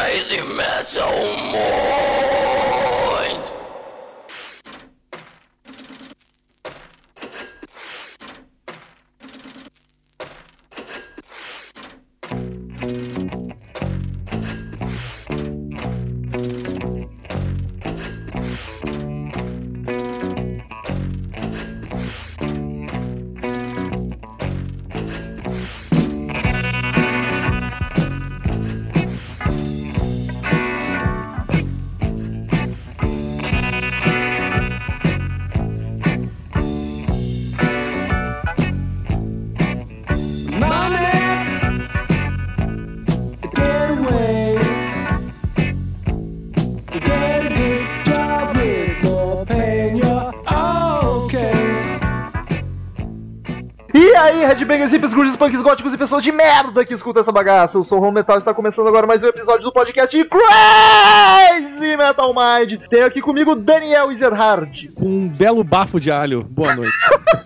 crazy 0.00 0.40
metal 0.40 1.36
mind. 1.52 2.19
Redbangers, 54.90 54.92
hippies, 54.92 55.14
grunges, 55.14 55.36
punks, 55.36 55.62
góticos 55.62 55.94
e 55.94 55.96
pessoas 55.96 56.22
de 56.22 56.32
merda 56.32 56.84
que 56.84 56.94
escutam 56.94 57.20
essa 57.22 57.30
bagaça. 57.32 57.78
Eu 57.78 57.84
sou 57.84 58.00
o 58.00 58.02
Home 58.02 58.14
Metal 58.14 58.36
e 58.36 58.38
está 58.40 58.52
começando 58.52 58.88
agora 58.88 59.06
mais 59.06 59.22
um 59.22 59.28
episódio 59.28 59.62
do 59.62 59.72
podcast 59.72 60.16
Crazy 60.24 61.96
Metal 61.96 62.34
Mind. 62.34 62.80
Tenho 62.88 63.06
aqui 63.06 63.20
comigo 63.20 63.54
Daniel 63.54 64.10
Ezerhard. 64.10 64.88
com 64.94 65.06
um 65.06 65.28
belo 65.28 65.62
bafo 65.62 66.00
de 66.00 66.10
alho. 66.10 66.42
Boa 66.42 66.74
noite. 66.74 66.92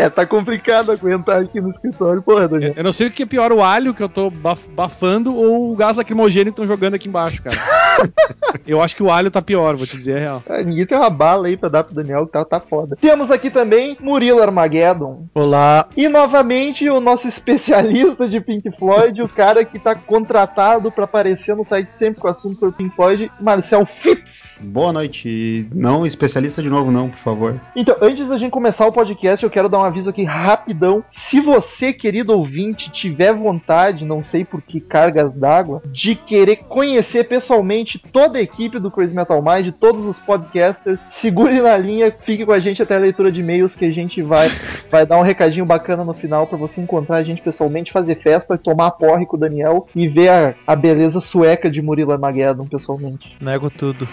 É, 0.00 0.08
tá 0.08 0.24
complicado 0.24 0.90
aguentar 0.92 1.42
aqui 1.42 1.60
no 1.60 1.70
escritório, 1.70 2.22
porra, 2.22 2.48
Daniel. 2.48 2.72
eu 2.76 2.84
não 2.84 2.92
sei 2.92 3.08
o 3.08 3.10
que 3.10 3.22
é 3.22 3.26
pior, 3.26 3.52
o 3.52 3.62
alho 3.62 3.92
que 3.92 4.02
eu 4.02 4.08
tô 4.08 4.30
baf- 4.30 4.68
bafando 4.70 5.34
ou 5.36 5.72
o 5.72 5.76
gás 5.76 5.96
lacrimogêneo 5.96 6.46
que 6.52 6.60
estão 6.60 6.66
jogando 6.66 6.94
aqui 6.94 7.06
embaixo, 7.08 7.42
cara. 7.42 7.56
eu 8.66 8.80
acho 8.80 8.96
que 8.96 9.02
o 9.02 9.10
alho 9.10 9.30
tá 9.30 9.42
pior, 9.42 9.76
vou 9.76 9.86
te 9.86 9.96
dizer 9.96 10.16
a 10.16 10.18
real. 10.20 10.42
Ah, 10.48 10.62
ninguém 10.62 10.86
tem 10.86 10.96
uma 10.96 11.10
bala 11.10 11.48
aí 11.48 11.56
pra 11.56 11.68
dar 11.68 11.84
pro 11.84 11.94
Daniel 11.94 12.24
que 12.26 12.32
tá, 12.32 12.44
tá 12.44 12.60
foda. 12.60 12.96
Temos 13.00 13.30
aqui 13.30 13.50
também 13.50 13.96
Murilo 14.00 14.40
Armageddon. 14.42 15.26
Olá. 15.34 15.86
E 15.96 16.08
novamente 16.08 16.88
o 16.88 17.00
nosso 17.00 17.28
especialista 17.28 18.28
de 18.28 18.40
Pink 18.40 18.70
Floyd, 18.78 19.20
o 19.22 19.28
cara 19.28 19.64
que 19.64 19.78
tá 19.78 19.94
contratado 19.94 20.90
pra 20.90 21.04
aparecer 21.04 21.54
no 21.54 21.64
site 21.66 21.90
sempre 21.94 22.20
com 22.20 22.28
o 22.28 22.30
assunto 22.30 22.58
por 22.58 22.72
Pink 22.72 22.94
Floyd, 22.96 23.30
Marcel 23.40 23.84
Fitz. 23.84 24.58
Boa 24.62 24.92
noite. 24.92 25.68
Não 25.74 26.06
especialista 26.06 26.62
de 26.62 26.70
novo, 26.70 26.90
não, 26.90 27.08
por 27.10 27.18
favor. 27.18 27.60
Então, 27.76 27.96
antes 28.00 28.28
da 28.28 28.36
gente 28.38 28.50
começar 28.50 28.86
o 28.86 28.92
podcast, 28.92 29.42
eu 29.44 29.50
quero 29.50 29.68
dar 29.68 29.78
um 29.80 29.84
aviso 29.90 30.10
aqui 30.10 30.24
rapidão. 30.24 31.04
Se 31.10 31.40
você, 31.40 31.92
querido 31.92 32.36
ouvinte, 32.36 32.90
tiver 32.90 33.34
vontade, 33.34 34.04
não 34.04 34.24
sei 34.24 34.44
por 34.44 34.62
que 34.62 34.80
cargas 34.80 35.32
d'água, 35.32 35.82
de 35.86 36.14
querer 36.14 36.56
conhecer 36.56 37.24
pessoalmente 37.24 37.98
toda 37.98 38.38
a 38.38 38.42
equipe 38.42 38.78
do 38.78 38.90
Crazy 38.90 39.14
Metal 39.14 39.42
Mind, 39.42 39.72
todos 39.78 40.06
os 40.06 40.18
podcasters, 40.18 41.04
segure 41.08 41.60
na 41.60 41.76
linha, 41.76 42.12
fique 42.12 42.46
com 42.46 42.52
a 42.52 42.60
gente 42.60 42.82
até 42.82 42.96
a 42.96 42.98
leitura 42.98 43.30
de 43.30 43.40
e-mails 43.40 43.74
que 43.74 43.84
a 43.84 43.92
gente 43.92 44.22
vai, 44.22 44.48
vai 44.90 45.04
dar 45.04 45.18
um 45.18 45.22
recadinho 45.22 45.66
bacana 45.66 46.04
no 46.04 46.14
final 46.14 46.46
pra 46.46 46.56
você 46.56 46.80
encontrar 46.80 47.16
a 47.16 47.22
gente 47.22 47.42
pessoalmente, 47.42 47.92
fazer 47.92 48.16
festa, 48.22 48.56
tomar 48.56 48.92
porre 48.92 49.26
com 49.26 49.36
o 49.36 49.40
Daniel 49.40 49.86
e 49.94 50.08
ver 50.08 50.28
a, 50.28 50.54
a 50.66 50.76
beleza 50.76 51.20
sueca 51.20 51.70
de 51.70 51.82
Murilo 51.82 52.12
Armageddon 52.12 52.64
pessoalmente. 52.64 53.36
Nego 53.40 53.70
tudo. 53.70 54.08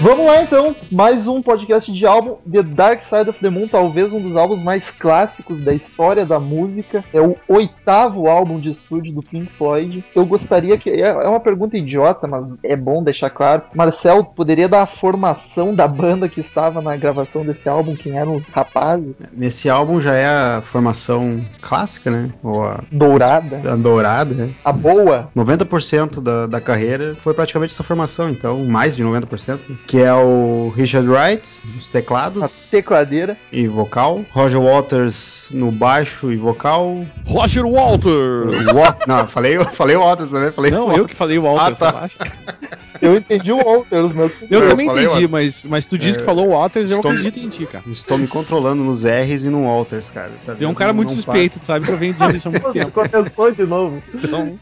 Vamos 0.00 0.26
lá 0.26 0.40
então, 0.42 0.76
mais 0.92 1.26
um 1.26 1.42
podcast 1.42 1.92
de 1.92 2.06
álbum 2.06 2.36
The 2.48 2.62
Dark 2.62 3.02
Side 3.02 3.30
of 3.30 3.40
the 3.40 3.50
Moon, 3.50 3.66
talvez 3.66 4.12
um 4.12 4.20
dos 4.20 4.36
álbuns 4.36 4.62
mais 4.62 4.88
clássicos 4.92 5.60
da 5.60 5.74
história 5.74 6.24
da 6.24 6.38
música. 6.38 7.04
É 7.12 7.20
o 7.20 7.34
oitavo 7.48 8.28
álbum 8.28 8.60
de 8.60 8.70
estúdio 8.70 9.12
do 9.12 9.22
Pink 9.22 9.46
Floyd. 9.54 10.04
Eu 10.14 10.24
gostaria 10.24 10.78
que. 10.78 10.88
É 10.88 11.08
é 11.08 11.28
uma 11.28 11.40
pergunta 11.40 11.76
idiota, 11.76 12.28
mas 12.28 12.54
é 12.62 12.76
bom 12.76 13.02
deixar 13.02 13.30
claro. 13.30 13.62
Marcel, 13.74 14.24
poderia 14.24 14.68
dar 14.68 14.82
a 14.82 14.86
formação 14.86 15.74
da 15.74 15.88
banda 15.88 16.28
que 16.28 16.40
estava 16.40 16.80
na 16.80 16.94
gravação 16.96 17.44
desse 17.44 17.68
álbum? 17.68 17.96
Quem 17.96 18.16
eram 18.16 18.36
os 18.36 18.48
rapazes? 18.50 19.14
Nesse 19.32 19.68
álbum 19.68 20.00
já 20.00 20.14
é 20.14 20.26
a 20.26 20.62
formação 20.62 21.44
clássica, 21.60 22.08
né? 22.08 22.30
Ou 22.42 22.62
a, 22.62 22.84
Dourada? 22.92 23.72
a 23.72 23.74
dourada, 23.74 24.34
né? 24.34 24.50
A 24.64 24.70
boa? 24.70 25.28
90% 25.36 26.20
da, 26.20 26.46
da 26.46 26.60
carreira 26.60 27.16
foi 27.18 27.34
praticamente 27.34 27.72
essa 27.72 27.82
formação, 27.82 28.30
então 28.30 28.64
mais 28.64 28.94
de 28.94 29.02
90%. 29.02 29.58
Que 29.88 30.02
é 30.02 30.12
o 30.12 30.70
Richard 30.76 31.08
Wright, 31.08 31.48
nos 31.74 31.88
A 31.88 31.92
teclados 31.92 32.68
tecladeira. 32.70 33.38
e 33.50 33.66
vocal. 33.66 34.22
Roger 34.30 34.60
Waters 34.60 35.48
no 35.50 35.72
baixo 35.72 36.30
e 36.30 36.36
vocal. 36.36 37.06
Roger 37.26 37.64
Walters! 37.64 38.66
Wa- 38.66 38.96
Não, 39.06 39.26
falei, 39.26 39.58
falei 39.72 39.96
Waters 39.96 40.30
também. 40.30 40.52
Falei 40.52 40.70
Não, 40.70 40.92
eu 40.94 41.06
que 41.06 41.14
falei 41.16 41.38
o 41.38 41.44
Walters, 41.44 41.80
Ah, 41.80 41.92
tá. 41.92 42.08
Eu 43.00 43.16
entendi 43.16 43.52
o 43.52 43.56
Walters, 43.64 44.12
mas. 44.12 44.32
Eu, 44.50 44.60
Eu 44.62 44.68
também 44.70 44.86
falei 44.86 45.04
entendi, 45.04 45.24
Walters. 45.26 45.30
mas, 45.30 45.66
mas 45.66 45.86
tu 45.86 45.96
disse 45.96 46.18
que 46.18 46.24
falou 46.24 46.48
Walters, 46.48 46.90
eu 46.90 46.96
estou- 46.96 47.12
acredito 47.12 47.38
em 47.38 47.48
ti, 47.48 47.64
cara. 47.64 47.84
Estou 47.86 48.18
me 48.18 48.26
controlando 48.26 48.82
nos 48.82 49.04
R's 49.04 49.44
e 49.44 49.48
no 49.48 49.64
Walters, 49.66 50.10
cara. 50.10 50.32
Tá 50.44 50.54
Tem 50.56 50.66
um 50.66 50.74
cara 50.74 50.92
muito 50.92 51.10
Não 51.10 51.14
suspeito, 51.16 51.60
tu 51.60 51.64
sabe 51.64 51.86
que 51.86 51.92
eu 51.92 51.96
venho 51.96 52.12
dizendo 52.12 52.36
isso 52.36 52.48
há 52.48 52.50
muito 52.50 52.70
tempo. 52.72 52.90
Começou 52.90 53.52
de 53.52 53.62
novo. 53.64 54.02
Então, 54.14 54.58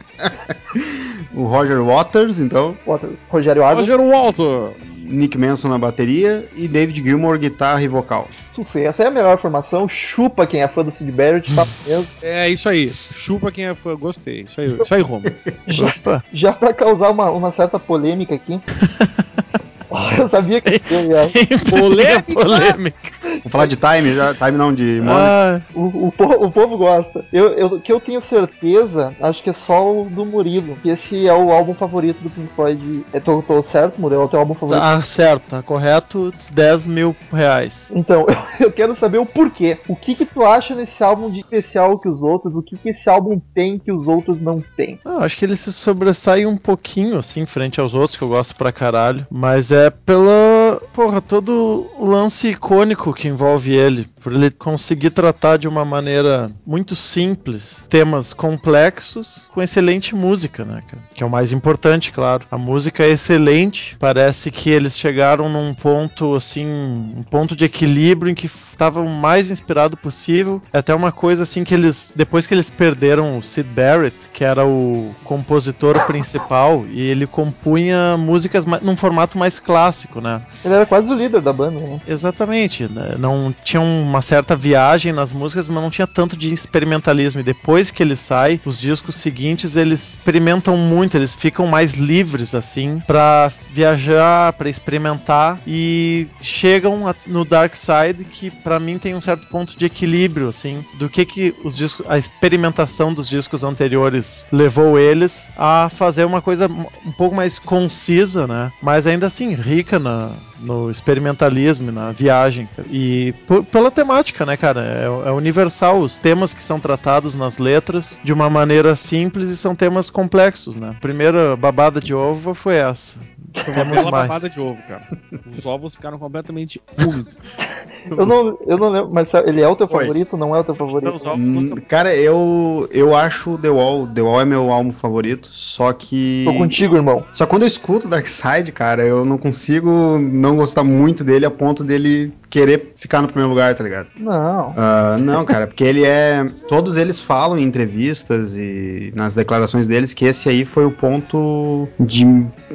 O 1.34 1.44
Roger 1.44 1.82
Waters, 1.82 2.38
então. 2.38 2.76
Walters. 2.86 3.12
Rogério 3.28 3.65
Água. 3.65 3.81
Roger 3.81 4.00
Walters! 4.00 5.03
Nick 5.16 5.37
Manson 5.38 5.69
na 5.69 5.78
bateria 5.78 6.49
e 6.54 6.69
David 6.69 7.03
Gilmour 7.03 7.38
guitarra 7.38 7.82
e 7.82 7.88
vocal. 7.88 8.28
Sucesso, 8.53 9.03
é 9.03 9.06
a 9.06 9.10
melhor 9.10 9.38
formação. 9.38 9.88
Chupa 9.88 10.47
quem 10.47 10.62
é 10.62 10.69
fã 10.69 10.84
do 10.84 10.91
Sid 10.91 11.10
Barrett, 11.10 11.54
tá 11.54 11.66
mesmo. 11.87 12.06
É 12.22 12.49
isso 12.49 12.69
aí. 12.69 12.93
Chupa 12.93 13.50
quem 13.50 13.66
é 13.66 13.75
fã, 13.75 13.97
gostei. 13.97 14.43
Isso 14.43 14.60
aí, 14.60 14.72
isso 14.72 14.94
aí 14.94 15.03
Romo. 15.03 15.25
Já, 15.66 16.22
já 16.32 16.53
pra 16.53 16.72
causar 16.72 17.10
uma, 17.10 17.31
uma 17.31 17.50
certa 17.50 17.78
polêmica 17.78 18.34
aqui. 18.34 18.60
Eu 20.18 20.28
sabia 20.28 20.60
que 20.60 20.80
eu 20.92 21.00
ia. 21.04 21.30
Polêmica! 21.70 22.96
Vamos 23.22 23.52
falar 23.52 23.66
de 23.66 23.76
time 23.76 24.14
já? 24.14 24.34
Time 24.34 24.52
não, 24.52 24.72
de 24.72 25.00
Money. 25.00 25.14
Ah, 25.18 25.60
o, 25.74 26.06
o, 26.08 26.12
po- 26.12 26.44
o 26.44 26.50
povo 26.50 26.76
gosta. 26.78 27.24
Eu, 27.32 27.48
eu, 27.54 27.80
que 27.80 27.92
eu 27.92 28.00
tenho 28.00 28.20
certeza, 28.22 29.14
acho 29.20 29.42
que 29.42 29.50
é 29.50 29.52
só 29.52 29.92
o 30.02 30.04
do 30.08 30.24
Murilo. 30.24 30.76
Que 30.82 30.90
esse 30.90 31.26
é 31.26 31.34
o 31.34 31.50
álbum 31.52 31.74
favorito 31.74 32.22
do 32.22 32.30
Pink 32.30 32.48
Floyd. 32.54 33.04
É, 33.12 33.20
tô, 33.20 33.42
tô 33.42 33.62
certo, 33.62 34.00
Murilo? 34.00 34.22
É 34.22 34.24
o 34.24 34.28
teu 34.28 34.38
álbum 34.40 34.54
favorito? 34.54 34.82
Tá 34.82 35.02
certo, 35.02 35.50
tá 35.50 35.62
correto, 35.62 36.32
10 36.50 36.86
mil 36.86 37.14
reais. 37.32 37.90
Então, 37.94 38.26
eu, 38.28 38.36
eu 38.66 38.72
quero 38.72 38.96
saber 38.96 39.18
o 39.18 39.26
porquê. 39.26 39.78
O 39.88 39.94
que 39.96 40.14
que 40.14 40.24
tu 40.26 40.44
acha 40.44 40.74
nesse 40.74 41.02
álbum 41.02 41.30
de 41.30 41.40
especial 41.40 41.98
que 41.98 42.08
os 42.08 42.22
outros? 42.22 42.54
O 42.54 42.62
que 42.62 42.76
que 42.76 42.90
esse 42.90 43.08
álbum 43.08 43.40
tem 43.54 43.78
que 43.78 43.92
os 43.92 44.08
outros 44.08 44.40
não 44.40 44.62
têm? 44.76 44.98
Não, 45.04 45.20
acho 45.20 45.36
que 45.36 45.44
ele 45.44 45.56
se 45.56 45.72
sobressai 45.72 46.46
um 46.46 46.56
pouquinho, 46.56 47.18
assim, 47.18 47.44
frente 47.46 47.80
aos 47.80 47.94
outros, 47.94 48.16
que 48.16 48.22
eu 48.24 48.28
gosto 48.28 48.54
pra 48.56 48.72
caralho. 48.72 49.26
Mas 49.30 49.70
é 49.70 49.85
Apple 49.86 50.55
Porra, 50.93 51.21
todo 51.21 51.87
o 51.99 52.06
lance 52.06 52.49
icônico 52.49 53.12
que 53.12 53.28
envolve 53.28 53.75
ele. 53.75 54.09
Por 54.21 54.32
ele 54.32 54.50
conseguir 54.50 55.10
tratar 55.10 55.56
de 55.56 55.69
uma 55.69 55.84
maneira 55.84 56.50
muito 56.66 56.97
simples 56.97 57.87
temas 57.88 58.32
complexos 58.32 59.49
com 59.54 59.62
excelente 59.62 60.15
música, 60.15 60.65
né, 60.65 60.82
cara? 60.88 61.03
Que 61.15 61.22
é 61.22 61.27
o 61.27 61.31
mais 61.31 61.53
importante, 61.53 62.10
claro. 62.10 62.44
A 62.50 62.59
música 62.59 63.04
é 63.04 63.10
excelente. 63.10 63.97
Parece 64.00 64.50
que 64.50 64.71
eles 64.71 64.97
chegaram 64.97 65.49
num 65.49 65.75
ponto, 65.75 66.34
assim, 66.34 66.66
um 66.66 67.22
ponto 67.22 67.54
de 67.54 67.65
equilíbrio 67.65 68.31
em 68.31 68.34
que 68.34 68.51
estava 68.77 69.01
o 69.01 69.09
mais 69.09 69.51
inspirado 69.51 69.97
possível. 69.97 70.60
É 70.72 70.78
até 70.78 70.95
uma 70.95 71.12
coisa 71.12 71.45
assim 71.45 71.65
que 71.65 71.74
eles, 71.74 72.12
depois 72.15 72.47
que 72.47 72.54
eles 72.54 72.69
perderam 72.69 73.39
o 73.39 73.42
Sid 73.42 73.69
Barrett, 73.69 74.16
que 74.33 74.45
era 74.45 74.66
o 74.66 75.15
compositor 75.24 76.04
principal, 76.07 76.84
e 76.91 77.01
ele 77.01 77.27
compunha 77.27 78.16
músicas 78.16 78.66
num 78.66 78.97
formato 78.97 79.39
mais 79.39 79.59
clássico, 79.59 80.21
né? 80.21 80.42
Ele 80.66 80.74
era 80.74 80.84
quase 80.84 81.13
o 81.13 81.15
líder 81.15 81.41
da 81.41 81.53
banda, 81.53 81.78
né? 81.78 82.01
Exatamente, 82.09 82.89
né? 82.89 83.15
não 83.16 83.54
tinha 83.65 83.80
uma 83.80 84.21
certa 84.21 84.57
viagem 84.57 85.13
nas 85.13 85.30
músicas, 85.33 85.68
mas 85.68 85.83
não 85.83 85.91
tinha 85.91 86.07
tanto 86.07 86.36
de 86.36 86.53
experimentalismo. 86.53 87.41
E 87.41 87.45
depois 87.45 87.91
que 87.91 88.03
ele 88.03 88.16
sai, 88.16 88.60
os 88.65 88.80
discos 88.80 89.15
seguintes 89.15 89.77
eles 89.77 90.15
experimentam 90.15 90.77
muito, 90.77 91.16
eles 91.16 91.33
ficam 91.33 91.66
mais 91.66 91.92
livres 91.92 92.54
assim 92.54 93.01
pra 93.07 93.53
viajar, 93.72 94.53
pra 94.54 94.68
experimentar 94.68 95.60
e 95.66 96.27
chegam 96.41 97.15
no 97.27 97.45
Dark 97.45 97.74
Side 97.74 98.24
que 98.24 98.51
pra 98.51 98.80
mim 98.80 98.98
tem 98.98 99.15
um 99.15 99.21
certo 99.21 99.47
ponto 99.47 99.78
de 99.78 99.84
equilíbrio 99.84 100.48
assim, 100.48 100.84
do 100.95 101.09
que 101.09 101.24
que 101.24 101.54
os 101.62 101.77
discos, 101.77 102.04
a 102.09 102.19
experimentação 102.19 103.15
dos 103.15 103.28
discos 103.28 103.62
anteriores 103.62 104.45
levou 104.51 104.98
eles 104.98 105.48
a 105.57 105.91
fazer 105.95 106.24
uma 106.24 106.42
coisa 106.42 106.66
um 106.66 107.12
pouco 107.12 107.36
mais 107.36 107.59
concisa, 107.59 108.47
né? 108.47 108.72
Mas 108.83 109.07
ainda 109.07 109.27
assim 109.27 109.54
rica 109.54 109.98
na 109.98 110.33
no 110.60 110.91
experimentalismo, 110.91 111.91
na 111.92 112.12
viagem. 112.12 112.68
E 112.91 113.34
por- 113.47 113.64
pela 113.64 113.91
temática, 113.91 114.44
né, 114.47 114.56
cara? 114.56 114.82
É, 114.84 115.28
é 115.28 115.32
universal. 115.32 116.00
Os 116.00 116.18
temas 116.18 116.53
que 116.54 116.62
são 116.62 116.80
tratados 116.80 117.34
nas 117.34 117.58
letras 117.58 118.18
de 118.24 118.32
uma 118.32 118.48
maneira 118.50 118.94
simples 118.97 119.48
e 119.48 119.56
são 119.56 119.74
temas 119.74 120.10
complexos, 120.10 120.76
né? 120.76 120.91
A 120.97 121.00
primeira 121.00 121.56
babada 121.56 122.00
de 122.00 122.14
ovo 122.14 122.54
foi 122.54 122.76
essa. 122.76 123.18
Temos 123.53 123.74
bela 123.88 124.10
mais. 124.10 124.28
babada 124.28 124.50
de 124.50 124.60
ovo, 124.60 124.82
cara. 124.86 125.03
Os 125.50 125.64
ovos 125.64 125.94
ficaram 125.94 126.18
completamente 126.18 126.80
úmidos. 126.98 127.34
Eu 128.10 128.26
não, 128.26 128.58
eu 128.66 128.78
não 128.78 128.88
lembro, 128.91 129.10
mas 129.12 129.32
ele 129.34 129.60
é 129.60 129.68
o 129.68 129.74
teu 129.76 129.88
Oi. 129.91 130.00
favorito? 130.00 130.36
Não 130.36 130.54
é 130.54 130.60
o 130.60 130.64
teu 130.64 130.74
favorito? 130.74 131.16
Hum, 131.30 131.36
nunca- 131.38 131.80
Cara, 131.82 132.14
eu, 132.14 132.88
eu 132.92 133.14
acho 133.14 133.56
The 133.58 133.68
Wall. 133.70 134.06
The 134.06 134.20
Wall 134.22 134.41
é 134.41 134.44
meu 134.44 134.70
álbum 134.70 134.92
favorito, 134.92 135.48
só 135.48 135.92
que. 135.92 136.44
Tô 136.47 136.54
contigo, 136.54 136.97
irmão. 136.97 137.24
Só 137.32 137.47
quando 137.47 137.62
eu 137.62 137.68
escuto 137.68 138.08
Dark 138.08 138.26
Side, 138.26 138.72
cara, 138.72 139.04
eu 139.06 139.24
não 139.24 139.38
consigo 139.38 139.91
não 140.18 140.56
gostar 140.56 140.84
muito 140.84 141.24
dele 141.24 141.47
a 141.47 141.50
ponto 141.50 141.82
dele 141.82 142.32
querer 142.48 142.93
ficar 142.97 143.21
no 143.22 143.28
primeiro 143.28 143.51
lugar, 143.51 143.75
tá 143.75 143.83
ligado? 143.84 144.09
Não. 144.19 144.72
Ah, 144.77 145.16
não, 145.19 145.45
cara, 145.45 145.66
porque 145.66 145.84
ele 145.84 146.04
é. 146.04 146.45
Todos 146.69 146.97
eles 146.97 147.21
falam 147.21 147.59
em 147.59 147.63
entrevistas 147.63 148.57
e 148.57 149.13
nas 149.15 149.34
declarações 149.34 149.87
deles 149.87 150.15
que 150.15 150.25
esse 150.25 150.48
aí 150.48 150.65
foi 150.65 150.84
o 150.84 150.91
ponto 150.91 151.89
de 151.98 152.25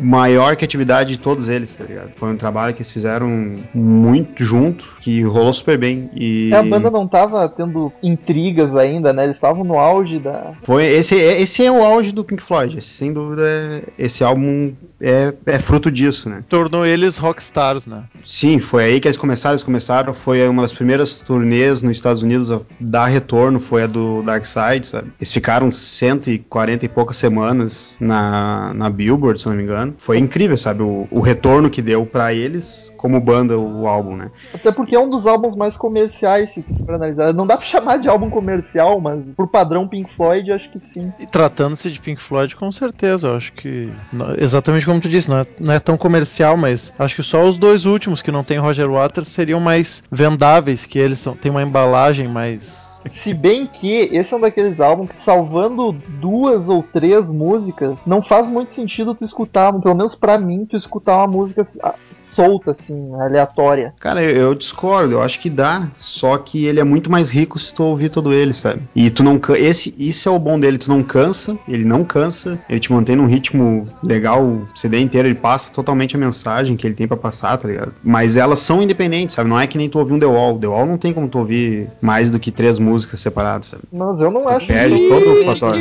maior 0.01 0.55
criatividade 0.55 1.11
de 1.11 1.19
todos 1.19 1.47
eles, 1.49 1.73
tá 1.73 1.83
ligado? 1.83 2.11
Foi 2.15 2.29
um 2.29 2.35
trabalho 2.37 2.73
que 2.73 2.79
eles 2.81 2.91
fizeram 2.91 3.55
muito 3.73 4.43
junto, 4.43 4.87
que 4.99 5.21
rolou 5.21 5.53
super 5.53 5.77
bem. 5.77 6.09
E 6.15 6.51
É, 6.53 6.57
a 6.57 6.63
banda 6.63 6.89
não 6.89 7.07
tava 7.07 7.47
tendo 7.49 7.91
intrigas 8.03 8.75
ainda, 8.75 9.13
né? 9.13 9.23
Eles 9.23 9.35
estavam 9.37 9.63
no 9.63 9.77
auge 9.77 10.19
da. 10.19 10.51
foi 10.63 10.85
esse, 10.85 11.15
esse 11.15 11.63
é 11.65 11.71
o 11.71 11.83
auge 11.83 12.11
do 12.11 12.23
Pink 12.23 12.41
Floyd. 12.43 12.77
Esse, 12.77 12.89
sem 12.89 13.13
dúvida, 13.13 13.43
é- 13.47 13.83
esse 13.97 14.23
álbum 14.23 14.73
é, 14.99 15.33
é 15.45 15.59
fruto 15.59 15.89
disso, 15.91 16.29
né? 16.29 16.43
Tornou 16.49 16.85
eles 16.85 17.17
rockstars, 17.17 17.85
né? 17.85 18.03
Sim, 18.23 18.59
foi 18.59 18.83
aí 18.85 18.99
que 18.99 19.07
eles 19.07 19.17
começaram. 19.17 19.60
Começaram, 19.63 20.13
foi 20.13 20.47
uma 20.47 20.61
das 20.61 20.73
primeiras 20.73 21.19
turnês 21.19 21.81
nos 21.81 21.93
Estados 21.93 22.23
Unidos 22.23 22.51
a 22.51 22.61
dar 22.79 23.07
retorno, 23.07 23.59
foi 23.59 23.83
a 23.83 23.87
do 23.87 24.21
Dark 24.23 24.45
Side, 24.45 24.87
sabe? 24.87 25.11
Eles 25.19 25.31
ficaram 25.31 25.71
140 25.71 26.85
e 26.85 26.89
poucas 26.89 27.17
semanas 27.17 27.95
na, 27.99 28.73
na 28.73 28.89
Billboard, 28.89 29.41
se 29.41 29.47
não 29.47 29.55
me 29.55 29.63
engano. 29.63 29.95
Foi 29.97 30.17
incrível, 30.17 30.57
sabe? 30.57 30.83
O, 30.83 31.07
o 31.09 31.19
retorno 31.19 31.69
que 31.69 31.81
deu 31.81 32.05
pra 32.05 32.33
eles 32.33 32.90
como 33.01 33.19
banda 33.19 33.57
o 33.57 33.87
álbum, 33.87 34.15
né? 34.15 34.29
Até 34.53 34.71
porque 34.71 34.95
é 34.95 34.99
um 34.99 35.09
dos 35.09 35.25
álbuns 35.25 35.55
mais 35.55 35.75
comerciais, 35.75 36.51
se 36.51 36.63
for 36.85 36.93
analisar. 36.93 37.33
Não 37.33 37.47
dá 37.47 37.57
pra 37.57 37.65
chamar 37.65 37.97
de 37.97 38.07
álbum 38.07 38.29
comercial, 38.29 39.01
mas 39.01 39.19
por 39.35 39.47
padrão 39.47 39.87
Pink 39.87 40.13
Floyd, 40.13 40.49
eu 40.49 40.55
acho 40.55 40.69
que 40.69 40.79
sim. 40.79 41.11
E 41.19 41.25
tratando-se 41.25 41.89
de 41.89 41.99
Pink 41.99 42.21
Floyd, 42.21 42.55
com 42.55 42.71
certeza, 42.71 43.27
eu 43.27 43.35
acho 43.35 43.51
que. 43.53 43.91
Exatamente 44.37 44.85
como 44.85 45.01
tu 45.01 45.09
disse, 45.09 45.29
não 45.29 45.39
é, 45.39 45.47
não 45.59 45.73
é 45.73 45.79
tão 45.79 45.97
comercial, 45.97 46.55
mas 46.55 46.93
acho 46.99 47.15
que 47.15 47.23
só 47.23 47.43
os 47.43 47.57
dois 47.57 47.85
últimos 47.85 48.21
que 48.21 48.31
não 48.31 48.43
tem 48.43 48.59
Roger 48.59 48.89
Waters 48.89 49.29
seriam 49.29 49.59
mais 49.59 50.03
vendáveis, 50.11 50.85
que 50.85 50.99
eles 50.99 51.19
são, 51.19 51.35
têm 51.35 51.49
uma 51.49 51.63
embalagem 51.63 52.27
mais. 52.27 52.90
Se 53.11 53.33
bem 53.33 53.65
que 53.65 54.09
esse 54.11 54.33
é 54.33 54.37
um 54.37 54.39
daqueles 54.39 54.79
álbuns 54.79 55.09
que, 55.09 55.19
salvando 55.19 55.91
duas 56.19 56.69
ou 56.69 56.83
três 56.83 57.31
músicas, 57.31 58.05
não 58.05 58.21
faz 58.21 58.47
muito 58.47 58.71
sentido 58.71 59.15
tu 59.15 59.23
escutar, 59.23 59.73
pelo 59.79 59.95
menos 59.95 60.15
pra 60.15 60.37
mim, 60.37 60.65
tu 60.65 60.75
escutar 60.77 61.17
uma 61.17 61.27
música 61.27 61.65
ah, 61.81 61.95
solta, 62.11 62.71
assim, 62.71 63.13
aleatória. 63.15 63.93
Cara, 63.99 64.21
eu, 64.23 64.35
eu 64.35 64.55
discordo, 64.55 65.13
eu 65.13 65.21
acho 65.21 65.39
que 65.39 65.49
dá, 65.49 65.89
só 65.95 66.37
que 66.37 66.65
ele 66.65 66.79
é 66.79 66.83
muito 66.83 67.11
mais 67.11 67.29
rico 67.29 67.59
se 67.59 67.73
tu 67.73 67.83
ouvir 67.83 68.09
todo 68.09 68.33
ele, 68.33 68.53
sabe? 68.53 68.81
E 68.95 69.09
tu 69.09 69.23
não 69.23 69.39
esse 69.55 69.93
isso 69.97 70.29
é 70.29 70.31
o 70.31 70.39
bom 70.39 70.59
dele, 70.59 70.77
tu 70.77 70.89
não 70.89 71.03
cansa, 71.03 71.57
ele 71.67 71.83
não 71.83 72.03
cansa, 72.03 72.59
ele 72.69 72.79
te 72.79 72.91
mantém 72.91 73.15
num 73.15 73.25
ritmo 73.25 73.87
legal, 74.03 74.43
o 74.43 74.67
CD 74.75 74.99
inteiro 74.99 75.27
ele 75.27 75.35
passa 75.35 75.71
totalmente 75.71 76.15
a 76.15 76.19
mensagem 76.19 76.77
que 76.77 76.85
ele 76.85 76.95
tem 76.95 77.07
pra 77.07 77.17
passar, 77.17 77.57
tá 77.57 77.67
ligado? 77.67 77.93
Mas 78.03 78.37
elas 78.37 78.59
são 78.59 78.81
independentes, 78.81 79.35
sabe? 79.35 79.49
Não 79.49 79.59
é 79.59 79.67
que 79.67 79.77
nem 79.77 79.89
tu 79.89 79.99
ouvir 79.99 80.13
um 80.13 80.19
The 80.19 80.25
Wall, 80.25 80.59
The 80.59 80.67
Wall 80.67 80.85
não 80.85 80.97
tem 80.97 81.13
como 81.13 81.27
tu 81.27 81.39
ouvir 81.39 81.89
mais 82.01 82.29
do 82.29 82.39
que 82.39 82.51
três 82.51 82.77
músicas 82.77 82.90
separadas, 82.99 83.67
sabe? 83.67 83.83
Mas 83.91 84.19
eu 84.19 84.31
não 84.31 84.47
acho 84.47 84.67
perde 84.67 84.95
que- 84.95 85.07
todo 85.09 85.31
o 85.41 85.45
fator. 85.45 85.73
Que 85.73 85.79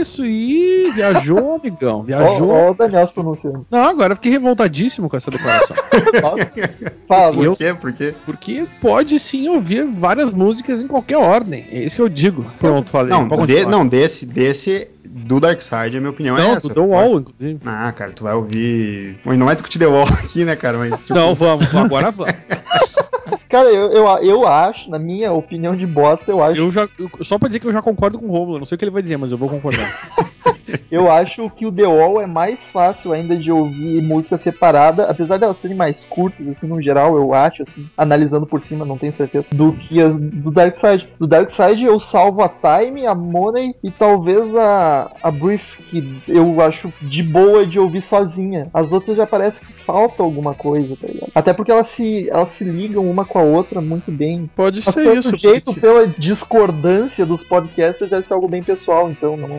isso, 0.00 0.24
ih, 0.24 0.90
viajou, 0.94 1.56
amigão, 1.56 2.02
viajou. 2.02 2.48
ó 2.50 2.70
o 2.70 2.74
Daniel 2.74 3.06
se 3.06 3.12
pronunciando. 3.12 3.66
Não, 3.70 3.88
agora 3.88 4.12
eu 4.12 4.16
fiquei 4.16 4.30
revoltadíssimo 4.32 5.08
com 5.08 5.16
essa 5.16 5.30
declaração. 5.30 5.76
Fala, 7.06 7.32
Por 7.32 7.44
Eu- 7.44 7.56
quê? 7.56 7.74
Por 7.74 7.92
quê? 7.92 8.14
Porque 8.24 8.66
pode 8.80 9.18
sim 9.18 9.48
ouvir 9.48 9.84
várias 9.84 10.32
músicas 10.32 10.80
em 10.82 10.86
qualquer 10.86 11.16
ordem. 11.18 11.66
É 11.70 11.84
isso 11.84 11.96
que 11.96 12.02
eu 12.02 12.08
digo. 12.08 12.44
Pronto, 12.58 12.88
falei. 12.90 13.10
Não, 13.10 13.26
de- 13.46 13.66
não, 13.66 13.86
desse, 13.86 14.24
desse 14.24 14.88
do 15.04 15.40
Dark 15.40 15.60
Side, 15.60 15.96
a 15.96 16.00
minha 16.00 16.10
opinião 16.10 16.38
é 16.38 16.42
Não, 16.42 16.54
essa. 16.54 16.68
do 16.68 16.74
The 16.74 16.80
Wall, 16.80 17.20
inclusive. 17.20 17.60
Ah, 17.66 17.92
cara, 17.92 18.12
tu 18.12 18.24
vai 18.24 18.32
ouvir. 18.34 19.18
Não 19.24 19.46
vai 19.46 19.54
discutir 19.54 19.78
The 19.78 19.86
Wall 19.86 20.06
aqui, 20.24 20.44
né, 20.44 20.54
cara? 20.56 20.78
Mas, 20.78 20.98
tipo, 21.00 21.14
Não, 21.14 21.34
vamos, 21.34 21.74
agora 21.74 22.10
vamos. 22.10 22.32
Cara, 23.50 23.68
eu, 23.68 23.90
eu, 23.90 24.06
eu 24.22 24.46
acho, 24.46 24.88
na 24.88 24.98
minha 24.98 25.32
opinião 25.32 25.74
de 25.74 25.84
bosta, 25.84 26.30
eu 26.30 26.40
acho, 26.42 26.60
Eu 26.60 26.70
já, 26.70 26.88
eu- 26.98 27.24
só 27.24 27.36
pra 27.36 27.48
dizer 27.48 27.58
que 27.58 27.66
eu 27.66 27.72
já 27.72 27.82
concordo 27.82 28.16
com 28.18 28.26
o 28.26 28.30
Romulo. 28.30 28.58
Não 28.60 28.64
sei 28.64 28.76
o 28.76 28.78
que 28.78 28.84
ele 28.84 28.92
vai 28.92 29.02
dizer, 29.02 29.16
mas 29.16 29.32
eu 29.32 29.38
vou 29.38 29.48
concordar. 29.48 29.84
eu 30.90 31.10
acho 31.10 31.50
que 31.50 31.66
o 31.66 31.72
The 31.72 31.86
Wall 31.86 32.20
é 32.20 32.26
mais 32.26 32.68
fácil 32.68 33.12
ainda 33.12 33.36
de 33.36 33.50
ouvir 33.50 34.00
música 34.02 34.38
separada, 34.38 35.04
apesar 35.04 35.36
delas 35.38 35.58
serem 35.58 35.76
mais 35.76 36.04
curtas, 36.04 36.46
assim, 36.48 36.66
no 36.66 36.80
geral, 36.80 37.16
eu 37.16 37.34
acho, 37.34 37.62
assim, 37.62 37.84
analisando 37.96 38.46
por 38.46 38.62
cima, 38.62 38.84
não 38.84 38.96
tenho 38.98 39.12
certeza, 39.12 39.46
do 39.52 39.72
que 39.72 40.00
as 40.00 40.16
do 40.18 40.50
Dark 40.50 40.76
Side. 40.76 41.08
Do 41.18 41.26
Dark 41.26 41.50
Side 41.50 41.84
eu 41.84 42.00
salvo 42.00 42.42
a 42.42 42.48
Time, 42.48 43.04
a 43.06 43.14
Money 43.14 43.74
e 43.82 43.90
talvez 43.90 44.54
a, 44.54 45.10
a 45.22 45.30
Brief, 45.30 45.76
que 45.90 46.04
eu 46.28 46.60
acho 46.60 46.92
de 47.02 47.22
boa 47.22 47.66
de 47.66 47.78
ouvir 47.80 48.02
sozinha. 48.02 48.68
As 48.72 48.92
outras 48.92 49.16
já 49.16 49.26
parece 49.26 49.60
que 49.60 49.72
falta 49.84 50.22
alguma 50.22 50.54
coisa, 50.54 50.96
tá 50.96 51.08
ligado? 51.08 51.30
Até 51.34 51.52
porque 51.52 51.72
elas 51.72 51.88
se, 51.88 52.28
elas 52.30 52.50
se 52.50 52.64
ligam 52.64 53.04
uma 53.08 53.24
com 53.24 53.38
a 53.38 53.39
outra 53.40 53.80
muito 53.80 54.10
bem. 54.10 54.48
Pode 54.54 54.82
Mas 54.84 54.94
ser 54.94 55.04
pelo 55.04 55.18
isso. 55.18 55.36
jeito, 55.36 55.64
porque- 55.64 55.80
pela 55.80 56.06
discordância 56.06 57.24
dos 57.26 57.42
podcasts, 57.42 58.08
deve 58.08 58.26
ser 58.26 58.32
algo 58.34 58.48
bem 58.48 58.62
pessoal, 58.62 59.10
então 59.10 59.36
não. 59.36 59.50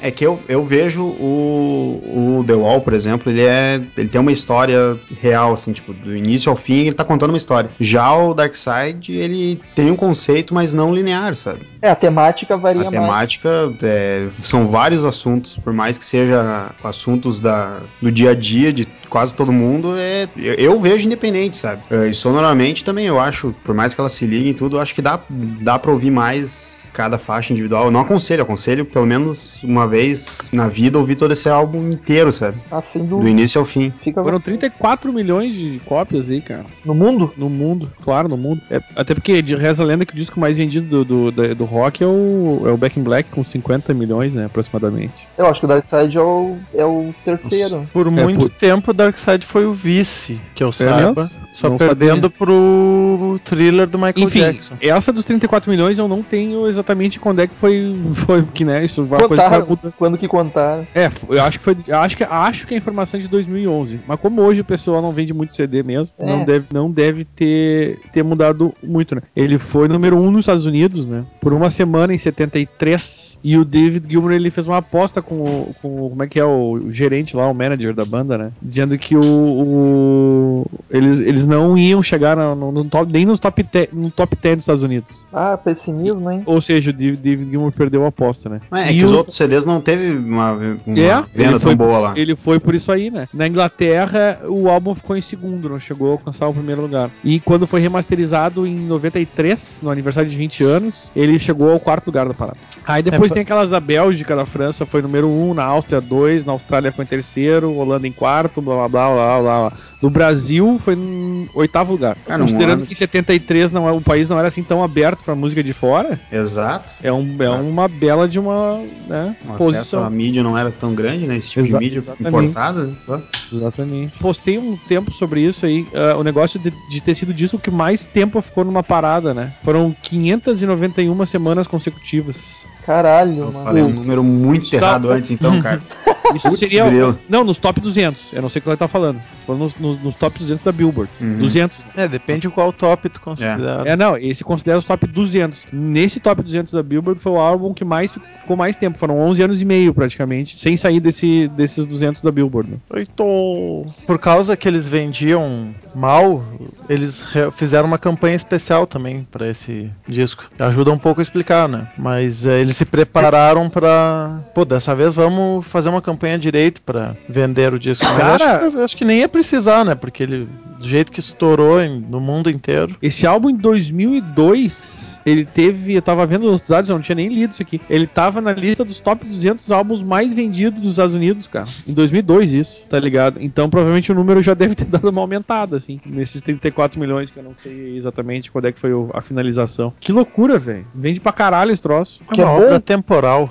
É, 0.00 0.08
é 0.08 0.10
que 0.10 0.24
eu, 0.26 0.38
eu 0.48 0.64
vejo 0.64 1.02
o, 1.04 2.38
o 2.40 2.44
The 2.46 2.54
Wall, 2.54 2.80
por 2.80 2.92
exemplo, 2.92 3.30
ele 3.30 3.42
é. 3.42 3.80
Ele 3.96 4.08
tem 4.08 4.20
uma 4.20 4.32
história 4.32 4.98
real, 5.20 5.52
assim, 5.54 5.72
tipo, 5.72 5.92
do 5.92 6.14
início 6.16 6.50
ao 6.50 6.56
fim 6.56 6.80
ele 6.86 6.94
tá 6.94 7.04
contando 7.04 7.30
uma 7.30 7.36
história. 7.36 7.70
Já 7.78 8.14
o 8.16 8.34
Dark 8.34 8.54
Side, 8.56 9.12
ele 9.12 9.60
tem 9.74 9.90
um 9.90 9.96
conceito, 9.96 10.54
mas 10.54 10.72
não 10.72 10.94
linear, 10.94 11.36
sabe? 11.36 11.60
É, 11.82 11.90
a 11.90 11.96
temática 11.96 12.56
varia 12.56 12.82
A 12.82 12.90
mais. 12.90 12.94
temática 12.94 13.72
é, 13.82 14.28
são 14.38 14.66
vários 14.66 15.04
assuntos, 15.04 15.56
por 15.56 15.72
mais 15.72 15.98
que 15.98 16.04
seja 16.04 16.72
assuntos 16.82 17.40
da, 17.40 17.80
do 18.00 18.10
dia 18.10 18.30
a 18.30 18.34
dia 18.34 18.72
de 18.72 18.86
quase 19.10 19.34
todo 19.34 19.52
mundo, 19.52 19.94
é, 19.96 20.28
eu, 20.36 20.54
eu 20.54 20.80
vejo 20.80 21.06
independente, 21.06 21.58
sabe? 21.58 21.82
É, 21.90 22.06
E 22.06 22.14
sonoramente 22.14 22.84
também 22.84 23.06
eu 23.06 23.20
acho, 23.20 23.54
por 23.64 23.74
mais 23.74 23.92
que 23.92 24.00
elas 24.00 24.12
se 24.12 24.24
liguem 24.24 24.50
e 24.50 24.54
tudo, 24.54 24.76
eu 24.76 24.80
acho 24.80 24.94
que 24.94 25.02
dá, 25.02 25.20
dá 25.28 25.78
pra 25.78 25.90
ouvir 25.90 26.10
mais 26.10 26.79
cada 26.90 27.18
faixa 27.18 27.52
individual. 27.52 27.86
Eu 27.86 27.90
não 27.90 28.00
aconselho, 28.00 28.42
aconselho 28.42 28.84
pelo 28.84 29.06
menos 29.06 29.58
uma 29.62 29.86
vez 29.86 30.38
na 30.52 30.68
vida 30.68 30.98
ouvir 30.98 31.16
todo 31.16 31.32
esse 31.32 31.48
álbum 31.48 31.90
inteiro, 31.90 32.32
sabe? 32.32 32.58
Ah, 32.70 32.82
sem 32.82 33.02
Do 33.02 33.08
dúvida. 33.10 33.30
início 33.30 33.58
ao 33.58 33.64
fim. 33.64 33.92
Fica 34.02 34.22
Foram 34.22 34.40
34 34.40 35.12
milhões 35.12 35.54
de 35.54 35.80
cópias 35.84 36.30
aí, 36.30 36.40
cara. 36.40 36.64
no 36.84 36.94
mundo? 36.94 37.32
No 37.36 37.48
mundo, 37.48 37.90
claro, 38.02 38.28
no 38.28 38.36
mundo. 38.36 38.60
É, 38.70 38.80
até 38.96 39.14
porque 39.14 39.40
de 39.42 39.54
reza 39.54 39.82
a 39.82 39.86
lenda 39.86 40.04
que 40.04 40.12
o 40.12 40.16
disco 40.16 40.38
mais 40.40 40.56
vendido 40.56 41.04
do, 41.04 41.30
do, 41.32 41.54
do 41.54 41.64
rock 41.64 42.02
é 42.02 42.06
o, 42.06 42.62
é 42.66 42.70
o 42.70 42.76
Back 42.76 42.98
in 42.98 43.02
Black, 43.02 43.30
com 43.30 43.42
50 43.44 43.92
milhões, 43.94 44.34
né, 44.34 44.46
aproximadamente. 44.46 45.28
Eu 45.38 45.46
acho 45.46 45.60
que 45.60 45.66
o 45.66 45.68
Dark 45.68 45.86
Side 45.86 46.16
é 46.16 46.20
o, 46.20 46.56
é 46.74 46.84
o 46.84 47.14
terceiro. 47.24 47.88
Por 47.92 48.10
muito 48.10 48.40
por- 48.40 48.50
tempo, 48.50 48.92
Dark 48.92 49.16
Side 49.18 49.46
foi 49.46 49.64
o 49.66 49.72
vice, 49.72 50.40
que 50.54 50.62
eu 50.62 50.72
saiba. 50.72 51.22
mesmo? 51.22 51.40
Só 51.52 51.68
Não 51.68 51.76
perdendo 51.76 52.30
pro 52.30 53.40
thriller 53.44 53.86
do 53.86 53.98
Michael 53.98 54.14
Enfim, 54.24 54.38
Jackson. 54.40 54.74
essa 54.80 55.12
dos 55.12 55.24
34 55.24 55.70
milhões 55.70 55.98
eu 55.98 56.06
não 56.06 56.22
tenho 56.22 56.66
exatamente 56.68 57.18
quando 57.18 57.40
é 57.40 57.46
que 57.46 57.58
foi, 57.58 57.94
foi 58.14 58.42
que, 58.54 58.64
né, 58.64 58.84
isso 58.84 59.04
vai 59.04 59.18
mudando. 59.20 59.92
Quando 59.98 60.16
que 60.16 60.28
contaram? 60.28 60.86
É, 60.94 61.08
eu 61.28 61.42
acho 61.42 61.58
que 61.58 61.64
foi, 61.64 61.76
eu 61.88 61.98
acho 61.98 62.16
que 62.16 62.24
acho 62.24 62.66
que 62.66 62.74
a 62.74 62.76
informação 62.76 63.18
é 63.18 63.22
de 63.22 63.28
2011, 63.28 64.00
mas 64.06 64.18
como 64.20 64.40
hoje 64.42 64.60
o 64.60 64.64
pessoal 64.64 65.02
não 65.02 65.10
vende 65.12 65.34
muito 65.34 65.54
CD 65.54 65.82
mesmo, 65.82 66.14
É. 66.18 66.26
não 66.26 66.44
deve 66.44 66.66
não 66.72 66.90
deve 66.90 67.24
ter 67.24 67.98
ter 68.12 68.22
mudado 68.22 68.72
muito, 68.82 69.14
né? 69.14 69.22
Ele 69.34 69.58
foi 69.58 69.88
número 69.88 70.16
um 70.16 70.30
nos 70.30 70.42
Estados 70.44 70.66
Unidos, 70.66 71.04
né? 71.04 71.24
Por 71.40 71.52
uma 71.52 71.68
semana 71.68 72.14
em 72.14 72.18
73 72.18 73.38
e 73.42 73.56
o 73.58 73.64
David 73.64 74.06
Gilmour 74.08 74.32
ele 74.32 74.50
fez 74.50 74.66
uma 74.66 74.78
aposta 74.78 75.20
com 75.20 75.34
o, 75.42 75.74
com 75.82 76.08
como 76.10 76.22
é 76.22 76.26
que 76.28 76.38
é 76.38 76.44
o, 76.44 76.72
o 76.74 76.92
gerente 76.92 77.36
lá, 77.36 77.48
o 77.48 77.54
manager 77.54 77.94
da 77.94 78.04
banda, 78.04 78.38
né? 78.38 78.50
Dizendo 78.62 78.96
que 78.96 79.16
o, 79.16 79.20
o- 79.22 80.66
eles, 80.90 81.20
eles 81.20 81.39
não 81.46 81.76
iam 81.76 82.02
chegar 82.02 82.36
no, 82.36 82.54
no- 82.54 82.72
no 82.72 82.84
top 82.84 83.12
nem 83.12 83.24
no 83.26 83.36
top 83.38 83.62
10, 83.62 83.88
no 83.92 84.10
top 84.10 84.36
10 84.36 84.56
dos 84.56 84.62
Estados 84.64 84.82
Unidos. 84.82 85.24
Ah, 85.32 85.56
pessimismo, 85.56 86.30
hein? 86.30 86.42
Ou 86.46 86.60
seja, 86.60 86.90
o 86.90 86.92
David, 86.92 87.18
David 87.22 87.50
Gilmour 87.50 87.72
perdeu 87.72 88.04
a 88.04 88.08
aposta, 88.08 88.48
né? 88.48 88.60
É, 88.72 88.88
é 88.88 88.92
E 88.92 88.98
que 88.98 89.04
os 89.04 89.12
o- 89.12 89.16
outros 89.16 89.36
CDs 89.36 89.64
não 89.64 89.80
teve 89.80 90.10
uma, 90.12 90.52
uma 90.52 90.98
É, 90.98 91.22
venda 91.34 91.50
ele 91.50 91.58
foi- 91.58 91.76
tão 91.76 91.86
boa 91.86 91.98
lá. 91.98 92.12
Ele 92.16 92.36
foi 92.36 92.58
por 92.60 92.74
isso 92.74 92.90
aí, 92.92 93.10
né? 93.10 93.28
Na 93.32 93.46
Inglaterra, 93.46 94.40
o 94.48 94.68
álbum 94.68 94.94
ficou 94.94 95.16
em 95.16 95.20
segundo, 95.20 95.68
não 95.68 95.78
chegou 95.80 96.08
a 96.08 96.12
alcançar 96.12 96.48
o 96.48 96.52
primeiro 96.54 96.82
lugar. 96.82 97.10
E 97.24 97.40
quando 97.40 97.66
foi 97.66 97.80
remasterizado 97.80 98.66
em 98.66 98.74
93, 98.76 99.80
no 99.82 99.90
aniversário 99.90 100.28
de 100.28 100.36
20 100.36 100.64
anos, 100.64 101.10
ele 101.14 101.38
chegou 101.38 101.70
ao 101.72 101.80
quarto 101.80 102.06
lugar 102.06 102.26
da 102.26 102.34
parada. 102.34 102.56
Aí 102.86 103.02
depois 103.02 103.30
É, 103.30 103.34
tem 103.34 103.42
aquelas 103.42 103.68
da 103.70 103.80
Bélgica, 103.80 104.34
da 104.34 104.46
França, 104.46 104.84
foi 104.86 105.02
número 105.02 105.28
um, 105.28 105.54
na 105.54 105.64
Áustria 105.64 106.00
dois, 106.00 106.44
na 106.44 106.52
Austrália 106.52 106.90
foi 106.92 107.04
em 107.04 107.08
terceiro, 107.08 107.72
Holanda 107.74 108.06
em 108.06 108.12
quarto, 108.12 108.60
blá 108.60 108.76
blá 108.76 108.88
blá 108.88 109.08
blá 109.14 109.40
blá. 109.40 109.58
blá. 109.70 109.72
No 110.02 110.10
Brasil 110.10 110.78
foi 110.80 110.96
em 111.30 111.48
oitavo 111.54 111.92
lugar. 111.92 112.16
Cara, 112.26 112.42
um 112.42 112.46
Considerando 112.46 112.78
ano- 112.78 112.86
que 112.86 112.92
em 112.92 112.96
73 112.96 113.72
não, 113.72 113.88
é- 113.88 113.92
o 113.92 114.00
país 114.00 114.28
não 114.28 114.38
era 114.38 114.48
assim 114.48 114.62
tão 114.62 114.82
aberto 114.82 115.22
pra 115.24 115.34
música 115.34 115.62
de 115.62 115.72
fora, 115.72 116.18
Exato. 116.30 116.90
é, 117.02 117.12
um, 117.12 117.36
é 117.38 117.48
uma 117.50 117.88
bela 117.88 118.28
de 118.28 118.38
uma 118.38 118.82
né, 119.08 119.36
O 119.44 119.48
acesso 119.54 119.58
posição. 119.58 120.04
à 120.04 120.10
mídia 120.10 120.42
não 120.42 120.56
era 120.58 120.70
tão 120.70 120.94
grande, 120.94 121.26
né? 121.26 121.36
Esse 121.36 121.50
tipo 121.50 121.66
Exa- 121.66 121.78
de 121.78 121.84
mídia 121.84 121.98
exatamente. 121.98 122.46
importada. 122.46 122.90
né? 123.08 123.22
Exatamente. 123.52 124.18
Postei 124.18 124.58
um 124.58 124.76
tempo 124.76 125.12
sobre 125.12 125.40
isso 125.42 125.66
aí, 125.66 125.86
ah, 125.94 126.16
o 126.18 126.22
negócio 126.24 126.58
de, 126.58 126.72
de 126.90 127.00
ter 127.02 127.14
sido 127.14 127.32
disso 127.34 127.58
que 127.58 127.70
mais 127.70 128.04
tempo 128.04 128.40
ficou 128.42 128.64
numa 128.64 128.82
parada, 128.82 129.32
né? 129.34 129.52
Foram 129.62 129.94
591 130.02 131.26
semanas 131.26 131.66
consecutivas. 131.66 132.68
Caralho, 132.86 133.38
Eu 133.40 133.52
mano. 133.52 133.64
falei 133.64 133.82
um 133.82 133.90
número 133.90 134.22
muito 134.24 134.72
errado 134.74 135.10
antes, 135.10 135.30
então, 135.30 135.60
cara. 135.60 135.80
Isso 136.34 136.48
Putz, 136.48 136.60
seria. 136.60 136.84
grilo. 136.88 137.18
Não, 137.28 137.42
nos 137.42 137.58
top 137.58 137.80
200. 137.80 138.32
Eu 138.32 138.40
não 138.40 138.48
sei 138.48 138.60
o 138.60 138.62
que 138.62 138.68
ela 138.68 138.76
tá 138.76 138.86
falando. 138.86 139.16
Tô 139.40 139.46
falando 139.46 139.62
nos, 139.62 139.74
nos- 139.76 140.00
nos 140.00 140.14
top 140.14 140.38
200 140.38 140.62
da 140.62 140.70
Billboard. 140.70 141.10
Uhum. 141.20 141.38
200. 141.38 141.78
É, 141.96 142.08
depende 142.08 142.42
de 142.42 142.48
qual 142.50 142.72
top 142.72 143.08
tu 143.08 143.20
considera. 143.20 143.82
É, 143.84 143.96
não, 143.96 144.16
esse 144.16 144.42
considera 144.44 144.78
os 144.78 144.84
top 144.84 145.06
200. 145.06 145.66
Nesse 145.72 146.20
top 146.20 146.42
200 146.42 146.72
da 146.72 146.82
Billboard 146.82 147.20
foi 147.20 147.32
o 147.32 147.38
álbum 147.38 147.72
que 147.74 147.84
mais 147.84 148.12
fi- 148.12 148.20
ficou 148.40 148.56
mais 148.56 148.76
tempo. 148.76 148.96
Foram 148.98 149.18
11 149.20 149.42
anos 149.42 149.60
e 149.62 149.64
meio, 149.64 149.92
praticamente, 149.94 150.56
sem 150.58 150.76
sair 150.76 151.00
desse, 151.00 151.48
desses 151.48 151.84
200 151.86 152.22
da 152.22 152.30
Billboard. 152.30 152.70
né? 152.70 152.76
Oito. 152.90 153.86
Por 154.06 154.18
causa 154.18 154.56
que 154.56 154.66
eles 154.68 154.88
vendiam 154.88 155.74
mal, 155.94 156.44
eles 156.88 157.22
fizeram 157.56 157.86
uma 157.86 157.98
campanha 157.98 158.36
especial 158.36 158.86
também 158.86 159.26
pra 159.30 159.48
esse 159.48 159.90
disco. 160.08 160.44
Ajuda 160.58 160.90
um 160.92 160.98
pouco 160.98 161.20
a 161.20 161.22
explicar, 161.22 161.68
né? 161.68 161.86
Mas 161.98 162.46
é, 162.46 162.60
eles 162.60 162.76
se 162.76 162.84
prepararam 162.84 163.68
pra. 163.68 164.40
Pô, 164.54 164.64
dessa 164.64 164.94
vez 164.94 165.14
vamos 165.14 165.66
fazer 165.66 165.88
uma 165.88 166.02
campanha 166.02 166.38
direito 166.38 166.80
pra 166.82 167.14
vender 167.28 167.72
o 167.72 167.78
disco. 167.78 168.04
Cara- 168.06 168.66
acho, 168.66 168.78
acho 168.82 168.96
que 168.96 169.04
nem 169.04 169.20
ia 169.20 169.28
precisar, 169.28 169.84
né? 169.84 169.94
Porque 169.94 170.22
ele, 170.22 170.48
do 170.80 170.88
jeito 170.88 171.12
que 171.12 171.20
estourou 171.20 171.80
em- 171.80 172.00
no 172.00 172.20
mundo 172.20 172.48
inteiro. 172.50 172.96
Esse 173.02 173.26
álbum 173.26 173.50
em 173.50 173.56
2002, 173.56 175.20
ele 175.24 175.44
teve. 175.44 175.94
Eu 175.94 176.02
tava 176.02 176.24
vendo 176.26 176.50
os 176.52 176.60
dados, 176.62 176.88
eu 176.90 176.96
não 176.96 177.02
tinha 177.02 177.16
nem 177.16 177.28
lido 177.28 177.52
isso 177.52 177.62
aqui. 177.62 177.80
Ele 177.88 178.06
tava 178.06 178.40
na 178.40 178.52
lista 178.52 178.84
dos 178.84 178.98
top 179.00 179.24
200 179.26 179.70
álbuns 179.70 180.02
mais 180.02 180.32
vendidos 180.32 180.80
dos 180.80 180.92
Estados 180.92 181.14
Unidos, 181.14 181.46
cara. 181.46 181.68
Em 181.86 181.92
2002, 181.92 182.52
isso, 182.54 182.84
tá 182.88 182.98
ligado? 182.98 183.40
Então 183.40 183.68
provavelmente 183.68 184.10
o 184.10 184.14
número 184.14 184.42
já 184.42 184.54
deve 184.54 184.74
ter 184.74 184.84
dado 184.86 185.08
uma 185.08 185.20
aumentada, 185.20 185.76
assim. 185.76 186.00
Nesses 186.04 186.42
34 186.42 186.98
milhões, 186.98 187.30
que 187.30 187.38
eu 187.38 187.42
não 187.42 187.54
sei 187.56 187.96
exatamente 187.96 188.50
quando 188.50 188.66
é 188.66 188.72
que 188.72 188.80
foi 188.80 188.90
a 189.12 189.20
finalização. 189.20 189.92
Que 190.00 190.12
loucura, 190.12 190.58
velho. 190.58 190.86
Vende 190.94 191.20
pra 191.20 191.32
caralho 191.32 191.70
esse 191.72 191.82
troço. 191.82 192.20
É 192.30 192.34
Que 192.34 192.40
é 192.40 192.44
uma 192.44 192.54
obra 192.54 192.80
temporal. 192.80 193.50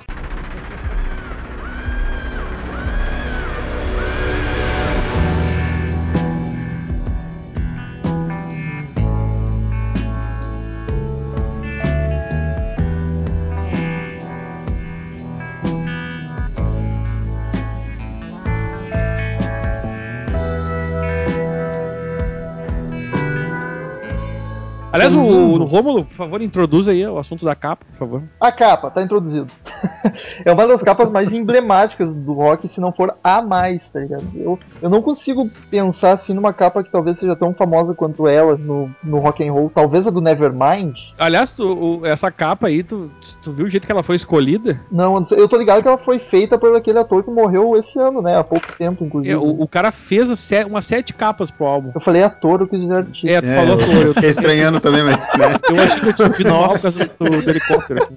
Aliás, 25.00 25.14
o, 25.14 25.18
Uhum. 25.20 25.52
o 25.62 25.64
Rômulo, 25.64 26.04
por 26.04 26.14
favor, 26.14 26.42
introduz 26.42 26.86
aí 26.88 27.06
o 27.06 27.18
assunto 27.18 27.44
da 27.44 27.54
capa, 27.54 27.84
por 27.86 27.96
favor. 27.98 28.22
A 28.38 28.52
capa, 28.52 28.90
tá 28.90 29.02
introduzido. 29.02 29.46
é 30.44 30.52
uma 30.52 30.66
das 30.66 30.82
capas 30.82 31.10
mais 31.10 31.30
emblemáticas 31.32 32.08
do 32.08 32.32
rock, 32.32 32.68
se 32.68 32.80
não 32.80 32.92
for 32.92 33.14
a 33.22 33.42
mais, 33.42 33.86
tá 33.88 34.00
ligado? 34.00 34.24
Eu, 34.34 34.58
eu 34.82 34.90
não 34.90 35.02
consigo 35.02 35.48
pensar 35.70 36.12
assim 36.12 36.34
numa 36.34 36.52
capa 36.52 36.82
que 36.82 36.90
talvez 36.90 37.18
seja 37.18 37.34
tão 37.36 37.52
famosa 37.54 37.94
quanto 37.94 38.26
ela 38.26 38.56
no, 38.56 38.90
no 39.02 39.18
rock 39.18 39.46
and 39.46 39.52
roll. 39.52 39.70
Talvez 39.74 40.06
a 40.06 40.10
do 40.10 40.20
Nevermind. 40.20 40.94
Aliás, 41.18 41.50
tu- 41.50 42.00
o- 42.00 42.06
essa 42.06 42.30
capa 42.30 42.66
aí, 42.68 42.82
tu, 42.82 43.10
tu 43.42 43.52
viu 43.52 43.66
o 43.66 43.70
jeito 43.70 43.86
que 43.86 43.92
ela 43.92 44.02
foi 44.02 44.16
escolhida? 44.16 44.80
Não, 44.90 45.24
eu 45.32 45.48
tô 45.48 45.56
ligado 45.56 45.82
que 45.82 45.88
ela 45.88 45.98
foi 45.98 46.18
feita 46.18 46.58
por 46.58 46.74
aquele 46.76 46.98
ator 46.98 47.22
que 47.22 47.30
morreu 47.30 47.76
esse 47.76 47.98
ano, 47.98 48.20
né? 48.22 48.36
Há 48.36 48.44
pouco 48.44 48.66
tempo, 48.78 49.04
inclusive. 49.04 49.32
É, 49.32 49.36
o, 49.36 49.62
o 49.62 49.68
cara 49.68 49.90
fez 49.92 50.30
as 50.30 50.38
se- 50.38 50.64
umas 50.64 50.86
sete 50.86 51.12
capas 51.14 51.50
pro 51.50 51.66
álbum. 51.66 51.90
Eu 51.94 52.00
falei 52.00 52.22
ator, 52.22 52.60
eu 52.60 52.68
quis 52.68 52.80
dizer 52.80 52.94
artista. 52.94 53.28
É, 53.30 53.40
tu 53.40 53.48
É, 53.48 53.56
falou 53.56 53.78
eu 53.80 53.84
ator. 53.84 54.06
Eu, 54.06 54.14
Fiquei 54.14 54.30
estranhando 54.30 54.80
também, 54.80 55.02
mas. 55.02 55.28
Né? 55.36 55.46
eu 55.68 55.82
achei 55.82 56.00
que 56.00 56.08
eu 56.08 56.30
por 56.70 56.80
causa 56.80 57.00
do, 57.18 57.42
do 57.42 57.50
helicóptero 57.50 58.02
aqui. 58.02 58.14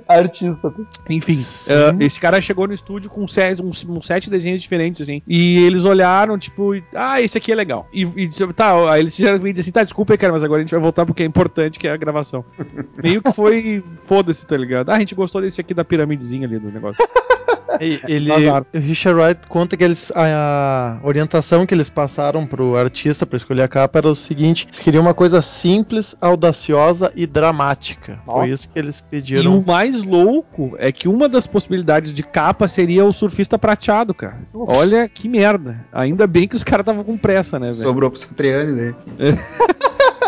Artista. 0.08 0.59
Enfim, 1.08 1.44
eh, 1.66 2.04
esse 2.04 2.18
cara 2.18 2.40
chegou 2.40 2.66
no 2.66 2.74
estúdio 2.74 3.10
com 3.10 3.26
sete, 3.26 3.62
uns, 3.62 3.84
uns 3.84 4.06
sete 4.06 4.28
desenhos 4.28 4.60
diferentes, 4.60 5.00
assim. 5.00 5.22
E 5.26 5.58
eles 5.64 5.84
olharam, 5.84 6.38
tipo, 6.38 6.72
ah, 6.94 7.20
esse 7.20 7.38
aqui 7.38 7.52
é 7.52 7.54
legal. 7.54 7.88
E, 7.92 8.02
e 8.02 8.28
tá, 8.54 8.92
aí 8.92 9.00
eles 9.00 9.18
me 9.18 9.50
assim, 9.50 9.72
tá, 9.72 9.82
desculpa 9.82 10.14
aí, 10.14 10.18
cara, 10.18 10.32
mas 10.32 10.44
agora 10.44 10.60
a 10.60 10.62
gente 10.62 10.72
vai 10.72 10.80
voltar 10.80 11.06
porque 11.06 11.22
é 11.22 11.26
importante 11.26 11.78
que 11.78 11.88
é 11.88 11.92
a 11.92 11.96
gravação. 11.96 12.44
Meio 13.02 13.22
que 13.22 13.32
foi, 13.32 13.82
foda-se, 14.02 14.46
tá 14.46 14.56
ligado? 14.56 14.90
Ah, 14.90 14.96
a 14.96 14.98
gente 14.98 15.14
gostou 15.14 15.40
desse 15.40 15.60
aqui 15.60 15.74
da 15.74 15.84
piramidezinha 15.84 16.46
ali 16.46 16.58
do 16.58 16.70
negócio. 16.70 17.04
E- 17.80 18.00
Ele, 18.08 18.30
o 18.32 18.78
Richard 18.78 19.20
Wright 19.20 19.40
conta 19.48 19.76
que 19.76 19.84
eles 19.84 20.10
a, 20.14 20.98
a 21.02 21.06
orientação 21.06 21.66
que 21.66 21.74
eles 21.74 21.88
passaram 21.90 22.46
pro 22.46 22.76
artista 22.76 23.24
pra 23.26 23.36
escolher 23.36 23.62
a 23.62 23.68
capa 23.68 23.98
era 23.98 24.08
o 24.08 24.16
seguinte: 24.16 24.66
eles 24.68 24.80
queriam 24.80 25.02
uma 25.02 25.14
coisa 25.14 25.40
simples, 25.42 26.16
audaciosa 26.20 27.12
e 27.14 27.26
dramática. 27.26 28.18
Foi 28.24 28.34
Nossa. 28.40 28.52
isso 28.54 28.68
que 28.68 28.78
eles 28.78 28.98
E 28.98 29.02
pediram. 29.04 29.58
o 29.58 29.64
mais 29.66 30.02
louco 30.02 30.74
é 30.78 30.90
que 30.90 31.06
uma 31.08 31.28
das 31.28 31.46
possibilidades 31.46 32.12
de 32.12 32.22
capa 32.22 32.66
seria 32.66 33.04
o 33.04 33.12
surfista 33.12 33.58
prateado, 33.58 34.14
cara. 34.14 34.38
Olha 34.54 35.08
que 35.08 35.28
merda. 35.28 35.84
Ainda 35.92 36.26
bem 36.26 36.48
que 36.48 36.56
os 36.56 36.64
caras 36.64 36.82
estavam 36.84 37.04
com 37.04 37.16
pressa, 37.16 37.58
né, 37.58 37.66
velho? 37.70 37.82
Sobrou 37.82 38.10
pro 38.10 38.18
Satriani, 38.18 38.72
né? 38.72 38.94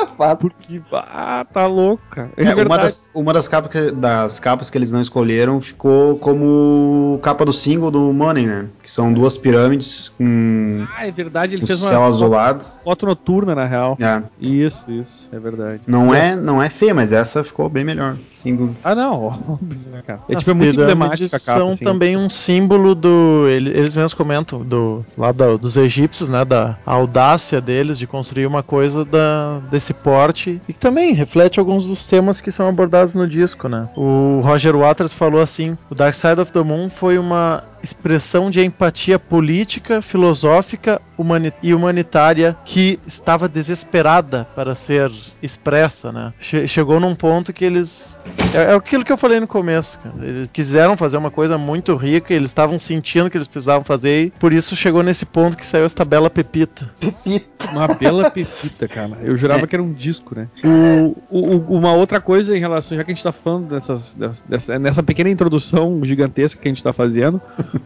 Fato. 0.06 0.38
Porque, 0.40 0.80
ah, 0.92 1.44
tá 1.52 1.66
louco, 1.66 2.02
cara. 2.10 2.30
É, 2.36 2.44
É, 2.44 2.54
uma, 2.54 2.76
das, 2.78 3.10
uma 3.14 3.32
das, 3.32 3.48
capas 3.48 3.70
que, 3.70 3.90
das 3.92 4.38
capas 4.40 4.70
que 4.70 4.78
eles 4.78 4.92
não 4.92 5.00
escolheram 5.00 5.60
ficou 5.60 6.16
como 6.18 7.18
capa 7.22 7.44
do 7.44 7.52
single 7.52 7.90
do 7.90 8.12
Money, 8.12 8.46
né? 8.46 8.66
Que 8.82 8.90
são 8.90 9.12
duas 9.12 9.36
pirâmides 9.38 10.10
com 10.10 10.86
Ah, 10.96 11.06
é 11.06 11.10
verdade, 11.10 11.56
ele 11.56 11.66
fez 11.66 11.78
céu 11.78 12.00
uma 12.00 12.08
azulado. 12.08 12.64
foto 12.84 13.06
noturna, 13.06 13.54
na 13.54 13.64
real. 13.64 13.96
É, 14.00 14.22
Isso, 14.40 14.90
isso, 14.90 15.28
é 15.32 15.38
verdade. 15.38 15.82
não, 15.86 16.14
é, 16.14 16.34
não 16.36 16.62
é 16.62 16.68
feia, 16.70 16.94
mas 16.94 17.12
essa 17.12 17.42
ficou 17.44 17.68
bem 17.68 17.84
melhor. 17.84 18.16
Dúvida. 18.44 18.74
Ah, 18.82 18.92
não, 18.92 19.22
óbvio, 19.48 19.78
né, 19.92 20.02
cara? 20.04 20.18
É, 20.28 20.34
tipo, 20.34 20.50
é 20.50 20.54
muito 20.54 20.74
emblemática 20.74 21.36
a 21.36 21.38
capa. 21.40 21.60
são 21.60 21.70
assim. 21.70 21.84
também 21.84 22.16
um 22.16 22.28
símbolo 22.28 22.92
do. 22.92 23.46
ele- 23.48 23.70
Eles 23.70 23.94
mesmos 23.94 24.14
comentam 24.14 24.64
do 24.64 25.04
lá 25.16 25.30
da- 25.30 25.56
dos 25.56 25.76
egípcios, 25.76 26.28
né? 26.28 26.44
Da 26.44 26.76
audácia 26.84 27.60
deles 27.60 27.96
de 27.96 28.04
construir 28.04 28.44
uma 28.46 28.60
coisa 28.60 29.04
da, 29.04 29.60
desse 29.70 29.91
porte 29.92 30.60
e 30.68 30.72
que 30.72 30.78
também 30.78 31.12
reflete 31.14 31.58
alguns 31.58 31.84
dos 31.84 32.06
temas 32.06 32.40
que 32.40 32.50
são 32.50 32.68
abordados 32.68 33.14
no 33.14 33.26
disco, 33.26 33.68
né? 33.68 33.88
O 33.96 34.40
Roger 34.40 34.76
Waters 34.76 35.12
falou 35.12 35.40
assim: 35.40 35.76
o 35.90 35.94
Dark 35.94 36.14
Side 36.14 36.40
of 36.40 36.52
the 36.52 36.62
Moon 36.62 36.90
foi 36.90 37.18
uma 37.18 37.64
expressão 37.82 38.50
de 38.50 38.60
empatia 38.64 39.18
política, 39.18 40.00
filosófica 40.02 41.00
humani- 41.18 41.52
e 41.62 41.74
humanitária 41.74 42.56
que 42.64 42.98
estava 43.06 43.48
desesperada 43.48 44.46
para 44.54 44.74
ser 44.74 45.10
expressa, 45.42 46.12
né? 46.12 46.32
Che- 46.40 46.66
chegou 46.68 46.98
num 47.00 47.14
ponto 47.14 47.52
que 47.52 47.64
eles 47.64 48.18
é, 48.54 48.72
é 48.72 48.74
aquilo 48.74 49.04
que 49.04 49.12
eu 49.12 49.16
falei 49.16 49.40
no 49.40 49.46
começo, 49.46 49.98
cara. 49.98 50.14
Eles 50.22 50.48
quiseram 50.52 50.96
fazer 50.96 51.16
uma 51.16 51.30
coisa 51.30 51.58
muito 51.58 51.94
rica, 51.96 52.32
eles 52.32 52.50
estavam 52.50 52.78
sentindo 52.78 53.28
que 53.30 53.36
eles 53.36 53.48
precisavam 53.48 53.84
fazer 53.84 54.26
e 54.26 54.30
por 54.30 54.52
isso 54.52 54.74
chegou 54.76 55.02
nesse 55.02 55.24
ponto 55.26 55.56
que 55.56 55.66
saiu 55.66 55.84
esta 55.84 56.04
bela 56.04 56.30
pepita. 56.30 56.90
Pepita. 57.00 57.70
Uma 57.72 57.88
bela 57.88 58.30
pepita, 58.30 58.88
cara. 58.88 59.18
Eu 59.22 59.36
jurava 59.36 59.66
que 59.66 59.74
era 59.76 59.82
um 59.82 59.92
disco, 59.92 60.34
né? 60.34 60.48
O, 60.64 61.16
o- 61.30 61.76
uma 61.78 61.92
outra 61.94 62.20
coisa 62.20 62.56
em 62.56 62.60
relação, 62.60 62.96
já 62.96 63.04
que 63.04 63.10
a 63.10 63.14
gente 63.14 63.22
tá 63.24 63.32
falando 63.32 63.68
dessas, 63.68 64.14
dessas- 64.14 64.42
dessa, 64.42 64.78
nessa 64.78 65.02
pequena 65.02 65.30
introdução 65.30 66.00
gigantesca 66.04 66.60
que 66.60 66.68
a 66.68 66.70
gente 66.70 66.82
tá 66.82 66.92
fazendo, 66.92 67.40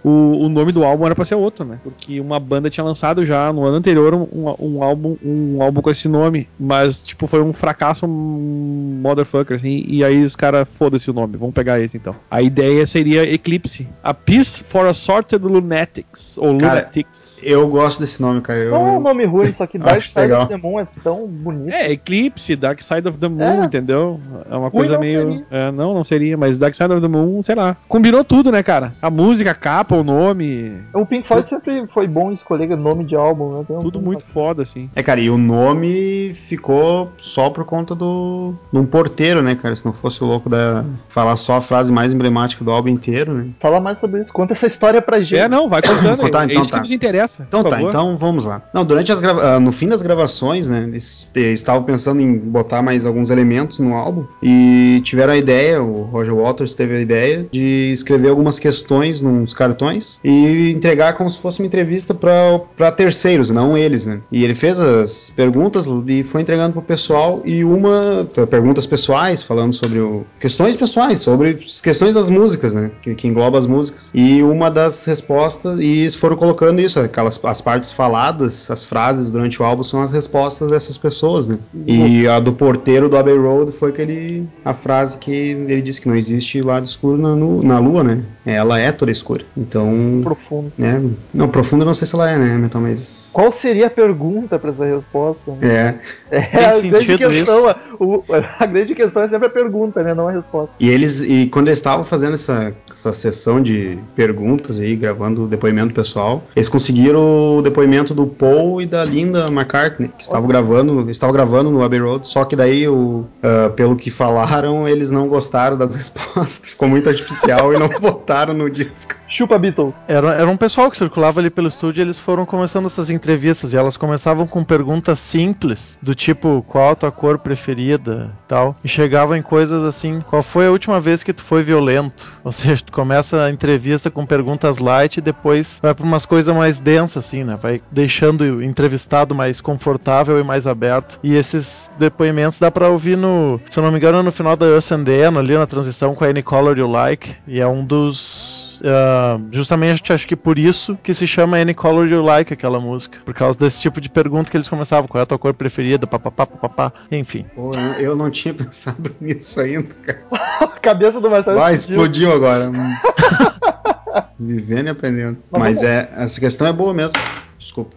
o, 0.05 0.45
o 0.45 0.49
nome 0.49 0.73
do 0.73 0.85
álbum 0.85 1.07
era 1.07 1.14
pra 1.14 1.25
ser 1.25 1.35
outro, 1.35 1.64
né? 1.64 1.78
Porque 1.83 2.21
uma 2.21 2.38
banda 2.40 2.71
tinha 2.71 2.85
lançado 2.85 3.25
já 3.25 3.52
no 3.52 3.64
ano 3.64 3.76
anterior 3.76 4.14
um, 4.14 4.55
um 4.59 4.83
álbum, 4.83 5.16
um 5.25 5.62
álbum 5.62 5.81
com 5.81 5.90
esse 5.90 6.09
nome, 6.09 6.49
mas, 6.59 7.02
tipo, 7.02 7.26
foi 7.26 7.43
um 7.43 7.52
fracasso 7.52 8.07
um 8.07 8.99
motherfucker, 9.02 9.57
assim, 9.57 9.85
e 9.87 10.02
aí 10.05 10.25
os 10.25 10.35
caras, 10.37 10.66
foda-se 10.69 11.11
o 11.11 11.14
nome, 11.14 11.37
vamos 11.37 11.55
pegar 11.55 11.81
esse 11.81 11.97
então. 11.97 12.14
A 12.31 12.43
ideia 12.43 12.85
seria 12.87 13.23
Eclipse. 13.31 13.87
A 14.02 14.12
Peace 14.14 14.62
for 14.64 14.87
Assorted 14.87 15.43
Lunatics, 15.45 16.38
ou 16.38 16.57
Cara, 16.59 16.81
Lunatics. 16.81 17.40
Eu 17.43 17.69
gosto 17.69 18.00
desse 18.00 18.21
nome, 18.21 18.40
cara. 18.40 18.59
Eu... 18.61 18.71
Não 18.73 18.87
é 18.87 18.90
um 18.93 19.00
nome 19.00 19.25
ruim, 19.25 19.52
só 19.52 19.66
que 19.66 19.78
Dark 19.78 20.02
Side 20.02 20.19
legal. 20.21 20.43
of 20.45 20.49
the 20.52 20.57
Moon 20.57 20.81
é 20.81 20.87
tão 21.02 21.26
bonito. 21.26 21.73
É, 21.73 21.93
Eclipse, 21.93 22.57
Dark 22.57 22.81
Side 22.81 23.07
of 23.09 23.19
the 23.19 23.28
Moon, 23.28 23.62
É. 23.62 23.66
entendeu? 23.66 24.21
É 24.50 24.57
uma 24.57 24.71
coisa 24.71 24.95
não 24.95 25.00
meio. 25.00 25.21
seria. 25.31 25.47
É, 25.50 25.71
não, 25.73 25.95
não 25.95 26.05
seria, 26.05 26.37
mas 26.37 26.59
Dark 26.59 26.75
Side 26.75 26.93
of 26.93 27.00
the 27.00 27.09
Moon, 27.09 27.43
sei 27.43 27.55
lá. 27.55 27.76
Combinou 27.88 28.25
tudo, 28.25 28.50
né, 28.50 28.62
cara? 28.62 28.93
A 29.00 29.11
música, 29.11 29.50
a 29.50 29.55
capa, 29.76 29.95
o 29.97 30.02
nome. 30.04 30.80
O 30.95 31.04
Pink 31.04 31.28
Floyd 31.28 31.49
sempre 31.49 31.87
foi 31.92 32.06
bom 32.06 32.30
em 32.30 32.35
escolher 32.35 32.76
nome 32.76 33.04
de 33.04 33.14
álbum, 33.14 33.59
né? 33.59 33.64
Tem 33.66 33.76
um- 33.76 33.80
Tudo 33.80 34.00
muito 34.00 34.25
foda, 34.25 34.62
assim. 34.62 34.88
É, 34.95 35.02
cara, 35.02 35.21
e 35.21 35.28
o 35.28 35.37
nome 35.37 36.33
ficou 36.35 37.12
só 37.18 37.50
por 37.50 37.64
conta 37.64 37.95
do. 37.95 38.54
de 38.73 38.78
um 38.78 38.87
porteiro, 38.87 39.42
né, 39.42 39.54
cara? 39.54 39.76
Se 39.76 39.85
não 39.85 39.92
fosse 39.92 40.23
o 40.23 40.26
louco 40.26 40.49
da. 40.49 40.85
falar 41.09 41.37
só 41.37 41.56
a 41.56 41.61
frase 41.61 41.92
mais 41.92 42.12
emblemática 42.12 42.64
do 42.64 42.71
álbum 42.71 42.88
inteiro, 42.88 43.33
né? 43.33 43.49
Fala 43.61 43.80
mais 43.80 43.99
sobre 43.99 44.21
isso. 44.21 44.33
Conta 44.33 44.54
essa 44.54 44.66
história 44.66 45.02
pra 45.02 45.21
gente. 45.21 45.38
É, 45.38 45.49
não, 45.49 45.68
vai 45.68 45.83
contando. 45.87 46.21
Contar, 46.21 46.42
é 46.42 46.45
então 46.47 46.62
isso 46.62 46.71
tá. 46.71 46.76
que 46.78 46.83
nos 46.83 46.90
interessa. 46.92 47.45
Então 47.47 47.62
por 47.62 47.71
tá, 47.71 47.76
favor. 47.76 47.90
então 47.90 48.16
vamos 48.16 48.45
lá. 48.45 48.62
Não, 48.73 48.85
durante 48.85 49.12
as 49.12 49.21
grava 49.21 49.56
ah, 49.56 49.61
no 49.61 49.73
fim 49.73 49.88
das 49.88 50.00
gravações, 50.02 50.66
né, 50.66 50.85
eles 50.85 51.28
eh, 51.35 51.52
estavam 51.52 51.83
pensando 51.83 52.21
em 52.21 52.38
botar 52.38 52.83
mais 52.83 53.04
alguns 53.04 53.30
elementos 53.30 53.78
no 53.78 53.95
álbum 53.95 54.25
e 54.42 55.00
tiveram 55.04 55.33
a 55.33 55.37
ideia, 55.37 55.83
o 55.83 56.02
Roger 56.02 56.35
Waters 56.35 56.75
teve 56.75 56.97
a 56.97 57.00
ideia 57.00 57.47
de 57.50 57.92
escrever 57.92 58.30
algumas 58.30 58.59
questões 58.59 59.21
nos 59.21 59.52
cartões 59.67 60.19
e 60.25 60.71
entregar 60.71 61.15
como 61.15 61.31
se 61.31 61.39
fosse 61.39 61.61
uma 61.61 61.67
entrevista 61.67 62.15
para 62.15 62.93
terceiros, 62.93 63.51
não 63.51 63.77
eles, 63.77 64.07
né? 64.07 64.21
E 64.31 64.45
ele 64.45 64.55
fez 64.55 64.79
as 64.79 65.31
perguntas 65.31 65.87
e 66.07 66.23
foi 66.23 66.43
entregando 66.43 66.73
pro 66.73 66.83
pessoal 66.83 67.43
e 67.45 67.65
uma 67.65 68.29
perguntas 68.49 68.87
pessoais 68.87 69.43
falando 69.43 69.75
sobre 69.75 69.99
o 69.99 70.25
questões 70.39 70.77
pessoais, 70.77 71.21
sobre 71.21 71.61
as 71.65 71.81
questões 71.81 72.15
das 72.15 72.31
músicas, 72.31 72.75
né, 72.75 72.91
que, 73.03 73.15
que 73.15 73.29
engloba 73.29 73.59
as 73.59 73.67
músicas. 73.67 74.11
E 74.15 74.43
uma 74.43 74.71
das 74.71 75.05
respostas 75.05 75.79
e 75.81 76.01
eles 76.01 76.15
foram 76.15 76.37
colocando 76.37 76.81
isso, 76.81 77.01
aquelas 77.01 77.41
as 77.43 77.61
partes 77.61 77.93
faladas, 77.93 78.71
as 78.71 78.85
frases 78.85 79.31
durante 79.31 79.61
o 79.61 79.65
álbum 79.65 79.83
são 79.83 80.03
as 80.03 80.13
respostas 80.13 80.71
dessas 80.71 80.97
pessoas, 80.97 81.47
né? 81.47 81.59
E 81.87 82.27
a 82.27 82.39
do 82.39 82.53
porteiro 82.53 83.09
do 83.09 83.17
Abbey 83.17 83.37
Road 83.37 83.73
foi 83.73 83.91
aquele 83.91 84.47
a 84.65 84.75
frase 84.75 85.19
que 85.19 85.31
ele 85.31 85.83
disse 85.83 86.01
que 86.01 86.09
não 86.09 86.17
existe 86.17 86.61
lado 86.63 86.87
escuro 86.87 87.19
na, 87.19 87.35
na 87.37 87.79
lua, 87.79 88.03
né? 88.03 88.23
Ela 88.45 88.79
é 88.79 88.93
toda 88.93 89.11
escura. 89.11 89.45
Então, 89.57 90.21
Profundo. 90.23 90.73
né? 90.77 91.03
Não, 91.33 91.49
profunda 91.49 91.83
eu 91.83 91.87
não 91.87 91.95
sei 91.95 92.07
se 92.07 92.15
ela 92.15 92.31
é, 92.31 92.37
né, 92.37 92.57
Metal, 92.59 92.81
mas 92.81 93.31
Qual 93.33 93.53
seria 93.53 93.87
a 93.87 93.91
pergunta 93.91 94.59
pra 94.59 94.71
essa 94.71 94.85
resposta? 94.85 95.53
né? 95.61 96.01
é. 96.31 96.37
É 96.57 96.65
a 96.67 96.81
grande 96.81 97.17
questão. 97.17 97.69
A, 97.69 97.77
o- 97.99 98.23
a 98.59 98.67
grande 98.67 98.95
questão 98.95 99.23
é 99.23 99.29
sempre 99.29 99.47
a 99.47 99.51
pergunta, 99.51 100.03
né? 100.03 100.13
Não 100.15 100.29
a 100.29 100.33
resposta. 100.33 100.71
E 100.81 100.89
eles, 100.91 101.23
e 101.23 101.47
quando 101.47 101.69
eles 101.69 101.79
estavam 101.79 102.05
fazendo 102.05 102.35
essa, 102.35 102.75
essa 102.93 103.13
sessão 103.13 103.63
de 103.63 103.99
perguntas 104.15 104.79
aí, 104.81 104.97
gravando 104.97 105.45
o 105.45 105.49
depoimento 105.49 105.95
pessoal, 105.95 106.43
eles 106.55 106.69
conseguiram 106.69 107.59
o 107.59 107.63
depoimento 107.63 108.13
do 108.15 108.27
Paul 108.27 108.83
e 108.83 108.87
da 108.87 109.05
Linda 109.05 109.47
McCartney, 109.47 110.11
que 110.17 110.25
estavam 110.25 110.47
gravando, 110.49 111.01
eles 111.01 111.13
estavam 111.13 111.33
gravando 111.33 111.71
no 111.71 111.83
Abbey 111.83 112.01
Road, 112.01 112.27
só 112.29 112.45
que 112.45 112.57
daí, 112.57 112.87
o, 112.89 113.25
ah, 113.43 113.71
pelo 113.75 113.97
que 113.97 114.11
falaram, 114.11 114.89
eles 114.89 115.11
não 115.11 115.29
gostaram 115.29 115.77
das 115.77 115.95
respostas, 115.97 116.61
ficou 116.71 116.89
muito 116.89 117.09
artificial 117.09 117.73
e 117.75 117.79
não 117.79 117.89
botaram 118.01 118.53
no 118.55 118.69
disco. 118.71 119.15
Chupa 119.47 119.59
Beatles. 119.61 119.95
Era, 120.09 120.35
era 120.35 120.50
um 120.50 120.57
pessoal 120.57 120.91
que 120.91 120.97
circulava 120.97 121.38
ali 121.38 121.50
pelo 121.50 121.69
estúdio 121.69 122.00
e 122.00 122.03
eles 122.03 122.19
foram 122.19 122.45
começando 122.45 122.87
essas 122.87 123.11
entrevistas 123.11 123.73
e 123.73 123.76
elas 123.76 123.97
começavam 123.97 124.45
com 124.45 124.65
perguntas 124.65 125.21
simples, 125.21 125.97
do 126.03 126.17
tipo, 126.17 126.65
qual 126.69 126.91
a 126.91 126.95
tua 126.97 127.12
cor 127.12 127.38
preferida 127.38 128.33
tal, 128.49 128.76
e 128.83 128.88
chegavam 128.88 129.37
em 129.37 129.43
coisas 129.43 129.85
assim, 129.85 130.21
qual 130.29 130.43
foi 130.43 130.67
a 130.67 130.71
última 130.71 131.00
vez 131.00 131.23
que 131.23 131.33
tu 131.33 131.45
foi 131.45 131.62
violento? 131.62 132.33
Ou 132.43 132.50
seja, 132.50 132.83
tu 132.85 132.93
começa 132.93 133.45
a 133.45 133.50
entrevista 133.50 134.11
com 134.11 134.26
perguntas 134.26 134.79
light 134.79 135.19
e 135.19 135.21
depois 135.21 135.79
vai 135.81 135.95
pra 135.95 136.05
umas 136.05 136.26
coisas 136.26 136.55
mais 136.55 136.81
densas 136.81 137.25
assim, 137.25 137.45
né? 137.45 137.57
Vai 137.61 137.81
deixando 137.91 138.41
o 138.41 138.62
entrevistado 138.62 139.35
mais 139.35 139.61
confortável 139.61 140.41
e 140.41 140.45
mais 140.45 140.67
aberto. 140.67 141.21
E 141.23 141.35
esses 141.35 141.91
depoimentos 141.99 142.59
dá 142.59 142.71
pra 142.71 142.88
ouvir 142.88 143.17
no, 143.17 143.61
se 143.71 143.79
eu 143.79 143.83
não 143.83 143.93
me 143.93 143.99
engano, 143.99 144.23
no 144.23 144.33
final 144.33 144.57
da 144.57 144.67
Us 144.67 144.91
and 144.91 145.05
Then, 145.05 145.38
ali 145.38 145.57
na 145.57 145.67
transição 145.67 146.15
com 146.15 146.25
a 146.25 146.29
Any 146.29 146.43
Color 146.43 146.79
You 146.79 146.88
Like, 146.88 147.37
e 147.47 147.61
é 147.61 147.67
um 147.67 147.85
dos 147.85 148.66
ah, 148.85 149.38
justamente 149.50 150.12
acho 150.12 150.26
que 150.26 150.37
por 150.37 150.59
isso 150.59 150.99
que 151.02 151.14
se 151.14 151.26
chama 151.26 151.59
Any 151.59 151.75
Color 151.75 152.09
You 152.09 152.23
Like 152.23 152.52
aquela 152.52 152.80
música. 152.80 153.18
Por 153.25 153.35
causa 153.35 153.59
desse 153.59 153.80
tipo 153.80 154.00
de 154.00 154.09
pergunta 154.09 154.50
que 154.50 154.56
eles 154.56 154.68
começavam, 154.68 155.09
qual 155.09 155.21
é 155.21 155.23
a 155.23 155.26
tua 155.26 155.38
cor 155.38 155.54
preferida, 155.54 156.06
papapá, 156.06 156.47
papapá, 156.47 156.92
enfim. 157.11 157.47
Pô, 157.54 157.73
eu, 157.99 158.16
não 158.16 158.30
tinha 158.30 158.52
pensado 158.54 159.14
nisso 159.21 159.61
ainda, 159.61 159.95
cara. 160.04 160.23
A 160.61 160.66
cabeça 160.80 161.21
do 161.21 161.30
Marcelo. 161.30 161.59
Vai, 161.59 161.75
explodiu. 161.75 162.30
explodiu 162.30 162.33
agora. 162.33 162.73
Vivendo 164.38 164.87
e 164.87 164.90
aprendendo. 164.90 165.38
Mas 165.50 165.61
Mas 165.61 165.83
é, 165.83 166.09
essa 166.12 166.38
questão 166.38 166.66
é 166.66 166.73
boa 166.73 166.92
mesmo. 166.92 167.14
Desculpa. 167.59 167.97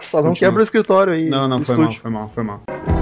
Só 0.00 0.18
não 0.18 0.28
Continua. 0.28 0.50
quebra 0.50 0.60
o 0.60 0.64
escritório 0.64 1.12
aí. 1.14 1.28
Não, 1.28 1.48
não, 1.48 1.64
foi 1.64 1.76
mal, 1.76 1.84
estúdio. 1.84 2.02
foi 2.02 2.10
mal, 2.10 2.30
foi 2.34 2.42
mal. 2.44 3.01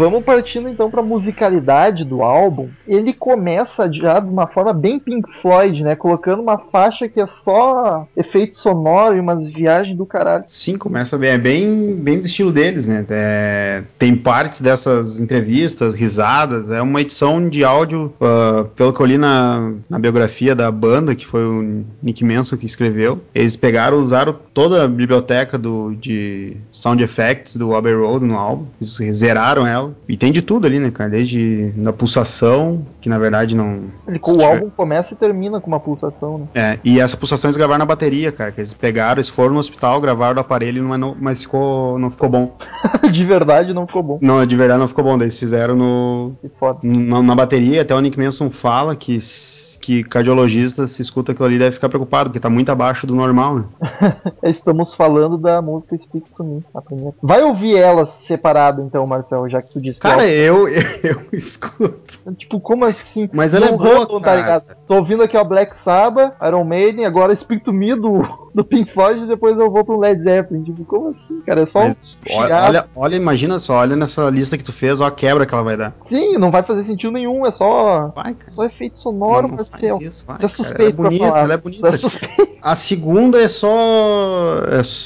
Vamos 0.00 0.24
partindo 0.24 0.66
então 0.66 0.90
pra 0.90 1.02
musicalidade 1.02 2.06
do 2.06 2.22
álbum. 2.22 2.70
Ele 2.88 3.12
começa 3.12 3.92
já 3.92 4.18
de 4.18 4.30
uma 4.30 4.46
forma 4.46 4.72
bem 4.72 4.98
Pink 4.98 5.28
Floyd, 5.42 5.84
né? 5.84 5.94
Colocando 5.94 6.40
uma 6.40 6.56
faixa 6.56 7.06
que 7.06 7.20
é 7.20 7.26
só 7.26 8.08
efeito 8.16 8.56
sonoro 8.56 9.14
e 9.14 9.20
umas 9.20 9.46
viagens 9.46 9.94
do 9.94 10.06
caralho. 10.06 10.44
Sim, 10.46 10.78
começa 10.78 11.18
bem, 11.18 11.30
é 11.32 11.36
bem, 11.36 11.94
bem 11.96 12.18
do 12.18 12.24
estilo 12.24 12.50
deles, 12.50 12.86
né? 12.86 13.04
É, 13.10 13.82
tem 13.98 14.16
partes 14.16 14.62
dessas 14.62 15.20
entrevistas, 15.20 15.94
risadas, 15.94 16.70
é 16.70 16.80
uma 16.80 17.02
edição 17.02 17.46
de 17.46 17.62
áudio, 17.62 18.10
ah, 18.22 18.64
pelo 18.74 18.94
que 18.94 19.00
eu 19.02 19.06
li 19.06 19.18
na, 19.18 19.74
na 19.88 19.98
biografia 19.98 20.54
da 20.54 20.70
banda, 20.70 21.14
que 21.14 21.26
foi 21.26 21.44
o 21.44 21.84
Nick 22.02 22.24
Manson 22.24 22.56
que 22.56 22.64
escreveu, 22.64 23.20
eles 23.34 23.54
pegaram, 23.54 23.98
usaram 23.98 24.34
toda 24.54 24.84
a 24.84 24.88
biblioteca 24.88 25.58
do, 25.58 25.94
de 25.94 26.56
sound 26.70 27.04
effects 27.04 27.54
do 27.54 27.74
Abbey 27.74 27.92
Road 27.92 28.24
no 28.24 28.38
álbum, 28.38 28.64
eles 28.80 29.18
zeraram 29.18 29.66
ela, 29.66 29.89
e 30.08 30.16
tem 30.16 30.32
de 30.32 30.42
tudo 30.42 30.66
ali, 30.66 30.78
né, 30.78 30.90
cara? 30.90 31.10
Desde 31.10 31.72
na 31.76 31.92
pulsação, 31.92 32.86
que 33.00 33.08
na 33.08 33.18
verdade 33.18 33.54
não... 33.54 33.84
Ele, 34.06 34.18
o 34.18 34.32
tiver- 34.32 34.44
álbum 34.44 34.70
começa 34.70 35.14
e 35.14 35.16
termina 35.16 35.60
com 35.60 35.68
uma 35.68 35.80
pulsação, 35.80 36.38
né? 36.38 36.46
É, 36.54 36.78
e 36.84 37.00
essa 37.00 37.16
pulsação 37.16 37.48
eles 37.48 37.56
gravaram 37.56 37.78
na 37.78 37.86
bateria, 37.86 38.32
cara, 38.32 38.52
que 38.52 38.60
eles 38.60 38.72
pegaram, 38.72 39.18
eles 39.18 39.28
foram 39.28 39.54
no 39.54 39.60
hospital, 39.60 40.00
gravaram 40.00 40.34
do 40.34 40.40
aparelho, 40.40 40.82
mas, 40.84 41.00
não, 41.00 41.16
mas 41.18 41.40
ficou, 41.42 41.98
não 41.98 42.10
ficou 42.10 42.28
bom. 42.28 42.56
de 43.10 43.24
verdade 43.24 43.72
não 43.74 43.86
ficou 43.86 44.02
bom. 44.02 44.18
Não, 44.20 44.44
de 44.44 44.56
verdade 44.56 44.80
não 44.80 44.88
ficou 44.88 45.04
bom. 45.04 45.16
Daí 45.18 45.26
eles 45.26 45.38
fizeram 45.38 45.76
no, 45.76 46.32
na, 46.82 47.22
na 47.22 47.34
bateria. 47.34 47.82
Até 47.82 47.94
o 47.94 48.00
Nick 48.00 48.18
Manson 48.18 48.50
fala 48.50 48.94
que, 48.96 49.18
que 49.80 50.04
cardiologista 50.04 50.86
se 50.86 51.00
escuta 51.00 51.32
aquilo 51.32 51.46
ali 51.46 51.58
deve 51.58 51.72
ficar 51.72 51.88
preocupado, 51.88 52.30
porque 52.30 52.38
tá 52.38 52.50
muito 52.50 52.70
abaixo 52.70 53.06
do 53.06 53.14
normal, 53.14 53.58
né? 53.58 53.64
Estamos 54.44 54.94
falando 54.94 55.38
da 55.38 55.62
música 55.62 55.96
Speak 55.96 56.26
to 56.36 56.44
Me, 56.44 56.62
a 56.74 56.82
primeira. 56.82 57.14
Vai 57.22 57.42
ouvir 57.42 57.76
ela 57.76 58.04
separada 58.06 58.82
então, 58.82 59.06
Marcel, 59.06 59.48
já 59.48 59.62
que 59.62 59.70
tu 59.70 59.80
disse 59.80 59.98
que 59.98 60.06
Cara, 60.06 60.22
o 60.22 60.26
eu, 60.26 60.68
eu, 61.02 61.22
escuto. 61.32 62.18
Tipo, 62.36 62.60
como 62.60 62.84
assim? 62.84 63.28
Mas 63.32 63.54
ela 63.54 63.66
é 63.66 63.72
boa, 63.72 64.20
cara. 64.20 64.60
tá? 64.60 64.76
Tô 64.86 64.96
ouvindo 64.96 65.22
aqui 65.22 65.36
ó, 65.36 65.44
Black 65.44 65.76
Sabbath, 65.76 66.34
Iron 66.46 66.64
Maiden, 66.64 67.06
agora 67.06 67.34
Speak 67.34 67.64
to 67.64 67.72
Me 67.72 67.94
do, 67.94 68.22
do 68.54 68.64
Pink 68.64 68.92
Floyd 68.92 69.22
e 69.22 69.26
depois 69.26 69.58
eu 69.58 69.70
vou 69.70 69.84
pro 69.84 69.98
Led 69.98 70.22
Zeppelin. 70.22 70.62
Tipo, 70.62 70.84
como 70.84 71.08
assim, 71.10 71.40
cara? 71.46 71.60
É 71.62 71.66
só 71.66 71.80
Mas 71.86 72.20
um 72.30 72.36
olha, 72.38 72.64
olha, 72.64 72.86
olha, 72.96 73.16
imagina 73.16 73.58
só, 73.58 73.74
olha 73.74 73.96
nessa 73.96 74.28
lista 74.30 74.56
que 74.58 74.64
tu 74.64 74.72
fez, 74.72 75.00
ó 75.00 75.06
a 75.06 75.10
quebra 75.10 75.46
que 75.46 75.54
ela 75.54 75.62
vai 75.62 75.76
dar. 75.76 75.94
Sim, 76.02 76.36
não 76.38 76.50
vai 76.50 76.62
fazer 76.62 76.84
sentido 76.84 77.12
nenhum, 77.12 77.46
é 77.46 77.52
só, 77.52 78.08
Vai, 78.14 78.34
cara. 78.34 78.52
só 78.54 78.64
efeito 78.64 78.98
sonoro, 78.98 79.48
não 79.48 79.56
Marcel. 79.56 79.96
faz 79.98 80.06
isso, 80.14 80.24
vai, 80.26 80.36
É 80.36 80.38
cara. 80.40 80.48
suspeito 80.48 80.82
Ela 80.82 80.88
é 80.90 80.92
pra 80.94 81.04
bonita, 81.04 81.26
falar. 81.26 81.40
ela 81.40 81.54
é 81.54 81.56
bonita. 81.56 81.88
É 81.88 81.92
suspeito. 81.92 82.50
A 82.62 82.76
segunda 82.76 83.40
é 83.40 83.48
só. 83.48 84.56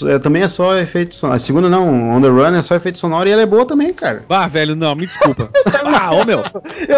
É, 0.09 0.15
é- 0.15 0.19
também 0.19 0.43
é 0.43 0.49
só 0.49 0.77
efeito 0.77 1.15
sonoro. 1.15 1.37
A 1.37 1.41
segunda 1.41 1.69
não, 1.69 2.11
On 2.13 2.21
the 2.21 2.29
Run 2.29 2.55
é 2.57 2.63
só 2.63 2.75
efeito 2.75 2.99
sonoro 2.99 3.29
e 3.29 3.33
ela 3.33 3.43
é 3.43 3.47
boa 3.47 3.65
também, 3.67 3.93
cara. 3.93 4.25
Bah, 4.29 4.47
velho, 4.49 4.75
não, 4.75 4.95
me 4.95 5.07
desculpa. 5.07 5.51
ah, 5.85 6.11
ô 6.15 6.25
meu. 6.25 6.41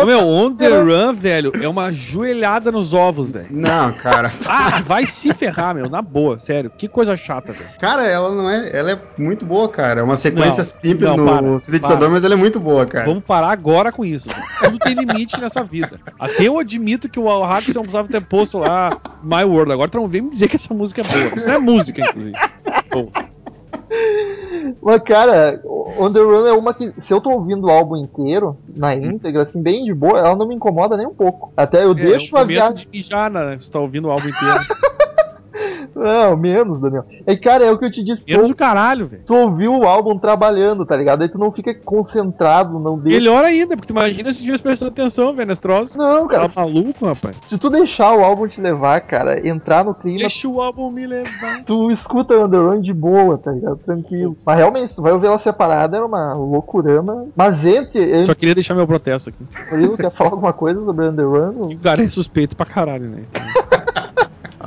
Ô 0.02 0.06
meu, 0.06 0.26
On 0.26 0.54
The 0.54 0.68
Run, 0.80 1.12
velho, 1.12 1.52
é 1.60 1.68
uma 1.68 1.92
joelhada 1.92 2.72
nos 2.72 2.94
ovos, 2.94 3.32
velho. 3.32 3.48
Não, 3.50 3.92
cara. 3.92 4.32
Ah, 4.46 4.80
vai 4.82 5.06
se 5.06 5.32
ferrar, 5.34 5.74
meu, 5.74 5.88
na 5.90 6.00
boa, 6.00 6.35
sério. 6.38 6.70
Que 6.76 6.88
coisa 6.88 7.16
chata, 7.16 7.52
velho. 7.52 7.70
Cara, 7.80 8.06
ela 8.06 8.34
não 8.34 8.48
é. 8.48 8.70
Ela 8.76 8.92
é 8.92 9.00
muito 9.18 9.44
boa, 9.44 9.68
cara. 9.68 10.00
É 10.00 10.02
uma 10.02 10.16
sequência 10.16 10.62
Não, 10.62 10.70
simples 10.70 11.10
não, 11.10 11.16
no 11.16 11.26
para, 11.26 11.58
sintetizador, 11.58 11.98
para. 12.00 12.08
mas 12.10 12.24
ela 12.24 12.34
é 12.34 12.36
muito 12.36 12.60
boa, 12.60 12.86
cara. 12.86 13.04
Vamos 13.04 13.24
parar 13.24 13.50
agora 13.50 13.92
com 13.92 14.04
isso. 14.04 14.28
Tudo 14.62 14.78
tem 14.78 14.94
limite 14.94 15.40
nessa 15.40 15.62
vida. 15.62 16.00
Até 16.18 16.44
eu 16.44 16.58
admito 16.58 17.08
que 17.08 17.18
o 17.18 17.28
Al 17.28 17.46
Harris 17.46 17.74
não 17.74 17.82
precisava 17.82 18.08
ter 18.08 18.26
posto 18.26 18.58
lá 18.58 18.96
My 19.22 19.44
World. 19.44 19.72
Agora 19.72 19.90
tu 19.90 19.98
não 19.98 20.08
vem 20.08 20.22
me 20.22 20.30
dizer 20.30 20.48
que 20.48 20.56
essa 20.56 20.72
música 20.72 21.02
é 21.02 21.04
boa. 21.04 21.36
Isso 21.36 21.48
não 21.48 21.54
é 21.54 21.58
música, 21.58 22.02
inclusive. 22.02 22.36
Mas, 24.82 25.02
cara, 25.02 25.60
On 25.98 26.12
The 26.12 26.20
Run 26.20 26.46
é 26.46 26.52
uma 26.52 26.74
que, 26.74 26.92
se 27.00 27.12
eu 27.12 27.20
tô 27.20 27.30
ouvindo 27.30 27.66
o 27.66 27.70
álbum 27.70 27.96
inteiro, 27.96 28.56
na 28.74 28.94
íntegra, 28.94 29.42
assim, 29.42 29.62
bem 29.62 29.84
de 29.84 29.94
boa, 29.94 30.18
ela 30.18 30.36
não 30.36 30.46
me 30.46 30.54
incomoda 30.54 30.96
nem 30.96 31.06
um 31.06 31.14
pouco. 31.14 31.52
Até 31.56 31.84
eu 31.84 31.92
é, 31.92 31.94
deixo 31.94 32.36
a 32.36 32.44
viagem. 32.44 32.86
de 32.86 32.88
mijar, 32.88 33.30
né? 33.30 33.58
Se 33.58 33.66
tu 33.66 33.72
tá 33.72 33.80
ouvindo 33.80 34.08
o 34.08 34.10
álbum 34.10 34.28
inteiro. 34.28 34.60
Não, 35.94 36.36
menos, 36.36 36.80
Daniel. 36.80 37.04
É, 37.26 37.36
cara, 37.36 37.64
é 37.64 37.70
o 37.70 37.78
que 37.78 37.84
eu 37.84 37.90
te 37.90 38.02
disse. 38.04 38.24
Tu, 38.24 38.30
Menos 38.32 38.50
o 38.50 38.54
caralho, 38.54 39.06
velho. 39.06 39.22
tu 39.26 39.34
ouviu 39.34 39.76
o 39.78 39.84
álbum 39.84 40.18
trabalhando, 40.18 40.84
tá 40.86 40.96
ligado? 40.96 41.22
Aí 41.22 41.28
tu 41.28 41.38
não 41.38 41.52
fica 41.52 41.74
concentrado, 41.74 42.78
não 42.78 42.98
deixa. 42.98 43.18
Melhor 43.18 43.44
ainda, 43.44 43.76
porque 43.76 43.88
tu 43.88 43.96
imagina 43.96 44.32
se 44.32 44.42
tivesse 44.42 44.62
prestado 44.62 44.88
atenção, 44.88 45.34
velho, 45.34 45.48
nesse 45.48 45.60
troço. 45.62 45.96
Não, 45.98 46.26
cara. 46.26 46.48
Tá 46.48 46.60
maluco, 46.60 47.06
rapaz? 47.06 47.36
Se 47.44 47.58
tu 47.58 47.68
deixar 47.70 48.14
o 48.14 48.22
álbum 48.24 48.46
te 48.46 48.60
levar, 48.60 49.00
cara, 49.00 49.46
entrar 49.46 49.84
no 49.84 49.94
clima, 49.94 50.18
Deixa 50.18 50.48
o 50.48 50.60
álbum 50.60 50.90
me 50.90 51.06
levar. 51.06 51.64
tu 51.64 51.90
escuta 51.90 52.34
Underrun 52.36 52.80
de 52.80 52.92
boa, 52.92 53.38
tá 53.38 53.52
ligado? 53.52 53.76
Tranquilo. 53.78 54.36
Mas 54.44 54.56
realmente, 54.58 54.88
se 54.88 54.96
tu 54.96 55.02
vai 55.02 55.12
ouvir 55.12 55.26
ela 55.26 55.38
separada, 55.38 55.96
era 55.96 56.06
uma 56.06 56.34
loucurama. 56.34 57.26
Mas 57.36 57.64
entre. 57.64 58.24
Só 58.24 58.34
queria 58.34 58.54
deixar 58.54 58.74
meu 58.74 58.86
protesto 58.86 59.30
aqui. 59.30 59.44
Murilo, 59.70 59.96
quer 59.96 60.10
falar 60.12 60.30
alguma 60.30 60.52
coisa 60.52 60.84
sobre 60.84 61.06
Underrun? 61.08 61.50
O 61.62 61.78
cara 61.78 62.02
é 62.02 62.08
suspeito 62.08 62.56
pra 62.56 62.66
caralho, 62.66 63.08
né? 63.08 63.22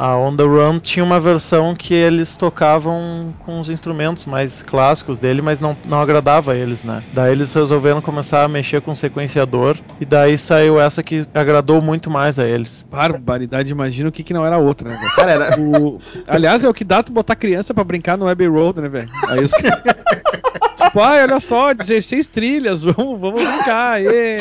A 0.01 0.17
On 0.17 0.33
The 0.33 0.43
Run 0.43 0.79
tinha 0.79 1.03
uma 1.03 1.19
versão 1.19 1.75
que 1.75 1.93
eles 1.93 2.37
tocavam 2.37 3.33
com 3.45 3.59
os 3.59 3.69
instrumentos 3.69 4.23
mais 4.23 4.61
clássicos 4.61 5.19
dele, 5.19 5.41
mas 5.41 5.59
não, 5.59 5.75
não 5.83 5.99
agradava 5.99 6.53
a 6.53 6.55
eles, 6.55 6.85
né? 6.85 7.03
Daí 7.11 7.33
eles 7.33 7.53
resolveram 7.53 7.99
começar 7.99 8.45
a 8.45 8.47
mexer 8.47 8.79
com 8.79 8.95
sequenciador, 8.95 9.77
e 9.99 10.05
daí 10.05 10.37
saiu 10.37 10.79
essa 10.79 11.03
que 11.03 11.27
agradou 11.33 11.81
muito 11.81 12.09
mais 12.09 12.39
a 12.39 12.47
eles. 12.47 12.85
Barbaridade, 12.89 13.73
imagina 13.73 14.07
o 14.07 14.11
que, 14.11 14.23
que 14.23 14.33
não 14.33 14.45
era 14.45 14.57
outra, 14.57 14.87
né, 14.87 14.95
velho? 14.95 15.15
Cara, 15.17 15.31
era. 15.33 15.59
O... 15.59 15.99
Aliás, 16.25 16.63
é 16.63 16.69
o 16.69 16.73
que 16.73 16.85
dá 16.85 17.03
tu 17.03 17.11
botar 17.11 17.35
criança 17.35 17.73
pra 17.73 17.83
brincar 17.83 18.17
no 18.17 18.29
Abbey 18.29 18.47
Road, 18.47 18.79
né, 18.79 18.87
velho? 18.87 19.09
Aí 19.27 19.43
os 19.43 19.51
caras. 19.51 19.83
tipo, 20.89 20.99
olha 20.99 21.39
só, 21.39 21.73
16 21.73 22.27
trilhas, 22.27 22.83
vamos, 22.83 23.19
vamos 23.19 23.43
brincar, 23.43 24.01
ê. 24.01 24.39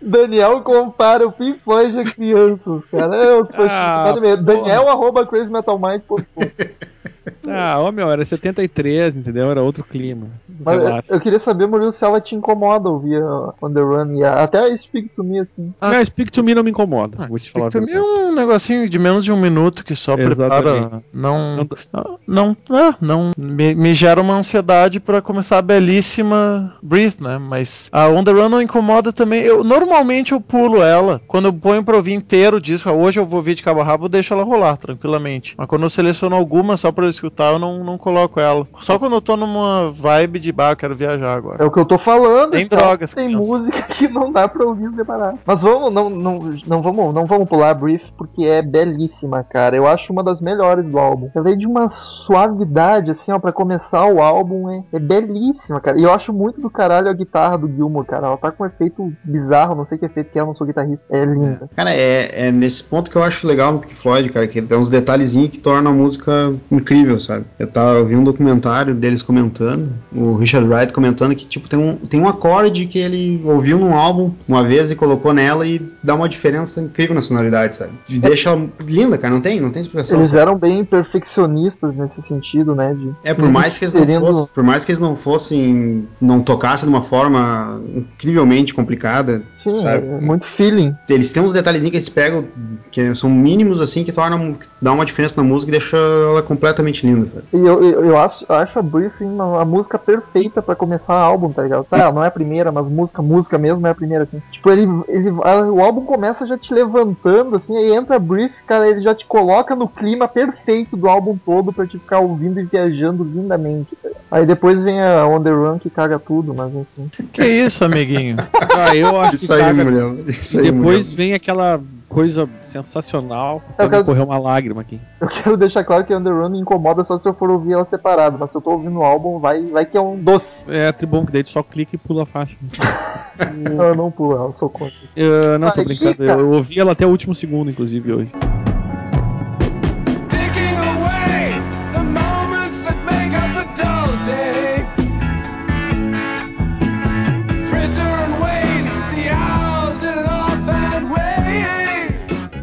Daniel 0.00 0.60
compara 0.60 1.26
o 1.26 1.32
Pink 1.32 1.60
Floyd 1.64 1.98
a 1.98 2.04
crianças, 2.04 2.82
cara. 2.90 3.16
É, 3.16 3.40
os 3.40 3.54
fãs 3.54 3.68
Ah. 3.70 4.14
Daniel 4.40 4.88
arroba 4.98 5.26
crazymetalmind.com 5.26 6.24
Ah, 7.48 7.78
ô 7.80 7.90
meu, 7.92 8.10
era 8.10 8.24
73, 8.24 9.16
entendeu? 9.16 9.50
Era 9.50 9.62
outro 9.62 9.84
clima. 9.84 10.26
Mas 10.64 10.78
eu, 10.78 10.84
Relaxa. 10.86 11.12
eu 11.14 11.20
queria 11.20 11.38
saber, 11.38 11.66
Murilo, 11.66 11.92
se 11.92 12.04
ela 12.04 12.20
te 12.20 12.34
incomoda 12.34 12.88
ouvir 12.88 13.22
a 13.22 13.52
On 13.62 13.72
The 13.72 13.80
Run 13.80 14.14
e 14.16 14.24
a, 14.24 14.34
até 14.34 14.76
Speak 14.76 15.08
To 15.10 15.22
Me, 15.24 15.40
assim. 15.40 15.72
Ah, 15.80 16.04
Speak 16.04 16.30
to 16.32 16.42
Me 16.42 16.54
não 16.54 16.62
me 16.62 16.70
incomoda, 16.70 17.26
vou 17.28 17.38
te 17.38 17.50
falar. 17.50 17.66
a 17.68 17.70
Pra 17.70 17.80
mim 17.80 17.92
é 17.92 18.00
um 18.02 18.34
negocinho 18.34 18.88
de 18.88 18.98
menos 18.98 19.24
de 19.24 19.32
um 19.32 19.40
minuto 19.40 19.84
que 19.84 19.94
só 19.96 20.14
prepara. 20.16 20.32
Exatamente. 20.32 21.04
Não. 21.12 21.56
Não- 21.56 21.68
Não. 21.92 22.18
Não. 22.26 22.56
ah, 22.70 22.94
não 23.00 23.30
me, 23.36 23.74
me 23.74 23.94
gera 23.94 24.20
uma 24.20 24.34
ansiedade 24.36 25.00
pra 25.00 25.20
começar 25.22 25.58
a 25.58 25.62
belíssima 25.62 26.74
Breathe, 26.82 27.16
né? 27.20 27.38
Mas 27.38 27.88
a 27.92 28.08
On 28.08 28.22
The 28.24 28.32
Run 28.32 28.48
não 28.48 28.62
incomoda 28.62 29.12
também. 29.12 29.42
Eu 29.42 29.62
Normalmente 29.64 30.32
eu 30.32 30.40
pulo 30.40 30.82
ela. 30.82 31.20
Quando 31.26 31.46
eu 31.46 31.52
ponho 31.52 31.84
pra 31.84 31.96
ouvir 31.96 32.12
inteiro 32.14 32.56
o 32.56 32.60
disco, 32.60 32.88
ah, 32.88 32.92
hoje 32.92 33.18
eu 33.20 33.24
vou 33.26 33.36
ouvir 33.38 33.54
de 33.54 33.62
cabo 33.62 33.80
a 33.80 33.84
rabo, 33.84 34.04
eu 34.04 34.08
deixo 34.08 34.32
ela 34.32 34.42
rolar 34.44 34.76
tranquilamente. 34.76 35.54
Mas 35.56 35.66
quando 35.66 35.82
eu 35.82 35.90
seleciono 35.90 36.34
alguma 36.36 36.76
só 36.76 36.90
pra 36.92 37.04
eu 37.04 37.10
escutar, 37.18 37.52
eu 37.52 37.58
não, 37.58 37.84
não 37.84 37.98
coloco 37.98 38.40
ela. 38.40 38.66
Só 38.80 38.98
quando 38.98 39.14
eu 39.14 39.20
tô 39.20 39.36
numa 39.36 39.90
vibe 39.90 40.38
de 40.40 40.52
bar, 40.52 40.72
eu 40.72 40.76
quero 40.76 40.96
viajar 40.96 41.34
agora. 41.34 41.62
É 41.62 41.66
o 41.66 41.70
que 41.70 41.78
eu 41.78 41.84
tô 41.86 41.98
falando, 41.98 42.52
Tem 42.52 42.66
drogas, 42.66 43.12
Tem 43.14 43.26
criança. 43.26 43.46
música 43.46 43.82
que 43.82 44.08
não 44.08 44.32
dá 44.32 44.48
pra 44.48 44.64
ouvir 44.64 44.90
separado. 44.94 45.38
Mas 45.44 45.60
vamos, 45.60 45.92
não, 45.92 46.08
não, 46.10 46.38
não, 46.66 46.82
vamos, 46.82 47.14
não 47.14 47.26
vamos 47.26 47.48
pular 47.48 47.70
a 47.70 47.74
Brief, 47.74 48.02
porque 48.16 48.44
é 48.44 48.62
belíssima, 48.62 49.42
cara. 49.44 49.76
Eu 49.76 49.86
acho 49.86 50.12
uma 50.12 50.22
das 50.22 50.40
melhores 50.40 50.84
do 50.84 50.98
álbum. 50.98 51.30
Ela 51.34 51.50
é 51.50 51.56
de 51.56 51.66
uma 51.66 51.88
suavidade, 51.88 53.10
assim, 53.10 53.32
ó, 53.32 53.38
pra 53.38 53.52
começar 53.52 54.06
o 54.06 54.20
álbum, 54.20 54.70
é, 54.70 54.82
é 54.92 54.98
belíssima, 54.98 55.80
cara. 55.80 55.98
E 55.98 56.02
eu 56.02 56.12
acho 56.12 56.32
muito 56.32 56.60
do 56.60 56.70
caralho 56.70 57.08
a 57.08 57.12
guitarra 57.12 57.58
do 57.58 57.68
Gilmour, 57.68 58.04
cara. 58.04 58.28
Ela 58.28 58.36
tá 58.36 58.50
com 58.50 58.62
um 58.62 58.66
efeito 58.66 59.12
bizarro, 59.24 59.74
não 59.74 59.84
sei 59.84 59.98
que 59.98 60.06
efeito 60.06 60.30
que 60.30 60.38
é, 60.38 60.42
eu 60.42 60.46
não 60.46 60.54
sou 60.54 60.66
guitarrista. 60.66 61.06
É 61.10 61.24
linda. 61.24 61.68
Cara, 61.74 61.92
é, 61.92 62.48
é 62.48 62.52
nesse 62.52 62.82
ponto 62.84 63.10
que 63.10 63.16
eu 63.16 63.22
acho 63.22 63.46
legal 63.46 63.72
no 63.72 63.80
Pink 63.80 63.94
Floyd, 63.94 64.28
cara, 64.30 64.46
que 64.46 64.60
tem 64.60 64.78
uns 64.78 64.88
detalhezinhos 64.88 65.50
que 65.50 65.58
tornam 65.58 65.90
a 65.90 65.94
música 65.94 66.52
incrível, 66.70 67.07
sabe? 67.18 67.44
Eu 67.58 67.66
tava 67.68 67.98
eu 67.98 68.06
vi 68.06 68.16
um 68.16 68.24
documentário 68.24 68.94
deles 68.94 69.22
comentando, 69.22 69.88
o 70.12 70.34
Richard 70.34 70.66
Wright 70.68 70.92
comentando 70.92 71.34
que, 71.34 71.46
tipo, 71.46 71.68
tem 71.68 71.78
um, 71.78 71.96
tem 71.96 72.20
um 72.20 72.28
acorde 72.28 72.86
que 72.86 72.98
ele 72.98 73.40
ouviu 73.44 73.78
num 73.78 73.94
álbum 73.94 74.32
uma 74.48 74.64
vez 74.64 74.90
e 74.90 74.96
colocou 74.96 75.32
nela 75.32 75.66
e 75.66 75.80
dá 76.02 76.14
uma 76.14 76.28
diferença 76.28 76.80
incrível 76.80 77.14
na 77.14 77.22
sonoridade, 77.22 77.76
sabe? 77.76 77.92
E 78.08 78.18
deixa 78.18 78.50
ela 78.50 78.68
linda, 78.84 79.16
cara, 79.18 79.32
não 79.32 79.40
tem, 79.40 79.60
não 79.60 79.70
tem 79.70 79.82
explicação. 79.82 80.18
Eles 80.18 80.28
sabe? 80.28 80.40
eram 80.40 80.56
bem 80.56 80.84
perfeccionistas 80.84 81.94
nesse 81.94 82.22
sentido, 82.22 82.74
né? 82.74 82.94
De, 82.94 83.10
É, 83.22 83.34
por 83.34 83.48
mais 83.50 83.78
que 83.78 83.84
eles 83.84 83.94
não 83.94 84.02
inserindo- 84.02 84.26
fossem, 84.26 84.48
por 84.54 84.62
mais 84.64 84.84
que 84.84 84.92
eles 84.92 85.00
não 85.00 85.16
fossem, 85.16 86.08
não 86.20 86.40
tocassem 86.42 86.88
de 86.88 86.94
uma 86.94 87.02
forma 87.02 87.80
incrivelmente 87.94 88.74
complicada, 88.74 89.42
Sim, 89.58 89.76
sabe? 89.76 90.06
é 90.06 90.20
muito 90.20 90.46
feeling. 90.46 90.96
Eles 91.08 91.32
têm 91.32 91.42
uns 91.42 91.52
detalhezinhos 91.52 91.90
que 91.90 91.96
eles 91.96 92.08
pegam, 92.08 92.44
que 92.92 93.14
são 93.14 93.28
mínimos 93.28 93.80
assim, 93.80 94.04
que 94.04 94.12
tornam, 94.12 94.54
que 94.54 94.66
dá 94.80 94.92
uma 94.92 95.04
diferença 95.04 95.42
na 95.42 95.46
música 95.48 95.70
e 95.70 95.78
deixa 95.78 95.96
ela 95.96 96.42
completamente 96.42 97.06
linda, 97.06 97.26
sabe? 97.26 97.42
E 97.52 97.56
eu, 97.58 97.82
eu, 97.82 98.04
eu 98.04 98.16
acho, 98.18 98.44
eu 98.48 98.54
acho 98.54 98.78
a 98.78 98.82
Briefing 98.82 99.24
uma, 99.24 99.60
a 99.62 99.64
música 99.64 99.98
perfeita 99.98 100.62
pra 100.62 100.76
começar 100.76 101.12
o 101.14 101.24
álbum, 101.24 101.50
tá 101.52 101.62
ligado? 101.62 101.84
Tá, 101.84 102.12
não 102.12 102.22
é 102.22 102.28
a 102.28 102.30
primeira, 102.30 102.70
mas 102.70 102.88
música, 102.88 103.20
música 103.20 103.58
mesmo 103.58 103.86
é 103.86 103.90
a 103.90 103.94
primeira, 103.94 104.24
assim. 104.24 104.40
Tipo, 104.52 104.70
ele, 104.70 104.86
ele, 105.08 105.28
a- 105.42 105.62
o 105.70 105.80
álbum 105.80 106.04
começa 106.04 106.46
já 106.46 106.56
te 106.56 106.72
levantando, 106.72 107.56
assim, 107.56 107.76
aí 107.76 107.92
entra 107.92 108.16
a 108.16 108.18
Brief, 108.20 108.52
cara, 108.66 108.88
ele 108.88 109.00
já 109.00 109.14
te 109.14 109.26
coloca 109.26 109.74
no 109.74 109.88
clima 109.88 110.28
perfeito 110.28 110.96
do 110.96 111.08
álbum 111.08 111.36
todo 111.44 111.72
pra 111.72 111.86
te 111.86 111.98
ficar 111.98 112.20
ouvindo 112.20 112.60
e 112.60 112.64
viajando 112.64 113.24
lindamente, 113.24 113.96
tá 114.02 114.08
ligado? 114.08 114.24
Aí 114.30 114.46
depois 114.46 114.80
vem 114.82 115.00
a 115.02 115.26
On 115.26 115.42
The 115.42 115.50
Run 115.50 115.78
que 115.78 115.88
caga 115.90 116.18
tudo, 116.18 116.54
mas 116.54 116.70
enfim. 116.72 117.10
Que 117.32 117.44
isso, 117.46 117.84
amiguinho? 117.84 118.36
Ah, 118.80 118.94
eu 118.94 119.18
acho 119.20 119.38
Isso 119.54 119.56
que 119.56 119.62
aí, 119.62 119.76
caga-. 119.76 120.30
Isso 120.30 120.56
E 120.56 120.60
aí, 120.66 120.70
depois 120.72 121.06
mulher. 121.10 121.16
vem 121.16 121.34
aquela 121.34 121.80
coisa 122.08 122.48
sensacional. 122.62 123.62
Eu 123.78 123.90
quero- 123.90 124.04
correr 124.04 124.22
uma 124.22 124.38
lágrima 124.38 124.80
aqui. 124.80 125.00
Eu 125.20 125.28
quero 125.28 125.56
deixar 125.56 125.84
claro 125.84 126.04
que 126.04 126.12
a 126.12 126.16
On 126.18 126.22
The 126.22 126.30
Run 126.30 126.48
me 126.50 126.58
incomoda 126.60 127.04
só 127.04 127.18
se 127.18 127.28
eu 127.28 127.34
for 127.34 127.50
ouvir 127.50 127.72
ela 127.74 127.84
separada, 127.84 128.36
mas 128.38 128.50
se 128.50 128.56
eu 128.56 128.60
tô 128.62 128.70
ouvindo 128.72 128.98
o 128.98 129.02
álbum, 129.04 129.38
vai, 129.38 129.62
vai 129.64 129.84
que 129.84 129.96
é 129.96 130.00
um 130.00 130.16
doce. 130.16 130.64
É 130.68 130.90
tri 130.92 131.06
bom 131.06 131.24
que 131.26 131.32
daí 131.32 131.42
tu 131.44 131.50
só 131.50 131.62
clica 131.62 131.94
e 131.94 131.98
pula 131.98 132.22
a 132.22 132.26
faixa. 132.26 132.56
Não, 133.76 133.84
eu 133.84 133.94
não 133.94 134.10
pula, 134.10 134.46
eu 134.46 134.54
sou 134.56 134.68
contra. 134.68 134.92
Eu, 135.14 135.60
não, 135.60 135.70
tô 135.70 135.84
brincando. 135.84 136.24
Eu, 136.24 136.40
eu 136.40 136.48
ouvi 136.50 136.80
ela 136.80 136.90
até 136.90 137.06
o 137.06 137.08
último 137.10 137.32
segundo, 137.36 137.70
inclusive, 137.70 138.12
hoje. 138.12 138.32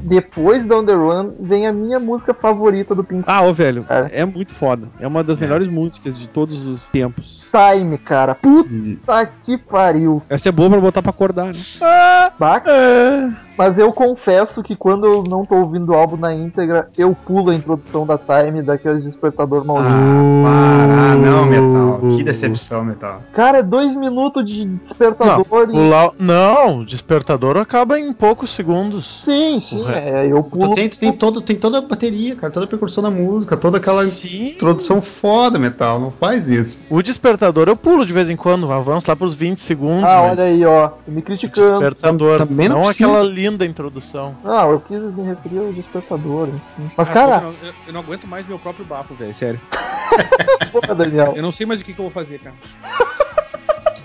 Depois 0.06 0.66
da 0.66 0.78
On 0.78 0.86
The 0.86 0.94
Run 0.94 1.34
vem 1.40 1.66
a 1.66 1.74
minha 1.74 2.00
música 2.00 2.34
favorita 2.34 2.94
do 2.94 3.04
Pink 3.04 3.24
Ah, 3.26 3.42
ô 3.42 3.52
velho, 3.54 3.86
É. 3.90 4.22
é 4.22 4.26
muito 4.26 4.54
foda. 4.54 4.88
É 5.00 5.08
uma 5.08 5.24
das 5.24 5.38
melhores 5.38 5.68
músicas 5.68 6.18
de 6.18 6.30
todos 6.30 6.66
os 6.68 6.84
tempos. 6.84 7.48
Time, 7.52 7.98
cara. 7.98 8.36
Puta 8.36 9.26
que 9.44 9.58
pariu. 9.58 10.22
Essa 10.30 10.50
é 10.50 10.52
boa 10.52 10.70
pra 10.70 10.80
botar 10.80 11.02
pra 11.02 11.10
acordar, 11.10 11.54
né? 11.54 11.60
Baca. 12.38 12.72
É. 12.72 13.30
Mas 13.58 13.78
eu 13.78 13.92
confesso 13.92 14.62
que 14.64 14.76
quando 14.76 15.06
eu 15.06 15.24
não 15.24 15.46
tô 15.46 15.56
ouvindo 15.56 15.92
o 15.92 15.96
álbum 15.96 16.18
na 16.18 16.34
íntegra, 16.34 16.90
eu 16.98 17.16
pulo 17.26 17.52
a 17.52 17.56
introdução 17.56 18.06
da 18.06 18.18
Time 18.18 18.62
daqueles 18.62 19.04
despertador 19.04 19.66
maldito. 19.66 19.94
Ah, 19.94 20.44
para, 20.44 20.94
ah, 20.94 21.16
não, 21.16 21.46
Metal. 21.46 22.00
Que 22.18 22.24
decepção, 22.24 22.84
Metal. 22.84 23.22
Cara, 23.34 23.60
é 23.60 23.64
dois 23.64 23.96
minutos 23.96 24.46
de 24.46 24.66
despertador 24.66 25.46
O 25.50 25.72
e. 25.72 26.14
Não, 26.20 26.80
o 26.80 26.86
despertador 26.86 27.58
acaba 27.58 28.00
em 28.00 28.12
poucos 28.14 28.54
segundos. 28.54 29.22
Sim, 29.24 29.60
sim, 29.60 29.86
é, 29.88 30.28
eu 30.28 30.44
Tu 30.44 30.50
pulo. 30.50 30.76
tem, 30.76 30.90
tu 30.90 31.00
tem, 31.00 31.12
todo, 31.12 31.42
tem 31.42 31.56
toda 31.56 31.80
a 31.80 31.82
bateria, 31.82 32.36
cara, 32.36 32.52
toda 32.52 32.66
a 32.66 32.70
percussão 32.70 33.04
da 33.04 33.10
música, 33.10 33.58
toda 33.58 33.78
aquela 33.78 34.06
Sim. 34.06 34.50
introdução 34.50 35.02
foda, 35.02 35.58
Metal. 35.58 36.00
Não 36.00 36.12
faz 36.12 36.50
isso. 36.50 36.82
O 36.90 37.02
despertador 37.02 37.68
eu 37.68 37.76
pulo 37.76 38.06
de 38.06 38.14
vez 38.14 38.30
em 38.30 38.36
quando, 38.36 38.72
avanço 38.72 39.08
lá 39.08 39.16
pros 39.16 39.34
20 39.34 39.60
segundos. 39.60 40.04
Ah, 40.10 40.24
mas 40.24 40.40
olha 40.40 40.44
aí, 40.44 40.66
ó. 40.66 40.92
Me 41.08 41.20
o 41.20 41.24
criticando. 41.24 41.80
Despertador. 41.80 42.38
Também 42.38 42.70
não 42.70 42.76
não 42.76 42.90
aquela 42.90 43.24
linda 43.50 43.66
introdução. 43.66 44.36
Não, 44.44 44.72
eu 44.72 44.80
quis 44.80 45.04
me 45.12 45.24
referir 45.24 45.60
ao 45.60 45.72
despertador. 45.72 46.48
enfim. 46.50 46.92
Mas, 46.98 47.10
Ah, 47.10 47.14
cara, 47.14 47.36
eu, 47.36 47.42
não, 47.42 47.74
eu 47.88 47.94
não 47.94 48.00
aguento 48.02 48.28
mais 48.28 48.46
meu 48.48 48.58
próprio 48.60 48.86
bafo, 48.86 49.14
velho, 49.14 49.36
sério. 49.36 49.62
porra, 50.72 50.96
Daniel. 50.96 51.34
Eu 51.36 51.44
não 51.44 51.52
sei 51.52 51.66
mais 51.66 51.82
o 51.82 51.86
que, 51.86 51.94
que 51.94 52.00
eu 52.00 52.04
vou 52.06 52.12
fazer, 52.12 52.40
cara. 52.40 52.56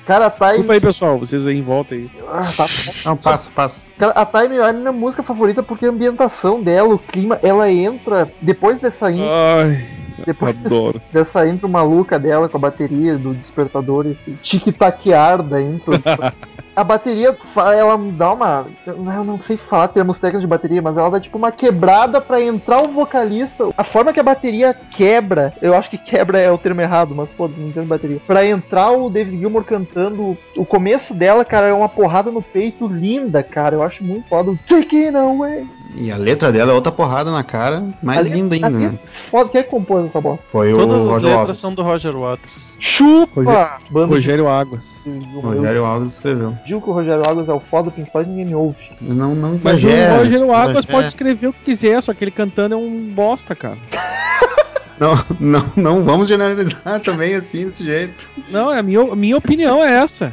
Cara, 0.07 0.27
a 0.27 0.31
Time. 0.31 0.49
Desculpa 0.49 0.73
aí, 0.73 0.81
pessoal, 0.81 1.19
vocês 1.21 1.47
aí 1.47 1.57
em 1.57 1.63
volta 1.63 1.95
aí. 1.95 2.11
Ah, 2.29 2.53
tá 2.57 2.67
Não, 3.05 3.17
passa, 3.17 3.49
passa. 3.55 3.93
Cara, 3.97 4.13
a 4.13 4.27
Time 4.27 4.57
é 4.57 4.63
a 4.69 4.73
minha 4.73 4.91
música 4.91 5.23
favorita 5.23 5.63
porque 5.63 5.87
a 5.87 5.89
ambientação 5.89 6.61
dela, 6.61 6.93
o 6.95 6.99
clima, 6.99 7.39
ela 7.45 7.71
entra 7.71 8.29
depois 8.41 8.81
dessa 8.81 9.09
intro, 9.13 9.29
Ai, 9.31 9.87
depois 10.27 10.59
adoro. 10.59 11.01
dessa 11.13 11.47
intro 11.47 11.69
maluca 11.69 12.19
dela 12.19 12.49
com 12.49 12.57
a 12.57 12.61
bateria 12.61 13.17
do 13.17 13.35
despertador, 13.35 14.07
esse 14.07 14.33
tic-taquear 14.43 15.43
da 15.43 15.61
intro. 15.61 15.93
a 16.75 16.85
bateria, 16.85 17.37
ela 17.57 17.99
dá 18.13 18.33
uma. 18.33 18.67
Eu 18.87 19.25
não 19.25 19.39
sei 19.39 19.57
falar 19.57 19.89
termos 19.89 20.19
técnicos 20.19 20.43
de 20.43 20.47
bateria, 20.47 20.83
mas 20.83 20.97
ela 20.97 21.11
dá 21.11 21.21
tipo 21.21 21.37
uma 21.37 21.53
quebrada 21.53 22.21
pra 22.21 22.41
entrar 22.41 22.83
o 22.83 22.93
vocalista. 22.93 23.69
A 23.77 23.85
forma 23.85 24.13
que 24.13 24.21
a 24.21 24.25
bateria 24.25 24.75
quebra, 24.75 25.53
eu 25.61 25.75
acho 25.75 25.91
que 25.91 25.99
quebra 25.99 26.39
é 26.39 26.51
o 26.51 26.59
termo 26.59 26.81
errado, 26.81 27.15
mas 27.15 27.33
foda-se, 27.33 27.61
não 27.61 27.69
entendo 27.69 27.87
bateria. 27.87 28.21
Pra 28.27 28.47
entrar 28.47 28.93
o 28.93 29.11
David 29.11 29.39
Gilmour 29.39 29.65
cantando, 29.65 30.37
o 30.57 30.65
começo 30.65 31.15
dela, 31.15 31.45
cara, 31.45 31.69
é 31.69 31.73
uma 31.73 31.89
porrada 31.89 32.31
no 32.31 32.43
peito 32.43 32.87
linda, 32.87 33.43
cara. 33.43 33.77
Eu 33.77 33.83
acho 33.83 34.03
muito 34.03 34.29
foda. 34.29 34.59
Taking 34.67 35.17
away. 35.17 35.67
E 35.97 36.11
a 36.13 36.17
letra 36.17 36.53
dela 36.53 36.73
é 36.73 36.75
outra 36.75 36.93
porrada 36.93 37.31
na 37.33 37.43
cara, 37.43 37.83
mais 38.03 38.27
linda 38.27 38.55
ainda, 38.55 38.71
né? 38.71 38.99
Foda, 39.31 39.49
quem 39.51 39.61
é 39.61 39.65
que 39.65 39.71
compôs 39.71 40.07
essa 40.07 40.21
bosta? 40.21 40.45
Foi 40.51 40.71
Todas 40.73 40.95
o 40.95 40.99
as 41.01 41.05
Roger 41.07 41.23
letras 41.25 41.37
Waters. 41.41 41.59
são 41.59 41.75
do 41.75 41.83
Roger 41.83 42.17
Waters. 42.17 42.77
Chupa! 42.79 43.81
Rogério- 43.93 44.49
Águas. 44.49 45.07
O 45.35 45.41
Rogério 45.41 45.85
Alves 45.85 46.15
escreveu. 46.15 46.57
Digo 46.65 46.81
que 46.81 46.89
o 46.91 46.93
Rogério 46.93 47.23
Águas 47.29 47.49
é 47.49 47.53
o 47.53 47.61
foda 47.61 47.85
do 47.85 47.93
Pink 47.93 48.11
Floyd 48.11 48.31
ninguém 48.31 48.47
me 48.47 48.55
ouve. 48.55 48.77
Não, 49.01 49.35
não 49.35 49.51
Mas 49.63 49.79
exagera. 49.83 50.15
o 50.15 50.19
Rogério 50.19 50.53
Águas 50.55 50.87
pode 50.87 51.09
escrever 51.09 51.49
o 51.49 51.53
que 51.53 51.61
quiser, 51.65 52.01
só 52.03 52.15
que 52.15 52.25
ele 52.25 52.31
cantando 52.31 52.75
é 52.75 52.79
um 52.79 53.13
bosta, 53.15 53.55
cara. 53.55 53.77
Não, 55.01 55.25
não, 55.41 55.73
não 55.77 56.05
vamos 56.05 56.29
generalizar 56.29 57.01
também 57.03 57.35
assim, 57.35 57.65
desse 57.67 57.83
jeito. 57.85 58.29
Não, 58.51 58.69
a 58.69 58.83
minha, 58.83 59.01
a 59.01 59.17
minha 59.17 59.37
opinião 59.37 59.83
é 59.83 59.95
essa. 59.95 60.31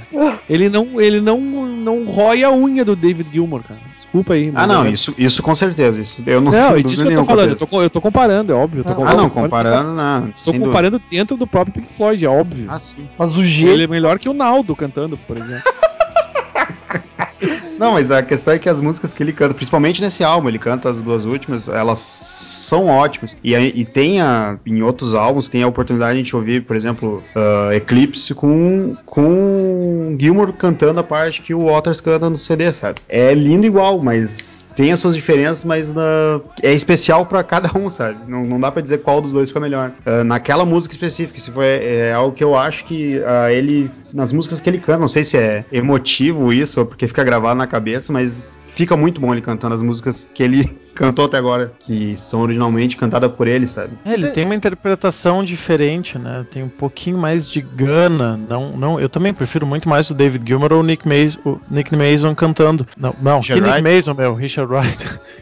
Ele 0.49 0.67
não, 0.67 0.99
ele 0.99 1.21
não, 1.21 1.39
não 1.39 2.03
rói 2.05 2.43
a 2.43 2.51
unha 2.51 2.83
do 2.83 2.93
David 2.95 3.29
Gilmour, 3.31 3.63
cara. 3.63 3.79
Desculpa 3.95 4.33
aí. 4.33 4.51
Ah, 4.53 4.67
não, 4.67 4.83
é- 4.85 4.89
isso, 4.91 5.13
isso 5.17 5.41
com 5.41 5.55
certeza. 5.55 6.01
Isso 6.01 6.21
eu 6.27 6.41
não, 6.41 6.51
Não, 6.51 6.59
é 6.59 6.67
dúvida 6.69 6.89
disso 6.89 7.03
que 7.07 7.13
eu 7.13 7.19
tô 7.19 7.23
falando. 7.23 7.49
Eu 7.51 7.55
tô, 7.67 7.81
eu 7.83 7.89
tô 7.89 8.01
comparando, 8.01 8.51
é 8.51 8.55
óbvio. 8.55 8.81
Eu 8.81 8.83
tô 8.83 9.03
Ah, 9.03 9.09
Ah, 9.11 9.15
não, 9.15 9.29
comparando- 9.29 9.87
comparando, 9.89 9.95
não. 9.95 10.33
Tô 10.43 10.53
comparando 10.53 11.01
dentro 11.09 11.37
do 11.37 11.47
próprio 11.47 11.73
Pink 11.73 11.93
Floyd, 11.93 12.25
é 12.25 12.29
óbvio. 12.29 12.57
dúvida. 12.57 12.73
Ah, 12.73 12.79
sim. 12.79 13.07
Mas 13.17 13.35
o 13.37 13.39
Ele 13.39 13.47
jeito. 13.49 13.81
é 13.83 13.87
melhor 13.87 14.19
que 14.19 14.27
o 14.27 14.33
Naldo 14.33 14.75
cantando, 14.75 15.17
por 15.17 15.37
exemplo. 15.37 15.63
Não, 17.77 17.93
mas 17.93 18.11
a 18.11 18.23
questão 18.23 18.53
é 18.53 18.59
que 18.59 18.67
as 18.67 18.81
músicas 18.81 19.13
que 19.13 19.21
ele 19.21 19.31
canta, 19.31 19.53
principalmente 19.53 20.01
nesse 20.01 20.23
álbum, 20.23 20.49
ele 20.49 20.57
canta 20.57 20.89
as 20.89 21.01
duas 21.01 21.25
últimas, 21.25 21.67
elas 21.67 21.99
são 21.99 22.87
ótimas. 22.87 23.37
E, 23.43 23.53
e 23.53 23.85
tem 23.85 24.21
a, 24.21 24.57
em 24.65 24.81
outros 24.81 25.13
álbuns, 25.13 25.47
tem 25.47 25.63
a 25.63 25.67
oportunidade 25.67 26.13
de 26.13 26.19
a 26.19 26.23
gente 26.23 26.35
ouvir, 26.35 26.65
por 26.65 26.75
exemplo, 26.75 27.23
ah, 27.35 27.75
Eclipse 27.75 28.33
com, 28.33 28.95
com 29.05 30.15
Gilmour 30.19 30.53
cantando 30.53 30.99
a 30.99 31.03
parte 31.03 31.41
que 31.41 31.53
o 31.53 31.65
Waters 31.65 32.01
canta 32.01 32.29
no 32.29 32.37
CD, 32.37 32.73
sabe? 32.73 32.99
É 33.07 33.33
lindo 33.33 33.65
igual, 33.65 33.99
mas 33.99 34.56
tem 34.77 34.91
as 34.93 34.99
suas 34.99 35.15
diferenças, 35.15 35.63
mas 35.63 35.91
na- 35.91 36.39
é 36.61 36.71
especial 36.71 37.25
pra 37.25 37.43
cada 37.43 37.75
um, 37.77 37.89
sabe? 37.89 38.19
Não, 38.27 38.45
não 38.45 38.59
dá 38.59 38.71
pra 38.71 38.81
dizer 38.81 38.99
qual 38.99 39.19
dos 39.19 39.33
dois 39.33 39.49
ficou 39.49 39.61
melhor. 39.61 39.91
Ah, 40.05 40.23
naquela 40.23 40.63
música 40.65 40.93
específica, 40.93 41.39
se 41.39 41.49
foi 41.51 41.65
é 41.65 42.13
algo 42.13 42.35
que 42.35 42.43
eu 42.43 42.55
acho 42.55 42.85
que 42.85 43.19
ah, 43.25 43.51
ele 43.51 43.91
nas 44.13 44.31
músicas 44.31 44.61
que 44.61 44.69
ele 44.69 44.77
canta, 44.77 44.99
não 44.99 45.07
sei 45.07 45.23
se 45.23 45.35
é 45.35 45.65
emotivo 45.71 46.53
isso 46.53 46.79
ou 46.79 46.85
porque 46.85 47.07
fica 47.07 47.23
gravado 47.23 47.57
na 47.57 47.67
cabeça, 47.67 48.13
mas 48.13 48.61
fica 48.67 48.95
muito 48.95 49.19
bom 49.19 49.33
ele 49.33 49.41
cantando 49.41 49.73
as 49.75 49.81
músicas 49.81 50.27
que 50.33 50.41
ele 50.43 50.79
cantou 50.97 51.25
até 51.25 51.37
agora, 51.37 51.71
que 51.79 52.15
são 52.17 52.41
originalmente 52.41 52.97
cantadas 52.97 53.31
por 53.31 53.47
ele, 53.47 53.67
sabe? 53.67 53.91
É, 54.05 54.13
ele 54.13 54.29
tem 54.31 54.45
uma 54.45 54.55
interpretação 54.55 55.43
diferente, 55.43 56.17
né? 56.17 56.45
Tem 56.51 56.63
um 56.63 56.69
pouquinho 56.69 57.17
mais 57.17 57.49
de 57.49 57.61
gana. 57.61 58.37
Não, 58.49 58.75
não, 58.75 58.99
eu 58.99 59.07
também 59.09 59.33
prefiro 59.33 59.65
muito 59.65 59.87
mais 59.87 60.09
o 60.09 60.13
David 60.13 60.45
Gilmour 60.47 60.73
ou 60.73 60.79
o 60.79 60.83
Nick 60.83 61.07
Mason, 61.07 61.39
o 61.45 61.59
Nick 61.69 61.95
Mason 61.95 62.33
cantando. 62.35 62.85
Não, 62.97 63.13
não, 63.21 63.41
que 63.41 63.53
Richard 63.53 63.61
Nick 63.61 63.81
Wright? 63.83 63.95
Mason, 63.95 64.13
meu, 64.13 64.33
Richard 64.35 64.73
Wright. 64.73 64.97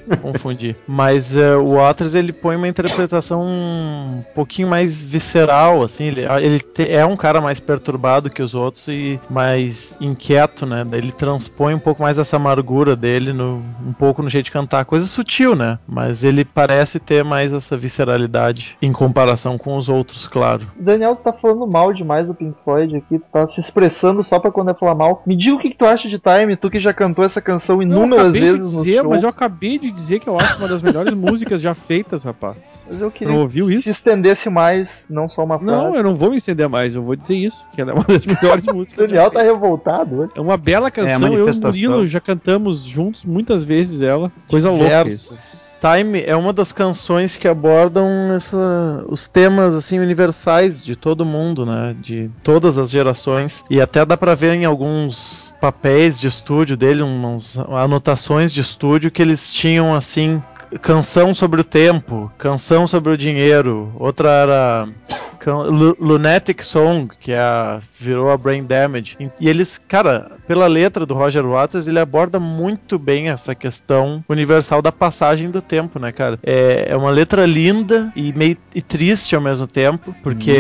Confundi. 0.22 0.76
Mas 0.88 1.36
eh, 1.36 1.56
o 1.56 1.76
Waters 1.76 2.13
ele 2.13 2.32
põe 2.32 2.56
uma 2.56 2.68
interpretação 2.68 3.41
um 3.44 4.24
pouquinho 4.36 4.68
mais 4.68 5.02
visceral, 5.02 5.84
assim. 5.84 6.06
Ele, 6.06 6.22
ele 6.41 6.60
te- 6.60 6.89
é 6.91 7.06
um 7.06 7.18
cara 7.18 7.41
mais 7.41 7.60
perturbado 7.60 8.30
que 8.30 8.41
os 8.41 8.54
outros 8.54 8.88
e 8.88 9.20
mais 9.30 9.96
inquieto, 10.00 10.65
né? 10.65 10.86
Ele 10.91 11.12
transpõe 11.12 11.74
um 11.74 11.80
pouco 11.80 12.02
mais 12.04 12.18
essa 12.18 12.36
amargura 12.36 12.96
dele 12.96 13.34
no, 13.34 13.63
um 13.86 13.94
pouco 13.94 14.22
no 14.22 14.30
jeito 14.30 14.46
de 14.46 14.52
cantar. 14.52 14.86
Coisa 14.86 15.06
sutil, 15.06 15.45
né? 15.54 15.78
Mas 15.86 16.24
ele 16.24 16.46
parece 16.46 17.00
ter 17.00 17.24
mais 17.24 17.52
essa 17.52 17.76
visceralidade 17.78 18.78
em 18.82 18.92
comparação 18.92 19.58
com 19.58 19.78
os 19.78 19.90
outros, 19.90 20.28
claro. 20.28 20.68
Daniel, 20.80 21.16
tu 21.16 21.24
tá 21.24 21.34
falando 21.34 21.68
mal 21.68 21.92
demais 21.92 22.28
do 22.28 22.34
Pink 22.34 22.56
Floyd 22.64 22.96
aqui, 22.96 23.20
tu 23.20 23.26
tá 23.32 23.48
se 23.48 23.60
expressando 23.60 24.24
só 24.24 24.40
pra 24.40 24.52
quando 24.52 24.72
é 24.72 24.74
falar 24.74 24.96
mal. 24.96 25.22
Me 25.26 25.36
diga 25.36 25.56
o 25.56 25.60
que, 25.60 25.70
que 25.70 25.78
tu 25.78 25.86
acha 25.86 26.08
de 26.08 26.18
Time, 26.18 26.56
tu 26.56 26.70
que 26.70 26.80
já 26.80 26.94
cantou 26.94 27.26
essa 27.26 27.42
canção 27.42 27.78
Eu 27.78 27.82
inúmeras 27.84 28.30
acabei 28.30 28.42
vezes 28.42 28.56
de 28.56 28.64
nos 28.64 28.86
dizer, 28.86 29.04
mas 29.04 29.24
eu 29.24 29.30
acabei 29.30 29.78
de 29.78 29.92
dizer 29.92 30.20
que 30.20 30.30
eu 30.30 30.40
acho 30.40 30.58
uma 30.58 30.68
das 30.68 30.82
melhores 30.82 31.14
músicas 31.16 31.62
já 31.62 31.74
feitas, 31.74 32.24
rapaz. 32.24 32.88
Mas 32.90 33.02
eu 33.02 33.12
queria 33.12 33.34
não 33.34 33.42
ouviu 33.42 33.68
que 33.68 33.74
isso? 33.74 33.84
se 33.84 33.90
estendesse 33.90 34.50
mais, 34.50 35.04
não 35.10 35.28
só 35.28 35.44
uma 35.44 35.60
frase. 35.60 35.72
Não, 35.72 35.96
eu 35.96 36.04
não 36.04 36.16
vou 36.16 36.32
me 36.32 36.38
estender 36.38 36.70
mais, 36.70 36.96
eu 36.96 37.04
vou 37.04 37.16
dizer 37.16 37.36
isso, 37.36 37.68
que 37.74 37.82
ela 37.82 37.92
é 37.92 37.94
uma 37.94 38.04
das 38.04 38.26
melhores 38.26 38.66
O 38.68 38.74
músicas. 38.74 39.08
Daniel 39.08 39.30
tá 39.30 39.42
revoltado 39.42 40.22
hoje. 40.22 40.32
É 40.36 40.42
uma 40.42 40.58
bela 40.58 40.90
canção, 40.90 41.34
eu 41.34 41.48
e 41.48 41.52
o. 41.52 41.96
Murilo 41.96 42.08
já 42.08 42.20
cantamos 42.20 42.84
juntos 42.84 43.26
muitas 43.26 43.64
vezes 43.64 44.02
ela. 44.02 44.32
Coisa 44.48 44.70
louca 44.70 45.08
isso. 45.08 45.35
Time 45.82 46.24
é 46.26 46.36
uma 46.36 46.52
das 46.52 46.71
canções 46.71 47.38
que 47.38 47.48
abordam 47.48 48.08
essa- 48.34 49.06
os 49.08 49.28
temas 49.28 49.76
assim 49.76 50.00
universais 50.00 50.82
de 50.82 50.95
todo 50.95 51.24
mundo, 51.26 51.65
né? 51.65 51.95
De 52.00 52.30
todas 52.41 52.78
as 52.78 52.89
gerações 52.89 53.63
e 53.69 53.80
até 53.80 54.04
dá 54.04 54.17
pra 54.17 54.34
ver 54.34 54.54
em 54.54 54.65
alguns 54.65 55.54
papéis 55.62 56.19
de 56.19 56.28
estúdio 56.28 56.76
dele, 56.76 57.04
umas 57.04 57.58
anotações 57.71 58.52
de 58.52 58.62
estúdio 58.62 59.12
que 59.12 59.21
eles 59.21 59.52
tinham 59.52 59.93
assim 59.93 60.41
canção 60.82 61.34
sobre 61.34 61.62
o 61.62 61.63
tempo, 61.63 62.32
canção 62.38 62.88
sobre 62.88 63.13
o 63.13 63.17
dinheiro, 63.17 63.93
outra 64.00 64.30
era 64.30 64.88
Lunatic 66.00 66.63
Song, 66.63 67.08
que 67.19 67.32
é 67.32 67.39
a, 67.39 67.80
virou 68.00 68.32
a 68.32 68.38
Brain 68.38 68.63
Damage. 68.63 69.15
E 69.39 69.48
eles, 69.48 69.78
cara, 69.78 70.32
pela 70.48 70.68
letra 70.68 71.06
do 71.06 71.14
Roger 71.14 71.46
Waters, 71.46 71.88
ele 71.88 72.00
aborda 72.00 72.40
muito 72.40 72.98
bem 73.00 73.30
essa 73.30 73.54
questão 73.56 74.24
universal 74.30 74.82
da 74.82 74.92
passagem 74.92 75.50
do 75.50 75.62
tempo, 75.62 76.00
né, 76.00 76.12
cara? 76.12 76.40
É, 76.44 76.88
é 76.90 76.96
uma 76.98 77.10
letra 77.10 77.46
linda 77.46 78.12
e 78.16 78.32
meio 78.34 78.58
e 78.74 78.82
triste 78.82 79.36
ao 79.36 79.42
mesmo 79.42 79.68
tempo, 79.68 80.14
porque 80.24 80.56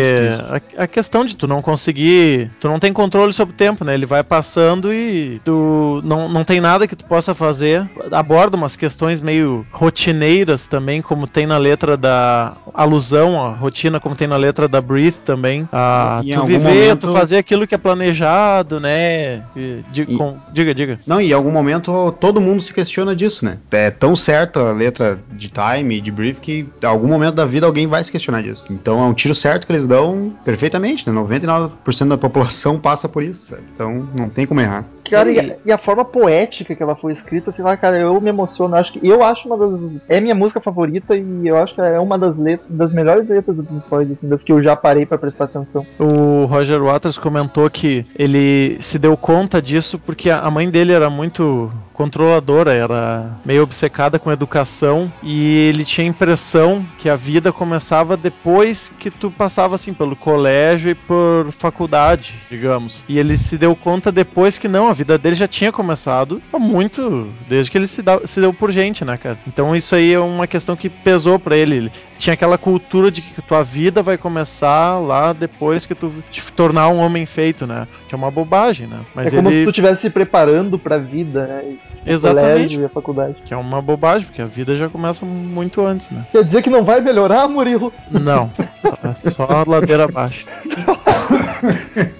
a, 0.77 0.83
a 0.83 0.87
questão 0.87 1.25
de 1.25 1.35
tu 1.35 1.47
não 1.47 1.61
conseguir, 1.61 2.49
tu 2.59 2.67
não 2.67 2.79
tem 2.79 2.91
controle 2.93 3.33
sobre 3.33 3.53
o 3.53 3.57
tempo, 3.57 3.83
né? 3.83 3.93
Ele 3.93 4.05
vai 4.05 4.23
passando 4.23 4.93
e 4.93 5.39
tu 5.43 6.01
não, 6.03 6.27
não 6.29 6.43
tem 6.43 6.59
nada 6.61 6.87
que 6.87 6.95
tu 6.95 7.05
possa 7.05 7.33
fazer. 7.33 7.87
Aborda 8.11 8.57
umas 8.57 8.75
questões 8.75 9.21
meio 9.21 9.65
rotineiras 9.71 10.67
também, 10.67 11.01
como 11.01 11.27
tem 11.27 11.45
na 11.45 11.57
letra 11.57 11.95
da 11.97 12.53
alusão 12.73 13.41
à 13.41 13.49
rotina, 13.51 13.99
como 13.99 14.15
tem 14.15 14.27
na 14.27 14.37
letra 14.37 14.67
da 14.67 14.81
Breathe 14.81 15.17
também. 15.25 15.67
Ah, 15.71 16.21
E 16.23 16.33
em 16.33 16.35
tu 16.39 16.45
viver, 16.45 16.59
momento- 16.59 17.07
tu 17.07 17.13
fazer 17.13 17.37
aquilo 17.37 17.67
que 17.67 17.75
é 17.75 17.77
planejado, 17.77 18.79
né? 18.79 19.43
E- 19.55 19.74
di- 19.91 20.01
E- 20.03 20.17
com- 20.17 20.37
diga, 20.53 20.73
diga. 20.73 20.99
Não, 21.05 21.19
e 21.21 21.29
em 21.29 21.33
algum 21.33 21.51
momento 21.51 22.11
todo 22.19 22.39
mundo 22.41 22.61
se 22.61 22.73
questiona 22.73 23.15
disso, 23.15 23.45
né? 23.45 23.57
É 23.71 23.89
tão 23.91 24.15
certo 24.15 24.59
a 24.59 24.71
letra 24.71 25.19
de 25.33 25.49
Time 25.49 25.97
e 25.97 26.01
de 26.01 26.11
Brief 26.11 26.39
que 26.39 26.67
em 26.81 26.85
algum 26.85 27.07
momento 27.07 27.35
da 27.35 27.45
vida 27.45 27.65
alguém 27.65 27.87
vai 27.87 28.03
se 28.03 28.11
questionar 28.11 28.41
disso. 28.41 28.65
Então 28.69 29.03
é 29.03 29.07
um 29.07 29.13
tiro 29.13 29.35
certo 29.35 29.65
que 29.65 29.71
eles 29.73 29.87
dão 29.87 30.33
perfeitamente, 30.43 31.07
né? 31.09 31.15
99% 31.15 32.07
da 32.09 32.17
população 32.17 32.79
passa 32.79 33.07
por 33.09 33.23
isso, 33.23 33.49
sabe? 33.49 33.61
Então 33.73 34.07
não 34.13 34.29
tem 34.29 34.45
como 34.45 34.61
errar. 34.61 34.85
Cara, 35.09 35.31
e 35.31 35.39
a, 35.39 35.55
e 35.65 35.71
a 35.71 35.77
forma 35.77 36.03
poética 36.03 36.75
que 36.75 36.81
ela 36.81 36.95
foi 36.95 37.13
escrita, 37.13 37.51
sei 37.51 37.63
lá, 37.63 37.77
cara, 37.77 37.97
eu 37.97 38.19
me 38.19 38.29
emociono. 38.29 38.75
Acho 38.75 38.93
que 38.93 39.07
eu 39.07 39.23
acho 39.23 39.47
uma 39.47 39.57
das. 39.57 40.01
É 40.09 40.19
minha 40.19 40.35
música 40.35 40.59
favorita 40.59 41.15
e 41.15 41.47
eu 41.47 41.57
acho 41.57 41.75
que 41.75 41.81
é 41.81 41.99
uma 41.99 42.17
das 42.17 42.37
letras, 42.37 42.69
das 42.69 42.93
melhores 42.93 43.27
letras 43.27 43.55
do 43.55 43.63
Pink 43.63 43.87
Floyd, 43.87 44.11
assim, 44.11 44.27
das 44.27 44.43
que 44.43 44.51
eu 44.51 44.61
já 44.61 44.75
parei 44.75 45.05
pra 45.05 45.17
prestar 45.17 45.45
atenção. 45.45 45.85
O 45.99 46.45
Roger 46.45 46.83
Waters 46.83 47.17
comentou 47.17 47.69
que 47.69 48.05
ele 48.17 48.77
se 48.81 48.97
deu 48.97 49.15
conta 49.15 49.61
disso 49.61 49.99
porque 49.99 50.29
a 50.29 50.49
mãe 50.49 50.69
dele 50.69 50.93
era 50.93 51.09
muito 51.09 51.71
controladora, 51.95 52.73
era 52.73 53.31
meio 53.45 53.63
obcecada 53.63 54.19
com 54.19 54.31
educação 54.31 55.11
e 55.23 55.69
ele 55.69 55.85
tinha 55.85 56.05
a 56.05 56.09
impressão 56.09 56.85
que 56.99 57.09
a 57.09 57.15
vida 57.15 57.51
começava 57.53 58.17
depois 58.17 58.91
que 58.99 59.09
tu 59.09 59.31
passava 59.31 59.75
assim 59.75 59.93
pelo 59.93 60.15
colégio 60.15 60.91
e 60.91 60.95
por 60.95 61.51
faculdade, 61.57 62.33
digamos. 62.49 63.03
E 63.07 63.17
ele 63.17 63.37
se 63.37 63.57
deu 63.57 63.75
conta 63.75 64.11
depois 64.11 64.57
que 64.57 64.67
não, 64.67 64.89
vida 64.95 65.17
dele 65.17 65.35
já 65.35 65.47
tinha 65.47 65.71
começado 65.71 66.41
há 66.51 66.57
muito, 66.57 67.29
desde 67.47 67.69
que 67.69 67.77
ele 67.77 67.85
se, 67.87 68.01
dá- 68.01 68.21
se 68.25 68.39
deu 68.41 68.51
por 68.53 68.71
gente, 68.71 69.05
né, 69.05 69.17
cara? 69.17 69.37
Então 69.47 69.75
isso 69.75 69.93
aí 69.95 70.13
é 70.13 70.19
uma 70.19 70.47
questão 70.47 70.75
que 70.75 70.89
pesou 70.89 71.37
pra 71.37 71.55
ele. 71.55 71.75
Ele 71.75 71.91
tinha 72.17 72.33
aquela 72.33 72.57
cultura 72.57 73.11
de 73.11 73.21
que 73.21 73.41
tua 73.41 73.63
vida 73.63 74.01
vai 74.01 74.17
começar 74.17 74.97
lá 74.99 75.33
depois 75.33 75.85
que 75.85 75.93
tu 75.93 76.11
te 76.31 76.41
tornar 76.53 76.87
um 76.89 76.97
homem 76.97 77.25
feito, 77.25 77.67
né? 77.67 77.87
Que 78.07 78.15
é 78.15 78.17
uma 78.17 78.31
bobagem, 78.31 78.87
né? 78.87 78.99
Mas 79.13 79.27
é 79.27 79.35
como 79.35 79.49
ele 79.49 79.57
se 79.57 79.63
tu 79.65 79.69
estivesse 79.69 80.01
se 80.03 80.09
preparando 80.09 80.79
pra 80.79 80.97
vida, 80.97 81.45
né? 81.45 81.61
o 82.05 82.09
Exatamente. 82.09 82.51
colégio 82.53 82.81
e 82.81 82.85
a 82.85 82.89
faculdade. 82.89 83.35
que 83.43 83.53
é 83.53 83.57
uma 83.57 83.81
bobagem, 83.81 84.27
porque 84.27 84.41
a 84.41 84.45
vida 84.45 84.77
já 84.77 84.87
começa 84.87 85.25
muito 85.25 85.83
antes, 85.85 86.09
né? 86.09 86.25
Quer 86.31 86.43
dizer 86.43 86.61
que 86.61 86.69
não 86.69 86.85
vai 86.85 87.01
melhorar, 87.01 87.47
Murilo? 87.47 87.91
Não, 88.09 88.51
é 89.03 89.13
só 89.15 89.63
ladeira 89.67 90.05
abaixo. 90.05 90.45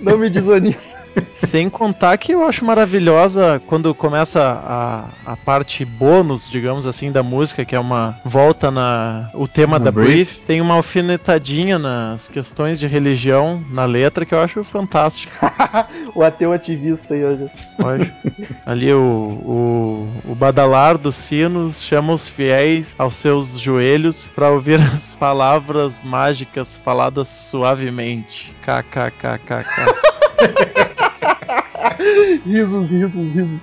Não 0.01 0.17
me 0.17 0.29
desanime. 0.29 0.75
Sem 1.34 1.69
contar 1.69 2.17
que 2.17 2.32
eu 2.32 2.43
acho 2.43 2.65
maravilhosa 2.65 3.62
quando 3.67 3.93
começa 3.93 4.41
a, 4.41 5.34
a 5.34 5.38
parte 5.38 5.86
bônus, 5.86 6.49
digamos 6.49 6.86
assim, 6.86 7.12
da 7.12 7.21
música, 7.21 7.65
que 7.65 7.75
é 7.75 7.80
uma 7.80 8.17
volta 8.23 8.71
na 8.71 9.30
o 9.34 9.47
tema 9.47 9.80
da 9.80 9.91
Breathe. 9.91 10.13
Breathe, 10.13 10.41
tem 10.45 10.62
uma 10.62 10.75
alfinetadinha 10.75 11.78
nas 11.78 12.28
questões 12.28 12.80
de 12.80 12.88
religião 12.88 13.63
na 13.69 13.86
letra 13.86 14.25
que 14.25 14.34
eu 14.34 14.39
acho 14.39 14.63
fantástico. 14.63 15.32
o 16.15 16.23
ateu 16.23 16.51
ativista 16.51 17.13
aí 17.13 17.23
hoje. 17.23 17.49
Pode. 17.80 18.13
Ali 18.65 18.91
o, 18.93 20.10
o, 20.25 20.32
o 20.32 20.36
badalar 20.36 20.97
dos 20.97 21.15
sinos 21.15 21.82
chama 21.82 22.13
os 22.13 22.28
fiéis 22.28 22.95
aos 22.97 23.15
seus 23.17 23.60
joelhos 23.60 24.30
para 24.36 24.49
ouvir 24.49 24.80
as 24.93 25.15
palavras 25.15 26.04
mágicas 26.04 26.78
faladas 26.78 27.28
suavemente. 27.28 28.54
KKKKK. 28.62 30.24
risos, 32.45 32.89
risos, 32.89 33.33
risos. 33.33 33.61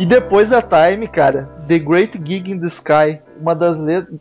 E 0.00 0.06
depois 0.06 0.48
da 0.48 0.62
Time, 0.62 1.06
cara, 1.06 1.46
The 1.70 1.78
Great 1.78 2.20
Gig 2.24 2.50
in 2.50 2.58
the 2.58 2.66
Sky, 2.66 3.20
uma 3.40 3.54
das, 3.54 3.78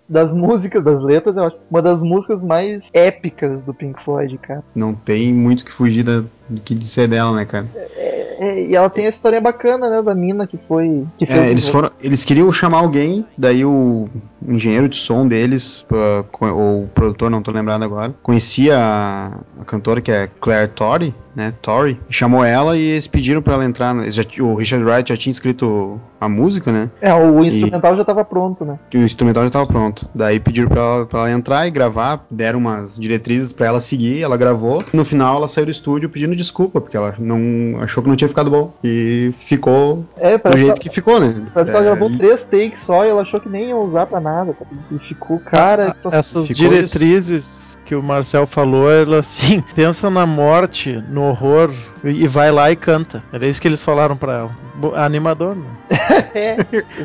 das 0.07 0.31
músicas, 0.31 0.83
das 0.83 1.01
letras, 1.01 1.35
eu 1.35 1.45
acho, 1.45 1.57
uma 1.67 1.81
das 1.81 1.99
músicas 2.03 2.43
mais 2.43 2.87
épicas 2.93 3.63
do 3.63 3.73
Pink 3.73 4.03
Floyd, 4.05 4.37
cara. 4.37 4.63
Não 4.75 4.93
tem 4.93 5.33
muito 5.33 5.65
que 5.65 5.71
fugir 5.71 6.03
da, 6.03 6.23
do 6.47 6.61
que 6.63 6.75
dizer 6.75 7.07
dela, 7.07 7.35
né, 7.35 7.45
cara? 7.45 7.65
É, 7.75 8.67
e 8.67 8.75
ela 8.75 8.87
tem 8.87 9.07
a 9.07 9.09
história 9.09 9.41
bacana, 9.41 9.89
né, 9.89 9.99
da 9.99 10.13
mina 10.13 10.45
que 10.45 10.59
foi... 10.67 11.07
Que 11.17 11.25
É, 11.25 11.49
eles 11.49 11.67
foram. 11.67 11.89
Eles 11.99 12.23
queriam 12.23 12.51
chamar 12.51 12.81
alguém, 12.81 13.25
daí 13.35 13.65
o 13.65 14.07
engenheiro 14.47 14.87
de 14.89 14.97
som 14.97 15.27
deles, 15.27 15.85
co- 16.31 16.45
ou 16.47 16.83
o 16.83 16.87
produtor, 16.87 17.29
não 17.29 17.41
tô 17.41 17.51
lembrado 17.51 17.83
agora, 17.83 18.13
conhecia 18.23 18.77
a, 18.77 19.39
a 19.61 19.65
cantora 19.65 20.01
que 20.01 20.11
é 20.11 20.29
Claire 20.39 20.69
Torrey, 20.69 21.13
né? 21.35 21.53
Torrey, 21.61 21.97
e 22.09 22.13
chamou 22.13 22.43
ela 22.43 22.75
e 22.77 22.81
eles 22.81 23.07
pediram 23.07 23.41
pra 23.41 23.53
ela 23.53 23.65
entrar. 23.65 23.95
já 24.11 24.23
o 24.39 24.55
Richard 24.55 24.83
Wright 24.85 25.09
já 25.09 25.17
tinha 25.17 25.31
escrito 25.31 25.99
a 26.19 26.27
música, 26.27 26.71
né? 26.71 26.89
É, 27.01 27.13
o 27.13 27.43
instrumental 27.43 27.95
já 27.95 28.03
tava 28.03 28.25
pronto, 28.25 28.65
né? 28.65 28.77
E 28.93 28.97
o 28.97 29.03
instrumental 29.03 29.43
já 29.45 29.49
tava 29.49 29.65
pronto. 29.67 30.09
Daí 30.13 30.39
pediram 30.39 30.67
pra 30.67 30.81
ela, 30.81 31.05
pra 31.05 31.19
ela 31.19 31.31
entrar 31.31 31.65
e 31.67 31.71
gravar, 31.71 32.25
deram 32.29 32.59
umas 32.59 32.97
diretrizes 32.99 33.53
pra 33.53 33.67
ela 33.67 33.79
seguir, 33.79 34.21
ela 34.21 34.35
gravou. 34.35 34.83
No 34.91 35.05
final 35.05 35.37
ela 35.37 35.47
saiu 35.47 35.65
do 35.65 35.71
estúdio 35.71 36.09
pedindo 36.09 36.35
desculpa, 36.35 36.81
porque 36.81 36.97
ela 36.97 37.15
não 37.19 37.79
achou 37.81 38.03
que 38.03 38.09
não 38.09 38.15
tinha 38.17 38.27
ficado 38.27 38.49
bom. 38.51 38.73
E 38.83 39.31
ficou 39.33 40.05
É, 40.17 40.37
do 40.37 40.57
jeito 40.57 40.81
que, 40.81 40.89
que 40.89 40.95
ficou, 40.95 41.19
né? 41.21 41.33
parece 41.53 41.71
que 41.71 41.77
ela 41.77 41.85
É, 41.85 41.89
gravou 41.89 42.17
três 42.17 42.43
takes 42.43 42.81
só 42.81 43.05
e 43.05 43.09
ela 43.09 43.21
achou 43.21 43.39
que 43.39 43.47
nem 43.47 43.69
ia 43.69 43.77
usar 43.77 44.05
pra 44.07 44.19
nada. 44.19 44.28
Cara. 44.29 44.55
E 44.91 44.99
ficou, 44.99 45.39
cara... 45.39 45.95
Ah, 46.05 46.17
Essas 46.17 46.47
Ficou 46.47 46.69
diretrizes 46.69 47.68
que 47.89 47.95
o 47.95 48.03
Marcel 48.03 48.45
falou, 48.45 48.91
ela 48.91 49.17
assim, 49.17 49.61
pensa 49.73 50.11
na 50.11 50.23
morte, 50.23 51.03
no 51.09 51.23
horror, 51.23 51.71
e 52.03 52.27
vai 52.27 52.51
lá 52.51 52.69
e 52.69 52.75
canta. 52.75 53.23
Era 53.33 53.47
isso 53.47 53.59
que 53.59 53.67
eles 53.67 53.81
falaram 53.81 54.15
pra 54.15 54.33
ela. 54.37 54.51
Animador, 54.95 55.55
né? 55.55 55.65
é, 56.35 56.57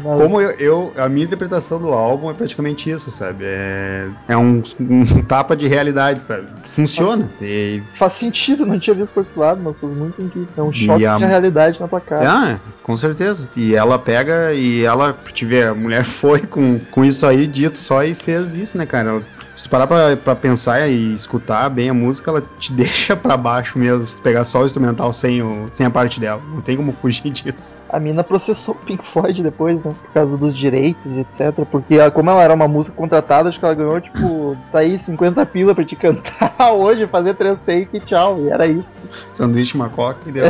Como 0.02 0.40
eu, 0.42 0.50
eu- 0.58 0.94
a 0.98 1.08
minha 1.08 1.24
interpretação 1.24 1.80
do 1.80 1.88
álbum 1.88 2.30
é 2.30 2.34
praticamente 2.34 2.90
isso, 2.90 3.10
sabe? 3.10 3.44
É, 3.46 4.08
é 4.28 4.36
um, 4.36 4.62
um 4.78 5.22
tapa 5.22 5.56
de 5.56 5.66
realidade, 5.66 6.20
sabe? 6.22 6.46
Funciona. 6.64 7.30
E, 7.40 7.82
Faz 7.98 8.12
sentido, 8.12 8.66
não 8.66 8.78
tinha 8.78 8.94
visto 8.94 9.12
por 9.14 9.22
esse 9.24 9.36
lado, 9.38 9.60
mas 9.64 9.80
faz 9.80 9.92
muito 9.92 10.16
sentido. 10.16 10.48
É 10.56 10.62
um 10.62 10.70
choque 10.72 11.06
a- 11.06 11.16
de 11.16 11.24
realidade 11.24 11.80
na 11.80 11.88
tua 11.88 12.00
cara. 12.02 12.30
ah, 12.30 12.58
com 12.82 12.94
certeza. 12.96 13.48
E 13.56 13.74
ela 13.74 13.98
pega 13.98 14.52
e 14.52 14.84
ela, 14.84 15.16
te 15.32 15.46
vê, 15.46 15.64
a 15.64 15.74
mulher 15.74 16.04
foi 16.04 16.40
com, 16.40 16.78
com 16.78 17.02
isso 17.04 17.26
aí 17.26 17.46
dito 17.46 17.78
só 17.78 18.04
e 18.04 18.14
fez 18.14 18.54
isso, 18.54 18.76
né, 18.76 18.84
cara? 18.84 19.08
Ela, 19.08 19.22
se 19.54 19.64
tu 19.64 19.70
parar 19.70 19.86
pra, 19.86 20.16
pra 20.16 20.34
pensar 20.34 20.88
e 20.88 21.14
escutar 21.14 21.68
bem 21.70 21.88
a 21.88 21.94
música, 21.94 22.30
ela 22.30 22.42
te 22.58 22.72
deixa 22.74 23.14
pra 23.16 23.36
baixo 23.36 23.78
mesmo, 23.78 24.04
se 24.04 24.16
tu 24.16 24.22
pegar 24.22 24.44
só 24.44 24.62
o 24.62 24.66
instrumental 24.66 25.12
sem, 25.12 25.42
o, 25.42 25.66
sem 25.70 25.86
a 25.86 25.90
parte 25.90 26.18
dela. 26.20 26.40
Não 26.52 26.60
tem 26.60 26.76
como 26.76 26.92
fugir 26.92 27.30
disso. 27.32 27.80
A 27.88 27.98
mina 28.00 28.22
processou 28.24 28.74
o 28.74 28.78
Pink 28.84 29.04
Floyd 29.06 29.42
depois, 29.42 29.76
né? 29.84 29.94
Por 30.02 30.12
causa 30.12 30.36
dos 30.36 30.56
direitos 30.56 31.16
etc. 31.16 31.64
Porque 31.70 31.94
ela- 31.94 32.10
como 32.10 32.30
ela 32.30 32.42
era 32.42 32.54
uma 32.54 32.66
música 32.68 32.96
contratada, 32.96 33.48
acho 33.48 33.58
que 33.58 33.64
ela 33.64 33.74
ganhou, 33.74 34.00
tipo, 34.00 34.56
tá 34.72 34.80
aí 34.80 34.98
50 34.98 35.44
pila 35.46 35.74
pra 35.74 35.84
te 35.84 35.96
cantar 35.96 36.72
hoje, 36.72 37.06
fazer 37.06 37.34
três 37.34 37.58
takes 37.64 37.88
e 37.94 38.00
tchau. 38.00 38.40
E 38.40 38.48
era 38.50 38.66
isso. 38.66 38.90
Sanduíche 39.26 39.76
macoca 39.76 40.18
e 40.26 40.32
deu. 40.32 40.44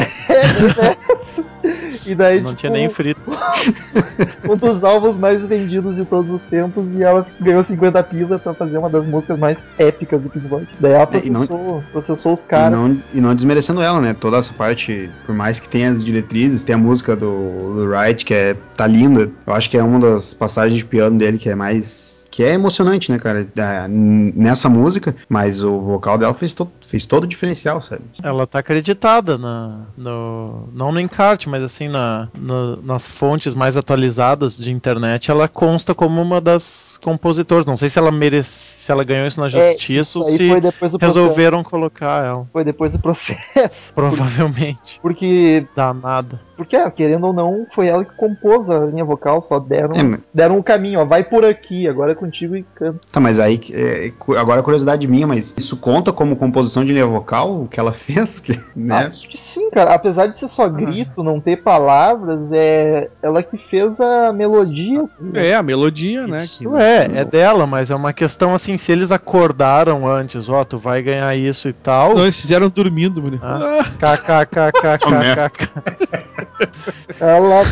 E 2.07 2.15
daí, 2.15 2.41
Não 2.41 2.51
tipo, 2.51 2.61
tinha 2.61 2.73
nem 2.73 2.89
frito. 2.89 3.21
um 4.49 4.57
dos 4.57 4.83
álbuns 4.85 5.17
mais 5.17 5.45
vendidos 5.47 5.97
de 5.97 6.05
todos 6.05 6.31
os 6.31 6.43
tempos. 6.45 6.85
E 6.97 7.03
ela 7.03 7.27
ganhou 7.41 7.63
50 7.65 8.03
pila 8.05 8.39
pra 8.39 8.55
fazer 8.55 8.79
uma 8.79 8.89
das 8.91 9.05
músicas 9.07 9.39
mais 9.39 9.71
épicas 9.79 10.21
do 10.21 10.31
Pink 10.31 10.49
Floyd. 10.49 10.69
Daí 10.81 10.93
ela 10.93 11.09
É, 11.13 11.27
e 11.27 11.31
não- 11.31 11.47
processou, 11.47 11.85
processou 11.93 12.33
os 12.35 12.45
E 12.45 12.49
caras. 12.49 12.79
não, 12.79 12.99
e 13.13 13.21
não 13.21 13.35
desmerecendo 13.35 13.83
ela, 13.83 14.01
né? 14.01 14.15
Toda 14.19 14.39
essa 14.39 14.53
parte, 14.53 15.11
por 15.27 15.35
mais 15.35 15.61
que 15.61 15.69
tenha 15.69 15.91
as 15.91 16.05
diretrizes, 16.05 16.63
tem 16.63 16.75
a 16.75 16.79
música 16.79 17.15
do, 17.17 17.75
do 17.75 17.87
Wright, 17.89 18.25
que 18.25 18.35
é, 18.35 18.57
tá 18.75 18.87
linda. 18.87 19.31
Eu 19.47 19.53
acho 19.55 19.69
que 19.71 19.77
é 19.77 19.83
uma 19.83 19.99
das 20.01 20.35
passagens 20.35 20.77
de 20.79 20.85
piano 20.85 21.19
dele 21.19 21.39
que 21.39 21.49
é 21.49 21.55
mais. 21.55 22.14
Que 22.35 22.43
é 22.43 22.51
emocionante, 22.51 23.13
né, 23.13 23.19
cara? 23.21 23.47
Nessa 23.89 24.69
música, 24.69 25.15
mas 25.29 25.63
o 25.63 25.81
vocal 25.81 26.19
dela 26.19 26.35
fez, 26.35 26.53
to 26.53 26.69
fez 26.81 27.07
todo 27.07 27.23
o 27.23 27.27
diferencial, 27.29 27.81
sabe? 27.81 28.03
Ela 28.21 28.45
tá 28.45 28.59
acreditada 28.59 29.39
na, 29.39 29.83
no, 29.97 30.69
não 30.73 30.91
no 30.91 30.99
encarte, 30.99 31.49
mas 31.49 31.63
assim 31.63 31.87
na- 31.89 32.29
nas 32.83 33.07
fontes 33.07 33.55
mais 33.55 33.77
atualizadas 33.77 34.57
de 34.57 34.69
internet, 34.73 35.31
ela 35.31 35.47
consta 35.47 35.95
como 35.95 36.21
uma 36.21 36.41
das 36.41 36.99
compositoras. 37.05 37.67
Não 37.67 37.77
sei 37.77 37.89
se 37.89 38.01
ela 38.01 38.11
merece, 38.11 38.74
se 38.85 38.93
ela 38.93 39.03
ganhou 39.05 39.27
isso 39.27 39.41
na 39.41 39.47
É, 39.47 39.51
justiça 39.51 39.93
isso 40.01 40.19
ou 40.21 40.25
se 40.27 40.49
processo. 40.79 40.99
resolveram 41.01 41.65
colocar 41.65 42.25
ela. 42.25 42.47
Foi 42.53 42.65
depois 42.65 42.93
do 42.93 42.99
processo. 42.99 43.93
Provavelmente. 43.95 44.99
Porque, 45.01 45.67
Danada. 45.75 46.41
porque 46.57 46.77
ah, 46.77 46.91
querendo 46.91 47.27
ou 47.27 47.33
não, 47.33 47.67
foi 47.75 47.89
ela 47.89 48.05
que 48.05 48.15
compôs 48.17 48.69
a 48.71 48.79
linha 48.81 49.05
vocal, 49.05 49.41
só 49.43 49.59
deram, 49.59 49.95
É, 49.95 50.03
mas- 50.03 50.21
deram 50.33 50.59
um 50.59 50.63
caminho, 50.63 51.01
ó, 51.01 51.05
vai 51.05 51.25
por 51.25 51.45
aqui, 51.45 51.89
agora 51.89 52.13
é 52.13 52.15
contigo 52.15 52.57
e 52.57 52.63
canta. 52.75 53.01
Tá, 53.13 53.21
mas 53.21 53.39
aí, 53.41 53.61
é, 53.73 54.13
agora 54.39 54.63
curiosidade 54.63 55.07
minha, 55.09 55.27
mas 55.27 55.55
isso 55.57 55.77
conta 55.77 56.13
como 56.13 56.37
composição 56.37 56.85
de 56.85 56.93
linha 56.93 57.07
vocal, 57.07 57.63
o 57.63 57.69
que 57.69 57.79
ela 57.81 57.93
fez? 57.95 58.35
Porque, 58.35 58.59
né? 58.77 59.07
Acho 59.07 59.29
que 59.29 59.39
sim, 59.39 59.71
cara. 59.71 59.95
Apesar 59.95 60.27
de 60.27 60.39
ser 60.39 60.49
só 60.49 60.69
grito, 60.69 61.23
não 61.23 61.41
ter 61.41 61.57
palavras, 61.59 62.51
é 62.53 63.09
ela 63.23 63.43
que 63.43 63.57
fez 63.59 63.99
a 64.01 64.33
melodia. 64.33 65.05
É, 65.35 65.55
a 65.55 65.63
melodia, 65.63 66.27
né? 66.27 66.45
Isso 66.45 66.69
que- 66.71 66.77
é, 66.77 67.11
é 67.21 67.25
dela, 67.25 67.67
mas 67.67 67.91
é 67.91 67.95
uma 67.95 68.13
questão 68.13 68.55
assim, 68.55 68.74
se 68.79 68.93
eles 68.93 69.11
acordaram 69.11 70.07
antes, 70.07 70.49
ó, 70.49 70.65
tu 70.65 70.79
vai 70.79 71.03
ganhar 71.03 71.35
isso 71.37 71.69
e 71.69 71.73
tal. 71.73 72.15
Não, 72.15 72.23
eles 72.23 72.41
fizeram 72.41 72.69
dormindo, 72.69 73.23
mano. 73.23 73.41
Ah. 73.43 73.85
KKKKKK. 73.99 75.69
Ela, 77.21 77.65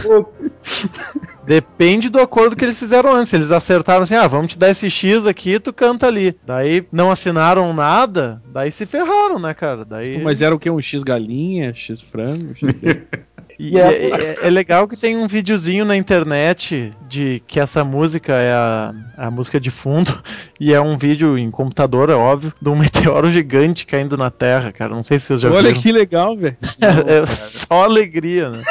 Depende 1.44 2.08
do 2.08 2.20
acordo 2.20 2.54
que 2.54 2.64
eles 2.64 2.78
fizeram 2.78 3.12
antes. 3.12 3.32
Eles 3.32 3.50
acertaram 3.50 4.04
assim, 4.04 4.14
ah, 4.14 4.28
vamos 4.28 4.52
te 4.52 4.58
dar 4.58 4.70
esse 4.70 4.88
X 4.88 5.26
aqui, 5.26 5.58
tu 5.58 5.72
canta 5.72 6.06
ali. 6.06 6.36
Daí 6.46 6.86
não 6.92 7.10
assinaram 7.10 7.72
nada, 7.74 8.40
daí 8.52 8.70
se 8.70 8.86
ferraram, 8.86 9.38
né, 9.38 9.52
cara? 9.52 9.84
Daí. 9.84 10.22
Mas 10.22 10.40
era 10.40 10.54
o 10.54 10.58
que? 10.58 10.70
Um 10.70 10.80
X 10.80 11.02
galinha, 11.02 11.74
X 11.74 12.00
frango, 12.00 12.54
X... 12.54 12.62
E 13.58 13.78
é, 13.78 13.82
é- 13.82 14.10
é- 14.10 14.46
é 14.46 14.50
legal 14.50 14.86
que 14.88 14.96
tem 14.96 15.16
um 15.16 15.26
videozinho 15.26 15.84
na 15.84 15.96
internet 15.96 16.92
de 17.08 17.42
que 17.46 17.60
essa 17.60 17.84
música 17.84 18.32
é 18.32 18.52
a, 18.52 18.94
a 19.16 19.30
música 19.30 19.60
de 19.60 19.70
fundo 19.70 20.12
e 20.60 20.72
é 20.72 20.80
um 20.80 20.96
vídeo 20.96 21.36
em 21.38 21.50
computador, 21.50 22.10
é 22.10 22.14
óbvio, 22.14 22.52
de 22.60 22.68
um 22.68 22.76
meteoro 22.78 23.30
gigante 23.30 23.84
caindo 23.86 24.16
na 24.16 24.30
Terra, 24.30 24.72
cara. 24.72 24.94
Não 24.94 25.02
sei 25.02 25.18
se 25.18 25.26
vocês 25.26 25.40
já 25.40 25.50
Olha 25.50 25.68
viram. 25.70 25.80
que 25.82 25.92
legal, 25.92 26.36
velho. 26.36 26.56
É 27.06 27.26
só 27.26 27.84
alegria, 27.84 28.50
né? 28.50 28.62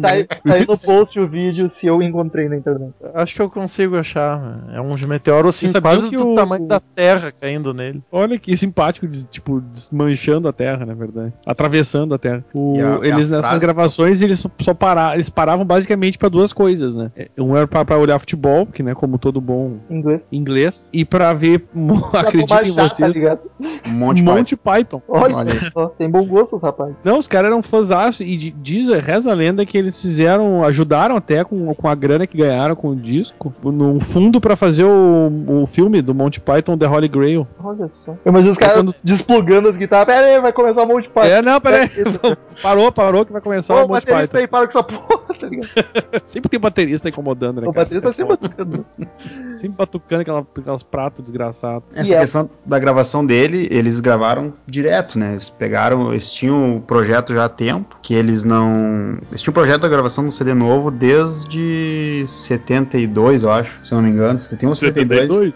Tá, 0.00 0.10
aí, 0.10 0.24
tá 0.24 0.36
aí 0.54 0.60
no 0.60 0.78
post 0.78 1.18
o 1.18 1.28
vídeo 1.28 1.68
se 1.68 1.86
eu 1.86 2.00
encontrei 2.02 2.48
na 2.48 2.56
internet. 2.56 2.92
Acho 3.14 3.34
que 3.34 3.42
eu 3.42 3.50
consigo 3.50 3.96
achar. 3.96 4.38
né? 4.40 4.76
É 4.76 4.80
um 4.80 4.96
meteoro 5.06 5.48
assim, 5.48 5.70
quase 5.80 6.08
que 6.08 6.16
do 6.16 6.32
o- 6.32 6.34
tamanho 6.34 6.66
da 6.66 6.80
Terra 6.80 7.32
caindo 7.38 7.72
nele. 7.74 8.02
Olha 8.10 8.38
que 8.38 8.56
simpático, 8.56 9.06
tipo, 9.30 9.60
desmanchando 9.60 10.48
a 10.48 10.52
Terra, 10.52 10.84
na 10.86 10.94
verdade. 10.94 11.32
Atravessando 11.46 12.14
a 12.14 12.18
Terra. 12.18 12.44
O- 12.54 12.76
E 12.76 12.80
a- 12.80 13.00
e 13.06 13.10
eles 13.10 13.28
a 13.28 13.36
nessas 13.36 13.46
frase- 13.46 13.60
gravações, 13.60 14.17
eles 14.24 14.38
só, 14.38 14.50
só 14.60 14.74
para, 14.74 15.14
eles 15.14 15.28
paravam 15.30 15.64
basicamente 15.64 16.16
pra 16.18 16.28
duas 16.28 16.52
coisas, 16.52 16.94
né? 16.96 17.10
É, 17.16 17.28
Um 17.38 17.56
era 17.56 17.66
pra, 17.66 17.84
pra 17.84 17.96
olhar 17.98 18.18
futebol, 18.18 18.66
que 18.66 18.82
né, 18.82 18.94
como 18.94 19.18
todo 19.18 19.40
bom 19.40 19.76
Em 19.90 19.98
inglês. 19.98 20.28
inglês, 20.32 20.90
e 20.92 21.04
pra 21.04 21.32
ver, 21.32 21.64
acreditem 22.12 22.72
chá, 22.72 22.74
tá 22.74 22.88
vocês? 22.88 23.16
Um 23.86 23.90
monte, 23.92 24.22
Monty 24.22 24.56
Python. 24.56 25.00
Olha, 25.08 25.36
Olha. 25.36 25.70
só, 25.72 25.86
tem 25.88 26.08
bom 26.10 26.24
gosto, 26.26 26.56
os 26.56 26.62
rapazes. 26.62 26.94
Não, 27.04 27.18
os 27.18 27.26
caras 27.28 27.50
eram 27.50 27.62
fãzaço 27.62 28.22
e 28.22 28.36
di- 28.36 28.50
diz, 28.50 28.88
reza 28.88 29.30
a 29.30 29.34
lenda 29.34 29.64
que 29.66 29.76
eles 29.76 30.00
fizeram, 30.00 30.64
ajudaram 30.64 31.16
até 31.16 31.44
com, 31.44 31.74
com 31.74 31.88
a 31.88 31.94
grana 31.94 32.26
que 32.26 32.36
ganharam 32.36 32.74
com 32.76 32.88
o 32.90 32.96
disco, 32.96 33.52
num 33.64 34.00
fundo 34.00 34.40
pra 34.40 34.56
fazer 34.56 34.84
o, 34.84 35.62
o 35.62 35.66
filme 35.66 36.00
do 36.02 36.14
Monty 36.14 36.40
Python 36.40 36.76
The 36.76 36.86
Holy 36.86 37.08
Grail. 37.08 37.46
Olha 37.62 37.88
só. 37.90 38.12
Eu 38.24 38.30
imagino 38.30 38.52
os 38.52 38.58
caras 38.58 38.76
quando- 38.78 38.94
desplugando 39.02 39.68
as 39.68 39.76
guitarras. 39.76 40.06
Pera 40.06 40.26
aí, 40.26 40.40
vai 40.40 40.52
começar 40.52 40.82
um 40.82 40.86
monte 40.86 41.08
parte. 41.08 41.30
É, 41.30 41.42
não, 41.42 41.60
peraí. 41.60 41.88
parou, 42.62 42.90
parou 42.92 43.24
que 43.26 43.32
vai 43.32 43.40
começar 43.40 43.74
Ô, 43.74 43.82
o 43.82 43.84
o 43.84 43.88
Monty 43.88 44.06
Python. 44.14 44.38
aí, 44.38 44.46
para 44.48 44.66
com 44.68 44.78
essa 44.78 44.82
porra, 44.82 45.34
tá 45.38 45.48
ligado? 45.48 45.68
Sempre 46.24 46.48
tem 46.50 46.60
baterista 46.60 47.08
incomodando, 47.08 47.60
né, 47.60 47.68
O 47.68 47.72
cara? 47.72 47.84
baterista 47.84 48.08
tá 48.08 48.14
sempre 48.14 48.36
batendo. 48.48 48.86
Sempre 49.58 49.76
batucando 49.76 50.22
aquela, 50.22 50.40
aquelas 50.56 50.82
pratos 50.82 51.22
desgraçados. 51.22 51.82
Essa 51.94 52.10
E 52.10 52.14
é- 52.14 52.20
questão 52.20 52.48
da 52.64 52.78
gravação 52.78 53.24
dele, 53.26 53.68
eles 53.70 54.00
gravaram 54.00 54.52
direto, 54.66 55.18
né? 55.18 55.32
Eles 55.32 55.48
pegaram, 55.50 56.10
eles 56.10 56.30
tinham 56.32 56.76
o 56.76 56.80
projeto 56.80 57.32
já 57.34 57.44
há 57.44 57.48
tempo, 57.48 57.96
que 58.02 58.14
eles 58.14 58.44
não. 58.44 59.18
Eles 59.30 59.42
tinham 59.42 59.52
o 59.52 59.54
projeto 59.54 59.82
da 59.82 59.88
gravação 59.88 60.24
do 60.24 60.32
CD 60.32 60.54
novo 60.54 60.90
desde 60.90 62.24
72, 62.26 63.42
eu 63.42 63.50
acho, 63.50 63.78
se 63.84 63.92
eu 63.92 63.96
não 63.96 64.04
me 64.04 64.10
engano. 64.10 64.40
71 64.40 64.68
ou 64.70 64.76
72. 64.76 65.54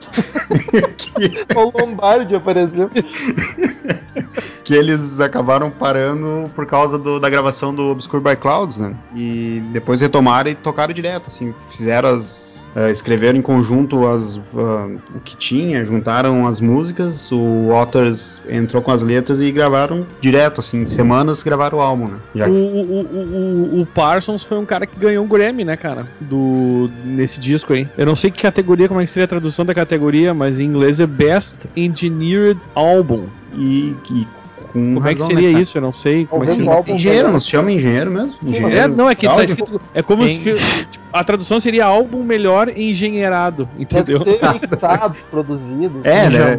que, 0.98 1.56
O 1.56 1.72
Lombardi 1.78 2.34
apareceu. 2.34 2.90
que 4.64 4.74
eles 4.74 5.20
acabaram 5.20 5.70
parando 5.70 6.48
por 6.54 6.66
causa 6.66 6.98
do- 6.98 7.18
da 7.18 7.28
gravação 7.28 7.74
do 7.74 7.86
Obscure 7.90 8.22
by 8.22 8.36
Clouds, 8.36 8.76
né? 8.76 8.94
E 9.14 9.62
depois 9.72 10.00
retomaram 10.00 10.50
e 10.50 10.54
tocaram 10.54 10.92
direto, 10.94 11.24
assim, 11.28 11.52
fizeram 11.68 12.10
as. 12.10 12.61
Eh, 12.74 12.90
escreveram 12.90 13.38
em 13.38 13.42
conjunto 13.42 14.06
as, 14.06 14.40
ah, 14.56 14.88
o 15.14 15.20
que 15.20 15.36
tinha, 15.36 15.84
juntaram 15.84 16.46
as 16.46 16.60
músicas, 16.60 17.30
o 17.32 17.68
Waters 17.68 18.40
entrou 18.48 18.82
com 18.82 18.90
as 18.90 19.02
letras 19.02 19.40
e 19.40 19.50
gravaram 19.52 20.06
direto, 20.20 20.60
assim, 20.60 20.80
em 20.82 20.86
semanas 20.86 21.42
gravaram 21.42 21.78
o 21.78 21.80
álbum, 21.80 22.06
né? 22.08 22.16
Já 22.34 22.48
O, 22.48 22.52
o, 22.52 22.56
o, 22.56 23.78
o- 23.78 23.80
o 23.82 23.86
Parsons 23.86 24.42
foi 24.44 24.58
um 24.58 24.64
cara 24.66 24.86
que 24.86 24.98
ganhou 24.98 25.24
um 25.24 25.28
Grammy, 25.28 25.64
né, 25.64 25.76
cara? 25.76 26.06
Do, 26.20 26.90
nesse 27.04 27.38
disco 27.40 27.72
aí. 27.72 27.88
Eu 27.96 28.06
não 28.06 28.16
sei 28.16 28.30
que 28.30 28.40
categoria, 28.42 28.88
como 28.88 29.00
é 29.00 29.04
que 29.04 29.10
seria 29.10 29.24
a 29.24 29.28
tradução 29.28 29.64
da 29.64 29.74
categoria, 29.74 30.32
mas 30.34 30.58
em 30.60 30.64
inglês 30.64 31.00
é 31.00 31.06
Best 31.06 31.68
Engineered 31.76 32.60
Album. 32.74 33.26
e, 33.54 33.94
e 34.10 34.26
com 34.72 34.94
Como 34.94 35.08
é 35.08 35.14
que 35.14 35.22
seria 35.22 35.52
né, 35.52 35.60
isso? 35.60 35.76
Eu 35.76 35.82
não 35.82 35.92
sei. 35.92 36.26
Como 36.26 36.44
é 36.44 36.46
que 36.46 36.54
seria. 36.54 36.94
Engenheiro, 36.94 37.32
não 37.32 37.40
se 37.40 37.48
chama 37.50 37.70
engenheiro 37.72 38.10
mesmo? 38.10 38.34
Engenheiro 38.42 38.76
É, 38.76 38.88
não, 38.88 39.10
é 39.10 39.14
que 39.14 39.26
tá 39.26 39.44
escrito. 39.44 39.80
É 39.94 40.02
como 40.02 40.24
Em- 40.24 40.28
se. 40.28 40.54
tipo, 40.90 41.02
a 41.12 41.22
tradução 41.22 41.60
seria 41.60 41.84
álbum 41.84 42.22
melhor 42.22 42.70
engenheirado, 42.74 43.68
Deve 43.72 43.82
entendeu? 43.82 44.20
ser 44.24 44.40
mixado, 44.70 45.16
produzido. 45.30 46.00
É, 46.04 46.30
né? 46.30 46.58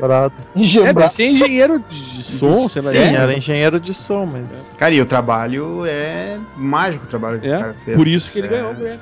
Engembrado. 0.56 0.56
É, 0.56 0.94
deve 0.94 1.10
ser 1.14 1.26
engenheiro 1.28 1.84
de 1.90 2.24
som, 2.24 2.68
sei 2.68 2.82
lá. 2.84 2.92
Sim, 2.92 2.98
é. 2.98 3.14
era 3.16 3.34
engenheiro 3.36 3.80
de 3.80 3.94
som, 3.94 4.28
mas. 4.32 4.46
Cara, 4.78 4.94
e 4.94 5.02
o 5.02 5.06
trabalho 5.06 5.84
é 5.88 6.38
mágico 6.56 7.06
o 7.06 7.08
trabalho 7.08 7.40
que 7.40 7.48
esse 7.48 7.56
É, 7.56 7.60
cara 7.60 7.76
fez. 7.84 7.98
Por 7.98 8.08
isso 8.08 8.32
que 8.32 8.40
ele 8.40 8.48
É. 8.48 8.50
ganhou 8.52 8.72
o 8.72 8.76
Grammy. 8.76 9.00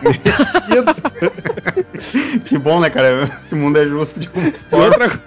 Que 2.46 2.58
bom, 2.58 2.80
né, 2.80 2.90
cara? 2.90 3.22
Esse 3.22 3.54
mundo 3.54 3.78
é 3.78 3.86
justo 3.86 4.18
de 4.20 4.28
um 4.34 4.46
E 4.48 4.54
outra, 4.74 5.08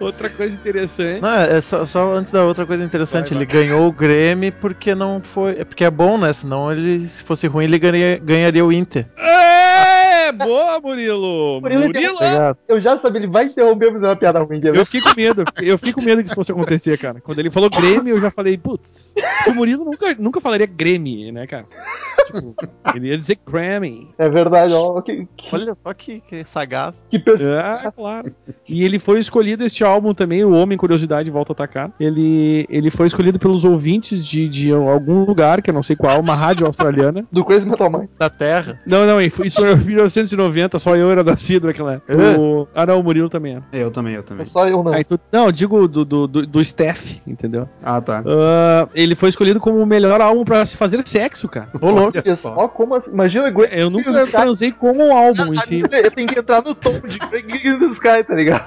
outra 0.00 0.28
coisa 0.30 0.56
interessante. 0.56 1.20
Não, 1.20 1.30
é 1.30 1.60
só, 1.60 1.86
só 1.86 2.14
antes 2.14 2.32
da 2.32 2.44
outra 2.44 2.66
coisa 2.66 2.84
interessante, 2.84 3.30
Vai, 3.30 3.38
ele 3.38 3.46
ganhou 3.46 3.88
o 3.88 3.92
Grammy 3.92 4.50
porque 4.50 4.94
não 4.94 5.22
foi. 5.32 5.58
É 5.58 5.64
porque 5.64 5.84
é 5.84 5.90
bom, 5.90 6.18
né? 6.18 6.32
Senão 6.32 6.72
ele, 6.72 7.08
se 7.08 7.24
fosse 7.24 7.46
ruim, 7.46 7.64
ele 7.64 7.78
ganharia, 7.78 8.18
ganharia 8.18 8.64
o 8.64 8.72
Inter. 8.72 9.06
É, 9.18 9.93
boa, 10.32 10.80
Murilo! 10.80 11.60
Murilo 11.60 11.84
Murilo! 11.86 12.14
Obrigado. 12.16 12.58
Eu 12.68 12.80
já 12.80 12.98
sabia, 12.98 13.20
ele 13.20 13.26
vai 13.30 13.44
interromper 13.46 13.86
pra 13.90 13.94
fazer 13.94 14.06
uma 14.06 14.16
piada 14.16 14.38
ruim. 14.42 14.60
Eu 14.62 14.84
fiquei 14.86 15.00
com 15.00 15.14
medo, 15.16 15.44
eu 15.62 15.78
fiquei- 15.78 15.92
com 15.92 16.02
medo 16.02 16.20
que 16.22 16.26
isso 16.26 16.34
fosse 16.34 16.52
acontecer, 16.52 16.98
cara. 16.98 17.20
Quando 17.20 17.38
ele 17.38 17.50
falou 17.50 17.70
Grêmio, 17.70 18.14
eu 18.16 18.20
já 18.20 18.30
falei, 18.30 18.56
putz, 18.58 19.14
o 19.48 19.52
Murilo 19.52 19.84
nunca, 19.84 20.14
nunca 20.18 20.40
falaria 20.40 20.66
Grêmio, 20.66 21.32
né, 21.32 21.46
cara? 21.46 21.64
Tipo, 22.26 22.54
ele 22.94 23.08
ia 23.08 23.18
dizer 23.18 23.38
Grammy. 23.46 24.08
É 24.18 24.28
verdade, 24.30 24.72
ó. 24.72 25.00
Que, 25.02 25.28
que, 25.36 25.54
Olha 25.54 25.76
só 25.82 25.92
que, 25.92 26.20
que 26.20 26.44
sagaz. 26.46 26.94
que 27.10 27.18
perspectiva. 27.18 27.80
É, 27.84 27.90
claro. 27.90 28.32
E 28.66 28.82
ele 28.82 28.98
foi 28.98 29.20
escolhido, 29.20 29.62
este 29.64 29.84
álbum 29.84 30.14
também, 30.14 30.42
O 30.42 30.52
Homem 30.52 30.78
Curiosidade 30.78 31.30
Volta 31.30 31.52
a 31.52 31.54
Atacar. 31.54 31.92
Ele, 32.00 32.66
ele 32.70 32.90
foi 32.90 33.06
escolhido 33.06 33.38
pelos 33.38 33.64
ouvintes 33.64 34.26
de, 34.26 34.48
de 34.48 34.72
algum 34.72 35.24
lugar, 35.24 35.60
que 35.60 35.68
eu 35.68 35.74
não 35.74 35.82
sei 35.82 35.96
qual, 35.96 36.18
uma 36.18 36.34
rádio 36.34 36.66
australiana. 36.66 37.26
Do 37.30 37.44
Crazy 37.44 37.66
Metal 37.68 37.90
Mind. 37.90 38.08
Da 38.18 38.30
Terra. 38.30 38.80
Não, 38.86 39.06
não, 39.06 39.20
isso 39.20 39.36
foi 39.36 39.74
1990, 40.06 40.78
só 40.78 40.96
eu 40.96 41.10
era 41.10 41.22
nascido 41.24 41.66
naquela 41.66 41.94
época. 41.94 42.12
É. 42.12 42.36
O- 42.38 42.66
Ah, 42.74 42.86
não, 42.86 43.00
o 43.00 43.02
Murilo 43.02 43.28
também 43.28 43.54
era. 43.56 43.64
Eu 43.72 43.90
também, 43.90 44.14
eu 44.14 44.22
também. 44.22 44.42
É 44.42 44.46
só 44.46 44.66
eu 44.68 44.82
não. 44.82 44.92
Aí 44.92 45.04
tu- 45.04 45.18
não, 45.32 45.46
eu 45.46 45.52
digo 45.52 45.88
do, 45.88 46.04
do, 46.04 46.26
do, 46.26 46.46
do 46.46 46.60
staff, 46.60 47.20
entendeu? 47.26 47.68
Ah, 47.82 48.00
tá. 48.00 48.22
Ah, 48.26 48.88
ele 48.94 49.14
foi 49.14 49.28
escolhido 49.28 49.60
como 49.60 49.78
o 49.80 49.86
melhor 49.86 50.20
álbum 50.20 50.44
pra 50.44 50.64
se 50.66 50.76
fazer 50.76 51.02
sexo, 51.06 51.48
cara. 51.48 51.68
Ô, 51.80 51.90
louco. 51.90 52.18
Olha 52.24 52.36
só 52.36 52.68
como 52.68 52.94
assim. 52.94 53.10
Imagina 53.10 53.50
Great 53.50 53.76
Eu 53.76 53.90
nunca 53.90 54.26
transei 54.26 54.72
com 54.72 54.92
um 54.92 55.16
álbum 55.16 55.52
em 55.52 55.60
si. 55.60 55.80
Eu 55.82 56.10
tenho 56.10 56.28
que 56.28 56.38
entrar 56.38 56.62
no 56.62 56.74
tom 56.74 57.00
de 57.00 57.18
Great 57.18 57.58
Jesus 57.58 57.92
Sky, 57.92 58.24
tá 58.26 58.34
ligado? 58.34 58.64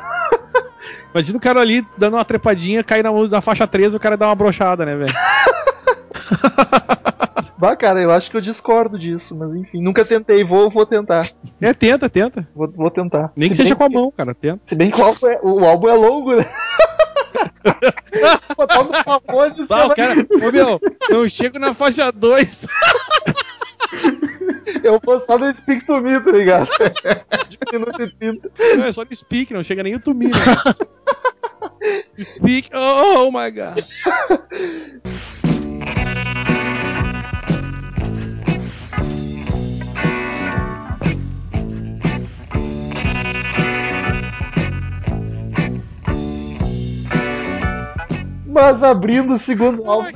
Imagina 1.13 1.37
o 1.37 1.41
cara 1.41 1.61
ali 1.61 1.85
dando 1.97 2.15
uma 2.15 2.25
trepadinha, 2.25 2.83
cair 2.83 3.03
na, 3.03 3.11
na 3.11 3.41
faixa 3.41 3.65
13 3.65 3.95
o 3.95 3.99
cara 3.99 4.17
dá 4.17 4.27
uma 4.27 4.35
brochada, 4.35 4.85
né, 4.85 4.95
velho? 4.95 5.13
Bah, 7.57 7.75
cara, 7.75 7.99
eu 8.01 8.11
acho 8.11 8.29
que 8.31 8.37
eu 8.37 8.41
discordo 8.41 8.97
disso, 8.99 9.35
mas 9.35 9.53
enfim, 9.55 9.81
nunca 9.81 10.03
tentei, 10.05 10.43
vou, 10.43 10.69
vou 10.69 10.85
tentar. 10.85 11.27
É, 11.61 11.73
tenta, 11.73 12.09
tenta. 12.09 12.47
Vou, 12.55 12.71
vou 12.71 12.89
tentar. 12.91 13.31
Nem 13.35 13.49
que 13.49 13.55
Se 13.55 13.63
seja 13.63 13.75
bem 13.75 13.77
com 13.77 13.83
a 13.97 14.01
mão, 14.01 14.11
cara, 14.11 14.33
tenta. 14.35 14.59
Se 14.67 14.75
bem 14.75 14.91
que 14.91 14.99
o 14.99 15.03
álbum 15.03 15.27
é, 15.27 15.39
o 15.41 15.65
álbum 15.65 15.87
é 15.89 15.93
longo, 15.93 16.35
né? 16.35 16.45
Botar 18.57 18.83
no 18.83 18.89
você 18.89 19.63
o 19.63 19.67
vai- 19.67 19.95
cara, 19.95 20.13
ô 20.31 20.51
meu, 20.51 20.79
eu 21.09 21.29
chego 21.29 21.59
na 21.59 21.73
faixa 21.73 22.11
2. 22.11 22.67
eu 24.83 24.99
vou 25.03 25.19
só 25.25 25.37
no 25.37 25.53
Speak 25.55 25.85
to 25.85 26.01
Me, 26.01 26.19
tá 26.19 26.31
ligado? 26.31 26.67
De 27.49 27.57
minuto 27.71 28.01
e 28.01 28.11
30. 28.11 28.51
Não, 28.77 28.85
é 28.85 28.91
só 28.91 29.03
no 29.03 29.15
speak, 29.15 29.53
não 29.53 29.63
chega 29.63 29.83
nem 29.83 29.95
o 29.95 30.01
Tumi, 30.01 30.27
né? 30.27 30.37
Speak, 32.21 32.69
oh 32.73 33.31
my 33.31 33.51
god. 33.51 33.83
Mas 48.57 48.81
abrindo 48.81 49.33
o 49.33 49.37
segundo 49.37 49.85
álbum, 49.85 50.09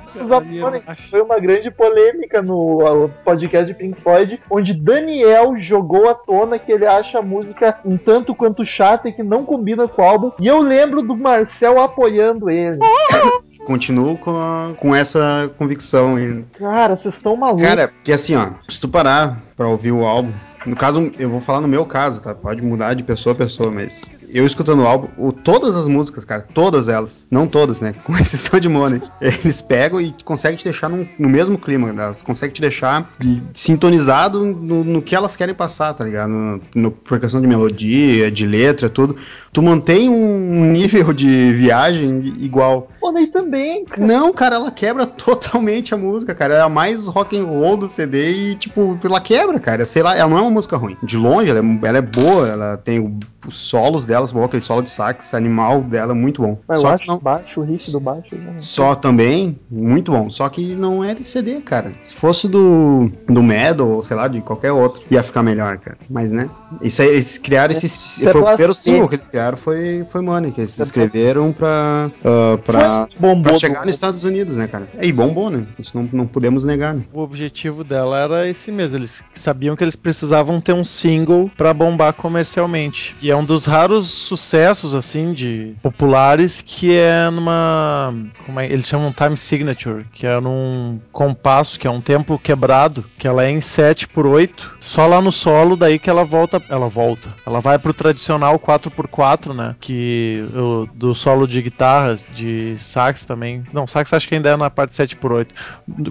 foi 1.12 1.22
uma 1.22 1.40
grande 1.40 1.70
polêmica 1.70 2.42
no 2.42 3.08
podcast 3.24 3.68
de 3.68 3.74
Pink 3.78 4.02
Floyd, 4.02 4.42
onde 4.50 4.74
Daniel 4.74 5.56
jogou 5.58 6.10
à 6.10 6.16
tona 6.16 6.58
que 6.58 6.72
ele 6.72 6.88
acha 6.88 7.20
a 7.20 7.22
música 7.22 7.78
um 7.86 7.98
tanto 7.98 8.34
quanto 8.34 8.66
chata 8.66 9.10
e 9.10 9.12
que 9.12 9.22
não 9.22 9.46
combina 9.46 9.88
com 9.88 10.02
o 10.02 10.06
álbum. 10.06 10.32
E 10.40 10.48
eu 10.48 10.60
lembro 10.60 11.04
do 11.04 11.16
Marcel 11.16 11.80
apoiando 11.80 12.50
ele. 12.50 12.80
Continuo 13.64 14.18
com, 14.18 14.32
a- 14.32 14.72
com 14.78 14.96
essa 14.96 15.52
convicção 15.60 16.16
ainda. 16.16 16.44
Cara, 16.58 16.96
vocês 16.98 17.14
estão 17.14 17.36
malucos. 17.36 17.64
Cara, 17.64 17.92
que 18.04 18.12
assim, 18.12 18.36
ó, 18.36 18.48
se 18.68 18.80
tu 18.82 18.90
parar 18.90 19.38
pra 19.56 19.68
ouvir 19.68 19.92
o 19.92 20.04
álbum, 20.04 20.32
no 20.66 20.76
caso, 20.76 21.12
eu 21.20 21.30
vou 21.30 21.42
falar 21.42 21.62
no 21.62 21.68
meu 21.68 21.86
caso, 21.86 22.22
tá? 22.22 22.34
Pode 22.34 22.62
mudar 22.62 22.96
de 22.96 23.04
pessoa 23.04 23.34
a 23.34 23.38
pessoa, 23.38 23.70
mas 23.72 24.02
eu 24.34 24.46
escutando 24.46 24.82
o 24.82 24.88
álbum, 24.88 25.08
o, 25.18 25.32
todas 25.32 25.76
as 25.76 25.88
músicas, 25.88 26.24
cara, 26.26 26.46
todas 26.54 26.88
elas, 26.88 27.26
não 27.30 27.48
todas, 27.48 27.80
né? 27.82 27.94
Com 28.04 28.18
exceção 28.18 28.60
de 28.60 28.68
Money, 28.70 29.02
eles 29.22 29.62
pegam 29.62 30.00
e 30.02 30.14
conseguem 30.24 30.58
te 30.58 30.64
deixar 30.64 30.90
num- 30.90 31.08
no 31.20 31.30
mesmo 31.30 31.58
clima, 31.58 31.90
elas 31.90 32.22
conseguem 32.24 32.54
te 32.54 32.62
deixar 32.62 33.10
sintonizado 33.54 34.44
no, 34.46 34.84
no 34.84 35.02
que 35.02 35.16
elas 35.16 35.36
querem 35.36 35.54
passar, 35.56 35.94
tá 35.94 36.04
ligado? 36.04 36.30
No, 36.30 36.62
no- 36.76 36.92
por 36.92 37.20
questão 37.20 37.42
de 37.42 37.48
melodia, 37.48 38.32
de 38.32 38.46
letra, 38.46 38.90
tudo. 38.90 39.16
Tu 39.54 39.62
mantém 39.62 40.08
um 40.10 40.66
nível 40.72 41.12
de 41.12 41.52
viagem 41.54 42.22
igual. 42.40 42.88
Pô, 43.00 43.12
daí 43.12 43.28
também, 43.28 43.84
cara. 43.86 44.02
Não, 44.02 44.32
cara, 44.34 44.56
ela 44.56 44.72
quebra 44.72 45.06
totalmente 45.06 45.94
a 45.94 45.98
música, 45.98 46.34
cara. 46.34 46.54
É 46.56 46.62
a 46.62 46.70
mais 46.70 47.06
rock 47.08 47.38
and 47.38 47.46
roll 47.46 47.76
do 47.78 47.90
CD 47.90 48.32
e, 48.52 48.56
tipo, 48.56 48.98
ela 49.04 49.20
quebra, 49.20 49.60
cara. 49.60 49.86
Sei 49.86 50.02
lá, 50.02 50.16
ela 50.16 50.30
não 50.30 50.38
é 50.38 50.42
uma 50.42 50.52
música 50.52 50.78
ruim. 50.78 50.96
De 51.04 51.18
longe, 51.18 51.50
ela 51.50 51.60
é, 51.60 51.88
ela 51.88 51.98
é 51.98 52.02
boa, 52.02 52.48
ela 52.48 52.78
tem 52.78 53.20
os 53.46 53.58
solos 53.58 54.06
delas, 54.06 54.21
bom, 54.32 54.44
aquele 54.44 54.62
solo 54.62 54.82
de 54.82 54.90
sax 54.90 55.34
animal 55.34 55.82
dela, 55.82 56.14
muito 56.14 56.42
bom. 56.42 56.60
Mas 56.68 56.80
eu 56.80 56.82
Só 56.82 56.94
acho 56.94 57.04
que 57.04 57.10
não, 57.10 57.18
baixo, 57.20 57.60
o 57.62 57.64
riff 57.64 57.90
do 57.92 58.00
baixo. 58.00 58.36
né? 58.36 58.56
só 58.58 58.94
também, 58.94 59.58
muito 59.70 60.12
bom. 60.12 60.30
Só 60.30 60.50
que 60.50 60.76
não 60.76 61.02
é 61.04 61.16
de 61.16 61.24
CD, 61.24 61.62
cara. 61.62 61.94
Se 62.04 62.14
fosse 62.14 62.48
do, 62.50 63.10
do 63.28 63.42
Metal, 63.42 63.88
ou 63.88 64.04
sei 64.04 64.18
lá, 64.18 64.28
de 64.28 64.42
qualquer 64.42 64.74
outro, 64.74 65.02
ia 65.10 65.24
ficar 65.24 65.42
melhor, 65.42 65.78
cara. 65.78 65.98
Mas, 66.10 66.32
né? 66.32 66.50
Isso 66.82 67.02
aí, 67.02 67.08
eles 67.08 67.38
criaram 67.38 67.72
esse. 67.72 68.26
É 68.28 68.32
foi 68.32 68.42
o 68.42 68.46
primeiro 68.46 68.58
blasfêmia. 68.68 68.74
single 68.74 69.08
que 69.08 69.16
eles 69.16 69.26
criaram, 69.28 69.58
foi, 69.58 70.06
foi 70.12 70.22
Money, 70.22 70.52
que 70.52 70.62
eles 70.62 70.78
é 70.80 70.84
escreveram 70.84 71.54
pra. 71.54 72.12
ah, 72.26 72.58
pra 72.64 73.08
Bombou. 73.18 73.44
Pra 73.44 73.56
chegar 73.56 73.86
nos 73.86 73.96
Estados 73.96 74.24
Unidos, 74.24 74.58
né, 74.58 74.68
cara? 74.68 74.88
E 75.02 75.12
bombou, 75.12 75.50
né? 75.50 75.64
Isso 75.80 75.96
não, 75.96 76.10
não 76.12 76.28
podemos 76.28 76.64
negar, 76.64 76.94
né? 76.94 77.04
O 77.14 77.22
objetivo 77.22 77.84
dela 77.84 78.18
era 78.20 78.48
esse 78.50 78.72
mesmo. 78.72 78.98
Eles 78.98 79.24
sabiam 79.34 79.76
que 79.76 79.84
eles 79.84 79.96
precisavam 79.96 80.60
ter 80.60 80.74
um 80.74 80.84
single 80.84 81.50
pra 81.56 81.74
bombar 81.74 82.14
comercialmente. 82.14 83.16
E 83.22 83.32
é 83.32 83.36
um 83.36 83.46
dos 83.46 83.66
raros 83.66 84.11
sucessos, 84.14 84.94
assim, 84.94 85.34
de 85.34 85.76
populares 85.82 86.62
que 86.62 86.96
é 86.96 87.30
numa. 87.30 88.14
Como 88.46 88.60
é? 88.60 88.66
Eles 88.66 88.88
chamam 88.88 89.14
time 89.14 89.38
signature, 89.38 90.06
que 90.14 90.26
é 90.26 90.40
num 90.40 91.00
compasso, 91.12 91.80
que 91.80 91.88
é 91.88 91.90
um 91.90 92.02
tempo 92.02 92.40
quebrado, 92.40 93.06
que 93.18 93.28
ela 93.28 93.44
é 93.44 93.50
em 93.50 93.62
7 93.62 94.08
por 94.08 94.26
8 94.26 94.78
Só 94.80 95.08
lá 95.08 95.22
no 95.22 95.32
solo, 95.32 95.76
daí 95.76 96.00
que 96.00 96.10
ela 96.10 96.24
volta. 96.24 96.62
Ela 96.70 96.90
volta. 96.90 97.34
Ela 97.46 97.60
vai 97.60 97.78
pro 97.78 97.94
tradicional 97.94 98.60
4x4, 98.60 99.54
né? 99.54 99.76
Que 99.80 100.46
o, 100.54 100.88
do 100.94 101.16
solo 101.16 101.48
de 101.48 101.62
guitarra, 101.62 102.18
de 102.36 102.76
sax 102.78 103.26
também. 103.26 103.64
Não, 103.74 103.88
sax 103.88 104.14
acho 104.14 104.28
que 104.28 104.36
ainda 104.36 104.50
é 104.50 104.58
na 104.58 104.70
parte 104.70 104.96
7x8 104.96 105.48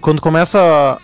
quando 0.01 0.21
começa 0.21 0.59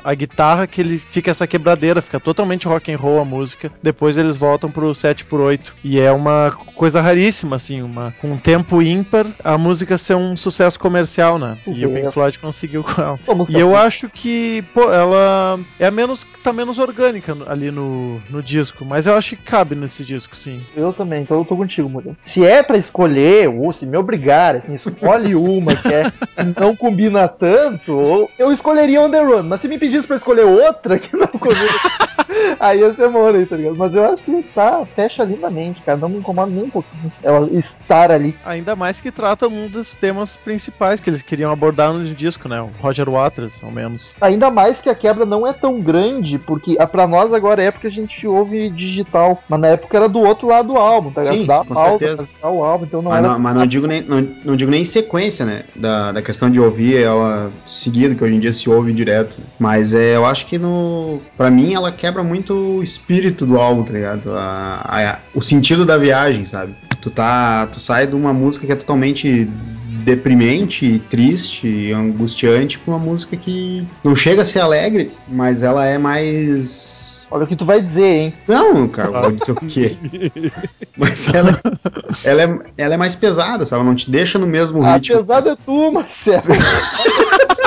a, 0.05 0.11
a 0.11 0.15
guitarra 0.15 0.67
que 0.67 0.81
ele 0.81 0.99
fica 0.99 1.31
essa 1.31 1.47
quebradeira, 1.47 2.03
fica 2.03 2.21
totalmente 2.21 2.67
rock 2.67 2.93
and 2.93 2.99
roll 2.99 3.21
a 3.21 3.25
música. 3.25 3.71
Depois 3.83 4.17
eles 4.17 4.37
voltam 4.37 4.71
pro 4.71 4.91
7x8 4.91 5.61
e 5.83 6.01
é 6.01 6.13
uma 6.13 6.53
coisa 6.75 6.86
raríssima 6.95 7.57
assim, 7.57 7.82
uma 7.82 8.14
com 8.20 8.32
um 8.32 8.39
tempo 8.39 8.82
ímpar, 8.82 9.26
a 9.43 9.57
música 9.59 9.99
ser 9.99 10.14
um 10.14 10.37
sucesso 10.37 10.78
comercial, 10.78 11.39
né? 11.39 11.57
E 11.66 11.87
o 11.87 11.91
Pink 11.91 12.07
Sim. 12.07 12.12
Floyd 12.12 12.39
conseguiu 12.39 12.84
com 12.84 13.01
ela. 13.01 13.18
E 13.49 13.59
eu 13.59 13.68
boa. 13.68 13.82
acho 13.82 14.09
que, 14.09 14.62
pô, 14.74 14.93
ela 14.93 15.59
é 15.78 15.87
a 15.87 15.91
menos 15.91 16.26
tá 16.43 16.53
menos 16.53 16.78
orgânica 16.78 17.37
ali 17.49 17.70
no, 17.70 18.20
no 18.30 18.43
disco, 18.43 18.84
mas 18.84 19.07
eu 19.07 19.16
acho 19.16 19.30
que 19.30 19.43
cabe 19.43 19.74
nesse 19.74 20.05
disco, 20.05 20.37
sim. 20.37 20.64
Eu 20.76 20.93
também, 20.93 21.22
então 21.22 21.39
eu 21.39 21.45
tô 21.45 21.57
contigo, 21.57 21.89
Murilo. 21.89 22.16
Se 22.20 22.45
é 22.45 22.62
pra 22.62 22.76
escolher, 22.76 23.49
ou 23.49 23.72
se 23.72 23.84
me 23.84 23.97
obrigar, 23.97 24.57
assim, 24.57 24.74
escolhe 24.74 25.34
uma 25.34 25.74
que, 25.74 25.89
é, 25.89 26.12
não 26.61 26.76
combina 26.76 27.26
tanto, 27.26 28.30
eu 28.39 28.53
escolheria 28.53 29.01
On 29.01 29.11
The 29.11 29.20
Run. 29.20 29.43
Mas 29.43 29.61
se 29.61 29.68
me 29.68 29.78
pedisse 29.78 30.07
pra 30.07 30.16
escolher 30.16 30.45
outra 30.45 30.99
que 30.99 31.16
não 31.16 31.26
combina, 31.26 31.72
Aí 32.59 32.80
ia 32.80 32.95
ser 32.95 33.09
Money, 33.09 33.47
tá 33.47 33.57
ligado? 33.57 33.76
Mas 33.76 33.95
eu 33.95 34.05
acho 34.05 34.22
que 34.22 34.43
tá, 34.55 34.84
fecha 34.95 35.24
lindamente, 35.24 35.82
cara. 35.82 35.99
Não 35.99 36.09
me 36.09 36.18
incomoda 36.18 36.51
nem 36.51 36.64
um 36.64 36.70
pouquinho 36.70 37.12
ela 37.22 37.49
estar 37.53 38.11
ali. 38.11 38.37
Ainda 38.45 38.74
mais 38.76 39.01
que 39.01 39.11
trata 39.11 39.49
um 39.49 39.68
dos 39.68 39.95
temas 39.95 40.37
principais 40.37 41.01
que 41.01 41.11
eles 41.11 41.22
queriam 41.22 41.51
abordar 41.53 41.93
no 41.93 42.05
disco, 42.14 42.49
né? 42.49 42.61
O 42.61 42.70
Roger 42.80 43.09
Waters, 43.09 43.59
ao 43.62 43.70
menos. 43.70 44.14
Ainda 44.20 44.51
mais 44.51 44.80
que 44.80 44.89
a 44.89 44.95
quebra 44.95 45.24
não 45.26 45.47
é 45.47 45.53
tão 45.53 45.80
grande, 45.80 46.39
porque 46.39 46.76
a, 46.78 46.87
pra 46.87 47.07
nós 47.07 47.32
agora 47.32 47.62
é 47.62 47.66
época 47.66 47.89
a 47.89 47.91
gente 47.91 48.26
ouve 48.26 48.68
digital. 48.70 49.43
Mas 49.49 49.61
na 49.61 49.68
época 49.68 49.97
era 49.97 50.09
do 50.09 50.20
outro 50.20 50.49
lado 50.49 50.68
do 50.68 50.76
álbum, 50.76 51.11
tá 51.11 51.22
ligado? 51.22 51.37
Sim, 51.39 51.47
Dá 51.47 51.59
com 51.59 51.74
pausa 51.74 51.99
certeza. 51.99 52.28
o 52.43 52.64
álbum, 52.64 52.84
então 52.84 53.03
não 53.03 53.11
Mas 53.11 53.18
era. 53.18 53.28
não, 53.32 53.39
mas 53.39 53.55
não 53.57 53.66
digo 53.66 53.87
nem, 53.87 54.03
não, 54.03 54.28
não 54.45 54.57
digo 54.57 54.70
nem 54.70 54.82
em 54.82 54.84
sequência, 54.84 55.45
né? 55.45 55.64
Da, 55.74 56.12
da 56.12 56.22
questão 56.22 56.49
de 56.51 56.61
ouvir 56.61 56.97
ela 57.03 57.51
seguido, 57.66 58.14
que 58.14 58.22
hoje 58.24 58.34
em 58.34 58.41
dia 58.41 58.53
se 58.53 58.68
ouve 58.70 58.93
direto. 58.93 59.37
Mas 59.59 59.95
é, 59.95 60.16
eu 60.16 60.24
acho 60.24 60.47
que 60.47 60.59
no. 60.59 61.20
Pra 61.37 61.51
mim 61.51 61.74
ela 61.74 61.91
quebra 61.93 62.22
muito 62.27 62.53
o 62.55 62.83
espírito 62.83 63.47
do 63.47 63.57
álbum, 63.59 63.83
tá 63.85 63.93
ligado? 63.93 64.31
A- 64.35 64.81
a- 64.85 65.18
o 65.35 65.41
sentido 65.41 65.85
da 65.87 65.97
viagem, 65.97 66.45
sabe? 66.45 66.74
Tu 67.01 67.11
tá. 67.11 67.66
Tu 67.72 67.81
sai 67.81 68.07
de 68.07 68.14
uma 68.14 68.33
música 68.33 68.66
que 68.66 68.72
é 68.72 68.77
totalmente 68.77 69.49
deprimente, 70.05 71.03
triste, 71.11 71.66
e 71.66 71.93
angustiante 71.93 72.79
pra 72.79 72.95
uma 72.95 73.01
música 73.05 73.37
que 73.37 73.85
não 74.05 74.14
chega 74.14 74.43
a 74.43 74.45
ser 74.45 74.61
alegre, 74.61 75.12
mas 75.29 75.62
ela 75.62 75.85
é 75.85 75.99
mais. 75.99 77.27
Olha 77.29 77.43
o 77.43 77.47
que 77.47 77.57
tu 77.57 77.64
vai 77.64 77.83
dizer, 77.83 78.05
hein? 78.05 78.35
Não, 78.47 78.87
cara, 78.87 79.09
eu 79.09 79.22
vou 79.22 79.31
dizer 79.33 79.51
o 79.53 79.57
quê? 79.57 79.97
Mas 80.97 81.29
ela, 81.35 81.61
ela, 82.24 82.43
é, 82.43 82.59
ela 82.79 82.95
é 82.95 82.97
mais 82.97 83.14
pesada, 83.16 83.66
sabe? 83.66 83.81
Ela 83.81 83.91
não 83.91 83.97
te 83.97 84.09
deixa 84.11 84.39
no 84.39 84.47
mesmo 84.47 84.81
ritmo. 84.81 85.18
Apesar 85.18 85.47
é 85.47 85.57
tu, 85.66 85.93
Marcelo. 85.93 86.45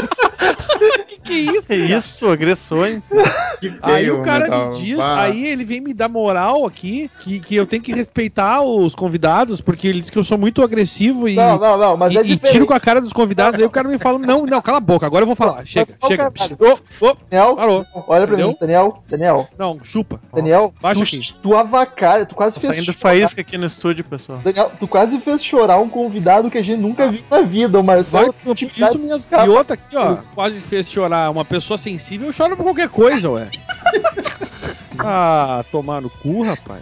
Que 1.29 1.33
é 1.33 1.53
isso? 1.53 1.67
Que 1.67 1.75
isso, 1.75 2.27
agressões. 2.27 3.03
Que 3.59 3.69
feio, 3.69 3.79
Aí 3.83 4.09
o 4.09 4.21
cara 4.23 4.47
me 4.69 4.75
diz, 4.77 4.97
aí 5.01 5.45
ele 5.45 5.65
vem 5.65 5.81
me 5.81 5.93
dar 5.93 6.07
moral 6.07 6.65
aqui, 6.65 7.11
que, 7.19 7.41
que 7.41 7.55
eu 7.57 7.65
tenho 7.65 7.83
que 7.83 7.91
respeitar 7.91 8.61
os 8.61 8.95
convidados, 8.95 9.59
porque 9.59 9.85
ele 9.85 9.99
diz 9.99 10.09
que 10.09 10.17
eu 10.17 10.23
sou 10.23 10.37
muito 10.37 10.63
agressivo 10.63 11.27
e, 11.27 11.35
Não, 11.35 11.59
não, 11.59 11.77
não, 11.77 11.97
mas 11.97 12.13
e, 12.13 12.17
é 12.19 12.21
e 12.25 12.37
tiro 12.37 12.65
com 12.65 12.73
a 12.73 12.79
cara 12.79 13.01
dos 13.01 13.11
convidados, 13.11 13.59
aí 13.59 13.65
o 13.65 13.69
cara 13.69 13.89
me 13.89 13.97
fala, 13.97 14.17
não, 14.17 14.45
não, 14.45 14.61
cala 14.61 14.77
a 14.77 14.79
boca, 14.79 15.05
agora 15.05 15.23
eu 15.23 15.27
vou 15.27 15.35
falar, 15.35 15.65
chega, 15.65 15.93
chega. 16.07 16.31
Ô, 16.57 17.05
ô, 17.05 17.17
Daniel, 17.29 17.55
parou. 17.57 17.85
olha 18.07 18.25
pra 18.25 18.35
Entendeu? 18.35 18.47
mim, 18.47 18.55
Daniel, 18.61 19.03
Daniel, 19.09 19.49
Não, 19.57 19.77
chupa. 19.83 20.21
Daniel, 20.33 20.73
baixa 20.81 21.01
tu, 21.01 21.03
aqui. 21.03 21.33
tu 21.43 21.53
avacalha, 21.57 22.25
tu 22.25 22.35
quase 22.35 22.55
Tá 22.55 22.61
fez 22.61 22.75
saindo 22.77 22.93
faísca 22.93 23.41
aqui 23.41 23.57
no 23.57 23.65
estúdio, 23.65 24.05
pessoal. 24.05 24.39
Daniel, 24.41 24.71
tu 24.79 24.87
quase 24.87 25.19
fez 25.19 25.43
chorar 25.43 25.79
um 25.79 25.89
convidado 25.89 26.49
que 26.49 26.57
a 26.57 26.63
gente 26.63 26.79
nunca 26.79 27.11
viu 27.11 27.21
na 27.29 27.41
vida, 27.41 27.77
o 27.77 27.83
Vai, 27.83 27.97
Marcelo. 27.97 28.33
intimidade- 28.45 28.95
isso 28.95 28.99
mesmo. 28.99 29.25
E 29.45 29.49
outra 29.49 29.73
aqui, 29.73 29.97
ó, 29.97 30.15
quase 30.33 30.61
fez 30.61 30.89
chorar 30.89 31.18
uma 31.29 31.43
pessoa 31.43 31.77
sensível, 31.77 32.31
chora 32.35 32.55
por 32.55 32.63
qualquer 32.63 32.89
coisa, 32.89 33.29
ué. 33.31 33.49
Ah, 35.01 35.63
tomar 35.71 36.01
no 36.01 36.09
cu, 36.09 36.43
rapaz. 36.43 36.81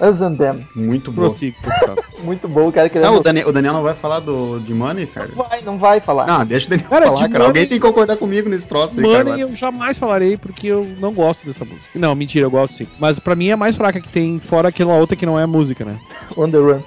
Us 0.00 0.20
and 0.20 0.36
them. 0.36 0.66
Muito 0.76 1.10
bom. 1.10 1.34
Muito 2.22 2.46
bom, 2.46 2.68
o 2.68 2.72
cara 2.72 2.90
querendo. 2.90 3.06
Não, 3.10 3.16
o 3.16 3.22
Daniel, 3.22 3.48
o 3.48 3.52
Daniel 3.52 3.72
não 3.72 3.82
vai 3.82 3.94
falar 3.94 4.20
do, 4.20 4.60
de 4.60 4.74
Money, 4.74 5.06
cara? 5.06 5.28
Não 5.34 5.36
vai, 5.48 5.62
não 5.62 5.78
vai 5.78 5.98
falar. 5.98 6.26
Não, 6.26 6.44
deixa 6.44 6.66
o 6.66 6.70
Daniel 6.70 6.88
Cara, 6.90 7.06
falar, 7.06 7.18
cara. 7.20 7.30
Money- 7.30 7.46
Alguém 7.46 7.66
tem 7.66 7.80
que 7.80 7.86
concordar 7.86 8.16
comigo 8.18 8.50
nesse 8.50 8.68
troço 8.68 9.00
aí, 9.00 9.06
cara. 9.06 9.24
Money 9.24 9.40
eu 9.40 9.56
jamais 9.56 9.98
falarei 9.98 10.36
porque 10.36 10.66
eu 10.66 10.86
não 11.00 11.14
gosto 11.14 11.46
dessa 11.46 11.64
música. 11.64 11.88
Não, 11.94 12.14
mentira, 12.14 12.44
eu 12.44 12.50
gosto 12.50 12.74
sim. 12.74 12.86
Mas 12.98 13.18
pra 13.18 13.34
mim 13.34 13.48
é 13.48 13.52
a 13.52 13.56
mais 13.56 13.76
fraca 13.76 13.98
que 13.98 14.10
tem, 14.10 14.38
fora 14.38 14.68
aquela 14.68 14.94
outra 14.96 15.16
que 15.16 15.24
não 15.24 15.38
é 15.40 15.46
música, 15.46 15.86
né? 15.86 15.98
On 16.36 16.50
the 16.50 16.58
run. 16.58 16.80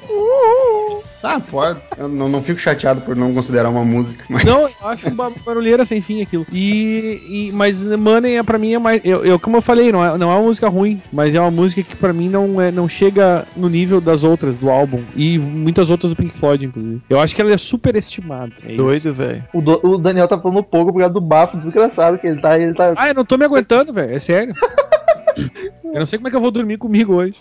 Ah, 1.24 1.40
pode. 1.40 1.80
Eu 1.98 2.08
não, 2.08 2.28
não 2.28 2.42
fico 2.42 2.60
chateado 2.60 3.02
por 3.02 3.16
não 3.16 3.34
considerar 3.34 3.70
uma 3.70 3.84
música. 3.86 4.24
Mas... 4.28 4.44
Não, 4.44 4.62
eu 4.62 4.70
acho 4.88 5.08
um 5.08 5.16
ba- 5.16 5.32
barulheira 5.46 5.86
sem 5.86 6.02
fim 6.02 6.22
aquilo. 6.22 6.46
E, 6.52 7.22
e- 7.50 7.52
mas 7.54 7.86
Money 7.86 8.38
é 8.38 8.44
pra 8.44 8.58
mim 8.58 8.74
é 8.74 8.80
mais. 8.80 9.02
Eu, 9.04 9.24
eu- 9.24 9.40
como 9.40 9.58
eu 9.58 9.62
falei, 9.62 9.92
não 9.92 10.04
é, 10.04 10.18
não 10.18 10.32
é 10.32 10.36
uma 10.36 10.44
música 10.44 10.68
ruim, 10.68 11.02
mas 11.14 11.36
é 11.36 11.40
uma 11.40 11.52
música 11.52 11.84
que 11.84 11.96
pra 11.96 12.12
mim 12.12 12.28
não, 12.30 12.60
é, 12.60 12.72
não 12.72 12.88
chega 12.90 13.46
no 13.56 13.70
nível 13.70 14.02
das 14.02 14.24
outras 14.24 14.58
do 14.58 14.70
álbum. 14.70 15.04
E 15.16 15.38
muitas 15.38 15.90
outras 15.90 16.10
do 16.12 16.16
Pink 16.16 16.34
Floyd, 16.36 16.66
inclusive. 16.66 17.02
Eu 17.10 17.20
acho 17.20 17.36
que 17.36 17.42
ela 17.42 17.54
é 17.54 17.58
super 17.58 17.96
estimada. 17.96 18.54
É. 18.68 18.76
Doido, 18.76 19.14
velho. 19.14 19.44
O, 19.54 19.62
do- 19.62 19.80
o 19.84 19.98
Daniel 19.98 20.28
tá 20.28 20.40
falando 20.40 20.64
pouco 20.64 20.92
por 20.92 21.00
causa 21.00 21.14
do 21.14 21.22
bafo 21.22 21.58
desgraçado 21.58 22.18
que 22.18 22.28
ele 22.28 22.42
tá. 22.42 22.58
Ele 22.60 22.74
tá... 22.74 22.94
Ah, 22.96 23.10
eu 23.10 23.14
não 23.16 23.26
tô 23.26 23.38
me 23.38 23.46
aguentando, 23.46 23.94
velho. 23.94 24.16
É 24.16 24.20
sério. 24.20 24.54
eu 25.94 26.00
não 26.00 26.06
sei 26.06 26.18
como 26.18 26.28
é 26.28 26.32
que 26.32 26.38
eu 26.38 26.42
vou 26.42 26.52
dormir 26.52 26.78
comigo 26.78 27.14
hoje. 27.16 27.36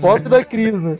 Pop 0.00 0.20
da 0.28 0.44
Cris, 0.44 0.72
né? 0.80 0.96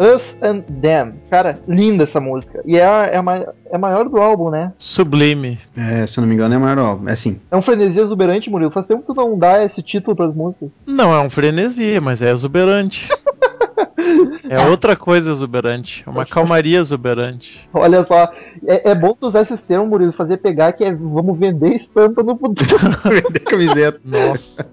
Us 0.00 0.34
and 0.42 0.62
Them. 0.80 1.14
Cara, 1.30 1.58
linda 1.68 2.04
essa 2.04 2.18
música. 2.20 2.62
E 2.66 2.76
é, 2.78 2.84
a- 2.86 3.06
é, 3.06 3.16
a, 3.18 3.52
é 3.70 3.76
a 3.76 3.78
maior 3.78 4.08
do 4.08 4.16
álbum, 4.18 4.48
né? 4.50 4.72
Sublime. 4.78 5.58
É, 5.76 6.06
se 6.06 6.18
eu 6.18 6.22
não 6.22 6.28
me 6.28 6.34
engano, 6.34 6.54
é 6.54 6.58
o 6.58 6.60
maior 6.60 6.78
álbum. 6.78 7.08
É 7.08 7.12
assim. 7.12 7.38
É 7.50 7.56
um 7.56 7.62
frenesi 7.62 8.00
exuberante, 8.00 8.48
Murilo. 8.48 8.70
Faz 8.70 8.86
tempo 8.86 9.02
que 9.02 9.06
tu 9.08 9.14
não 9.14 9.38
dá 9.38 9.62
esse 9.62 9.82
título 9.82 10.16
pras 10.16 10.34
músicas. 10.34 10.82
Não 10.86 11.12
é 11.12 11.20
um 11.20 11.28
frenesi, 11.28 12.00
mas 12.00 12.22
é 12.22 12.32
exuberante. 12.32 13.08
É 14.48 14.66
outra 14.68 14.96
coisa 14.96 15.30
exuberante. 15.30 16.02
É 16.04 16.10
uma 16.10 16.26
calmaria 16.26 16.78
exuberante. 16.80 17.68
Olha 17.72 18.02
só, 18.02 18.24
é, 18.66 18.90
é 18.90 18.94
bom 18.94 19.14
tu 19.14 19.26
usar 19.28 19.42
esses 19.42 19.60
termos, 19.60 19.88
Murilo, 19.88 20.12
fazer 20.12 20.38
pegar 20.38 20.72
que 20.72 20.82
é 20.82 20.92
vamos 20.92 21.38
vender 21.38 21.68
estampa 21.76 22.22
no 22.22 22.36
futuro. 22.36 22.76
Vender 23.04 23.40
camiseta. 23.40 24.00
Nossa. 24.04 24.68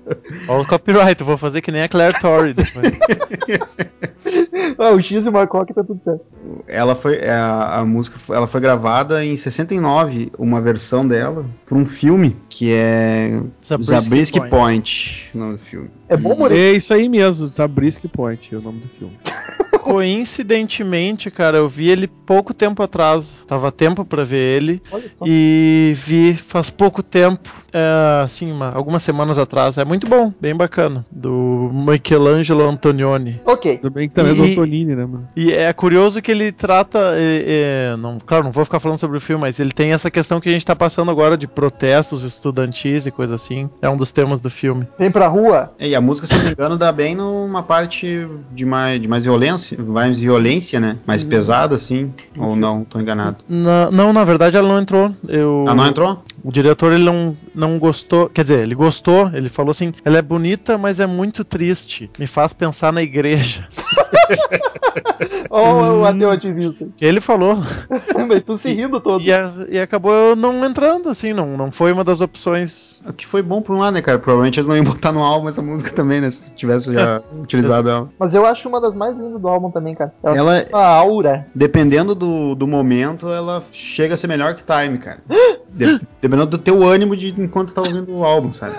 Olha 0.47 0.61
o 0.61 0.65
copyright, 0.65 1.23
vou 1.23 1.37
fazer 1.37 1.61
que 1.61 1.71
nem 1.71 1.83
a 1.83 1.89
Claire 1.89 2.19
Torrey 2.19 2.53
depois. 2.53 2.97
ah, 4.77 4.91
o 4.91 5.01
X 5.01 5.25
e 5.25 5.29
o 5.29 5.31
Marcock 5.31 5.73
tá 5.73 5.83
tudo 5.83 6.03
certo. 6.03 6.25
Ela 6.67 6.95
foi. 6.95 7.15
é, 7.17 7.29
A, 7.29 7.79
a 7.79 7.85
música 7.85 8.17
foi- 8.17 8.35
ela 8.35 8.47
foi 8.47 8.59
gravada 8.61 9.23
em 9.25 9.35
69, 9.35 10.31
uma 10.37 10.59
versão 10.61 11.07
dela, 11.07 11.45
por 11.65 11.77
um 11.77 11.85
filme 11.85 12.35
que 12.49 12.71
é 12.73 13.41
Zabriskie 13.81 14.39
Point. 14.39 14.49
Point, 14.49 15.31
o 15.35 15.37
nome 15.37 15.53
do 15.53 15.59
filme. 15.59 15.89
É 16.09 16.15
bom, 16.17 16.35
Murilo? 16.35 16.59
É 16.59 16.71
isso 16.71 16.93
aí 16.93 17.07
mesmo, 17.09 17.47
Zabriskie 17.47 18.07
Point, 18.07 18.53
é 18.53 18.57
o 18.57 18.61
nome 18.61 18.79
do 18.81 18.87
filme. 18.87 19.17
Coincidentemente, 20.17 21.31
cara, 21.31 21.57
eu 21.57 21.69
vi 21.69 21.89
ele 21.89 22.07
pouco 22.07 22.53
tempo 22.53 22.83
atrás. 22.83 23.31
Tava 23.47 23.71
tempo 23.71 24.03
pra 24.03 24.23
ver 24.25 24.57
ele. 24.57 24.81
Olha 24.91 25.09
só. 25.13 25.23
E 25.27 25.93
vi 26.05 26.35
faz 26.47 26.69
pouco 26.69 27.01
tempo, 27.01 27.49
é, 27.77 28.23
assim, 28.23 28.51
uma- 28.51 28.71
algumas 28.73 29.03
semanas 29.03 29.37
atrás. 29.37 29.77
É 29.77 29.85
muito 29.85 30.07
bom, 30.07 30.33
bem 30.41 30.55
bacana. 30.55 31.05
Do 31.11 31.69
Michelangelo 31.73 32.67
Antonioni. 32.67 33.39
Ok. 33.45 33.79
Bem 33.91 34.07
que 34.09 34.15
também 34.15 34.31
é 34.33 34.35
do 34.35 34.45
E- 34.45 34.51
Antonini, 34.51 34.95
né, 34.95 35.05
mano? 35.05 35.27
E 35.35 35.51
é 35.51 35.71
curioso 35.73 36.21
que 36.21 36.31
ele 36.31 36.51
trata. 36.51 36.97
é, 37.15 37.91
é, 37.93 37.97
não, 37.97 38.17
claro, 38.25 38.43
não 38.45 38.51
vou 38.51 38.63
ficar 38.65 38.79
falando 38.79 38.97
sobre 38.99 39.17
o 39.17 39.21
filme, 39.21 39.41
mas 39.41 39.59
ele 39.59 39.71
tem 39.71 39.91
essa 39.93 40.09
questão 40.11 40.39
que 40.39 40.49
a 40.49 40.51
gente 40.51 40.65
tá 40.65 40.75
passando 40.75 41.11
agora 41.11 41.37
de 41.37 41.47
protestos 41.47 42.23
estudantis 42.23 43.05
e 43.05 43.11
coisa 43.11 43.35
assim. 43.35 43.69
É 43.81 43.89
um 43.89 43.97
dos 43.97 44.11
temas 44.11 44.39
do 44.39 44.49
filme. 44.49 44.87
Vem 44.97 45.11
pra 45.11 45.27
rua. 45.27 45.71
E 45.79 45.95
a 45.95 46.01
música, 46.01 46.25
se 46.27 46.33
eu 46.33 46.39
não 46.39 46.45
me 46.45 46.51
engano, 46.51 46.77
dá 46.77 46.91
bem 46.91 47.15
numa 47.15 47.61
parte 47.63 48.27
de 48.53 48.65
mais, 48.65 49.01
de 49.01 49.07
mais 49.07 49.23
violência, 49.23 49.77
mais 49.81 50.19
violência, 50.19 50.79
né? 50.79 50.97
Mais 51.05 51.23
pesada, 51.23 51.75
assim. 51.75 52.11
Ou 52.37 52.55
não, 52.55 52.83
tô 52.83 52.99
enganado. 52.99 53.37
Na- 53.47 53.91
não, 53.91 54.13
na 54.13 54.23
verdade 54.23 54.55
ela 54.57 54.67
não 54.67 54.79
entrou. 54.79 55.11
Eu, 55.27 55.65
Ah, 55.67 55.75
não 55.75 55.85
entrou? 55.87 56.23
O 56.43 56.51
diretor 56.51 56.93
ele 56.93 57.03
não, 57.03 57.35
não 57.53 57.66
gostou. 57.79 58.29
Quer 58.29 58.43
dizer, 58.43 58.59
ele 58.59 58.75
gostou, 58.75 59.31
ele 59.33 59.49
falou 59.49 59.71
assim: 59.71 59.93
ela 60.05 60.19
é 60.19 60.21
bonita, 60.21 60.77
mas 60.77 60.99
é 60.99 61.07
muito 61.07 61.43
triste. 61.43 62.09
Me 62.19 62.27
faz 62.27 62.53
pensar 62.53 62.93
na 62.93 63.01
igreja. 63.01 63.67
Ó, 65.49 65.99
o 65.99 66.05
ateu 66.05 66.29
ativista. 66.29 66.87
Que 66.97 67.05
ele 67.05 67.21
falou. 67.21 67.57
Mas 68.27 68.43
tu 68.43 68.57
se 68.57 68.73
rindo 68.73 68.99
todo. 68.99 69.23
E, 69.23 69.31
a- 69.31 69.65
e 69.69 69.79
acabou 69.79 70.35
não 70.35 70.63
entrando, 70.65 71.07
assim, 71.09 71.31
não, 71.33 71.55
não 71.55 71.71
foi 71.71 71.91
uma 71.93 72.03
das 72.03 72.19
opções. 72.19 72.99
O 73.07 73.13
que 73.13 73.25
foi 73.25 73.41
bom 73.41 73.61
por 73.61 73.75
um 73.75 73.79
lado, 73.79 73.93
né, 73.93 74.01
cara? 74.01 74.19
Provavelmente 74.19 74.59
eles 74.59 74.67
não 74.67 74.75
iam 74.75 74.83
botar 74.83 75.11
no 75.11 75.23
álbum 75.23 75.47
essa 75.47 75.61
música 75.61 75.91
também, 75.91 76.19
né? 76.19 76.29
Se 76.31 76.51
tivesse 76.51 76.93
já 76.93 77.21
utilizado 77.41 77.89
ela. 77.89 78.09
Mas 78.19 78.33
eu 78.33 78.45
acho 78.45 78.67
uma 78.67 78.81
das 78.81 78.93
mais 78.93 79.15
lindas 79.17 79.39
do 79.41 79.47
álbum 79.47 79.71
também, 79.71 79.95
cara. 79.95 80.11
Ela, 80.23 80.37
Ela, 80.37 80.61
tem 80.63 80.75
uma 80.77 80.85
aura. 80.85 81.47
dependendo 81.55 82.13
do, 82.13 82.53
do 82.55 82.67
momento, 82.67 83.29
ela 83.29 83.63
chega 83.71 84.15
a 84.15 84.17
ser 84.17 84.27
melhor 84.27 84.53
que 84.55 84.63
Time, 84.63 84.97
cara. 84.97 85.19
De- 85.73 85.99
dependendo 86.21 86.47
do 86.47 86.57
teu 86.57 86.83
ânimo 86.83 87.15
de 87.15 87.33
enquanto 87.39 87.73
tá 87.73 87.81
ouvindo 87.81 88.11
o 88.15 88.23
álbum, 88.23 88.51
sabe? 88.51 88.75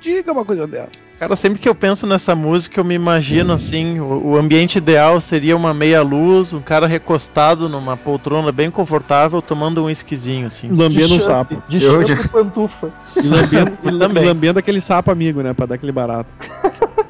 Diga 0.00 0.30
uma 0.30 0.44
coisa 0.44 0.66
dessa. 0.68 1.04
Cara, 1.18 1.34
sempre 1.34 1.58
que 1.58 1.68
eu 1.68 1.74
penso 1.74 2.06
nessa 2.06 2.32
música, 2.34 2.78
eu 2.78 2.84
me 2.84 2.94
imagino 2.94 3.52
assim: 3.52 3.98
o, 3.98 4.28
o 4.28 4.36
ambiente 4.36 4.78
ideal 4.78 5.20
seria 5.20 5.56
uma 5.56 5.74
meia-luz, 5.74 6.52
um 6.52 6.60
cara 6.60 6.86
recostado 6.86 7.68
numa 7.68 7.96
poltrona 7.96 8.52
bem 8.52 8.70
confortável, 8.70 9.42
tomando 9.42 9.82
um 9.82 9.90
esquisinho, 9.90 10.46
assim. 10.46 10.68
Lambendo 10.70 11.14
um 11.14 11.18
De 11.18 11.24
sapo. 11.24 11.62
De 11.68 11.82
Eu 11.82 12.06
champ 12.06 12.24
e 12.24 12.28
pantufa. 12.28 12.92
E 13.16 13.26
lambendo, 13.26 13.72
e 13.82 13.90
lambendo 14.26 14.58
aquele 14.60 14.80
sapo 14.80 15.10
amigo, 15.10 15.42
né? 15.42 15.52
Pra 15.54 15.66
dar 15.66 15.74
aquele 15.74 15.92
barato. 15.92 16.32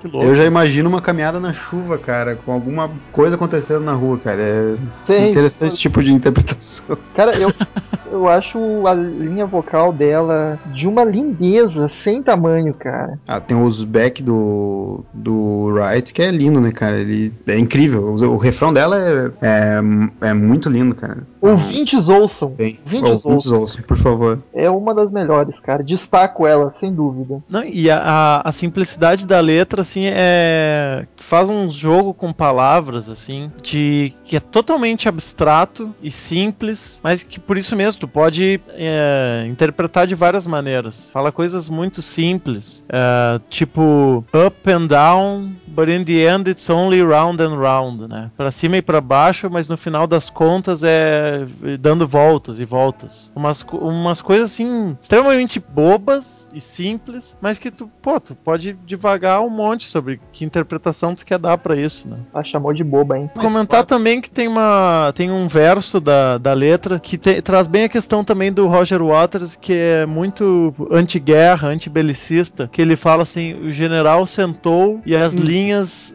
Que 0.01 0.07
louco. 0.09 0.27
Eu 0.27 0.35
já 0.35 0.45
imagino 0.45 0.89
uma 0.89 1.03
caminhada 1.03 1.39
na 1.39 1.53
chuva, 1.53 1.99
cara, 1.99 2.37
com 2.37 2.53
alguma 2.53 2.91
coisa 3.13 3.35
acontecendo 3.35 3.81
na 3.81 3.93
rua, 3.93 4.17
cara. 4.17 4.41
É 4.41 4.77
Sim. 5.03 5.31
interessante 5.33 5.73
esse 5.73 5.79
tipo 5.81 6.03
de 6.03 6.13
interpretação. 6.15 6.97
Cara, 7.15 7.37
eu, 7.37 7.53
eu 8.17 8.29
acho 8.29 8.59
a 8.87 8.95
linha 8.95 9.47
vocal 9.47 9.93
dela 9.93 10.59
de 10.75 10.89
uma 10.89 11.05
lindeza 11.05 11.89
sem 11.89 12.23
tamanho, 12.23 12.75
cara. 12.75 13.19
Ah, 13.27 13.41
tem 13.41 13.61
os 13.61 13.85
back 13.85 14.23
do, 14.23 15.05
do 15.13 15.67
Wright, 15.67 16.13
que 16.13 16.23
é 16.23 16.31
lindo, 16.31 16.61
né, 16.61 16.73
cara? 16.73 16.99
Ele 16.99 17.33
é 17.47 17.59
incrível. 17.59 18.05
O, 18.05 18.35
o 18.35 18.37
refrão 18.37 18.73
dela 18.73 18.97
é, 18.99 19.31
é, 19.43 20.29
é 20.29 20.35
muito 20.35 20.69
lindo, 20.69 20.95
cara. 20.95 21.27
Ouvintes 21.41 22.09
ouçam. 22.09 22.51
Bem, 22.51 22.79
Ouvintes 22.85 23.25
ouvintes 23.25 23.53
ouçam, 23.53 23.83
por 23.83 23.97
favor. 23.97 24.43
É 24.53 24.69
uma 24.69 24.95
das 24.95 25.11
melhores, 25.11 25.61
cara. 25.61 25.83
Destaco 25.83 26.47
ela, 26.47 26.71
sem 26.71 26.93
dúvida. 26.93 27.43
Não, 27.49 27.63
e 27.63 27.91
a, 27.91 27.99
a, 27.99 28.49
a 28.49 28.53
simplicidade 28.53 29.27
da 29.27 29.39
letra, 29.41 29.83
assim, 29.83 30.05
é. 30.07 31.07
faz 31.29 31.49
um 31.49 31.71
jogo 31.71 32.13
com 32.13 32.33
palavras, 32.33 33.09
assim, 33.09 33.51
de 33.63 34.13
que 34.25 34.37
é 34.37 34.41
totalmente 34.41 35.09
abstrato 35.09 35.95
e 36.03 36.11
simples, 36.11 37.01
mas 37.03 37.23
que 37.23 37.39
por 37.39 37.57
isso 37.57 37.77
mesmo 37.77 38.01
tu 38.07 38.09
pode 38.09 38.61
é, 38.71 39.45
interpretar 39.49 40.07
de 40.07 40.15
várias 40.15 40.47
maneiras. 40.47 41.11
Fala 41.11 41.33
coisas 41.33 41.69
muito 41.69 42.01
simples, 42.01 42.85
é, 42.89 43.41
tipo 43.51 44.25
up 44.33 44.73
and 44.73 44.87
down, 44.87 45.53
but 45.77 45.89
in 45.89 46.03
the 46.05 46.25
end 46.27 46.49
it's 46.51 46.69
only 46.71 47.03
round 47.03 47.43
and 47.43 47.55
round, 47.57 48.09
né? 48.09 48.31
Pra 48.37 48.51
cima 48.51 48.79
e 48.79 48.83
pra 48.83 49.01
baixo, 49.01 49.49
mas 49.51 49.69
no 49.69 49.77
final 49.77 50.07
das 50.07 50.31
contas 50.31 50.83
é 50.83 51.45
dando 51.79 52.09
voltas 52.09 52.59
e 52.59 52.65
voltas. 52.65 53.31
Umas, 53.37 53.63
umas 53.73 54.21
coisas 54.23 54.53
assim 54.53 54.97
extremamente 55.03 55.61
bobas 55.61 56.49
e 56.55 56.61
simples, 56.61 57.37
mas 57.41 57.59
que 57.59 57.71
tu, 57.71 57.91
pô, 58.01 58.19
tu 58.19 58.35
pode 58.35 58.77
divagar 58.87 59.41
um 59.43 59.51
monte 59.51 59.91
sobre 59.91 60.19
que 60.33 60.45
interpretação 60.45 61.15
tu 61.15 61.25
quer 61.27 61.39
dar 61.39 61.59
pra 61.59 61.77
isso, 61.77 62.09
né? 62.09 62.17
Ela 62.33 62.43
chamou 62.45 62.73
de 62.73 62.83
boba, 62.83 63.19
hein? 63.19 63.31
Comentar 63.39 63.85
também 63.85 64.21
que 64.21 64.31
tem 64.31 64.49
uma 64.49 65.13
tem 65.15 65.31
um 65.31 65.47
verso 65.49 66.01
da, 66.01 66.39
da 66.39 66.53
letra 66.55 66.99
que 66.99 67.19
te- 67.19 67.43
traz 67.43 67.69
bem 67.69 67.85
a 67.85 67.89
questão 67.89 68.25
também 68.25 68.51
do 68.53 68.67
Roger 68.67 69.03
Waters, 69.03 69.55
que 69.57 69.73
é 69.75 70.07
muito 70.07 70.75
anti-guerra, 70.91 71.69
anti-belicista, 71.69 72.69
que 72.73 72.81
ele 72.81 72.97
fala 72.97 73.23
assim, 73.25 73.55
o 73.55 73.73
general 73.73 74.27
sentou 74.27 75.01
e 75.05 75.15
as 75.15 75.33
linhas 75.35 75.66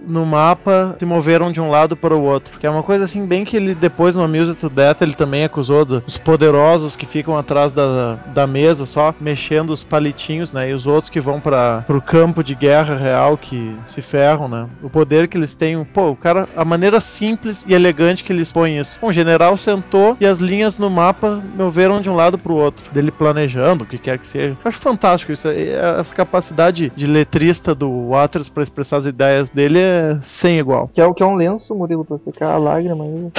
no 0.06 0.26
mapa 0.26 0.95
se 0.99 1.06
moveram 1.06 1.52
de 1.52 1.60
um 1.60 1.70
lado 1.70 1.95
para 1.95 2.16
o 2.16 2.22
outro, 2.22 2.58
que 2.60 2.66
é 2.66 2.70
uma 2.70 2.84
coisa 2.84 3.06
assim 3.06 3.26
bem 3.26 3.43
que 3.43 3.58
ele 3.58 3.76
depois 3.76 4.16
no 4.16 4.28
Music 4.28 4.60
to 4.60 4.70
Death 4.70 5.02
ele 5.02 5.14
também 5.14 5.43
acusou 5.43 5.86
dos 5.86 6.18
poderosos 6.18 6.95
que 6.95 7.06
ficam 7.06 7.38
atrás 7.38 7.74
da, 7.74 8.16
da 8.34 8.47
mesa 8.47 8.86
só 8.86 9.14
mexendo 9.20 9.72
os 9.72 9.84
palitinhos, 9.84 10.54
né, 10.54 10.70
e 10.70 10.74
os 10.74 10.86
outros 10.86 11.10
que 11.10 11.20
vão 11.20 11.39
para 11.39 11.84
pro 11.88 12.02
campo 12.02 12.43
de 12.43 12.56
guerra 12.56 12.95
real 12.95 13.38
que 13.38 13.76
se 13.86 14.02
ferram, 14.02 14.47
né? 14.47 14.68
O 14.82 14.89
poder 14.89 15.28
que 15.28 15.38
eles 15.38 15.54
têm, 15.54 15.84
pô, 15.84 16.12
o 16.12 16.16
cara, 16.16 16.47
a 16.56 16.64
maneira 16.64 16.99
simples 16.99 17.64
e 17.68 17.74
elegante 17.74 18.24
que 18.24 18.32
eles 18.32 18.52
põem 18.52 18.78
isso. 18.78 18.99
O 19.02 19.12
general 19.12 19.58
sentou 19.58 20.16
e 20.20 20.26
as 20.26 20.39
linhas 20.39 20.78
no 20.78 20.89
mapa 20.89 21.41
moveram 21.56 22.02
de 22.02 22.10
um 22.10 22.16
lado 22.16 22.38
pro 22.38 22.54
outro, 22.54 22.84
dele 22.91 23.12
planejando, 23.12 23.84
o 23.84 23.88
que 23.88 23.97
quer 23.97 24.18
que 24.18 24.28
seja. 24.28 24.58
Eu 24.64 24.70
acho 24.70 24.80
fantástico 24.80 25.32
isso. 25.32 25.47
aí. 25.47 25.70
Essa 25.70 26.16
capacidade 26.16 26.91
de 26.95 27.08
letrista 27.08 27.74
do 27.74 28.10
Waters 28.10 28.49
para 28.49 28.64
expressar 28.64 28.97
as 28.97 29.06
ideias 29.06 29.40
dele 29.49 29.79
é 29.79 30.19
sem 30.23 30.59
igual. 30.59 30.87
Que 30.87 31.01
é 31.01 31.05
o 31.05 31.13
que 31.13 31.23
é 31.23 31.25
um 31.25 31.35
lenço, 31.35 31.75
Murilo, 31.75 32.05
pra 32.05 32.17
secar 32.17 32.53
a 32.53 32.57
lágrima 32.57 33.03
aí. 33.03 33.31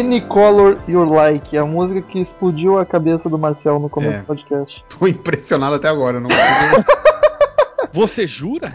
Any 0.00 0.20
Color 0.22 0.78
You 0.88 1.04
Like, 1.04 1.56
a 1.58 1.64
música 1.64 2.00
que 2.02 2.20
explodiu 2.20 2.78
a 2.78 2.86
cabeça 2.86 3.28
do 3.28 3.38
Marcel 3.38 3.78
no 3.78 3.88
começo 3.88 4.14
É. 4.16 4.18
do 4.20 4.24
podcast. 4.24 4.84
Tô 4.98 5.06
impressionado 5.06 5.74
até 5.76 5.88
agora. 5.88 6.16
eu 6.16 6.20
Não... 6.20 6.30
Você 7.92 8.26
jura? 8.26 8.74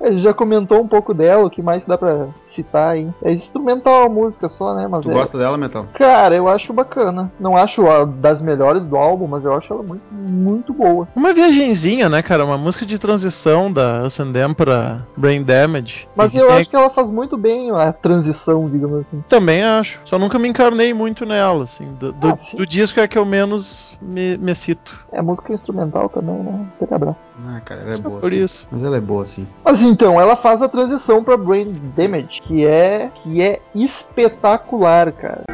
A 0.00 0.10
gente 0.10 0.22
já 0.22 0.34
comentou 0.34 0.80
um 0.82 0.88
pouco 0.88 1.12
dela, 1.14 1.44
o 1.46 1.50
que 1.50 1.62
mais 1.62 1.84
dá 1.84 1.96
pra 1.98 2.28
citar 2.56 2.94
aí. 2.94 3.08
É 3.22 3.32
instrumental 3.32 4.04
a 4.04 4.08
música 4.08 4.48
só, 4.48 4.74
né? 4.74 4.86
Mas 4.90 5.02
tu 5.02 5.10
é... 5.10 5.14
gosta 5.14 5.38
dela, 5.38 5.56
Metal? 5.56 5.86
Cara, 5.94 6.34
eu 6.34 6.48
acho 6.48 6.72
bacana. 6.72 7.30
Não 7.38 7.56
acho 7.56 7.86
a 7.88 8.04
das 8.04 8.40
melhores 8.40 8.84
do 8.84 8.96
álbum, 8.96 9.26
mas 9.26 9.44
eu 9.44 9.52
acho 9.54 9.72
ela 9.72 9.82
muito, 9.82 10.02
muito 10.12 10.72
boa. 10.72 11.06
Uma 11.14 11.32
viagenzinha, 11.32 12.08
né, 12.08 12.22
cara? 12.22 12.44
Uma 12.44 12.58
música 12.58 12.84
de 12.86 12.98
transição 12.98 13.72
da 13.72 14.00
Ascendem 14.06 14.52
pra 14.54 15.00
Brain 15.16 15.42
Damage. 15.42 16.08
Mas 16.16 16.34
eu 16.34 16.46
tem- 16.48 16.56
acho 16.58 16.70
que 16.70 16.76
ela 16.76 16.90
faz 16.90 17.10
muito 17.10 17.36
bem 17.36 17.70
a 17.72 17.92
transição, 17.92 18.68
digamos 18.68 19.00
assim. 19.00 19.22
Também 19.28 19.62
acho. 19.62 20.00
Só 20.04 20.18
nunca 20.18 20.38
me 20.38 20.48
encarnei 20.48 20.92
muito 20.94 21.24
nela, 21.26 21.64
assim. 21.64 21.86
Do, 21.98 22.12
do- 22.12 22.28
Ah, 22.28 22.36
do 22.56 22.66
disco 22.66 23.00
é 23.00 23.08
que 23.08 23.18
eu 23.18 23.24
menos 23.24 23.88
me, 24.00 24.36
me 24.38 24.54
cito. 24.54 25.04
É 25.12 25.20
música 25.22 25.52
instrumental 25.52 26.08
também, 26.08 26.34
né? 26.36 26.66
Fica 26.78 26.96
abraço. 26.96 27.34
Ah, 27.48 27.60
cara, 27.60 27.80
ela 27.82 27.92
é 27.92 27.96
Só 27.96 28.02
boa. 28.02 28.20
por 28.20 28.30
sim. 28.30 28.42
isso. 28.44 28.66
Mas 28.70 28.82
ela 28.82 28.96
é 28.96 29.00
boa, 29.00 29.24
sim. 29.26 29.46
Mas 29.64 29.80
então, 29.80 30.20
ela 30.20 30.36
faz 30.36 30.62
a 30.62 30.68
transição 30.68 31.22
pra 31.24 31.36
Brain 31.36 31.72
Damage, 31.96 32.42
que 32.46 32.64
é 32.64 33.10
que 33.14 33.42
é 33.42 33.60
espetacular, 33.74 35.12
cara. 35.12 35.44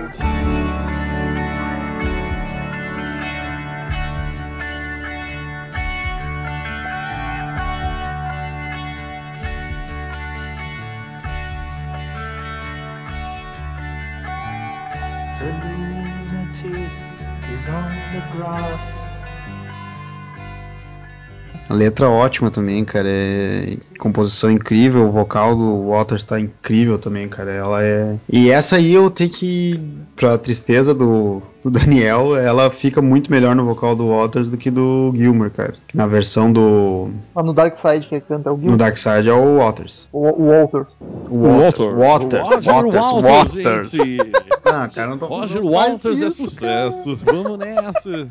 The 15.39 15.51
lunatic 15.65 16.93
is 17.51 17.69
on 17.69 17.91
the 18.13 18.23
grass. 18.31 19.12
A 21.69 21.75
letra 21.75 22.09
ótima 22.09 22.51
também, 22.51 22.85
cara. 22.85 23.09
É 23.09 23.77
composição 23.99 24.51
incrível, 24.51 25.07
o 25.07 25.13
vocal 25.13 25.55
do 25.55 25.89
Waters 25.91 26.25
tá 26.25 26.39
incrível 26.39 26.99
também, 26.99 27.29
cara. 27.29 27.53
Ela 27.53 27.83
é. 27.85 28.17
E 28.31 28.51
essa 28.51 28.77
aí 28.77 28.93
eu 28.93 29.11
tenho 29.11 29.31
que. 29.31 29.81
Pra 30.17 30.37
tristeza 30.37 30.93
do, 30.95 31.41
do 31.65 31.71
Daniel, 31.71 32.37
ela 32.37 32.71
fica 32.71 33.01
muito 33.01 33.31
melhor 33.31 33.57
no 33.57 33.65
vocal 33.65 33.97
do 33.97 34.09
Waters 34.09 34.49
do 34.49 34.57
que 34.57 34.71
do 34.71 35.13
Gilmer, 35.15 35.51
cara. 35.51 35.75
Na 35.95 36.07
versão 36.07 36.53
do. 36.53 37.11
Mas 37.35 37.45
no 37.45 37.53
Dark 37.53 37.77
Side 37.77 38.07
que 38.07 38.21
canta 38.21 38.51
é 38.51 38.53
o 38.53 38.57
No 38.57 38.63
Gil, 38.63 38.77
Dark 38.77 38.97
Side 38.97 39.29
é 39.29 39.33
o 39.33 39.59
Waters. 39.59 40.09
o, 40.13 40.43
o 40.43 40.49
Walters. 40.49 41.01
O 41.31 41.39
Waters. 41.41 41.97
Waters. 41.97 42.49
Roger 42.49 42.73
Waters. 42.73 42.95
Walters, 42.95 43.55
Waters. 43.55 43.91
gente. 43.91 44.33
Ah, 44.73 44.89
cara, 44.89 45.11
não 45.11 45.19
tô 45.19 45.27
Roger 45.27 45.63
Walters 45.63 46.23
é 46.23 46.27
isso, 46.27 46.45
sucesso. 46.45 47.17
Vamos 47.17 47.59
nessa. 47.59 48.29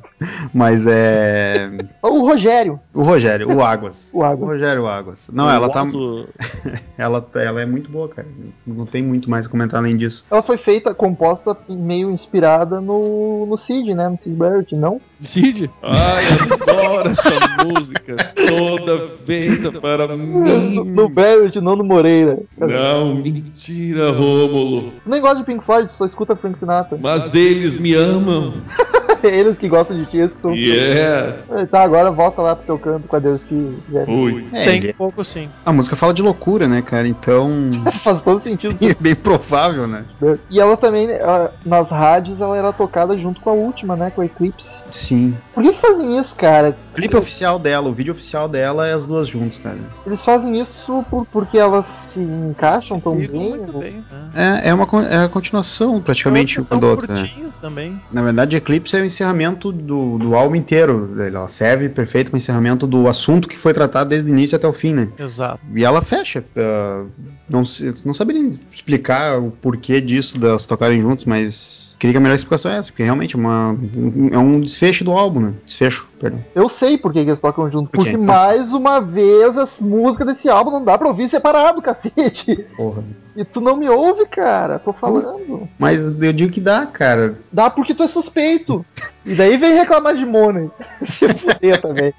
Mas 0.54 0.88
é. 0.88 1.70
O 2.02 2.28
Rogério, 2.28 2.80
O 2.94 3.04
Rogério, 3.04 3.48
o 3.48 3.62
Águas. 3.64 4.12
o 4.14 4.20
O 4.20 4.24
Água. 4.24 4.48
Rogério 4.48 4.88
Águas. 4.88 5.30
Não, 5.32 5.46
O 5.46 5.50
ela 5.50 5.70
tá. 5.70 5.86
Ela, 6.98 7.28
ela 7.36 7.62
é 7.62 7.66
muito 7.66 7.90
boa, 7.90 8.08
cara. 8.10 8.28
Não 8.66 8.86
tem 8.86 9.02
muito 9.02 9.30
mais 9.30 9.48
a 9.48 9.50
comentar 9.50 9.80
além 9.80 9.98
disso. 9.98 10.26
Ela 10.30 10.44
foi 10.44 10.58
feita, 10.58 10.94
composta 10.94 11.58
meio 11.68 12.12
inspirada 12.12 12.80
no, 12.80 13.46
no 13.48 13.58
Cid, 13.58 13.94
né? 13.96 14.08
No 14.08 14.20
Cid 14.20 14.36
Barrett, 14.36 14.76
não? 14.76 15.02
Cid? 15.24 15.70
Ai, 15.84 16.24
adoro 16.52 17.10
essa 17.10 17.40
música. 17.66 18.16
Toda 18.48 19.00
feita 19.26 19.72
para 19.80 20.08
No, 20.08 20.18
mim. 20.18 20.84
no 20.92 21.08
Barrett, 21.10 21.60
não 21.62 21.76
no 21.76 21.84
Moreira. 21.84 22.40
Não, 22.58 23.16
mentira, 23.16 24.12
Rômulo. 24.12 24.94
Nem 25.06 25.22
gosta 25.22 25.38
de 25.38 25.44
Pink 25.44 25.64
Floyd, 25.66 25.94
só 25.94 26.06
escuta 26.06 26.36
Frank 26.36 26.58
Sinatra. 26.60 26.98
Mas 27.02 27.36
eles 27.36 27.78
me 27.78 27.94
amam. 27.94 28.54
Eles 29.24 29.60
que 29.60 29.70
gostam 29.70 29.96
de 29.98 30.08
ti, 30.08 30.18
eles 30.18 30.34
que 30.34 30.42
são. 30.42 30.52
Yes. 30.52 31.46
Tá, 31.70 31.84
agora 31.84 32.10
volta 32.10 32.42
lá 32.42 32.56
pro 32.56 32.66
teu 32.66 32.80
canto 32.80 33.08
com 33.08 33.16
a 33.16 33.20
Delcy. 33.20 33.78
Ui. 34.08 34.48
É, 34.52 34.66
Tem 34.66 34.78
ele- 34.78 34.94
pouco 34.94 35.24
sim. 35.24 35.48
a 35.64 35.72
música 35.72 35.96
fala 35.96 36.12
de 36.12 36.24
loucura, 36.24 36.68
né, 36.68 36.82
cara? 36.82 37.08
Então. 37.08 37.52
Faz 38.04 38.20
todo 38.24 38.40
sentido. 38.42 38.76
é 38.84 38.96
bem 39.00 39.14
provável, 39.14 39.86
né? 39.86 40.06
E 40.50 40.60
ela 40.60 40.76
também, 40.76 41.08
ela- 41.12 41.54
nas 41.64 41.92
rádios, 41.92 42.42
ela 42.42 42.58
era 42.58 42.74
tocada 42.74 43.16
junto 43.16 43.40
com 43.42 43.52
a 43.52 43.54
última, 43.54 43.96
né? 43.96 44.10
Com 44.16 44.22
a 44.22 44.26
Eclipse. 44.26 44.72
Sim. 44.90 45.11
Por 45.54 45.64
que, 45.64 45.74
que 45.74 45.82
fazem 45.82 46.20
isso, 46.20 46.36
cara? 46.36 46.78
O 46.92 46.96
clipe 46.96 47.16
oficial 47.16 47.58
dela, 47.60 47.90
o 47.90 47.94
vídeo 47.94 48.14
oficial 48.14 48.48
dela 48.48 48.88
é 48.88 48.94
as 48.94 49.06
duas 49.06 49.28
juntas, 49.28 49.58
cara. 49.58 49.78
Eles 50.06 50.24
fazem 50.24 50.60
isso 50.60 51.04
por, 51.10 51.26
porque 51.28 51.58
elas 51.58 51.86
se 52.14 52.20
encaixam 52.20 53.00
tão 53.00 53.16
bem? 53.16 53.30
muito 53.30 53.74
ou- 53.74 53.80
bem. 53.82 54.04
né? 54.12 54.62
É, 54.64 54.70
é 54.70 54.74
uma 54.74 54.88
é 55.08 55.24
a 55.26 55.30
continuação, 55.30 56.02
praticamente, 56.02 56.60
uma 56.60 56.80
da 56.80 56.88
outra, 56.88 57.14
né? 57.14 57.22
curtinho 57.28 57.54
também. 57.62 58.02
Na 58.12 58.22
verdade, 58.22 58.56
Eclipse 58.58 58.96
é 58.98 59.02
o 59.02 59.06
encerramento 59.06 59.72
do, 59.72 60.18
do 60.18 60.36
álbum 60.36 60.56
inteiro. 60.56 61.14
Ela 61.20 61.48
serve 61.48 61.90
perfeito 61.90 62.30
para 62.32 62.36
o 62.36 62.38
encerramento 62.38 62.88
do 62.88 63.08
assunto 63.08 63.48
que 63.48 63.58
foi 63.58 63.74
tratado 63.74 64.10
desde 64.10 64.30
o 64.30 64.34
início 64.34 64.56
até 64.56 64.68
o 64.68 64.74
fim, 64.74 64.94
né? 64.94 65.10
Exato. 65.18 65.60
E 65.76 65.84
ela 65.84 66.02
fecha. 66.02 66.44
ah, 66.58 67.06
não, 67.50 67.64
não 68.06 68.14
saberia 68.14 68.52
explicar 68.72 69.40
o 69.40 69.52
porquê 69.52 70.00
disso, 70.02 70.40
delas 70.40 70.66
tocarem 70.66 71.02
juntos, 71.02 71.26
mas 71.26 71.91
queria 72.02 72.14
que 72.14 72.18
a 72.18 72.22
melhor 72.22 72.34
explicação 72.36 72.72
é 72.72 72.78
essa, 72.78 72.90
porque 72.92 73.04
realmente 73.04 73.36
é, 73.36 73.40
uma, 73.40 73.70
um- 73.96 74.30
é 74.34 74.38
um 74.40 74.60
desfecho 74.60 75.04
do 75.04 75.12
álbum, 75.12 75.40
né? 75.40 75.54
Desfecho, 75.64 76.10
perdão. 76.20 76.44
Eu 76.56 76.68
sei 76.68 76.98
por 76.98 77.14
que, 77.14 77.20
eles 77.20 77.40
tocam 77.40 77.70
junto. 77.70 77.92
Porque, 77.92 78.10
então? 78.10 78.24
mais 78.24 78.74
uma 78.74 79.00
vez, 79.00 79.56
as 79.56 79.80
músicas 79.80 80.26
desse 80.26 80.50
álbum 80.50 80.72
não 80.72 80.84
dá 80.84 80.98
pra 80.98 81.08
ouvir 81.08 81.30
separado, 81.30 81.80
cacete. 81.80 82.66
Porra. 82.76 83.04
E 83.36 83.46
tu 83.46 83.62
não 83.62 83.78
me 83.78 83.88
ouve, 83.90 84.26
cara. 84.26 84.78
Tô 84.80 84.92
falando. 84.92 85.68
Mas 85.80 86.02
eu 86.02 86.34
digo 86.34 86.52
que 86.52 86.60
dá, 86.60 86.86
cara. 86.86 87.40
Dá 87.52 87.70
porque 87.70 87.94
tu 87.94 88.04
é 88.04 88.08
suspeito. 88.08 88.86
E 89.26 89.34
daí 89.36 89.58
vem 89.58 89.74
reclamar 89.74 90.16
de 90.16 90.26
Money. 90.26 90.70
Se 91.06 91.28
fuder 91.34 91.82
também. 91.82 92.14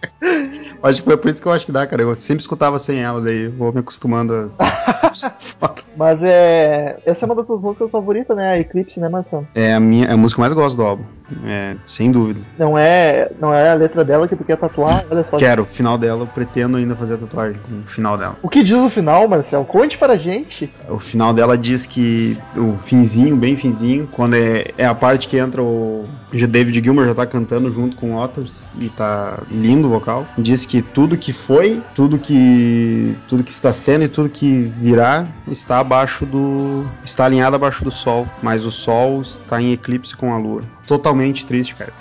Acho 0.83 1.01
que 1.01 1.09
foi 1.09 1.17
por 1.17 1.31
isso 1.31 1.41
que 1.43 1.49
eu 1.49 1.53
acho 1.53 1.67
que 1.67 1.73
dá, 1.73 1.87
cara. 1.87 2.03
Eu 2.03 2.15
sempre 2.15 2.41
escutava 2.41 2.79
sem 2.79 3.01
ela, 3.01 3.21
daí 3.21 3.49
vou 3.49 3.73
me 3.73 3.81
acostumando 3.81 4.53
a. 4.59 5.13
Mas 5.97 6.23
é. 6.23 6.99
Essa 7.05 7.25
é 7.25 7.27
uma 7.27 7.35
das 7.35 7.47
tuas 7.47 7.61
músicas 7.61 7.91
favoritas, 7.91 8.37
né? 8.37 8.53
A 8.53 8.59
Eclipse, 8.59 8.99
né, 8.99 9.09
Marcelo? 9.09 9.47
é 9.55 9.75
a 9.75 9.81
minha 9.81 10.07
é 10.07 10.13
a 10.13 10.17
música 10.17 10.37
que 10.37 10.41
eu 10.41 10.43
mais 10.43 10.53
gosto 10.53 10.77
do 10.77 10.83
álbum. 10.83 11.05
É, 11.45 11.76
sem 11.85 12.11
dúvida. 12.11 12.41
Não 12.59 12.76
é, 12.76 13.30
não 13.41 13.53
é 13.53 13.70
a 13.70 13.74
letra 13.74 14.05
dela 14.05 14.28
que 14.28 14.37
tu 14.37 14.45
quer 14.45 14.57
tatuar, 14.57 15.05
olha 15.11 15.24
só. 15.24 15.37
Quero, 15.37 15.62
o 15.62 15.66
final 15.66 15.99
dela, 15.99 16.22
eu 16.22 16.26
pretendo 16.26 16.76
ainda 16.76 16.95
fazer 16.95 17.14
a 17.14 17.18
tatuagem 17.18 17.59
no 17.68 17.87
final 17.87 18.16
dela. 18.16 18.37
O 18.43 18.49
que 18.49 18.62
diz 18.62 18.76
o 18.76 18.91
final, 18.91 19.26
Marcelo? 19.28 19.64
Conte 19.64 19.99
para 19.99 20.14
a 20.14 20.18
gente. 20.18 20.72
O 20.89 20.99
final 20.99 21.33
dela 21.33 21.57
diz 21.57 21.87
que 21.87 22.39
o 22.57 22.74
finzinho, 22.76 23.37
bem 23.37 23.57
finzinho, 23.57 24.09
quando 24.12 24.35
é, 24.35 24.64
é 24.76 24.87
a 24.87 24.95
parte 24.95 25.28
que 25.28 25.37
entra 25.37 25.62
o 25.62 26.05
David 26.33 26.83
Gilmour 26.83 27.07
já 27.07 27.14
tá 27.14 27.26
cantando 27.26 27.70
junto 27.70 27.97
com 27.97 28.14
o 28.14 28.18
Otters 28.18 28.53
e 28.78 28.89
tá 28.89 29.43
lindo 29.51 29.89
o 29.89 29.91
vocal. 29.91 30.26
Diz 30.39 30.64
que 30.64 30.80
tudo 30.80 31.16
que 31.16 31.33
foi, 31.33 31.83
tudo 31.95 32.18
que 32.18 33.16
tudo 33.28 33.45
que 33.45 33.53
está 33.53 33.72
sendo 33.72 34.05
e 34.05 34.09
tudo 34.09 34.28
que 34.28 34.72
virá 34.78 35.26
está 35.49 35.78
abaixo 35.78 36.24
do 36.24 36.85
está 37.05 37.26
alinhado 37.26 37.57
abaixo 37.57 37.85
do 37.85 37.91
sol, 37.91 38.26
mas 38.43 38.64
o 38.64 38.70
sol 38.70 39.22
está 39.22 39.61
em 39.61 39.72
eclipse 39.72 40.16
com 40.16 40.33
a 40.33 40.39
lua. 40.39 40.62
Totalmente 40.87 41.22
triste, 41.47 41.75
cara. 41.75 41.93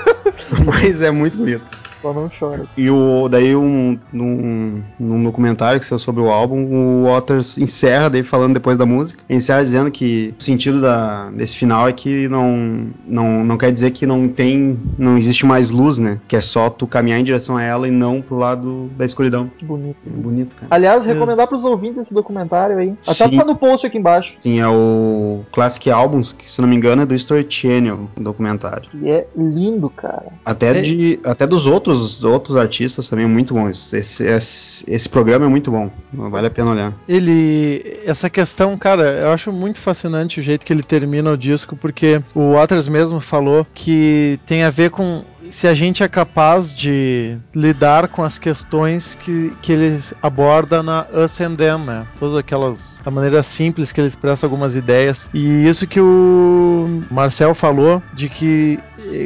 mas 0.66 1.02
é 1.02 1.10
muito 1.10 1.38
bonito. 1.38 1.62
Só 2.00 2.12
não 2.12 2.30
chora. 2.38 2.64
E 2.76 2.90
o, 2.90 3.28
daí, 3.28 3.54
um, 3.56 3.98
num, 4.12 4.82
num 4.98 5.22
documentário 5.24 5.80
que 5.80 5.86
saiu 5.86 5.98
sobre 5.98 6.22
o 6.22 6.30
álbum, 6.30 6.64
o 6.64 7.04
Waters 7.06 7.58
encerra, 7.58 8.08
daí 8.08 8.22
falando 8.22 8.54
depois 8.54 8.76
da 8.76 8.86
música, 8.86 9.22
encerra 9.28 9.62
dizendo 9.64 9.90
que 9.90 10.34
o 10.38 10.42
sentido 10.42 10.80
da, 10.80 11.30
desse 11.30 11.56
final 11.56 11.88
é 11.88 11.92
que 11.92 12.28
não, 12.28 12.86
não, 13.06 13.44
não 13.44 13.56
quer 13.56 13.72
dizer 13.72 13.90
que 13.90 14.06
não 14.06 14.28
tem, 14.28 14.78
não 14.98 15.16
existe 15.16 15.44
mais 15.44 15.70
luz, 15.70 15.98
né? 15.98 16.20
Que 16.28 16.36
é 16.36 16.40
só 16.40 16.70
tu 16.70 16.86
caminhar 16.86 17.18
em 17.18 17.24
direção 17.24 17.56
a 17.56 17.62
ela 17.62 17.88
e 17.88 17.90
não 17.90 18.20
pro 18.20 18.36
lado 18.36 18.90
da 18.96 19.04
escuridão. 19.04 19.50
Que 19.58 19.64
bonito. 19.64 19.96
É 20.06 20.10
bonito, 20.10 20.54
cara. 20.56 20.66
Aliás, 20.70 21.04
recomendar 21.04 21.46
pros 21.48 21.64
ouvintes 21.64 22.02
esse 22.02 22.14
documentário 22.14 22.78
aí. 22.78 22.94
Até 23.06 23.28
Sim. 23.28 23.36
tá 23.38 23.44
no 23.44 23.56
post 23.56 23.86
aqui 23.86 23.98
embaixo. 23.98 24.34
Sim, 24.38 24.60
é 24.60 24.68
o 24.68 25.40
Classic 25.52 25.90
Albums, 25.90 26.32
que 26.32 26.48
se 26.48 26.60
não 26.60 26.68
me 26.68 26.76
engano 26.76 27.02
é 27.02 27.06
do 27.06 27.14
History 27.14 27.46
Channel, 27.48 28.08
o 28.16 28.20
documentário. 28.20 28.88
E 29.02 29.10
é 29.10 29.26
lindo, 29.36 29.90
cara. 29.90 30.26
Até, 30.44 30.78
É. 30.78 30.80
de, 30.82 31.18
até 31.24 31.46
dos 31.46 31.66
outros, 31.66 31.87
outros 32.24 32.56
artistas 32.56 33.08
também 33.08 33.24
é 33.24 33.28
muito 33.28 33.54
bom. 33.54 33.68
Esse, 33.68 34.24
esse, 34.24 34.84
esse 34.86 35.08
programa 35.08 35.46
é 35.46 35.48
muito 35.48 35.70
bom. 35.70 35.90
Vale 36.12 36.46
a 36.46 36.50
pena 36.50 36.70
olhar. 36.70 36.94
Ele. 37.08 38.00
Essa 38.04 38.28
questão, 38.30 38.76
cara, 38.76 39.20
eu 39.20 39.30
acho 39.30 39.52
muito 39.52 39.80
fascinante 39.80 40.40
o 40.40 40.42
jeito 40.42 40.64
que 40.64 40.72
ele 40.72 40.82
termina 40.82 41.30
o 41.30 41.36
disco, 41.36 41.76
porque 41.76 42.22
o 42.34 42.52
Waters 42.52 42.88
mesmo 42.88 43.20
falou 43.20 43.66
que 43.74 44.38
tem 44.46 44.62
a 44.62 44.70
ver 44.70 44.90
com 44.90 45.24
se 45.50 45.66
a 45.66 45.74
gente 45.74 46.02
é 46.02 46.08
capaz 46.08 46.74
de 46.74 47.36
lidar 47.54 48.08
com 48.08 48.22
as 48.22 48.38
questões 48.38 49.14
que, 49.14 49.52
que 49.62 49.72
ele 49.72 50.00
aborda 50.22 50.82
na 50.82 51.06
Us 51.12 51.40
and 51.40 51.56
Them, 51.56 51.78
né? 51.78 52.06
Todas 52.18 52.36
aquelas. 52.36 53.00
a 53.04 53.10
maneira 53.10 53.42
simples 53.42 53.92
que 53.92 54.00
ele 54.00 54.08
expressa 54.08 54.46
algumas 54.46 54.76
ideias. 54.76 55.28
E 55.32 55.66
isso 55.66 55.86
que 55.86 56.00
o 56.00 57.02
Marcel 57.10 57.54
falou, 57.54 58.02
de 58.14 58.28
que 58.28 58.78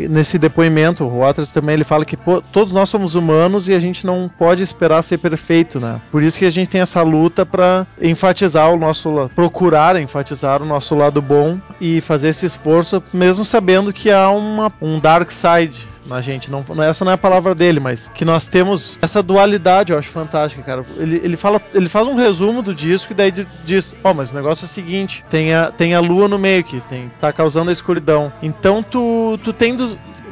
nesse 0.08 0.38
depoimento, 0.38 1.04
o 1.04 1.20
Waters 1.20 1.50
também 1.50 1.74
ele 1.74 1.84
fala 1.84 2.04
que 2.04 2.16
pô, 2.16 2.40
todos 2.40 2.72
nós 2.72 2.88
somos 2.88 3.14
humanos 3.14 3.68
e 3.68 3.74
a 3.74 3.80
gente 3.80 4.06
não 4.06 4.30
pode 4.38 4.62
esperar 4.62 5.02
ser 5.02 5.18
perfeito, 5.18 5.80
né? 5.80 6.00
Por 6.10 6.22
isso 6.22 6.38
que 6.38 6.44
a 6.44 6.50
gente 6.50 6.68
tem 6.68 6.80
essa 6.80 7.02
luta 7.02 7.44
para 7.44 7.86
enfatizar 8.00 8.72
o 8.72 8.78
nosso 8.78 9.30
procurar 9.34 10.00
enfatizar 10.00 10.62
o 10.62 10.66
nosso 10.66 10.94
lado 10.94 11.20
bom 11.20 11.58
e 11.80 12.00
fazer 12.00 12.28
esse 12.28 12.46
esforço, 12.46 13.02
mesmo 13.12 13.44
sabendo 13.44 13.92
que 13.92 14.10
há 14.10 14.30
uma, 14.30 14.72
um 14.80 14.98
dark 14.98 15.30
side 15.30 15.91
na 16.06 16.20
gente. 16.20 16.50
Não, 16.50 16.64
essa 16.82 17.04
não 17.04 17.12
é 17.12 17.14
a 17.14 17.18
palavra 17.18 17.54
dele, 17.54 17.80
mas 17.80 18.10
que 18.14 18.24
nós 18.24 18.46
temos 18.46 18.98
essa 19.00 19.22
dualidade, 19.22 19.92
eu 19.92 19.98
acho 19.98 20.10
fantástica, 20.10 20.62
cara. 20.62 20.84
Ele, 20.98 21.20
ele 21.22 21.36
fala, 21.36 21.60
ele 21.74 21.88
faz 21.88 22.06
um 22.06 22.14
resumo 22.14 22.62
do 22.62 22.74
disco 22.74 23.12
e 23.12 23.14
daí 23.16 23.30
di- 23.30 23.46
diz, 23.64 23.94
ó, 24.02 24.12
mas 24.12 24.32
o 24.32 24.34
negócio 24.34 24.64
é 24.64 24.66
o 24.66 24.70
seguinte, 24.70 25.24
tem 25.30 25.54
a, 25.54 25.70
tem 25.70 25.94
a 25.94 26.00
lua 26.00 26.28
no 26.28 26.38
meio 26.38 26.64
que 26.64 26.80
tem, 26.82 27.10
tá 27.20 27.32
causando 27.32 27.70
a 27.70 27.72
escuridão. 27.72 28.32
Então 28.42 28.82
tu, 28.82 29.38
tu 29.44 29.52
tem 29.52 29.76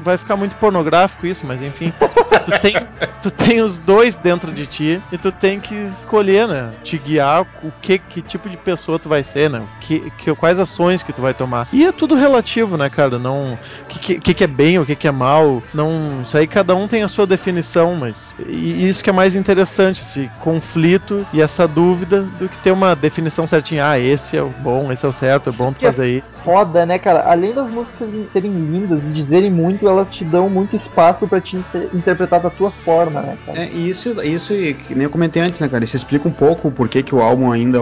vai 0.03 0.17
ficar 0.19 0.37
muito 0.37 0.55
pornográfico 0.57 1.27
isso, 1.27 1.47
mas 1.47 1.63
enfim, 1.63 1.93
tu 2.45 2.61
tem, 2.61 2.75
tu 3.23 3.31
tem 3.31 3.61
os 3.61 3.79
dois 3.79 4.15
dentro 4.15 4.53
de 4.53 4.67
ti 4.67 5.03
e 5.13 5.19
tu 5.19 5.31
tem 5.31 5.61
que 5.61 5.75
escolher, 6.01 6.49
né? 6.49 6.71
Te 6.83 6.99
guiar 6.99 7.43
o 7.63 7.73
que, 7.81 7.99
que 7.99 8.23
tipo 8.23 8.49
de 8.49 8.57
pessoa 8.57 8.99
tu 8.99 9.09
vai 9.09 9.23
ser, 9.23 9.51
né? 9.51 9.63
Que, 9.81 10.11
que, 10.19 10.35
quais 10.35 10.59
ações 10.59 11.03
que 11.03 11.13
tu 11.13 11.21
vai 11.21 11.35
tomar. 11.35 11.69
E 11.73 11.85
é 11.85 11.93
tudo 11.93 12.15
relativo, 12.15 12.77
né, 12.77 12.89
cara? 12.89 13.19
Não. 13.19 13.55
O 13.55 13.87
que, 13.89 14.21
que, 14.21 14.35
que 14.35 14.45
é 14.45 14.47
bem, 14.47 14.79
o 14.79 14.87
que, 14.87 14.97
que 14.97 15.09
é 15.09 15.11
mal. 15.11 15.63
Não. 15.73 16.23
Isso 16.25 16.37
aí 16.37 16.47
cada 16.47 16.75
um 16.75 16.89
tem 16.89 17.03
a 17.03 17.09
sua 17.09 17.27
definição, 17.27 17.95
mas. 17.97 18.35
E 18.47 18.89
isso 18.89 19.03
que 19.03 19.11
é 19.11 19.13
mais 19.13 19.35
interessante, 19.35 20.01
esse 20.01 20.31
conflito 20.41 21.27
e 21.33 21.41
essa 21.41 21.67
dúvida 21.67 22.23
do 22.23 22.49
que 22.49 22.59
ter 22.59 22.71
uma 22.71 22.95
definição 22.95 23.47
certinha. 23.47 23.89
Ah, 23.91 23.99
esse 23.99 24.37
é 24.37 24.43
o 24.43 24.49
bom, 24.49 24.91
esse 24.93 25.05
é 25.05 25.09
o 25.09 25.13
certo, 25.13 25.51
é 25.51 25.53
bom 25.53 25.73
tu 25.73 25.87
é 25.87 25.93
fazer 25.93 26.23
isso. 26.29 26.43
Foda, 26.43 26.87
né, 26.87 26.99
cara? 26.99 27.25
Além 27.31 27.53
das 27.53 27.71
músicas 27.71 28.09
serem 28.33 28.53
lindas 28.53 29.05
e 29.05 29.09
dizerem 29.09 29.51
muito, 29.51 29.89
elas 29.91 30.11
te 30.11 30.25
dão 30.25 30.49
muito 30.49 30.77
espaço 30.77 31.27
pra 31.29 31.41
te 31.41 31.57
inter- 31.57 31.89
interpretar 31.93 32.41
da 32.41 32.51
tua 32.51 32.71
forma, 32.71 33.21
né, 33.23 33.39
cara? 33.47 33.59
É, 33.59 33.69
isso, 33.71 34.21
isso, 34.25 34.53
que 34.87 34.95
nem 34.95 35.05
eu 35.05 35.11
comentei 35.11 35.43
antes, 35.43 35.61
né, 35.61 35.69
cara? 35.69 35.85
Isso 35.85 35.97
explica 35.97 36.29
um 36.29 36.33
pouco 36.33 36.69
o 36.69 36.73
porquê 36.73 37.03
que 37.03 37.15
o 37.15 37.21
álbum 37.21 37.51
ainda 37.53 37.79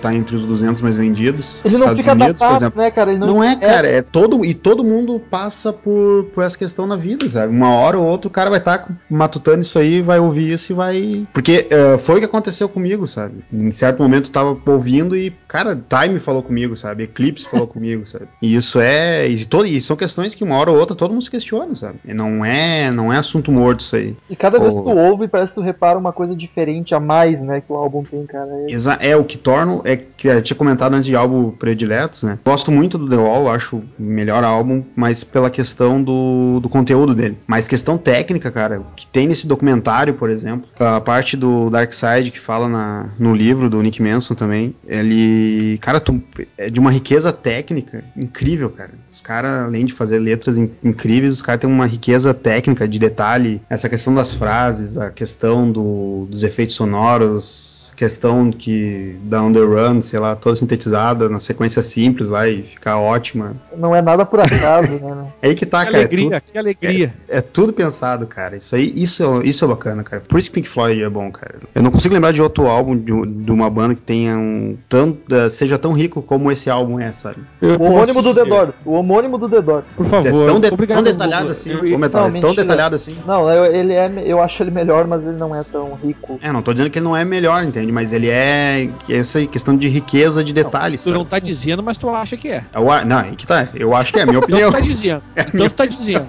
tá 0.00 0.14
entre 0.14 0.34
os 0.36 0.44
200 0.44 0.82
mais 0.82 0.96
vendidos. 0.96 1.60
Ele 1.64 1.74
não 1.74 1.80
Estados 1.88 2.00
fica 2.00 2.12
Unidos, 2.12 2.42
por 2.42 2.52
exemplo. 2.56 2.82
né, 2.82 2.90
cara? 2.90 3.10
Ele 3.10 3.20
não, 3.20 3.26
Não 3.26 3.44
é, 3.44 3.56
cara, 3.56 3.86
é 3.88 4.02
todo. 4.02 4.44
E 4.44 4.54
todo 4.54 4.84
mundo 4.84 5.20
passa 5.20 5.72
por, 5.72 6.24
por 6.34 6.44
essa 6.44 6.56
questão 6.58 6.86
na 6.86 6.96
vida, 6.96 7.28
sabe? 7.30 7.52
Uma 7.54 7.70
hora 7.74 7.98
ou 7.98 8.06
outra 8.06 8.28
o 8.28 8.30
cara 8.30 8.50
vai 8.50 8.58
estar 8.58 8.86
matutando 9.08 9.60
isso 9.60 9.78
aí, 9.78 10.02
vai 10.02 10.18
ouvir 10.18 10.52
isso 10.52 10.72
e 10.72 10.74
vai. 10.74 11.26
Porque 11.32 11.66
eh, 11.70 11.98
foi 11.98 12.16
o 12.16 12.18
que 12.18 12.24
aconteceu 12.24 12.68
comigo, 12.68 13.06
sabe? 13.06 13.44
Em 13.52 13.72
certo 13.72 14.02
momento 14.02 14.26
eu 14.28 14.32
tava 14.32 14.58
ouvindo 14.66 15.16
e, 15.16 15.30
cara, 15.48 15.74
Time 15.88 16.18
falou 16.18 16.42
comigo, 16.42 16.76
sabe? 16.76 17.04
Eclipse 17.04 17.46
falou 17.48 17.66
comigo, 17.68 18.04
sabe? 18.06 18.26
E 18.42 18.54
isso 18.54 18.80
é. 18.80 19.28
E, 19.28 19.44
todo, 19.44 19.66
e 19.66 19.80
são 19.80 19.96
questões 19.96 20.34
que 20.34 20.42
uma 20.44 20.56
hora 20.56 20.70
ou 20.70 20.78
outra 20.78 20.94
todo 20.96 21.12
mundo 21.12 21.22
se 21.22 21.30
questiona, 21.30 21.43
sabe? 21.76 21.98
E 22.04 22.14
não 22.14 22.44
é, 22.44 22.90
não 22.90 23.12
é 23.12 23.18
assunto 23.18 23.50
morto 23.52 23.80
isso 23.80 23.96
aí. 23.96 24.16
E 24.30 24.36
cada 24.36 24.58
vez 24.58 24.72
que 24.74 24.82
tu 24.82 24.96
ouve, 24.96 25.28
parece 25.28 25.50
que 25.50 25.54
tu 25.56 25.60
repara 25.60 25.98
uma 25.98 26.12
coisa 26.12 26.34
diferente 26.34 26.94
a 26.94 27.00
mais, 27.00 27.40
né, 27.40 27.60
que 27.60 27.72
o 27.72 27.76
álbum 27.76 28.02
tem, 28.02 28.24
cara. 28.26 28.48
É- 28.68 29.10
é 29.10 29.16
o 29.16 29.24
que 29.24 29.36
torna. 29.38 29.80
É 29.84 29.96
que 29.96 30.28
eu 30.28 30.42
tinha 30.42 30.56
comentado 30.56 30.94
antes 30.94 31.06
de 31.06 31.16
álbum 31.16 31.50
prediletos, 31.50 32.22
né? 32.22 32.38
Gosto 32.44 32.70
muito 32.70 32.96
do 32.98 33.08
The 33.08 33.16
Wall, 33.16 33.48
acho 33.50 33.76
o 33.76 33.84
melhor 33.98 34.42
álbum, 34.44 34.82
mas 34.96 35.22
pela 35.24 35.50
questão 35.50 36.02
do, 36.02 36.60
do 36.60 36.68
conteúdo 36.68 37.14
dele. 37.14 37.36
Mas 37.46 37.66
questão 37.68 37.98
técnica, 37.98 38.50
cara, 38.50 38.80
o 38.80 38.84
que 38.96 39.06
tem 39.06 39.26
nesse 39.26 39.46
documentário, 39.46 40.14
por 40.14 40.30
exemplo, 40.30 40.68
a 40.78 41.00
parte 41.00 41.36
do 41.36 41.68
Dark 41.70 41.92
Side 41.92 42.30
que 42.30 42.40
fala 42.40 42.68
na, 42.68 43.10
no 43.18 43.34
livro 43.34 43.68
do 43.68 43.82
Nick 43.82 44.02
Manson 44.02 44.34
também, 44.34 44.74
ele. 44.86 45.78
Cara, 45.80 46.00
tu- 46.00 46.20
é 46.56 46.70
de 46.70 46.80
uma 46.80 46.90
riqueza 46.90 47.32
técnica 47.32 48.04
incrível, 48.16 48.70
cara. 48.70 48.92
Os 49.10 49.20
caras, 49.20 49.66
além 49.66 49.84
de 49.84 49.92
fazer 49.92 50.18
letras 50.18 50.56
in- 50.58 50.70
incríveis, 50.84 51.33
os 51.34 51.42
caras 51.42 51.60
têm 51.60 51.70
uma 51.70 51.86
riqueza 51.86 52.32
técnica 52.32 52.86
de 52.88 52.98
detalhe, 52.98 53.60
essa 53.68 53.88
questão 53.88 54.14
das 54.14 54.32
frases, 54.32 54.96
a 54.96 55.10
questão 55.10 55.70
do- 55.70 56.26
dos 56.30 56.42
efeitos 56.42 56.74
sonoros 56.76 57.73
questão 57.96 58.50
que 58.50 59.16
da 59.22 59.42
underrun, 59.42 60.02
sei 60.02 60.18
lá, 60.18 60.34
toda 60.36 60.56
sintetizada 60.56 61.28
na 61.28 61.40
sequência 61.40 61.82
simples 61.82 62.28
lá 62.28 62.48
e 62.48 62.62
ficar 62.62 62.98
ótima. 62.98 63.52
Não 63.76 63.94
é 63.94 64.02
nada 64.02 64.24
por 64.26 64.40
acaso, 64.40 65.04
né? 65.06 65.26
É 65.42 65.48
aí 65.48 65.54
que 65.54 65.66
tá, 65.66 65.84
que 65.84 65.92
cara. 65.92 65.96
É 65.98 66.00
alegria, 66.06 66.40
tudo, 66.40 66.52
que 66.52 66.58
alegria. 66.58 67.14
é 67.28 67.40
tudo 67.40 67.72
pensado, 67.72 68.26
cara. 68.26 68.56
Isso 68.56 68.74
aí, 68.74 68.92
isso, 68.96 69.22
é- 69.22 69.46
isso 69.46 69.64
é 69.64 69.68
bacana, 69.68 70.02
cara. 70.02 70.22
Por 70.26 70.38
isso 70.38 70.48
que 70.48 70.54
Pink 70.54 70.68
Floyd 70.68 71.02
é 71.02 71.08
bom, 71.08 71.30
cara. 71.30 71.56
Eu 71.74 71.82
não 71.82 71.90
consigo 71.90 72.14
lembrar 72.14 72.32
de 72.32 72.40
outro 72.42 72.66
álbum 72.66 72.96
de, 72.96 73.12
de 73.26 73.52
uma 73.52 73.68
banda 73.68 73.94
que 73.94 74.00
tenha 74.02 74.36
um 74.36 74.76
tanto, 74.88 75.18
seja 75.50 75.78
tão 75.78 75.92
rico 75.92 76.22
como 76.22 76.50
esse 76.50 76.70
álbum 76.70 76.98
é, 76.98 77.12
sabe? 77.12 77.36
Eu 77.60 77.76
O 77.78 77.84
homônimo 77.84 78.22
do 78.22 78.34
The 78.34 78.44
Doors. 78.44 78.74
O 78.84 78.92
homônimo 78.92 79.38
do 79.38 79.48
The 79.48 79.60
Doors. 79.62 79.84
Por 79.96 80.06
É 80.06 80.08
favor. 80.08 80.46
tão, 80.46 80.60
de- 80.60 80.68
obrigado, 80.68 80.96
tão 80.96 81.04
detalhado 81.04 81.50
assim. 81.50 81.70
Eu- 81.70 81.98
Metal, 81.98 82.28
Não, 82.30 82.36
é 82.36 82.40
tão 82.40 82.50
mentira. 82.50 82.62
detalhado 82.64 82.96
assim. 82.96 83.16
Não, 83.26 83.50
eu, 83.50 83.66
ele 83.74 83.92
é. 83.92 84.10
Eu 84.24 84.40
acho 84.42 84.62
ele 84.62 84.70
melhor, 84.70 85.06
mas 85.06 85.22
ele 85.22 85.36
não 85.36 85.54
é 85.54 85.62
tão 85.62 85.94
rico. 86.02 86.38
É, 86.42 86.50
não 86.52 86.62
tô 86.62 86.72
dizendo 86.72 86.90
que 86.90 86.98
ele 86.98 87.04
não 87.04 87.16
é 87.16 87.24
melhor, 87.24 87.62
entende? 87.64 87.83
Mas 87.92 88.12
ele 88.12 88.28
é 88.28 88.88
essa 89.08 89.44
questão 89.46 89.76
de 89.76 89.88
riqueza 89.88 90.42
de 90.44 90.52
detalhes. 90.52 91.02
Tu 91.04 91.10
não 91.10 91.18
sabe? 91.20 91.30
tá 91.30 91.38
dizendo, 91.38 91.82
mas 91.82 91.96
tu 91.98 92.08
acha 92.10 92.36
que 92.36 92.48
é. 92.48 92.64
Eu 92.74 92.90
a- 92.90 93.04
não, 93.04 93.18
aí 93.18 93.36
que 93.36 93.46
tá. 93.46 93.68
Eu 93.74 93.94
acho 93.94 94.12
que 94.12 94.18
é 94.18 94.22
a 94.22 94.26
minha 94.26 94.38
Então 94.38 94.44
opinião. 94.48 94.70
tu 94.70 94.74
tá 94.74 94.80
dizendo. 94.80 95.22
Então 95.54 95.68
tu 95.68 95.74
tá 95.74 95.86
dizendo. 95.86 96.26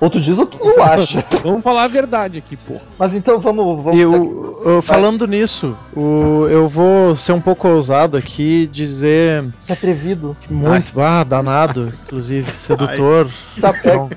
Ou 0.00 0.10
tu 0.10 0.20
diz 0.20 0.38
ou 0.38 0.46
tu 0.46 0.58
não 0.64 0.82
acha. 0.82 1.24
Vamos 1.42 1.62
falar 1.62 1.84
a 1.84 1.88
verdade 1.88 2.38
aqui, 2.38 2.56
pô. 2.56 2.74
Mas 2.98 3.14
então 3.14 3.40
vamos. 3.40 3.82
vamos 3.82 3.98
Eu, 4.00 4.56
eu- 4.64 4.82
falando 4.82 5.26
nisso, 5.26 5.76
o- 5.94 6.46
eu 6.48 6.68
vou 6.68 7.16
ser 7.16 7.32
um 7.32 7.40
pouco 7.40 7.66
ousado 7.68 8.16
aqui, 8.16 8.66
dizer 8.66 9.44
Que 9.66 9.72
atrevido. 9.72 10.36
que 10.40 10.52
muito, 10.52 11.00
ah, 11.00 11.24
danado, 11.24 11.92
inclusive, 12.04 12.50
sedutor. 12.58 13.30
Então, 13.56 14.08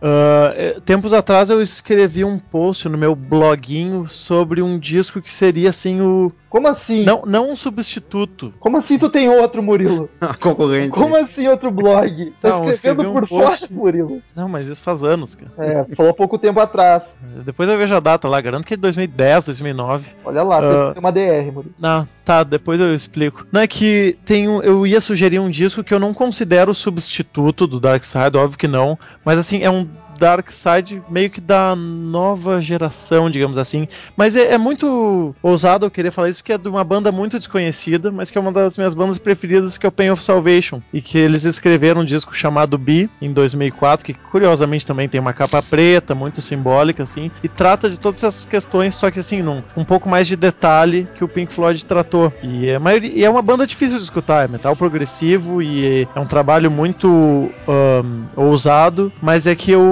eh, 0.00 0.80
tempos 0.84 1.12
atrás 1.12 1.50
eu 1.50 1.60
escrevi 1.62 2.24
um 2.24 2.38
post 2.38 2.88
no 2.88 2.98
meu 2.98 3.14
bloguinho 3.14 4.06
sobre 4.08 4.62
um 4.62 4.78
disco 4.78 5.20
que 5.20 5.32
seria 5.32 5.70
assim 5.70 6.00
o 6.00 6.32
Como 6.52 6.68
assim? 6.68 7.02
Não, 7.02 7.22
não 7.24 7.50
um 7.50 7.56
substituto. 7.56 8.52
Como 8.60 8.76
assim 8.76 8.98
tu 8.98 9.08
tem 9.08 9.26
outro, 9.26 9.62
Murilo? 9.62 10.10
A 10.20 10.34
concorrência. 10.34 10.90
Como 10.90 11.16
assim 11.16 11.48
outro 11.48 11.70
blog? 11.70 12.30
Tá 12.42 12.50
Não, 12.50 12.70
escrevendo 12.70 12.74
escrevi 12.74 13.06
um 13.06 13.12
por 13.14 13.26
post. 13.26 13.60
fora, 13.60 13.72
Murilo. 13.72 14.22
Não, 14.36 14.50
mas 14.50 14.68
isso 14.68 14.82
faz 14.82 15.02
anos, 15.02 15.34
cara. 15.34 15.50
É, 15.56 15.94
falou 15.96 16.12
pouco 16.12 16.36
tempo 16.36 16.60
atrás. 16.60 17.16
Depois 17.42 17.70
eu 17.70 17.78
vejo 17.78 17.94
a 17.94 18.00
data 18.00 18.28
lá, 18.28 18.38
garanto 18.38 18.66
que 18.66 18.74
é 18.74 18.76
de 18.76 18.82
2010, 18.82 19.46
2009. 19.46 20.04
Olha 20.26 20.42
lá, 20.42 20.58
Ah. 20.58 20.92
tem 20.92 21.00
uma 21.00 21.10
DR, 21.10 21.50
Murilo. 21.50 21.74
Não, 21.78 22.06
tá, 22.22 22.42
depois 22.44 22.78
eu 22.78 22.94
explico. 22.94 23.46
Não 23.50 23.62
é 23.62 23.66
que 23.66 24.18
tem 24.26 24.46
um, 24.46 24.60
eu 24.62 24.86
ia 24.86 25.00
sugerir 25.00 25.38
um 25.38 25.48
disco 25.48 25.82
que 25.82 25.94
eu 25.94 25.98
não 25.98 26.12
considero 26.12 26.74
substituto 26.74 27.66
do 27.66 27.80
Dark 27.80 28.04
Side, 28.04 28.36
óbvio 28.36 28.58
que 28.58 28.68
não, 28.68 28.98
mas 29.24 29.38
assim, 29.38 29.62
é 29.62 29.70
um 29.70 29.88
Dark 30.22 30.50
Side 30.52 31.02
meio 31.10 31.28
que 31.30 31.40
da 31.40 31.74
nova 31.74 32.60
geração, 32.60 33.28
digamos 33.28 33.58
assim. 33.58 33.88
Mas 34.16 34.36
é, 34.36 34.52
é 34.54 34.58
muito 34.58 35.34
ousado 35.42 35.84
eu 35.86 35.90
querer 35.90 36.12
falar 36.12 36.28
isso, 36.28 36.38
porque 36.40 36.52
é 36.52 36.58
de 36.58 36.68
uma 36.68 36.84
banda 36.84 37.10
muito 37.10 37.38
desconhecida, 37.38 38.12
mas 38.12 38.30
que 38.30 38.38
é 38.38 38.40
uma 38.40 38.52
das 38.52 38.76
minhas 38.78 38.94
bandas 38.94 39.18
preferidas, 39.18 39.76
que 39.76 39.84
é 39.84 39.88
o 39.88 39.92
Pain 39.92 40.10
of 40.10 40.22
Salvation. 40.22 40.80
E 40.92 41.00
que 41.00 41.18
eles 41.18 41.44
escreveram 41.44 42.02
um 42.02 42.04
disco 42.04 42.34
chamado 42.36 42.78
Be, 42.78 43.10
em 43.20 43.32
2004, 43.32 44.06
que 44.06 44.14
curiosamente 44.14 44.86
também 44.86 45.08
tem 45.08 45.20
uma 45.20 45.32
capa 45.32 45.60
preta, 45.60 46.14
muito 46.14 46.40
simbólica, 46.40 47.02
assim, 47.02 47.28
e 47.42 47.48
trata 47.48 47.90
de 47.90 47.98
todas 47.98 48.22
essas 48.22 48.44
questões, 48.44 48.94
só 48.94 49.10
que 49.10 49.18
assim, 49.18 49.42
num 49.42 49.60
um 49.76 49.84
pouco 49.84 50.08
mais 50.08 50.28
de 50.28 50.36
detalhe 50.36 51.08
que 51.16 51.24
o 51.24 51.28
Pink 51.28 51.52
Floyd 51.52 51.84
tratou. 51.84 52.32
E 52.44 52.68
é, 52.68 52.78
maioria- 52.78 53.12
e 53.12 53.24
é 53.24 53.28
uma 53.30 53.42
banda 53.42 53.66
difícil 53.66 53.98
de 53.98 54.04
escutar, 54.04 54.44
é 54.44 54.48
metal 54.48 54.76
progressivo 54.76 55.60
e 55.60 56.06
é 56.14 56.20
um 56.20 56.26
trabalho 56.26 56.70
muito 56.70 57.50
ahn, 57.68 58.26
ousado, 58.36 59.12
mas 59.20 59.46
é 59.46 59.54
que 59.54 59.70
eu, 59.70 59.82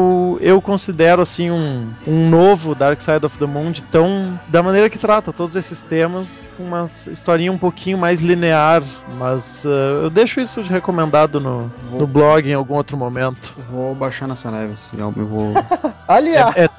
eu 0.41 0.61
considero 0.61 1.23
assim 1.23 1.51
um, 1.51 1.89
um 2.07 2.29
novo 2.29 2.75
Dark 2.75 3.01
Side 3.01 3.25
of 3.25 3.39
the 3.39 3.47
Moon 3.47 3.73
tão 3.91 4.39
da 4.49 4.63
maneira 4.63 4.89
que 4.89 4.99
trata 4.99 5.33
todos 5.33 5.57
esses 5.57 5.83
temas 5.83 6.49
com 6.57 6.65
uma 6.65 6.89
historinha 7.11 7.53
um 7.53 7.59
pouquinho 7.59 7.99
mais 7.99 8.21
linear, 8.21 8.83
mas 9.19 9.65
ah, 9.67 10.03
eu 10.05 10.11
deixo 10.11 10.41
isso 10.41 10.63
de 10.63 10.69
recomendado 10.69 11.41
no, 11.41 11.71
no 11.93 12.07
blog 12.07 12.49
em 12.49 12.55
algum 12.55 12.75
outro 12.75 12.97
momento. 12.97 13.55
Vou 13.71 13.95
baixar 13.95 14.27
na 14.27 14.35
Saraiva 14.35 14.73
esse 14.73 15.01
álbum. 15.01 15.21
Eu 15.21 15.27
vou. 15.27 15.53
Aliás, 16.09 16.57
É, 16.57 16.65
é 16.65 16.71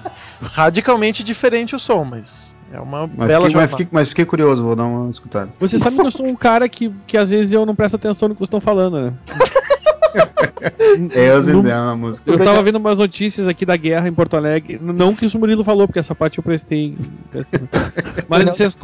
radicalmente 0.42 1.24
diferente 1.24 1.76
o 1.76 1.80
som, 1.80 2.04
mas 2.04 2.56
é 2.72 2.80
uma 2.80 3.08
Mas 3.08 3.28
bela 3.28 3.46
fiquei, 3.46 3.62
mas, 3.62 3.70
fiquei, 3.72 3.88
mas 3.92 4.10
fiquei 4.10 4.26
curioso, 4.26 4.64
vou 4.64 4.76
dar 4.76 4.86
uma 4.86 5.10
escutada. 5.10 5.52
Você 5.60 5.78
sabe 5.78 5.98
que 5.98 6.06
eu 6.06 6.12
sou 6.12 6.26
um 6.26 6.36
cara 6.36 6.70
que, 6.70 6.92
que 7.06 7.18
às 7.18 7.30
vezes 7.30 7.52
eu 7.52 7.66
não 7.66 7.76
presto 7.76 7.96
atenção 7.96 8.30
no 8.30 8.36
que 8.36 8.40
vocês 8.40 8.48
estão 8.48 8.62
falando, 8.62 9.02
né? 9.02 9.14
É, 11.16 11.30
eu 11.32 11.38
No- 11.38 11.42
zendei 11.42 11.72
na 11.74 11.96
música. 11.96 12.30
Eu 12.30 12.38
tava 12.38 12.62
vendo 12.62 12.76
umas 12.76 12.98
notícias 13.00 13.48
aqui 13.48 13.66
da 13.66 13.76
guerra 13.76 14.08
em 14.08 14.14
Porto 14.14 14.38
Alegre. 14.38 14.80
Não 14.82 15.16
que 15.16 15.26
isso 15.26 15.36
o 15.38 15.40
Murilo 15.40 15.64
falou, 15.64 15.88
porque 15.88 15.98
essa 15.98 16.14
parte 16.14 16.38
eu 16.38 16.44
prestei. 16.44 16.96
prestei. 17.32 17.62
Mas 18.30 18.44
vocês. 18.44 18.78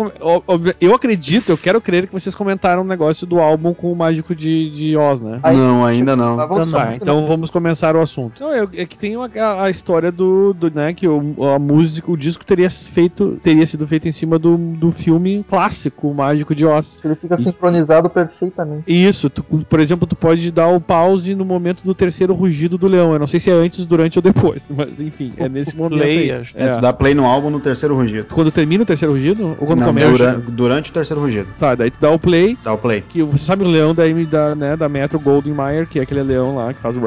Eu 0.81 0.95
acredito, 0.95 1.51
eu 1.51 1.57
quero 1.57 1.79
crer 1.79 2.07
que 2.07 2.13
vocês 2.13 2.33
comentaram 2.33 2.81
um 2.81 2.85
negócio 2.85 3.27
do 3.27 3.39
álbum 3.39 3.73
com 3.75 3.91
o 3.91 3.95
Mágico 3.95 4.33
de, 4.33 4.69
de 4.71 4.97
Oz, 4.97 5.21
né? 5.21 5.39
Não, 5.43 5.85
ainda 5.85 6.15
não. 6.15 6.35
tá, 6.37 6.45
vamos 6.47 6.71
Tá, 6.71 6.85
só- 6.87 6.91
então 6.93 7.25
vamos 7.27 7.51
começar 7.51 7.95
o 7.95 8.01
assunto. 8.01 8.41
Não, 8.43 8.51
é, 8.51 8.67
é 8.75 8.85
que 8.85 8.97
tem 8.97 9.15
uma- 9.15 9.29
a, 9.35 9.65
a 9.65 9.69
história 9.69 10.11
do, 10.11 10.53
do, 10.53 10.71
né, 10.71 10.93
que 10.93 11.07
o, 11.07 11.35
a 11.53 11.59
música, 11.59 12.09
o 12.11 12.17
disco 12.17 12.43
teria 12.43 12.69
feito, 12.71 13.39
teria 13.43 13.67
sido 13.67 13.85
feito 13.85 14.07
em 14.07 14.11
cima 14.11 14.39
do, 14.39 14.57
do 14.57 14.91
filme 14.91 15.45
clássico, 15.47 16.09
o 16.09 16.13
Mágico 16.15 16.55
de 16.55 16.65
Oz. 16.65 17.01
Ele 17.05 17.15
fica 17.15 17.37
sincronizado 17.37 18.09
perfeitamente. 18.09 18.83
Isso, 18.87 19.29
tu- 19.29 19.43
por 19.43 19.79
exemplo, 19.79 20.07
tu 20.07 20.15
pode 20.15 20.49
dar 20.51 20.67
o 20.69 20.81
pause 20.81 21.16
no 21.35 21.45
momento 21.45 21.81
do 21.83 21.93
terceiro 21.93 22.33
rugido 22.33 22.77
do 22.77 22.87
leão. 22.87 23.13
Eu 23.13 23.19
não 23.19 23.27
sei 23.27 23.39
se 23.39 23.49
é 23.49 23.53
antes, 23.53 23.85
durante 23.85 24.17
ou 24.17 24.21
depois, 24.23 24.71
mas 24.75 24.99
enfim, 25.01 25.33
é 25.37 25.47
nesse 25.49 25.75
momento. 25.75 25.99
play, 25.99 26.31
aí. 26.31 26.47
É, 26.55 26.67
É. 26.67 26.73
tu 26.75 26.81
dá 26.81 26.91
play 26.93 27.13
no 27.13 27.25
álbum 27.25 27.49
no 27.49 27.59
terceiro 27.59 27.95
rugido. 27.95 28.27
Quando 28.33 28.51
termina 28.51 28.83
o 28.83 28.85
terceiro 28.85 29.13
rugido? 29.13 29.55
Ou 29.59 29.67
quando 29.67 29.79
Não, 29.79 29.87
começa? 29.87 30.09
dura- 30.11 30.41
durante 30.49 30.89
o 30.91 30.93
terceiro 30.93 31.21
rugido. 31.21 31.47
Tá, 31.59 31.75
daí 31.75 31.89
tu 31.91 31.99
dá 31.99 32.09
o 32.11 32.19
play, 32.19 32.57
Dá 32.63 32.73
o 32.73 32.77
play. 32.77 33.01
que 33.07 33.21
você 33.23 33.45
sabe 33.45 33.63
o 33.63 33.67
leão 33.67 33.93
da, 33.95 34.03
da, 34.29 34.55
né, 34.55 34.75
da 34.75 34.87
Metro 34.89 35.19
Golden 35.19 35.53
Mayer, 35.53 35.87
que 35.87 35.99
é 35.99 36.01
aquele 36.03 36.23
leão 36.23 36.55
lá 36.55 36.73
que 36.73 36.81
faz 36.81 36.95
o 36.95 36.99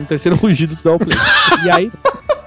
no 0.00 0.06
terceiro 0.06 0.36
rugido 0.42 0.76
tu 0.76 0.84
dá 0.84 0.92
o 0.94 0.98
play. 0.98 1.16
e 1.64 1.70
aí 1.70 1.90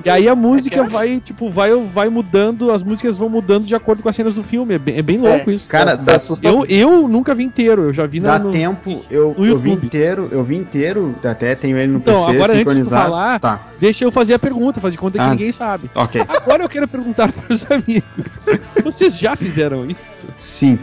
e 0.05 0.09
aí 0.09 0.29
a 0.29 0.35
música 0.35 0.83
vai, 0.83 1.19
tipo, 1.19 1.49
vai, 1.49 1.71
vai 1.75 2.09
mudando, 2.09 2.71
as 2.71 2.83
músicas 2.83 3.17
vão 3.17 3.27
mudando 3.27 3.65
de 3.65 3.73
acordo 3.75 4.03
com 4.03 4.09
as 4.09 4.15
cenas 4.15 4.35
do 4.35 4.43
filme. 4.43 4.75
É 4.75 4.77
bem, 4.77 4.97
é 4.97 5.01
bem 5.01 5.17
louco 5.17 5.49
isso. 5.51 5.67
Cara, 5.67 5.91
É 5.93 5.97
dá. 5.97 6.21
Eu, 6.43 6.65
eu 6.67 7.07
nunca 7.07 7.33
vi 7.33 7.43
inteiro, 7.43 7.83
eu 7.85 7.93
já 7.93 8.05
vi 8.05 8.19
na, 8.19 8.37
dá 8.37 8.43
no, 8.43 8.51
tempo. 8.51 9.03
Eu, 9.09 9.33
no 9.37 9.45
eu 9.45 9.57
vi 9.57 9.71
inteiro, 9.71 10.29
eu 10.31 10.43
vi 10.43 10.55
inteiro. 10.57 11.15
Até 11.23 11.55
tenho 11.55 11.77
ele 11.77 11.91
no 11.91 11.97
Então, 11.97 12.13
PC 12.25 12.29
agora 12.29 12.43
antes 12.43 12.51
de 12.53 12.57
sincronizado. 12.59 13.03
falar- 13.09 13.39
Tá, 13.39 13.59
Deixa 13.79 14.03
eu 14.05 14.11
fazer 14.11 14.35
a 14.35 14.39
pergunta, 14.39 14.79
fazer 14.79 14.91
de 14.93 14.97
conta 14.97 15.17
que 15.17 15.23
Ah. 15.25 15.29
ninguém 15.31 15.51
sabe. 15.51 15.89
ok. 15.95 16.21
Agora 16.27 16.63
eu 16.63 16.69
quero 16.69 16.87
perguntar 16.87 17.31
para 17.33 17.53
os 17.53 17.65
amigos. 17.69 18.45
Vocês 18.83 19.17
já 19.17 19.35
fizeram 19.35 19.85
isso? 19.89 20.27
Sim. 20.35 20.77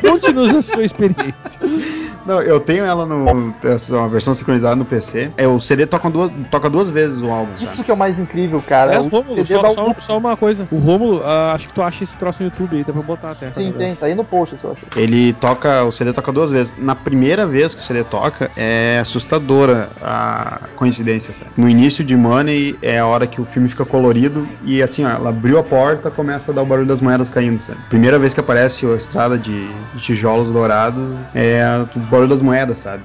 Conte-nos 0.00 0.54
a 0.54 0.62
sua 0.62 0.84
experiência. 0.84 1.60
Não, 2.26 2.40
eu 2.42 2.60
tenho 2.60 2.84
ela 2.84 3.04
no. 3.06 3.24
Uma 3.90 4.08
versão 4.08 4.32
sincronizada 4.34 4.76
no 4.76 4.84
PC. 4.84 5.30
É, 5.36 5.46
o 5.46 5.60
CD 5.60 5.86
toca 5.86 6.08
duas, 6.10 6.30
toca 6.50 6.68
duas 6.70 6.90
vezes 6.90 7.20
o 7.22 7.30
álbum, 7.30 7.52
cara. 7.52 7.64
Isso 7.64 7.84
que 7.84 7.90
é 7.90 7.94
o 7.94 7.96
mais 7.96 8.09
incrível, 8.18 8.60
cara. 8.62 8.90
Aliás, 8.90 9.06
o 9.06 9.08
Rômulo, 9.08 9.46
CD 9.46 9.54
só, 9.54 9.70
só- 9.70 9.94
só 10.00 10.18
uma 10.18 10.36
coisa. 10.36 10.66
O 10.70 10.78
Rômulo, 10.78 11.22
ah, 11.24 11.52
acho 11.54 11.68
que 11.68 11.74
tu 11.74 11.82
acha 11.82 12.02
esse 12.04 12.16
troço 12.16 12.40
no 12.42 12.46
YouTube 12.46 12.76
aí, 12.76 12.84
dá 12.84 12.92
pra 12.92 13.02
botar 13.02 13.30
até. 13.32 13.52
Sim, 13.52 13.72
tem, 13.72 13.94
tá 13.94 14.06
aí 14.06 14.14
no 14.14 14.24
post, 14.24 14.56
eu 14.62 14.72
acho. 14.72 14.80
Ele 14.96 15.32
toca, 15.34 15.84
o 15.84 15.92
CD 15.92 16.12
toca 16.12 16.32
duas 16.32 16.50
vezes. 16.50 16.74
Na 16.78 16.94
primeira 16.94 17.46
vez 17.46 17.74
que 17.74 17.80
o 17.80 17.84
CD 17.84 18.02
toca, 18.04 18.50
é 18.56 18.98
assustadora 19.00 19.90
a 20.00 20.68
coincidência, 20.76 21.32
sabe? 21.32 21.50
No 21.56 21.68
início 21.68 22.02
de 22.04 22.16
Money 22.16 22.78
é 22.82 22.98
a 22.98 23.06
hora 23.06 23.26
que 23.26 23.40
o 23.40 23.44
filme 23.44 23.68
fica 23.68 23.84
colorido 23.84 24.46
e 24.64 24.82
assim, 24.82 25.04
ó, 25.04 25.10
ela 25.10 25.30
abriu 25.30 25.58
a 25.58 25.62
porta, 25.62 26.10
começa 26.10 26.50
a 26.50 26.54
dar 26.54 26.62
o 26.62 26.66
barulho 26.66 26.86
das 26.88 27.00
moedas 27.00 27.28
caindo, 27.30 27.60
sabe? 27.62 27.78
Primeira 27.88 28.18
vez 28.18 28.32
que 28.34 28.40
aparece 28.40 28.86
a 28.86 28.94
estrada 28.94 29.38
de, 29.38 29.70
tijolos 29.96 30.50
dourados 30.50 31.34
é 31.34 31.62
a- 31.62 31.86
o 31.94 31.98
barulho 32.00 32.28
das 32.28 32.42
moedas, 32.42 32.78
sabe? 32.78 33.04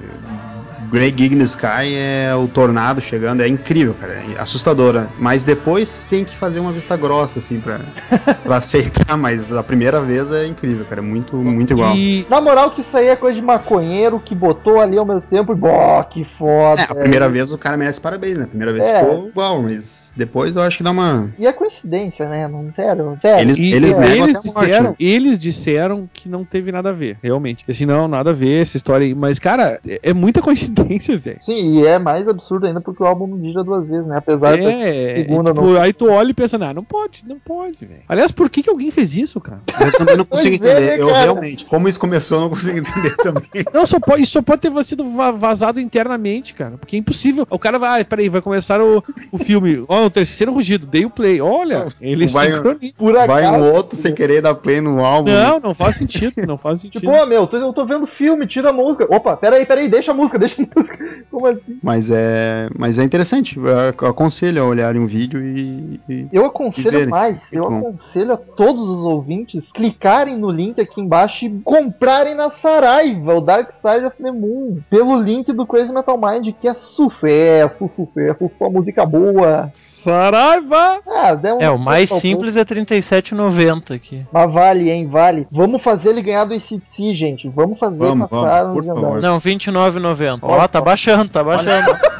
Grey 0.90 1.14
Gig 1.16 1.34
Sky 1.42 1.94
é 1.94 2.34
o 2.34 2.48
tornado 2.48 3.00
chegando, 3.00 3.42
é 3.42 3.48
incrível, 3.48 3.94
cara, 3.94 4.14
é 4.14 4.40
assustadora. 4.40 5.08
Mas 5.18 5.44
depois 5.44 6.06
tem 6.08 6.24
que 6.24 6.36
fazer 6.36 6.60
uma 6.60 6.72
vista 6.72 6.96
grossa, 6.96 7.38
assim, 7.38 7.60
pra, 7.60 7.80
pra 8.42 8.56
aceitar, 8.56 9.16
mas 9.16 9.52
a 9.52 9.62
primeira 9.62 10.00
vez 10.00 10.30
é 10.30 10.46
incrível, 10.46 10.84
cara, 10.84 11.00
é 11.00 11.04
muito, 11.04 11.36
muito 11.36 11.72
igual. 11.72 11.94
E, 11.96 12.26
Na 12.28 12.40
moral, 12.40 12.70
que 12.70 12.80
isso 12.80 12.96
aí 12.96 13.08
é 13.08 13.16
coisa 13.16 13.38
de 13.40 13.44
maconheiro 13.46 14.20
que 14.20 14.34
botou 14.34 14.80
ali 14.80 14.96
ao 14.98 15.04
mesmo 15.06 15.28
tempo 15.28 15.52
e. 15.52 15.56
Bó, 15.56 16.02
que 16.04 16.24
foda. 16.24 16.82
É, 16.82 16.84
a 16.84 16.94
primeira 16.94 17.28
vez 17.28 17.50
o 17.52 17.58
cara 17.58 17.76
merece 17.76 18.00
parabéns, 18.00 18.36
né? 18.38 18.44
A 18.44 18.48
primeira 18.48 18.72
vez 18.72 18.84
É. 18.84 19.00
ficou 19.00 19.28
igual, 19.28 19.62
mas 19.62 20.12
depois 20.16 20.56
eu 20.56 20.62
acho 20.62 20.78
que 20.78 20.82
dá 20.82 20.90
uma. 20.90 21.32
E 21.38 21.46
é 21.46 21.52
coincidência, 21.52 22.28
né? 22.28 22.46
Não, 22.48 22.72
sério, 22.74 23.16
sério. 23.20 23.40
Eles, 23.42 23.58
e- 23.58 23.72
eles 23.72 23.96
negam 23.98 24.24
eles 24.28 24.44
morte, 24.44 24.48
disseram, 24.66 24.90
né? 24.90 24.96
eles 24.98 25.38
disseram 25.38 26.08
que 26.12 26.28
não 26.28 26.44
teve 26.44 26.70
nada 26.72 26.90
a 26.90 26.92
ver, 26.92 27.18
realmente. 27.22 27.64
Assim, 27.68 27.86
não, 27.86 28.06
nada 28.06 28.30
a 28.30 28.32
ver 28.32 28.62
essa 28.62 28.76
história 28.76 29.04
aí. 29.06 29.14
Mas, 29.14 29.38
cara, 29.38 29.80
é, 29.86 30.00
é 30.02 30.12
muita 30.12 30.40
coincidência, 30.42 30.75
velho. 30.84 31.38
Sim, 31.42 31.80
e 31.80 31.86
é 31.86 31.98
mais 31.98 32.26
absurdo 32.28 32.66
ainda 32.66 32.80
porque 32.80 33.02
o 33.02 33.06
álbum 33.06 33.26
não 33.26 33.40
gira 33.44 33.62
duas 33.64 33.88
vezes, 33.88 34.06
né? 34.06 34.16
Apesar 34.18 34.56
da 34.56 34.62
É, 34.62 35.14
segunda 35.16 35.52
tipo, 35.52 35.66
não. 35.66 35.80
aí 35.80 35.92
tu 35.92 36.08
olha 36.08 36.30
e 36.30 36.34
pensa, 36.34 36.58
não, 36.58 36.72
não 36.74 36.84
pode, 36.84 37.24
não 37.26 37.38
pode, 37.38 37.84
velho. 37.84 38.00
Aliás, 38.08 38.30
por 38.30 38.48
que, 38.50 38.62
que 38.62 38.70
alguém 38.70 38.90
fez 38.90 39.14
isso, 39.14 39.40
cara? 39.40 39.60
Eu 39.80 39.92
também 39.92 40.16
não 40.16 40.24
consigo 40.24 40.54
é, 40.54 40.56
entender. 40.72 40.86
né, 40.96 41.02
eu 41.02 41.08
cara? 41.08 41.20
realmente, 41.22 41.64
como 41.64 41.88
isso 41.88 41.98
começou, 42.00 42.38
eu 42.38 42.42
não 42.42 42.50
consigo 42.50 42.78
entender 42.78 43.16
também. 43.22 43.42
Não, 43.72 43.86
só 43.86 43.98
pode, 44.00 44.22
isso 44.22 44.32
só 44.32 44.42
pode 44.42 44.60
ter 44.62 44.84
sido 44.84 45.08
va- 45.10 45.30
vazado 45.32 45.80
internamente, 45.80 46.54
cara. 46.54 46.76
Porque 46.78 46.96
é 46.96 46.98
impossível. 46.98 47.46
O 47.50 47.58
cara 47.58 47.78
vai, 47.78 48.00
ah, 48.00 48.04
peraí, 48.04 48.28
vai 48.28 48.40
começar 48.40 48.80
o, 48.80 49.02
o 49.32 49.38
filme. 49.38 49.84
Ó, 49.88 50.06
o 50.06 50.10
terceiro 50.10 50.52
rugido, 50.52 50.86
dei 50.86 51.04
o 51.04 51.10
play. 51.10 51.40
Olha, 51.40 51.86
ele 52.00 52.26
Vai- 52.26 52.50
sincroniza. 52.50 52.92
Por 52.96 53.12
Vai 53.14 53.44
acaso. 53.44 53.62
um 53.64 53.72
outro 53.72 53.96
sem 53.96 54.14
querer 54.14 54.40
dar 54.42 54.54
play 54.54 54.80
no 54.80 55.04
álbum. 55.04 55.30
Não, 55.30 55.60
não 55.60 55.74
faz 55.74 55.96
sentido, 55.96 56.34
não 56.46 56.58
faz 56.58 56.80
sentido. 56.80 57.00
Tipo, 57.00 57.12
ô 57.12 57.26
meu, 57.26 57.48
eu 57.50 57.72
tô 57.72 57.84
vendo 57.86 58.06
filme, 58.06 58.46
tira 58.46 58.70
a 58.70 58.72
música. 58.72 59.06
Opa, 59.14 59.36
peraí, 59.36 59.64
peraí, 59.66 59.88
deixa 59.88 60.12
a 60.12 60.14
música, 60.14 60.38
deixa 60.38 60.54
a 60.56 60.58
música. 60.58 60.65
Como 61.30 61.46
assim? 61.46 61.78
Mas 61.82 62.10
é, 62.10 62.68
mas 62.76 62.98
é 62.98 63.02
interessante. 63.04 63.58
Eu 63.58 64.08
aconselho 64.08 64.62
a 64.62 64.66
olharem 64.66 65.00
um 65.00 65.06
vídeo 65.06 65.40
e. 65.42 66.00
e- 66.08 66.26
Eu 66.32 66.42
E 66.42 66.46
aconselho 66.46 66.90
verem. 66.90 67.08
mais, 67.08 67.52
eu 67.52 67.68
bom. 67.68 67.78
aconselho 67.78 68.32
a 68.32 68.36
todos 68.36 68.88
os 68.88 69.04
ouvintes 69.04 69.70
clicarem 69.72 70.36
no 70.38 70.50
link 70.50 70.80
aqui 70.80 71.00
embaixo 71.00 71.44
e 71.46 71.60
comprarem 71.64 72.34
na 72.34 72.50
Saraiva 72.50 73.34
o 73.34 73.40
Dark 73.40 73.72
Side 73.72 74.04
of 74.06 74.16
the 74.22 74.30
Moon 74.30 74.78
pelo 74.90 75.20
link 75.20 75.52
do 75.52 75.66
Crazy 75.66 75.92
Metal 75.92 76.18
Mind, 76.18 76.54
que 76.60 76.68
é 76.68 76.74
sucesso, 76.74 77.86
sucesso, 77.88 78.48
só 78.48 78.68
música 78.70 79.04
boa. 79.04 79.70
Saraiva! 79.74 81.00
Ah, 81.06 81.34
dá 81.34 81.54
um 81.54 81.60
É, 81.60 81.70
o 81.70 81.78
mais 81.78 82.08
simples 82.10 82.56
é 82.56 82.60
R$ 82.60 82.66
37,90 82.66 83.94
aqui. 83.94 84.24
Mas 84.32 84.52
vale, 84.52 84.90
hein, 84.90 85.06
vale. 85.08 85.46
Vamos 85.50 85.82
fazer 85.82 86.10
ele 86.10 86.22
ganhar 86.22 86.44
do 86.44 86.54
ICDC, 86.54 87.14
gente. 87.14 87.48
Vamos 87.48 87.78
fazer 87.78 87.98
Vamos, 87.98 88.28
passar 88.28 88.64
vamos, 88.64 88.84
no. 88.86 89.20
Não, 89.20 89.38
R$ 89.38 89.50
29,90. 89.54 90.38
Ó, 90.56 90.68
tá 90.68 90.80
baixando, 90.80 91.28
tá 91.28 91.42
baixando. 91.42 91.96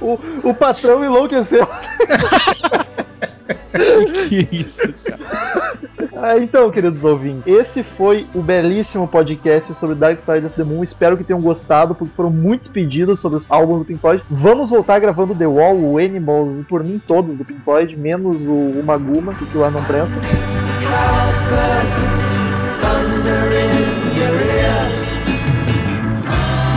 O, 0.00 0.18
o 0.50 0.54
patrão 0.54 1.04
enlouqueceu. 1.04 1.66
que 4.28 4.48
isso, 4.52 4.94
cara. 5.04 5.18
Ah, 6.16 6.38
então, 6.38 6.70
queridos 6.70 7.02
ouvintes, 7.04 7.42
esse 7.46 7.82
foi 7.82 8.26
o 8.34 8.40
belíssimo 8.40 9.06
podcast 9.08 9.74
sobre 9.74 9.96
Dark 9.96 10.20
Side 10.20 10.46
of 10.46 10.54
the 10.56 10.64
Moon. 10.64 10.82
Espero 10.82 11.16
que 11.16 11.24
tenham 11.24 11.40
gostado, 11.40 11.94
porque 11.94 12.14
foram 12.14 12.30
muitos 12.30 12.68
pedidos 12.68 13.20
sobre 13.20 13.38
os 13.38 13.46
álbuns 13.48 13.80
do 13.80 13.84
Pink 13.84 14.00
Floyd. 14.00 14.22
Vamos 14.30 14.70
voltar 14.70 15.00
gravando 15.00 15.34
The 15.34 15.46
Wall, 15.46 15.76
o 15.76 15.98
Animals, 15.98 16.60
e 16.60 16.64
por 16.64 16.84
mim 16.84 17.00
todos 17.04 17.36
do 17.36 17.44
Pink 17.44 17.60
Floyd, 17.62 17.96
menos 17.96 18.46
o, 18.46 18.52
o 18.52 18.82
Maguma, 18.82 19.34
que 19.34 19.58
lá 19.58 19.70
não 19.70 19.84
presta. 19.84 20.14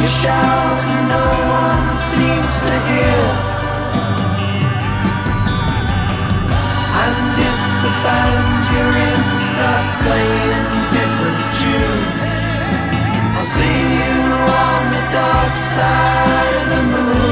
You 0.01 0.07
shout, 0.07 0.77
and 0.93 1.09
no 1.09 1.25
one 1.61 1.97
seems 1.97 2.53
to 2.69 2.75
hear. 2.89 3.21
And 7.03 7.17
if 7.49 7.59
the 7.83 7.93
band 8.05 8.61
you're 8.71 8.95
in 9.09 9.23
starts 9.49 9.93
playing 10.05 10.65
different 10.97 11.41
tunes, 11.59 12.23
I'll 13.37 13.49
see 13.57 13.79
you 14.01 14.19
on 14.65 14.83
the 14.95 15.03
dark 15.17 15.53
side 15.75 16.55
of 16.61 16.69
the 16.69 16.81
moon. 16.93 17.26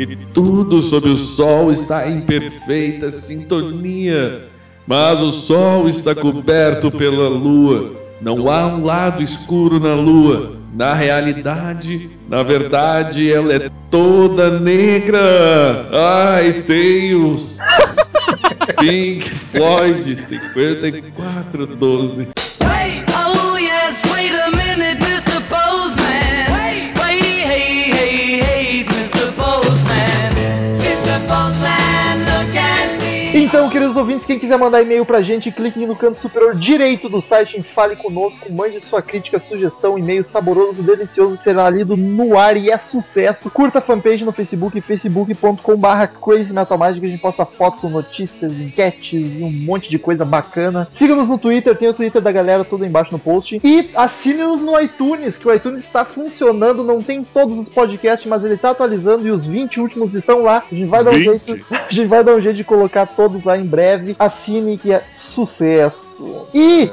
E 0.00 0.16
tudo 0.32 0.80
sob 0.80 1.10
o 1.10 1.16
sol 1.16 1.70
está 1.70 2.08
em 2.08 2.22
perfeita 2.22 3.10
sintonia. 3.10 4.48
Mas 4.86 5.20
o 5.20 5.30
sol 5.30 5.90
está 5.90 6.14
coberto 6.14 6.90
pela 6.90 7.28
lua. 7.28 7.92
Não 8.18 8.50
há 8.50 8.66
um 8.66 8.82
lado 8.82 9.22
escuro 9.22 9.78
na 9.78 9.94
lua. 9.94 10.56
Na 10.72 10.94
realidade, 10.94 12.08
na 12.30 12.42
verdade, 12.42 13.30
ela 13.30 13.52
é 13.52 13.70
toda 13.90 14.58
negra. 14.58 15.20
Ai, 15.92 16.64
Deus! 16.66 17.58
Pink 18.80 19.28
Floyd 19.28 20.16
5412. 20.16 22.28
Ouvintes, 34.00 34.26
quem 34.26 34.38
quiser 34.38 34.58
mandar 34.58 34.82
e-mail 34.82 35.04
pra 35.04 35.20
gente, 35.20 35.52
clique 35.52 35.84
no 35.86 35.94
canto 35.94 36.18
superior 36.18 36.54
direito 36.54 37.08
do 37.08 37.20
site 37.20 37.58
em 37.58 37.62
Fale 37.62 37.96
Conosco, 37.96 38.52
mande 38.52 38.80
sua 38.80 39.02
crítica, 39.02 39.38
sugestão, 39.38 39.98
e-mail 39.98 40.24
saboroso, 40.24 40.82
delicioso, 40.82 41.36
que 41.36 41.44
será 41.44 41.68
lido 41.68 41.96
no 41.96 42.38
ar 42.38 42.56
e 42.56 42.70
é 42.70 42.78
sucesso. 42.78 43.50
Curta 43.50 43.78
a 43.78 43.82
fanpage 43.82 44.24
no 44.24 44.32
Facebook, 44.32 44.80
facebook.com.br 44.80 46.06
Crazy 46.22 46.52
Metal 46.52 46.78
Magic, 46.78 47.04
a 47.04 47.08
gente 47.08 47.20
posta 47.20 47.44
foto 47.44 47.88
notícias, 47.88 48.52
enquetes 48.52 49.12
e 49.12 49.42
um 49.42 49.50
monte 49.50 49.90
de 49.90 49.98
coisa 49.98 50.24
bacana. 50.24 50.88
Siga-nos 50.90 51.28
no 51.28 51.38
Twitter, 51.38 51.76
tem 51.76 51.88
o 51.88 51.94
Twitter 51.94 52.22
da 52.22 52.32
galera 52.32 52.64
tudo 52.64 52.86
embaixo 52.86 53.12
no 53.12 53.18
post. 53.18 53.60
E 53.62 53.90
assine-nos 53.94 54.62
no 54.62 54.80
iTunes, 54.80 55.36
que 55.36 55.46
o 55.46 55.54
iTunes 55.54 55.84
está 55.84 56.04
funcionando, 56.04 56.82
não 56.82 57.02
tem 57.02 57.22
todos 57.22 57.58
os 57.58 57.68
podcasts, 57.68 58.28
mas 58.28 58.44
ele 58.44 58.54
está 58.54 58.70
atualizando 58.70 59.26
e 59.26 59.30
os 59.30 59.44
20 59.44 59.80
últimos 59.80 60.14
estão 60.14 60.42
lá. 60.42 60.64
A 60.70 60.74
gente 60.74 60.88
vai 60.88 61.04
dar 61.04 61.10
um 61.10 61.14
20? 61.14 61.24
jeito 61.24 61.66
a 61.70 61.92
gente 61.92 62.06
vai 62.06 62.24
dar 62.24 62.34
um 62.34 62.40
jeito 62.40 62.56
de 62.56 62.64
colocar 62.64 63.04
todos 63.06 63.44
lá 63.44 63.58
em 63.58 63.64
breve. 63.64 63.89
Assine 64.18 64.76
que 64.76 64.92
é 64.92 65.02
sucesso. 65.12 66.46
E 66.54 66.90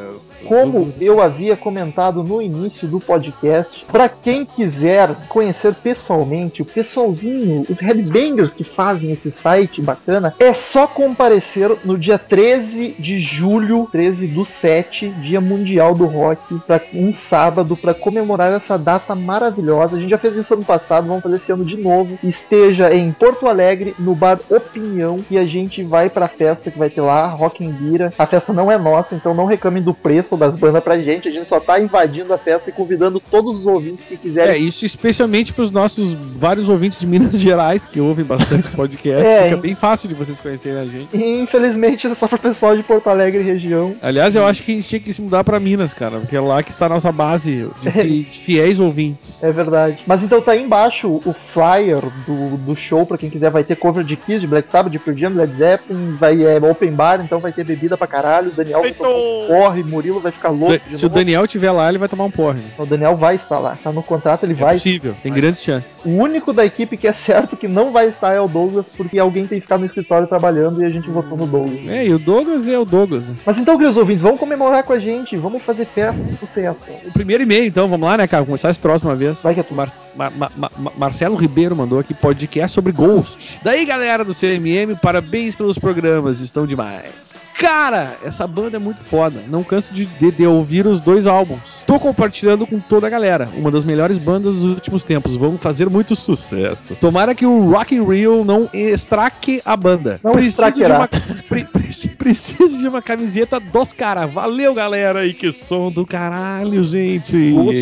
como 0.48 0.94
eu 1.00 1.22
havia 1.22 1.56
comentado 1.56 2.24
no 2.24 2.42
início 2.42 2.88
do 2.88 3.00
podcast, 3.00 3.86
para 3.86 4.08
quem 4.08 4.46
quiser 4.46 5.14
conhecer 5.28 5.74
pessoalmente 5.76 6.62
o 6.62 6.66
pessoalzinho, 6.66 7.66
os 7.70 7.80
headbangers 7.80 8.54
que 8.54 8.64
fazem 8.64 9.12
esse 9.12 9.32
site 9.32 9.82
bacana, 9.82 10.34
é 10.40 10.54
só 10.54 10.88
comparecer 10.88 11.76
no 11.84 11.98
dia 11.98 12.18
13 12.18 12.96
de 12.98 13.20
julho, 13.20 13.88
13 13.92 14.28
do 14.28 14.46
7, 14.46 15.10
Dia 15.10 15.42
Mundial 15.42 15.94
do 15.94 16.06
Rock, 16.06 16.60
para 16.66 16.82
um 16.94 17.14
sábado 17.14 17.76
para 17.76 17.94
comemorar 17.94 18.52
essa 18.54 18.78
data 18.78 19.16
maravilhosa. 19.16 19.96
A 19.96 20.00
gente 20.00 20.10
já 20.10 20.18
fez 20.18 20.36
isso 20.36 20.54
ano 20.54 20.64
passado, 20.64 21.08
vamos 21.08 21.24
fazer 21.24 21.38
esse 21.38 21.52
ano 21.52 21.66
de 21.66 21.78
novo. 21.78 22.18
Esteja 22.24 22.94
em 22.94 23.12
Porto 23.12 23.48
Alegre, 23.48 23.96
no 24.00 24.16
bar 24.16 24.40
Opinião, 24.50 25.20
e 25.30 25.38
a 25.38 25.46
gente 25.46 25.84
vai 25.84 26.10
pra 26.10 26.28
festa 26.28 26.72
que 26.72 26.78
vai 26.78 26.87
ter 26.90 27.02
lá, 27.02 27.28
Rock 27.28 27.64
em 27.64 27.72
Bira. 27.72 28.14
A 28.18 28.26
festa 28.26 28.52
não 28.54 28.72
é 28.72 28.78
nossa, 28.78 29.16
então 29.16 29.34
não 29.34 29.46
reclamem 29.46 29.82
do 29.84 29.94
preço 29.94 30.36
das 30.38 30.56
bandas 30.58 30.84
pra 30.84 30.98
gente. 31.00 31.28
A 31.28 31.32
gente 31.32 31.48
só 31.48 31.60
tá 31.60 31.80
invadindo 31.80 32.34
a 32.34 32.38
festa 32.38 32.70
e 32.70 32.74
convidando 32.74 33.20
todos 33.20 33.60
os 33.60 33.66
ouvintes 33.66 34.06
que 34.06 34.14
É, 34.16 34.18
quiserem. 34.18 34.64
isso 34.64 34.86
especialmente 34.86 35.54
pros 35.54 35.72
nossos 35.72 36.14
vários 36.14 36.70
ouvintes 36.70 37.00
de 37.00 37.08
Minas 37.08 37.40
Gerais 37.40 37.86
que 37.86 38.00
ouvem 38.00 38.26
bastante 38.26 38.72
podcast. 38.72 39.26
É, 39.28 39.44
Fica 39.44 39.56
hein? 39.56 39.62
bem 39.62 39.76
fácil 39.76 40.08
de 40.08 40.16
vocês 40.16 40.40
conhecerem 40.40 40.80
a 40.80 40.86
gente. 40.86 41.10
E 41.16 41.40
infelizmente 41.42 42.08
é 42.08 42.14
só 42.14 42.28
pro 42.28 42.38
pessoal 42.38 42.76
de 42.76 42.84
Porto 42.84 43.10
Alegre 43.10 43.42
e 43.42 43.44
região. 43.44 43.96
Aliás, 44.02 44.36
eu 44.36 44.46
acho 44.46 44.64
que 44.64 44.72
a 44.72 44.76
gente 44.76 44.88
tinha 44.88 45.00
que 45.00 45.14
se 45.14 45.22
mudar 45.22 45.44
pra 45.44 45.60
Minas, 45.60 45.94
cara, 45.94 46.20
porque 46.20 46.36
é 46.36 46.40
lá 46.40 46.62
que 46.64 46.72
está 46.72 46.86
a 46.86 46.90
nossa 46.90 47.12
base 47.12 47.68
de, 47.82 47.92
fi- 47.92 48.24
de 48.30 48.38
fiéis 48.40 48.80
ouvintes. 48.80 49.44
É 49.44 49.52
verdade. 49.52 50.00
Mas 50.08 50.24
então 50.24 50.42
tá 50.42 50.52
aí 50.54 50.64
embaixo 50.64 51.08
o 51.08 51.36
flyer 51.54 52.02
do, 52.26 52.58
do 52.58 52.76
show, 52.76 53.06
pra 53.06 53.18
quem 53.18 53.30
quiser, 53.30 53.50
vai 53.50 53.64
ter 53.64 53.76
cover 53.76 54.04
de 54.04 54.16
Kiss, 54.16 54.40
de 54.42 54.48
Black 54.48 54.70
Sabbath, 54.70 54.92
de 54.92 55.00
Pearl 55.00 55.18
Jam, 55.18 55.30
Led 55.36 55.54
Zeppelin, 55.58 56.16
vai 56.20 56.44
é, 56.44 56.60
open 56.78 56.92
bar, 56.92 57.20
então 57.24 57.40
vai 57.40 57.52
ter 57.52 57.64
bebida 57.64 57.98
pra 57.98 58.08
caralho. 58.08 58.50
O 58.50 58.52
Daniel 58.52 58.82
vai 58.82 58.94
tomar 58.94 59.10
um 59.10 59.48
porre, 59.48 59.84
Murilo 59.84 60.20
vai 60.20 60.32
ficar 60.32 60.50
louco. 60.50 60.80
Se 60.88 61.06
o. 61.06 61.10
Daniel 61.10 61.48
tiver 61.48 61.72
lá, 61.72 61.90
ele 61.90 61.98
vai 61.98 62.08
tomar 62.08 62.26
um 62.26 62.32
porre. 62.32 62.60
Né? 62.60 62.70
O 62.78 62.86
Daniel 62.86 63.16
vai 63.16 63.36
estar 63.36 63.58
lá, 63.60 63.78
tá 63.84 63.92
no 63.92 64.04
contrato, 64.04 64.44
ele 64.46 64.54
É 64.54 64.56
vai. 64.56 64.74
possível, 64.76 65.16
tem 65.22 65.34
grandes 65.34 65.64
chances. 65.64 66.02
O 66.06 66.10
único 66.10 66.54
da 66.54 66.66
equipe 66.66 66.96
que 66.96 67.08
é 67.08 67.14
certo 67.14 67.58
que 67.58 67.68
não 67.68 67.92
vai 67.92 68.08
estar 68.08 68.34
é 68.34 68.40
o 68.40 68.48
Douglas, 68.48 68.86
porque 68.96 69.18
alguém 69.18 69.48
tem 69.48 69.58
que 69.58 69.64
ficar 69.64 69.78
no 69.78 69.86
escritório 69.86 70.28
trabalhando 70.28 70.82
e 70.82 70.86
a 70.86 70.90
gente 70.90 71.10
votou 71.10 71.38
no 71.38 71.48
Douglas. 71.48 71.80
É, 71.88 72.06
e 72.06 72.14
o 72.14 72.20
Douglas 72.20 72.68
é 72.68 72.78
o 72.78 72.86
Douglas, 72.86 73.26
né? 73.26 73.36
Mas 73.46 73.58
então, 73.58 73.76
queridos 73.78 73.98
ouvintes, 73.98 74.22
vamos 74.22 74.40
comemorar 74.40 74.84
com 74.84 74.94
a 74.94 75.00
gente, 75.00 75.36
vamos 75.36 75.64
fazer 75.64 75.86
festa 75.86 76.22
de 76.22 76.36
sucesso. 76.36 76.86
O 77.06 77.12
primeiro 77.12 77.44
e-mail, 77.44 77.66
então, 77.66 77.88
vamos 77.88 78.08
lá, 78.08 78.18
né, 78.18 78.28
cara? 78.28 78.46
Começar 78.46 78.70
esse 78.70 78.80
troço 78.80 79.06
uma 79.08 79.16
vez. 79.16 79.42
Vai 79.42 79.54
que 79.54 79.60
é 79.62 79.64
tu. 79.64 79.74
Mar- 79.74 79.88
Ma- 80.16 80.30
Ma- 80.36 80.52
Ma- 80.56 80.92
Marcelo 80.98 81.36
Ribeiro 81.36 81.76
mandou 81.76 81.98
aqui 82.00 82.14
podcast 82.14 82.74
sobre 82.76 82.92
Ghost. 82.92 83.60
Daí, 83.64 83.86
galera 83.86 84.24
do 84.24 84.34
CMM, 84.34 84.96
parabéns 85.02 85.56
pelos 85.56 85.80
programas, 85.80 86.40
estão 86.42 86.67
demais. 86.68 87.52
Cara, 87.58 88.18
essa 88.24 88.46
banda 88.46 88.76
é 88.78 88.80
muito 88.80 89.02
foda. 89.02 89.42
Não 89.48 89.64
canso 89.64 89.92
de, 89.92 90.06
de- 90.06 90.32
de 90.32 90.46
ouvir 90.46 90.86
os 90.86 91.00
dois 91.00 91.26
álbuns. 91.26 91.84
Tô 91.88 92.00
compartilhando 92.00 92.68
com 92.68 92.80
toda 92.80 93.08
a 93.08 93.10
galera. 93.10 93.50
Uma 93.56 93.72
das 93.72 93.84
melhores 93.84 94.18
bandas 94.18 94.56
dos 94.56 94.64
últimos 94.66 95.04
tempos. 95.04 95.36
Vão 95.36 95.58
fazer 95.58 95.90
muito 95.90 96.16
sucesso. 96.16 96.96
Tomara 97.02 97.34
que 97.34 97.46
o 97.46 97.72
Rock 97.72 97.96
in 97.96 98.04
Rio 98.06 98.44
não 98.46 98.70
estraque 98.74 99.62
a 99.66 99.76
banda. 99.76 100.20
Não 100.24 100.34
Preciso 100.34 100.72
de 100.72 100.84
uma 100.84 101.08
Pre- 101.08 101.64
pre- 101.64 102.10
preciso 102.18 102.78
de 102.78 102.88
uma 102.88 103.02
camiseta 103.02 103.60
dos 103.60 103.94
caras. 103.94 104.32
Valeu, 104.32 104.74
galera. 104.74 105.26
E 105.26 105.34
que 105.34 105.52
som 105.52 105.92
do 105.92 106.06
caralho, 106.06 106.84
gente. 106.84 107.36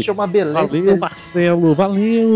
É 0.07 0.11
uma 0.11 0.27
beleza. 0.27 0.53
Valeu, 0.67 0.97
Marcelo. 0.97 1.73
Valeu. 1.75 2.29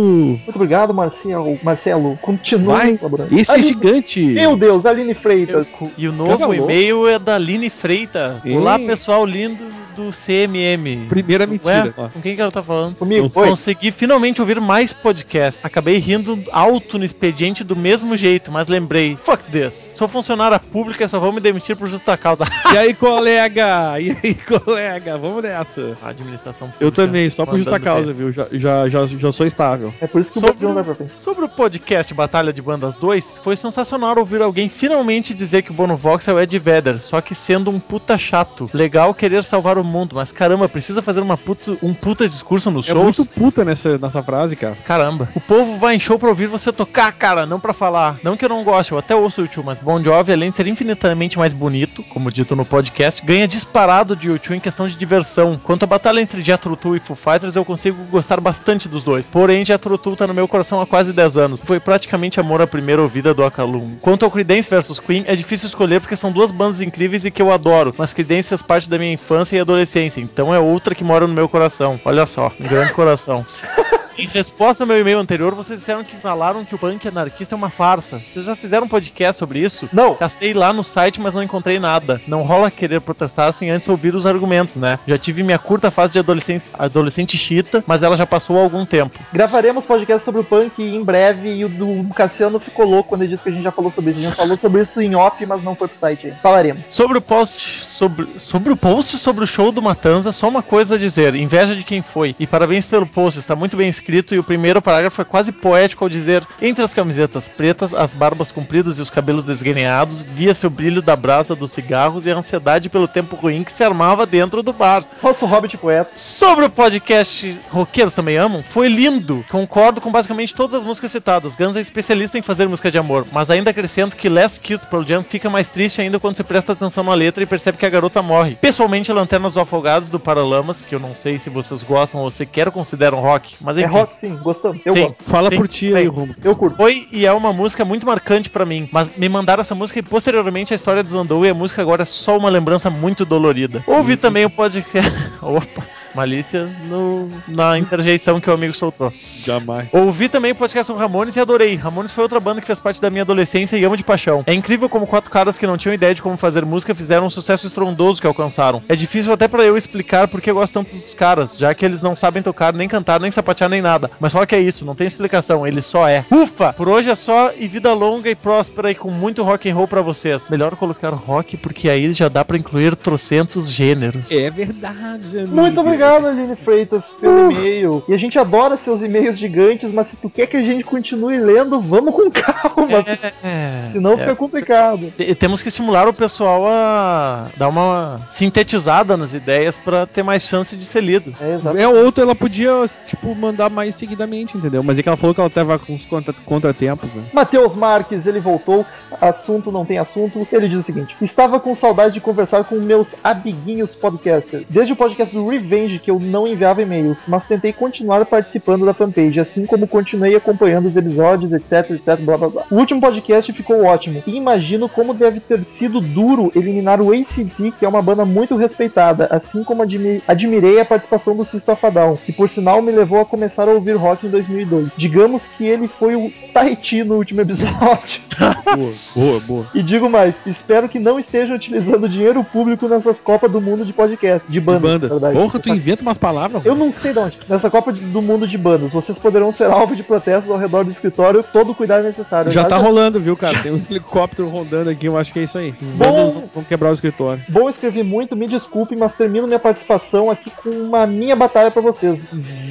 Muito 0.44 0.56
obrigado, 0.56 0.94
Marcelo. 0.94 1.58
Marcelo, 1.64 2.18
continue 2.22 2.66
Vai. 2.66 2.98
colaborando. 2.98 3.38
Esse 3.40 3.52
é 3.52 3.54
Aline- 3.56 3.68
gigante. 3.68 4.20
Meu 4.26 4.58
Deus, 4.58 4.86
Aline 4.86 5.14
Freitas. 5.14 5.68
E 5.98 6.08
o 6.08 6.24
Caga 6.26 6.39
louco. 6.48 6.64
e-mail 6.64 7.08
é 7.08 7.20
da 7.20 7.36
Aline 7.36 7.70
Freita. 7.70 8.42
Ei. 8.44 8.56
Olá, 8.56 8.78
pessoal 8.78 9.26
lindo 9.26 9.66
do 10.00 10.12
CMM. 10.12 11.08
Primeira 11.10 11.46
mentira. 11.46 11.94
Ué, 11.98 12.10
com 12.14 12.22
quem 12.22 12.36
que 12.36 12.42
ela 12.42 12.52
tá 12.52 12.64
falando? 12.64 12.96
Comigo, 12.96 13.30
foi. 13.30 13.50
Consegui 13.50 13.92
finalmente 13.92 14.40
ouvir 14.40 14.62
mais 14.62 14.94
podcasts. 14.94 15.64
Acabei 15.64 15.98
rindo 15.98 16.42
alto 16.52 16.98
no 16.98 17.04
expediente 17.04 17.64
do 17.64 17.76
mesmo 17.76 18.16
jeito, 18.16 18.52
mas 18.52 18.68
lembrei, 18.70 19.18
fuck 19.24 19.44
this. 19.52 19.90
Sou 19.94 20.08
funcionária 20.08 20.58
pública 20.60 21.04
e 21.04 21.10
só 21.10 21.20
vou 21.20 21.34
me 21.34 21.42
demitir 21.42 21.76
por 21.76 21.90
justa 21.90 22.16
causa. 22.16 22.46
E 22.74 22.78
aí, 22.78 22.94
colega? 22.94 24.00
E 24.00 24.12
aí, 24.12 24.36
colega? 24.36 25.18
Vamos 25.18 25.44
nessa. 25.44 25.98
A 26.02 26.10
administração 26.10 26.68
pública. 26.68 26.86
Eu 26.86 26.92
também, 26.92 27.30
só 27.30 27.46
por 27.46 27.58
justa 27.58 27.80
causa, 27.80 28.14
viu? 28.14 28.32
Já, 28.32 28.48
já, 28.52 28.88
já, 28.88 29.06
já 29.06 29.32
sou 29.32 29.46
estável. 29.46 29.94
É 30.00 30.08
por 30.08 30.22
isso 30.22 30.32
que 30.32 30.38
o 30.38 30.42
Sobre 30.42 30.54
Brasil 30.54 30.68
não 30.70 30.76
vai 30.76 30.84
pra 30.84 30.96
frente. 30.96 31.20
Sobre 31.20 31.46
o 31.46 31.50
podcast 31.50 32.14
Batalha 32.14 32.54
de 32.54 32.62
Bandas 32.62 32.96
2, 32.96 33.42
foi 33.44 33.58
sensacional 33.58 34.18
ouvir 34.18 34.42
alguém 34.42 34.70
finalmente 34.70 35.34
dizer 35.34 35.64
que 35.64 35.72
o 35.72 35.74
Bono 35.74 35.98
Voxel 35.98 36.40
é 36.40 36.46
de 36.46 36.58
Vedder, 36.58 37.02
só 37.02 37.20
que 37.22 37.36
sendo 37.36 37.70
um 37.70 37.80
puta 37.80 38.18
chato. 38.18 38.70
Legal 38.74 39.14
querer 39.14 39.44
salvar 39.44 39.78
o 39.78 39.84
mundo, 39.90 40.16
mas 40.16 40.32
caramba, 40.32 40.70
precisa 40.70 41.02
fazer 41.02 41.22
uma 41.22 41.38
puta, 41.38 41.78
um 41.82 41.94
puta 41.94 42.28
discurso 42.28 42.70
nos 42.72 42.88
É 42.88 42.92
shows? 42.94 43.04
muito 43.18 43.26
puta 43.26 43.66
nessa, 43.66 43.98
nessa 43.98 44.22
frase, 44.24 44.56
cara. 44.56 44.78
Caramba. 44.86 45.28
O 45.36 45.42
povo 45.42 45.78
vai 45.78 45.96
em 45.96 46.00
show 46.00 46.18
pra 46.20 46.30
ouvir 46.30 46.48
você 46.48 46.72
tocar, 46.72 47.12
cara, 47.12 47.46
não 47.46 47.60
pra 47.60 47.74
falar. 47.74 48.18
Não 48.24 48.38
que 48.38 48.46
eu 48.46 48.50
não 48.50 48.64
goste, 48.64 48.92
eu 48.92 48.98
até 48.98 49.16
ouço 49.16 49.42
o 49.42 49.44
YouTube, 49.46 49.66
mas 49.66 49.80
Bon 49.80 50.02
Jovi, 50.04 50.32
além 50.32 50.52
de 50.52 50.56
ser 50.56 50.68
infinitamente 50.68 51.38
mais 51.38 51.54
bonito, 51.54 52.04
como 52.04 52.32
dito 52.32 52.56
no 52.56 52.64
podcast, 52.66 53.26
ganha 53.26 53.48
disparado 53.48 54.16
de 54.16 54.28
YouTube 54.28 54.56
em 54.58 54.60
questão 54.60 54.88
de 54.88 54.96
diversão. 54.96 55.60
Quanto 55.64 55.84
à 55.84 55.88
batalha 55.88 56.22
entre 56.22 56.44
Jethro 56.44 56.76
Tull 56.76 56.96
e 56.96 57.00
Foo 57.00 57.16
Fighters, 57.16 57.56
eu 57.56 57.66
consigo 57.66 57.98
gostar 58.12 58.40
bastante 58.40 58.88
dos 58.88 59.04
dois. 59.04 59.28
Porém, 59.28 59.66
Jethro 59.66 59.98
Tull 59.98 60.16
tá 60.16 60.28
no 60.28 60.34
meu 60.34 60.48
coração 60.48 60.80
há 60.82 60.86
quase 60.86 61.12
10 61.12 61.38
anos. 61.38 61.62
Foi 61.64 61.80
praticamente 61.80 62.40
amor 62.40 62.62
à 62.62 62.68
primeira 62.68 63.02
ouvida 63.02 63.34
do 63.34 63.44
Akalum. 63.44 63.96
Quanto 64.02 64.24
ao 64.26 64.32
Creedence 64.32 64.70
vs 64.70 65.00
Queen, 65.00 65.24
é 65.28 65.36
difícil 65.36 65.68
escolher 65.68 66.00
porque 66.02 66.16
são 66.16 66.32
duas 66.32 66.52
bandas 66.52 66.82
incríveis 66.82 67.26
e 67.26 67.32
que 67.32 67.42
eu 67.42 67.52
adoro, 67.52 67.94
mas 67.98 68.14
Creedence 68.14 68.50
fez 68.50 68.62
parte 68.62 68.90
da 68.90 68.98
minha 68.98 69.14
infância 69.14 69.56
e 69.56 69.60
adolescência, 69.70 70.20
então 70.20 70.54
é 70.54 70.60
outra 70.60 70.96
que 70.96 71.04
mora 71.04 71.28
no 71.28 71.34
meu 71.34 71.48
coração. 71.48 72.00
Olha 72.04 72.26
só, 72.26 72.52
um 72.60 72.68
grande 72.68 72.94
coração. 72.94 73.46
Em 74.20 74.28
resposta 74.28 74.84
ao 74.84 74.88
meu 74.88 75.00
e-mail 75.00 75.18
anterior, 75.18 75.56
vocês 75.56 75.80
disseram 75.80 76.04
que 76.04 76.18
falaram 76.18 76.66
que 76.66 76.76
o 76.76 76.78
punk 76.78 77.08
anarquista 77.08 77.56
é 77.56 77.58
uma 77.58 77.70
farsa. 77.70 78.22
Vocês 78.30 78.48
já 78.48 78.54
fizeram 78.54 78.86
um 78.86 78.90
podcast 78.90 79.40
sobre 79.40 79.60
isso? 79.60 79.88
Não. 79.94 80.14
Castei 80.16 80.54
lá 80.54 80.74
no 80.74 80.84
site, 80.84 81.22
mas 81.22 81.34
não 81.34 81.42
encontrei 81.42 81.80
nada. 81.80 82.20
Não 82.28 82.42
rola 82.42 82.70
querer 82.70 83.00
protestar 83.00 83.54
sem 83.54 83.70
antes 83.70 83.88
ouvir 83.88 84.14
os 84.14 84.26
argumentos, 84.26 84.76
né? 84.76 85.00
Já 85.08 85.18
tive 85.18 85.42
minha 85.42 85.58
curta 85.58 85.90
fase 85.90 86.12
de 86.12 86.20
adolescência, 86.20 86.76
adolescente 86.78 87.38
chita, 87.38 87.82
mas 87.88 88.04
ela 88.04 88.18
já 88.18 88.26
passou 88.26 88.58
há 88.58 88.62
algum 88.62 88.86
tempo. 88.86 89.18
Gravaremos 89.32 89.86
podcast 89.86 90.26
sobre 90.26 90.42
o 90.42 90.44
punk 90.44 90.84
em 90.84 91.02
breve 91.02 91.54
e 91.54 91.64
o 91.64 91.70
do 91.70 92.14
Cassiano 92.14 92.60
ficou 92.60 92.86
louco 92.86 93.08
quando 93.08 93.22
ele 93.22 93.32
disse 93.32 93.44
que 93.44 93.48
a 93.48 93.54
gente 93.54 93.64
já 93.64 93.72
falou 93.72 93.90
sobre 93.90 94.12
isso. 94.12 94.20
A 94.20 94.24
gente 94.24 94.36
falou 94.36 94.58
sobre 94.58 94.82
isso 94.82 95.02
em 95.02 95.16
off, 95.16 95.46
mas 95.46 95.64
não 95.64 95.76
foi 95.76 95.88
pro 95.88 95.98
site 95.98 96.28
aí. 96.28 96.34
Falaremos. 96.44 96.84
Sobre 96.90 97.18
o 97.18 97.22
post 97.22 97.86
sobre, 97.86 98.28
sobre 98.38 98.74
o 98.74 98.76
post 98.76 99.18
sobre 99.18 99.46
o 99.46 99.48
show 99.48 99.72
do 99.72 99.82
Matanza, 99.82 100.34
só 100.34 100.50
uma 100.50 100.62
coisa 100.62 100.96
a 100.96 100.98
dizer: 100.98 101.36
inveja 101.36 101.74
de 101.74 101.86
quem 101.86 102.02
foi. 102.02 102.36
E 102.38 102.46
parabéns 102.46 102.86
pelo 102.86 103.06
post, 103.06 103.40
está 103.40 103.56
muito 103.56 103.78
bem 103.78 103.88
escrito 103.88 104.09
e 104.34 104.40
o 104.40 104.44
primeiro 104.44 104.82
parágrafo 104.82 105.22
é 105.22 105.26
quase 105.26 105.52
poético 105.52 106.04
ao 106.04 106.10
dizer: 106.10 106.46
entre 106.62 106.84
as 106.84 106.94
camisetas 106.94 107.48
pretas, 107.48 107.94
as 107.94 108.14
barbas 108.14 108.52
compridas 108.52 108.98
e 108.98 109.02
os 109.02 109.10
cabelos 109.10 109.46
desgrenhados, 109.46 110.24
via-se 110.24 110.66
o 110.66 110.70
brilho 110.70 111.02
da 111.02 111.16
brasa 111.16 111.56
dos 111.56 111.72
cigarros 111.72 112.26
e 112.26 112.32
a 112.32 112.38
ansiedade 112.38 112.90
pelo 112.90 113.08
tempo 113.08 113.36
ruim 113.36 113.64
que 113.64 113.72
se 113.72 113.84
armava 113.84 114.26
dentro 114.26 114.64
do 114.64 114.74
bar. 114.74 115.04
Nosso 115.22 115.46
Hobbit 115.46 115.78
poeta. 115.78 116.12
Sobre 116.16 116.66
o 116.66 116.70
podcast 116.70 117.58
Roqueiros 117.70 118.14
Também 118.14 118.38
Amam, 118.38 118.64
foi 118.64 118.88
lindo. 118.88 119.46
Concordo 119.50 120.02
com 120.02 120.12
basicamente 120.12 120.56
todas 120.56 120.76
as 120.76 120.86
músicas 120.86 121.12
citadas. 121.12 121.56
Guns 121.56 121.76
é 121.76 121.82
especialista 121.82 122.38
em 122.38 122.42
fazer 122.42 122.68
música 122.68 122.92
de 122.92 122.98
amor, 122.98 123.26
mas 123.32 123.50
ainda 123.50 123.70
acrescento 123.70 124.16
que 124.16 124.30
Last 124.30 124.60
Kiss 124.60 124.86
Pearl 124.88 125.04
Jam 125.04 125.24
fica 125.24 125.50
mais 125.50 125.70
triste 125.70 126.02
ainda 126.02 126.20
quando 126.20 126.36
você 126.36 126.44
presta 126.44 126.74
atenção 126.74 127.04
na 127.04 127.14
letra 127.14 127.44
e 127.44 127.46
percebe 127.46 127.78
que 127.78 127.86
a 127.86 127.90
garota 127.90 128.22
morre. 128.22 128.56
Pessoalmente, 128.56 129.12
Lanternas 129.12 129.54
dos 129.54 129.62
Afogados 129.62 130.10
do 130.10 130.20
Paralamas, 130.20 130.82
que 130.82 130.96
eu 130.96 131.00
não 131.00 131.16
sei 131.16 131.38
se 131.38 131.50
vocês 131.50 131.84
gostam 131.84 132.22
ou 132.22 132.32
sequer 132.32 132.72
consideram 132.72 133.20
rock, 133.20 133.56
mas 133.62 133.78
É 133.78 133.86
rock 134.02 134.18
sim, 134.18 134.36
gostamos. 134.38 134.82
Eu 134.86 134.94
Sim. 134.94 135.06
gosto. 135.08 135.24
Fala 135.24 135.50
Sim, 135.50 135.58
por 135.58 135.68
ti 135.68 135.90
sim. 135.90 135.96
aí, 135.96 136.08
Romulo. 136.08 136.36
Eu 136.44 136.56
curto. 136.56 136.78
Foi 136.78 137.08
e 137.12 137.26
é 137.26 137.32
uma 137.34 137.54
música 137.54 137.84
muito 137.86 138.06
marcante 138.06 138.50
pra 138.50 138.66
mim, 138.66 138.88
mas 138.92 139.10
me 139.16 139.30
mandaram 139.30 139.62
essa 139.62 139.76
música 139.76 140.00
e 140.00 140.04
posteriormente 140.04 140.74
a 140.74 140.76
história 140.76 141.04
desandou 141.04 141.46
e 141.46 141.50
a 141.50 141.54
música 141.54 141.82
agora 141.82 142.04
é 142.04 142.06
só 142.06 142.38
uma 142.38 142.50
lembrança 142.50 142.90
muito 142.90 143.26
dolorida. 143.26 143.84
Ouvi 143.88 144.18
também 144.18 144.46
o 144.46 144.50
podcast. 144.50 145.12
Opa! 145.42 145.99
Malícia 146.16 146.68
no- 146.88 147.30
na 147.48 147.78
interjeição 147.78 148.40
que 148.40 148.50
o 148.50 148.54
amigo 148.54 148.74
soltou. 148.74 149.14
Jamais. 149.44 149.88
Ouvi 149.92 150.28
também 150.30 150.52
o 150.52 150.56
podcast 150.56 150.92
com 150.92 150.98
Ramones 150.98 151.36
e 151.36 151.40
adorei. 151.40 151.76
Ramones 151.76 152.12
foi 152.12 152.24
outra 152.24 152.40
banda 152.40 152.62
que 152.62 152.68
fez 152.68 152.80
parte 152.80 153.02
da 153.02 153.10
minha 153.10 153.22
adolescência 153.24 153.78
e 153.78 153.84
amo 153.84 153.98
de 153.98 154.04
paixão. 154.04 154.44
É 154.48 154.54
incrível 154.54 154.90
como 154.90 155.08
quatro 155.08 155.30
caras 155.30 155.58
que 155.58 155.68
não 155.68 155.78
tinham 155.78 155.94
ideia 155.94 156.14
de 156.16 156.22
como 156.22 156.38
fazer 156.38 156.66
música 156.66 156.94
fizeram 156.96 157.28
um 157.28 157.30
sucesso 157.30 157.68
estrondoso 157.68 158.22
que 158.22 158.28
alcançaram. 158.28 158.82
É 158.90 158.96
difícil 158.96 159.32
até 159.32 159.48
pra 159.48 159.64
eu 159.64 159.78
explicar 159.78 160.28
porque 160.28 160.50
eu 160.50 160.56
gosto 160.56 160.74
tanto 160.74 160.96
dos 160.96 161.14
caras, 161.14 161.58
já 161.58 161.74
que 161.74 161.86
eles 161.86 162.02
não 162.02 162.16
sabem 162.16 162.42
tocar, 162.44 162.74
nem 162.74 162.88
cantar, 162.88 163.20
nem 163.20 163.32
sapatear, 163.32 163.70
nem 163.70 163.82
nada. 163.82 164.10
Mas 164.20 164.32
só 164.32 164.46
que 164.46 164.56
é 164.56 164.60
isso, 164.60 164.86
não 164.86 164.96
tem 164.96 165.08
explicação, 165.08 165.66
ele 165.66 165.82
só 165.82 166.08
é. 166.08 166.26
Ufa! 166.32 166.74
Por 166.74 166.88
hoje 166.90 167.10
é 167.10 167.16
só 167.16 167.52
e 167.58 167.68
vida 167.68 167.94
longa 167.94 168.30
e 168.30 168.36
próspera 168.36 168.92
e 168.92 168.96
com 168.96 169.10
muito 169.12 169.44
rock 169.44 169.70
and 169.70 169.76
roll 169.76 169.88
pra 169.88 170.02
vocês. 170.02 170.50
Melhor 170.50 170.76
colocar 170.76 171.10
rock 171.10 171.58
porque 171.58 171.90
aí 171.90 172.12
já 172.14 172.28
dá 172.30 172.44
pra 172.44 172.58
incluir 172.58 172.96
trocentos 172.96 173.72
gêneros. 173.72 174.32
É 174.32 174.50
verdade, 174.50 175.38
amigo. 175.40 175.56
Muito 175.56 175.80
obrigado, 175.82 175.99
Aline 176.04 176.56
Freitas, 176.56 177.06
pelo 177.20 177.52
e-mail. 177.52 178.04
E 178.08 178.14
a 178.14 178.18
gente 178.18 178.38
adora 178.40 178.78
seus 178.78 179.02
e-mails 179.02 179.38
gigantes, 179.38 179.92
mas 179.92 180.08
se 180.08 180.16
tu 180.16 180.30
quer 180.30 180.48
que 180.48 180.58
a 180.58 180.62
gente 180.62 180.84
continue 180.84 181.38
lendo, 181.38 181.80
vamos 181.80 182.14
com 182.14 182.30
calma. 182.32 183.06
É, 183.44 183.90
Senão 183.94 184.14
é. 184.14 184.18
fica 184.18 184.36
complicado. 184.36 185.12
Te- 185.16 185.36
Temos 185.36 185.62
que 185.62 185.70
estimular 185.70 186.08
o 186.08 186.14
pessoal 186.14 186.68
a 186.68 187.48
dar 187.58 187.68
uma 187.70 188.22
sintetizada 188.32 189.16
nas 189.18 189.34
ideias 189.34 189.78
pra 189.78 190.06
ter 190.06 190.24
mais 190.24 190.44
chance 190.44 190.76
de 190.76 190.86
ser 190.86 191.02
lido. 191.02 191.34
É, 191.42 191.56
exato. 191.56 191.78
É, 191.78 191.88
outra 191.88 192.24
ela 192.24 192.36
podia, 192.36 192.72
tipo, 193.06 193.34
mandar 193.36 193.70
mais 193.70 193.96
seguidamente, 193.96 194.58
entendeu? 194.58 194.84
Mas 194.84 194.98
é 195.00 195.04
que 195.04 195.10
ela 195.10 195.18
falou 195.18 195.34
que 195.34 195.42
ela 195.42 195.50
tava 195.50 195.78
com 195.80 195.94
uns 195.94 196.06
contra- 196.06 196.34
contratempos, 196.46 197.10
né? 197.14 197.24
Matheus 197.34 197.76
Marques, 197.76 198.26
ele 198.26 198.40
voltou. 198.40 198.86
Assunto 199.20 199.72
não 199.72 199.86
tem 199.86 199.98
assunto. 199.98 200.48
Ele 200.52 200.68
diz 200.70 200.80
o 200.80 200.84
seguinte: 200.84 201.16
Estava 201.22 201.60
com 201.60 201.74
saudade 201.76 202.14
de 202.14 202.22
conversar 202.22 202.64
com 202.64 202.76
meus 202.76 203.16
amiguinhos 203.24 203.96
podcasters. 203.96 204.66
Desde 204.70 204.94
o 204.94 204.96
podcast 204.96 205.34
do 205.34 205.48
Revenge 205.48 205.89
que 205.98 206.12
eu 206.12 206.20
não 206.20 206.46
enviava 206.46 206.82
e-mails, 206.82 207.24
mas 207.28 207.44
tentei 207.46 207.74
continuar 207.74 208.24
participando 208.26 208.86
da 208.86 208.94
fanpage, 208.94 209.40
assim 209.40 209.66
como 209.66 209.88
continuei 209.88 210.36
acompanhando 210.36 210.88
os 210.88 210.96
episódios, 210.96 211.52
etc, 211.54 211.92
etc, 211.92 212.20
blá 212.20 212.38
blá 212.38 212.50
blá. 212.50 212.64
O 212.70 212.76
último 212.76 213.02
podcast 213.02 213.52
ficou 213.54 213.84
ótimo. 213.86 214.22
E 214.28 214.36
imagino 214.36 214.88
como 214.90 215.14
deve 215.14 215.40
ter 215.40 215.62
sido 215.78 216.00
duro 216.02 216.52
eliminar 216.56 217.02
o 217.02 217.12
ACT, 217.14 217.72
que 217.80 217.86
é 217.86 217.88
uma 217.88 218.02
banda 218.02 218.26
muito 218.26 218.56
respeitada, 218.56 219.28
assim 219.32 219.64
como 219.64 219.82
admi- 219.84 220.22
admirei 220.28 220.80
a 220.80 220.86
participação 220.86 221.36
do 221.36 221.46
Sisto 221.46 221.72
Afadão, 221.72 222.18
que 222.26 222.32
por 222.34 222.50
sinal 222.50 222.82
me 222.82 222.92
levou 222.92 223.22
a 223.22 223.26
começar 223.26 223.68
a 223.68 223.72
ouvir 223.72 223.96
rock 223.96 224.28
em 224.28 224.30
2002. 224.30 224.90
Digamos 224.98 225.48
que 225.58 225.66
ele 225.66 225.88
foi 225.88 226.16
o 226.16 226.32
Tahiti 226.54 227.04
no 227.04 227.16
último 227.16 227.42
episódio. 227.42 228.22
Boa, 228.70 228.94
boa, 229.16 229.40
boa. 229.40 229.68
E 229.74 229.82
digo 229.82 230.10
mais, 230.10 230.36
espero 230.46 230.88
que 230.88 231.00
não 231.00 231.18
estejam 231.20 231.56
utilizando 231.56 232.08
dinheiro 232.08 232.44
público 232.44 232.88
nessas 232.88 233.20
Copas 233.20 233.52
do 233.52 233.60
Mundo 233.60 233.84
de 233.86 233.92
podcast, 233.94 234.50
de 234.50 234.60
bandas. 234.60 234.82
Bandas. 234.82 235.10
na 235.10 235.16
verdade. 235.30 235.34
Porra, 235.36 235.60
tu 235.60 235.70
inventa 235.80 236.02
umas 236.04 236.18
palavras. 236.18 236.64
Eu 236.66 236.76
não 236.76 236.92
sei 236.92 237.14
de 237.14 237.20
onde. 237.20 237.38
Nessa 237.48 237.70
Copa 237.70 237.92
do 237.92 238.22
Mundo 238.22 238.48
de 238.48 238.58
bandas, 238.58 238.92
vocês 238.92 239.18
poderão 239.18 239.52
ser 239.52 239.66
alvo 239.72 239.96
de 239.96 240.04
protestos 240.04 240.52
ao 240.52 240.58
redor 240.58 240.84
do 240.86 240.92
escritório, 240.92 241.44
todo 241.44 241.72
o 241.72 241.76
cuidado 241.76 242.04
necessário. 242.04 242.52
Já 242.52 242.64
tá 242.66 242.76
Aliás, 242.76 242.84
rolando, 242.94 243.20
viu, 243.20 243.36
cara? 243.36 243.60
Tem 243.62 243.72
uns 243.72 243.90
helicópteros 243.90 244.52
rondando 244.52 244.90
aqui, 244.90 245.06
eu 245.08 245.18
acho 245.18 245.32
que 245.34 245.40
é 245.40 245.44
isso 245.44 245.58
aí. 245.58 245.74
Os 245.82 245.90
Bom. 245.92 246.06
bandas 246.06 246.34
vão- 246.34 246.44
vão 246.56 246.64
quebrar 246.64 246.92
o 246.92 246.94
escritório. 246.94 247.42
Bom, 247.50 247.70
escrevi 247.70 248.04
muito, 248.04 248.36
me 248.36 248.48
desculpem, 248.48 248.98
mas 248.98 249.14
termino 249.14 249.48
minha 249.48 249.60
participação 249.60 250.30
aqui 250.30 250.52
com 250.64 250.70
uma 250.70 251.08
minha 251.08 251.36
batalha 251.36 251.72
pra 251.72 251.82
vocês. 251.82 252.22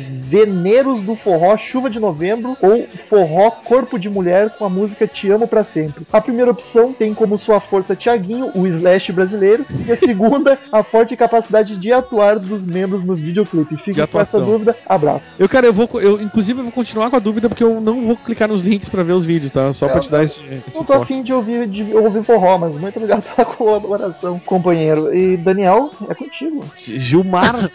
Veneiros 0.02 1.00
do 1.02 1.14
Forró 1.14 1.56
Chuva 1.56 1.88
de 1.88 1.98
Novembro 1.98 2.56
ou 2.61 2.86
Forró 3.09 3.50
Corpo 3.50 3.98
de 3.98 4.11
Mulher 4.11 4.50
com 4.50 4.64
a 4.64 4.68
música 4.68 5.06
Te 5.06 5.30
Amo 5.30 5.46
Pra 5.48 5.64
Sempre. 5.64 6.06
A 6.12 6.20
primeira 6.20 6.50
opção 6.50 6.92
tem 6.92 7.14
como 7.14 7.38
sua 7.38 7.61
força 7.61 7.96
Tiaguinho, 7.96 8.50
o 8.54 8.66
Slash 8.66 9.12
brasileiro, 9.12 9.64
e 9.86 9.90
a 9.92 9.96
segunda, 9.96 10.59
a 10.70 10.82
forte 10.82 11.16
capacidade 11.16 11.76
de 11.76 11.92
atuar 11.92 12.38
dos 12.38 12.64
membros 12.64 12.97
no 13.03 13.14
videoclipe. 13.14 13.76
Fico 13.76 13.92
De 13.92 14.07
com 14.07 14.20
essa 14.20 14.38
atuação. 14.38 14.44
dúvida, 14.44 14.76
abraço. 14.86 15.34
Eu, 15.38 15.49
cara, 15.49 15.66
eu 15.66 15.72
vou. 15.72 15.88
Eu, 16.01 16.20
inclusive, 16.20 16.61
eu 16.61 16.64
vou 16.64 16.72
continuar 16.72 17.11
com 17.11 17.16
a 17.16 17.18
dúvida 17.18 17.49
porque 17.49 17.64
eu 17.64 17.80
não 17.80 18.05
vou 18.07 18.16
clicar 18.16 18.49
nos 18.49 18.61
links 18.62 18.88
pra 18.88 19.03
ver 19.03 19.12
os 19.12 19.24
vídeos, 19.24 19.53
tá? 19.53 19.72
Só 19.72 19.88
pra 19.88 20.01
te 20.01 20.11
dar 20.11 20.22
esse, 20.22 20.40
esse 20.66 20.76
Não 20.76 20.84
tô 20.84 20.92
afim 20.94 21.22
de 21.22 21.32
ouvir, 21.32 21.66
de 21.66 21.94
ouvir 21.94 22.22
forró, 22.24 22.59
mas 22.59 22.72
muito 22.78 22.96
obrigado 22.96 23.22
pela 23.34 23.46
colaboração, 23.46 24.40
companheiro. 24.44 25.14
E 25.14 25.36
Daniel, 25.36 25.90
é 26.09 26.14
contigo. 26.14 26.64
Gilmar 26.76 27.68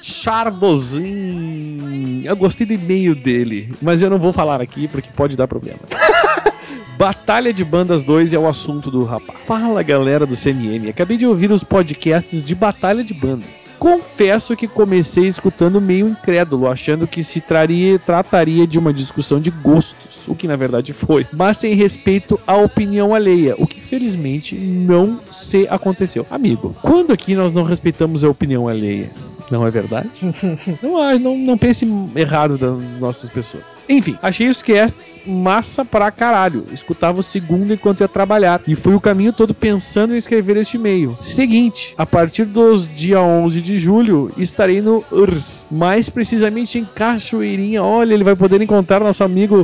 Chardozin. 0.94 2.24
Eu 2.26 2.36
gostei 2.36 2.66
do 2.66 2.74
e-mail 2.74 3.16
dele, 3.16 3.74
mas 3.82 4.02
eu 4.02 4.10
não 4.10 4.20
vou 4.20 4.34
falar 4.34 4.62
aqui 4.62 4.88
porque 4.88 5.10
pode 5.16 5.36
dar 5.36 5.48
problema. 5.48 5.80
Batalha 7.04 7.52
de 7.52 7.66
Bandas 7.66 8.02
2 8.06 8.34
é 8.34 8.40
o 8.40 8.48
assunto 8.48 8.90
do 8.90 9.04
rapaz. 9.04 9.38
Fala 9.44 9.84
galera 9.84 10.26
do 10.26 10.38
CMM, 10.38 10.88
acabei 10.88 11.18
de 11.18 11.28
ouvir 11.28 11.52
os 11.52 11.62
podcasts 11.62 12.42
de 12.46 12.56
Batalha 12.56 13.04
de 13.04 13.14
Bandas. 13.14 13.76
Confesso 13.78 14.56
que 14.56 14.70
comecei 14.70 15.28
escutando 15.28 15.82
meio 15.82 16.08
incrédulo, 16.08 16.66
achando 16.66 17.06
que 17.06 17.22
se 17.22 17.42
traria, 17.42 18.00
trataria 18.00 18.66
de 18.66 18.80
uma 18.80 18.94
discussão 18.94 19.42
de 19.42 19.52
gostos, 19.52 20.30
o 20.30 20.34
que 20.34 20.48
na 20.48 20.56
verdade 20.56 20.94
foi, 20.94 21.28
mas 21.34 21.58
sem 21.58 21.74
respeito 21.74 22.40
à 22.48 22.56
opinião 22.56 23.14
alheia, 23.14 23.54
o 23.58 23.68
que 23.68 23.82
felizmente 23.82 24.56
não 24.56 25.20
se 25.30 25.68
aconteceu. 25.70 26.26
Amigo, 26.32 26.74
quando 26.82 27.12
aqui 27.12 27.36
nós 27.36 27.52
não 27.52 27.64
respeitamos 27.64 28.24
a 28.24 28.30
opinião 28.30 28.66
alheia? 28.70 29.12
Não 29.54 29.68
é 29.68 29.70
verdade? 29.70 30.10
não, 30.82 30.98
ah, 30.98 31.20
não, 31.20 31.38
não 31.38 31.56
pense 31.56 31.88
errado 32.16 32.58
das 32.58 33.00
nossas 33.00 33.30
pessoas. 33.30 33.64
Enfim, 33.88 34.18
achei 34.20 34.50
os 34.50 34.64
casts 34.64 35.22
massa 35.28 35.86
pra 35.86 36.10
caralho. 36.10 36.66
Escutava 36.72 37.20
o 37.20 37.24
segundo 37.24 37.72
enquanto 37.72 38.02
ia 38.02 38.08
trabalhar. 38.08 38.60
E 38.68 38.76
fui 38.76 38.96
o 38.96 39.00
caminho 39.00 39.32
todo 39.32 39.54
pensando 39.54 40.16
em 40.16 40.18
escrever 40.18 40.58
este 40.58 40.78
e-mail. 40.78 41.16
Seguinte, 41.22 41.94
a 42.00 42.04
partir 42.04 42.46
dos 42.46 42.88
dia 42.96 43.22
11 43.22 43.62
de 43.62 43.78
julho, 43.78 44.32
estarei 44.38 44.82
no 44.82 45.06
URSS. 45.12 45.68
Mais 45.70 46.10
precisamente 46.10 46.80
em 46.80 46.86
Cachoeirinha. 46.86 47.84
Olha, 47.84 48.16
ele 48.16 48.24
vai 48.24 48.36
poder 48.36 48.60
encontrar 48.60 49.02
nosso 49.02 49.24
amigo 49.24 49.64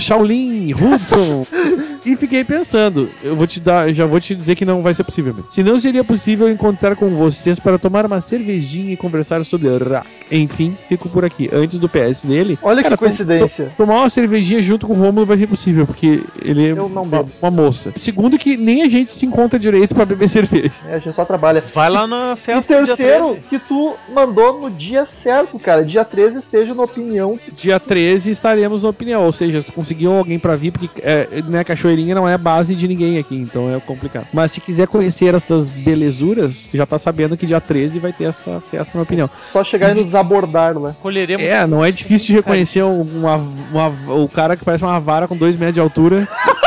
Shaolin 0.00 0.74
Hudson. 0.74 1.46
E 2.04 2.16
fiquei 2.16 2.44
pensando, 2.44 3.08
eu 3.22 3.34
vou 3.36 3.46
te 3.46 3.60
dar, 3.60 3.92
já 3.92 4.06
vou 4.06 4.20
te 4.20 4.34
dizer 4.34 4.54
que 4.54 4.64
não 4.64 4.82
vai 4.82 4.94
ser 4.94 5.04
possível. 5.04 5.34
Se 5.48 5.62
não 5.62 5.78
seria 5.78 6.02
possível 6.04 6.48
encontrar 6.50 6.96
com 6.96 7.08
vocês 7.10 7.58
para 7.58 7.78
tomar 7.78 8.06
uma 8.06 8.20
cervejinha 8.20 8.92
e 8.92 8.96
conversar 8.96 9.44
sobre 9.44 9.68
rock. 9.68 10.06
Enfim, 10.30 10.76
fico 10.88 11.08
por 11.08 11.24
aqui. 11.24 11.48
Antes 11.52 11.78
do 11.78 11.88
PS 11.88 12.24
dele, 12.24 12.58
Olha 12.62 12.82
Cara, 12.82 12.96
que 12.96 13.04
coincidência. 13.04 13.72
tomar 13.76 13.96
uma 14.00 14.08
cervejinha 14.10 14.62
junto 14.62 14.86
com 14.86 14.92
o 14.92 14.96
Romulo 14.96 15.26
vai 15.26 15.38
ser 15.38 15.46
possível, 15.46 15.86
porque 15.86 16.22
ele 16.42 16.68
é 16.68 16.74
uma, 16.74 17.02
uma 17.40 17.50
moça. 17.50 17.92
Segundo 17.96 18.38
que 18.38 18.56
nem 18.56 18.82
a 18.82 18.88
gente 18.88 19.10
se 19.10 19.26
encontra 19.26 19.58
direito 19.58 19.94
para 19.94 20.04
beber 20.04 20.28
cerveja. 20.28 20.72
É, 20.88 20.94
a 20.94 20.98
gente 20.98 21.14
só 21.14 21.24
trabalha. 21.24 21.62
Vai 21.74 21.90
lá 21.90 22.06
na 22.06 22.34
E 22.34 22.36
festa 22.40 22.78
do 22.80 22.84
dia 22.84 22.96
terceiro, 22.96 23.28
13. 23.30 23.40
que 23.48 23.58
tu 23.58 23.96
mandou 24.14 24.60
no 24.60 24.70
dia 24.70 25.04
certo, 25.06 25.58
cara. 25.58 25.84
Dia 25.84 26.04
13 26.04 26.38
esteja 26.38 26.74
na 26.74 26.82
opinião. 26.82 27.38
Dia 27.52 27.80
13 27.80 28.30
estaremos 28.30 28.82
na 28.82 28.88
opinião, 28.90 29.24
ou 29.24 29.32
seja, 29.32 29.60
se 29.60 29.66
tu 29.66 29.72
conseguiu 29.72 30.12
alguém 30.12 30.38
para 30.38 30.54
vir, 30.56 30.70
porque 30.72 30.88
é, 31.02 31.26
né, 31.48 31.64
Cachoeira 31.64 31.87
Cachoeirinha 31.88 32.14
não 32.14 32.28
é 32.28 32.36
base 32.36 32.74
de 32.74 32.86
ninguém 32.86 33.18
aqui, 33.18 33.36
então 33.36 33.74
é 33.74 33.80
complicado. 33.80 34.26
Mas 34.32 34.52
se 34.52 34.60
quiser 34.60 34.86
conhecer 34.86 35.34
essas 35.34 35.68
belezuras, 35.68 36.70
já 36.72 36.84
tá 36.84 36.98
sabendo 36.98 37.36
que 37.36 37.46
dia 37.46 37.60
13 37.60 37.98
vai 37.98 38.12
ter 38.12 38.24
esta 38.24 38.60
festa, 38.70 38.92
na 38.94 38.98
minha 38.98 39.02
opinião. 39.04 39.28
Só 39.28 39.64
chegar 39.64 39.96
e 39.96 40.04
nos 40.04 40.14
abordar 40.14 40.76
lá. 40.78 40.94
Colheremos. 41.00 41.44
É, 41.44 41.66
não 41.66 41.84
é 41.84 41.90
difícil 41.90 42.28
de 42.28 42.34
reconhecer 42.34 42.82
uma, 42.82 43.36
uma- 43.36 44.14
o 44.14 44.28
cara 44.28 44.56
que 44.56 44.64
parece 44.64 44.84
uma 44.84 45.00
vara 45.00 45.26
com 45.26 45.36
dois 45.36 45.56
metros 45.56 45.74
de 45.74 45.80
altura, 45.80 46.28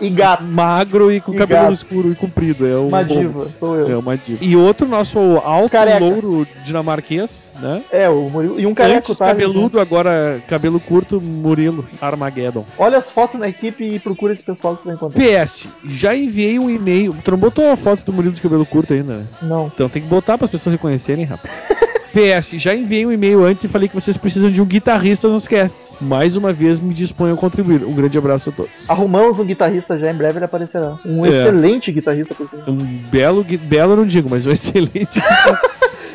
E 0.00 0.08
gato, 0.10 0.42
magro 0.44 1.12
e 1.12 1.20
com 1.20 1.32
E 1.32 1.36
cabelo 1.36 1.62
gato. 1.62 1.74
escuro 1.74 2.10
e 2.10 2.14
comprido. 2.14 2.66
É 2.66 2.74
o 2.76 2.88
uma 2.88 3.04
diva, 3.04 3.48
sou 3.56 3.76
É 3.88 3.92
eu. 3.92 3.98
uma 3.98 4.16
diva. 4.16 4.38
E 4.42 4.56
outro 4.56 4.86
nosso 4.88 5.18
alto 5.44 5.70
Careca. 5.72 5.98
louro 5.98 6.46
dinamarquês, 6.64 7.50
né? 7.60 7.82
É, 7.90 8.08
o 8.08 8.28
Murilo. 8.30 8.58
E 8.58 8.66
um 8.66 8.74
careco, 8.74 8.98
Antes 8.98 9.18
tá? 9.18 9.26
cabeludo, 9.26 9.78
agora 9.80 10.42
cabelo 10.48 10.80
curto, 10.80 11.20
Murilo 11.20 11.84
Armageddon. 12.00 12.64
Olha 12.78 12.98
as 12.98 13.10
fotos 13.10 13.38
na 13.38 13.48
equipe 13.48 13.84
e 13.84 13.98
procura 13.98 14.32
esse 14.32 14.42
pessoal 14.42 14.76
que 14.76 14.82
tu 14.82 14.86
vai 14.86 14.94
encontrar. 14.94 15.20
PS, 15.22 15.68
já 15.84 16.14
enviei 16.16 16.58
um 16.58 16.70
e-mail. 16.70 17.14
Tu 17.22 17.30
não 17.30 17.38
botou 17.38 17.70
a 17.70 17.76
foto 17.76 18.04
do 18.04 18.12
Murilo 18.12 18.34
de 18.34 18.40
cabelo 18.42 18.64
curto 18.64 18.94
ainda, 18.94 19.18
né? 19.18 19.24
Não. 19.42 19.66
Então 19.74 19.88
tem 19.88 20.00
que 20.02 20.08
botar 20.08 20.38
para 20.38 20.46
as 20.46 20.50
pessoas 20.50 20.72
reconhecerem, 20.74 21.24
rapaz. 21.24 21.52
PS, 22.12 22.54
já 22.60 22.74
enviei 22.74 23.06
um 23.06 23.12
e-mail 23.12 23.44
antes 23.44 23.62
e 23.62 23.68
falei 23.68 23.88
que 23.88 23.94
vocês 23.94 24.16
precisam 24.16 24.50
de 24.50 24.60
um 24.60 24.64
guitarrista 24.64 25.28
nos 25.28 25.46
casts. 25.46 25.96
Mais 26.00 26.36
uma 26.36 26.52
vez 26.52 26.80
me 26.80 26.92
disponho 26.92 27.34
a 27.34 27.36
contribuir. 27.36 27.84
Um 27.84 27.94
grande 27.94 28.18
abraço 28.18 28.50
a 28.50 28.52
todos. 28.52 28.90
Arrumamos 28.90 29.38
um 29.38 29.44
guitarrista 29.44 29.89
já, 29.98 30.10
em 30.10 30.14
breve 30.14 30.38
ele 30.38 30.44
aparecerá. 30.44 30.96
Um 31.04 31.24
É. 31.26 31.28
excelente 31.28 31.90
guitarrista. 31.92 32.34
Um 32.66 32.76
belo, 33.10 33.44
belo 33.44 33.92
eu 33.92 33.96
não 33.96 34.06
digo, 34.06 34.28
mas 34.30 34.46
um 34.46 34.50
excelente. 34.52 35.20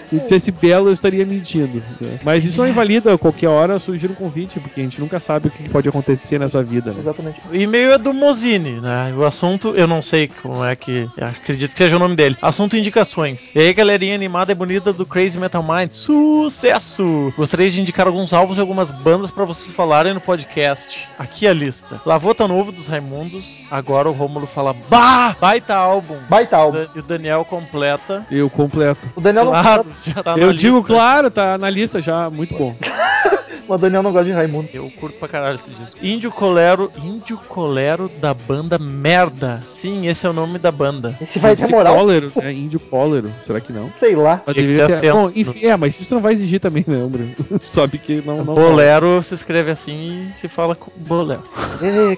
Se 0.09 0.19
dissesse 0.19 0.51
belo, 0.51 0.87
eu 0.87 0.93
estaria 0.93 1.25
mentindo. 1.25 1.81
né? 1.99 2.19
Mas 2.23 2.45
isso 2.45 2.61
não 2.61 2.67
invalida 2.67 3.17
qualquer 3.17 3.47
hora 3.49 3.79
surgir 3.79 4.09
um 4.09 4.15
convite, 4.15 4.59
porque 4.59 4.79
a 4.81 4.83
gente 4.83 4.99
nunca 4.99 5.19
sabe 5.19 5.47
o 5.47 5.51
que 5.51 5.69
pode 5.69 5.87
acontecer 5.89 6.39
nessa 6.39 6.61
vida. 6.63 6.91
Né? 6.91 6.97
Exatamente. 6.99 7.41
O 7.51 7.55
e-mail 7.55 7.91
é 7.91 7.97
do 7.97 8.13
Mozini, 8.13 8.79
né? 8.81 9.13
O 9.17 9.23
assunto, 9.23 9.73
eu 9.75 9.87
não 9.87 10.01
sei 10.01 10.29
como 10.41 10.63
é 10.63 10.75
que. 10.75 11.09
eu 11.17 11.27
Acredito 11.27 11.71
que 11.71 11.77
seja 11.77 11.95
o 11.95 11.99
nome 11.99 12.15
dele. 12.15 12.37
Assunto 12.41 12.77
indicações. 12.77 13.51
E 13.55 13.59
aí, 13.59 13.73
galerinha 13.73 14.15
animada 14.15 14.51
e 14.51 14.55
bonita 14.55 14.93
do 14.93 15.05
Crazy 15.05 15.37
Metal 15.39 15.63
Mind. 15.63 15.91
Sucesso! 15.91 17.33
Gostaria 17.35 17.69
de 17.71 17.81
indicar 17.81 18.07
alguns 18.07 18.33
álbuns 18.33 18.57
e 18.57 18.61
algumas 18.61 18.91
bandas 18.91 19.31
pra 19.31 19.45
vocês 19.45 19.75
falarem 19.75 20.13
no 20.13 20.21
podcast. 20.21 20.99
Aqui 21.17 21.47
a 21.47 21.53
lista: 21.53 22.01
Lavota 22.05 22.47
Novo 22.47 22.71
dos 22.71 22.87
Raimundos. 22.87 23.65
Agora 23.71 24.09
o 24.09 24.11
Rômulo 24.11 24.47
fala: 24.47 24.75
Bah! 24.89 25.35
Baita 25.39 25.75
álbum! 25.75 26.17
Baita 26.29 26.57
álbum. 26.57 26.85
E 26.95 26.99
o 26.99 27.03
Daniel 27.03 27.45
completa. 27.45 28.25
Eu 28.29 28.49
completo. 28.49 29.09
O 29.15 29.21
Daniel, 29.21 29.45
Claro, 29.47 29.85
não, 29.85 29.94
já 30.05 30.23
tá 30.23 30.35
na 30.37 30.43
eu 30.43 30.53
digo, 30.53 30.77
lista. 30.77 30.93
claro, 30.93 31.31
tá 31.31 31.57
na 31.57 31.69
lista 31.69 32.01
já, 32.01 32.29
muito 32.29 32.55
bom. 32.55 32.75
o 33.67 33.77
Daniel 33.77 34.03
não 34.03 34.11
gosta 34.11 34.25
de 34.25 34.31
Raimundo. 34.31 34.69
Eu 34.73 34.91
curto 34.99 35.17
pra 35.17 35.27
caralho 35.27 35.55
esse 35.59 35.69
disco. 35.71 35.97
Índio 36.05 36.31
Colero, 36.31 36.91
Índio 37.03 37.37
Colero 37.47 38.09
da 38.19 38.33
banda 38.33 38.77
Merda. 38.77 39.63
Sim, 39.67 40.07
esse 40.07 40.25
é 40.25 40.29
o 40.29 40.33
nome 40.33 40.57
da 40.59 40.71
banda. 40.71 41.17
Esse 41.21 41.39
vai 41.39 41.55
ter 41.55 41.69
moral? 41.69 41.95
cólero, 41.95 42.31
né? 42.35 42.53
Índio 42.53 42.79
cólero, 42.79 43.31
será 43.45 43.59
que 43.59 43.71
não? 43.73 43.91
Sei 43.99 44.15
lá. 44.15 44.41
Mas 44.45 44.55
deveria 44.55 44.87
ter 44.87 44.99
ter- 45.01 45.13
Bom, 45.13 45.31
enfim, 45.35 45.65
é, 45.65 45.75
mas 45.77 45.99
isso 45.99 46.13
não 46.13 46.21
vai 46.21 46.33
exigir 46.33 46.59
também, 46.59 46.83
né, 46.87 47.05
Bruno? 47.09 47.31
Sabe 47.61 47.97
que 47.97 48.21
não. 48.25 48.43
não 48.43 48.55
Bolero 48.55 49.21
se 49.23 49.33
escreve 49.33 49.71
assim 49.71 50.31
e 50.35 50.39
se 50.39 50.47
fala 50.47 50.75
com 50.75 50.91
bolero. 50.97 51.43
É, 51.81 52.17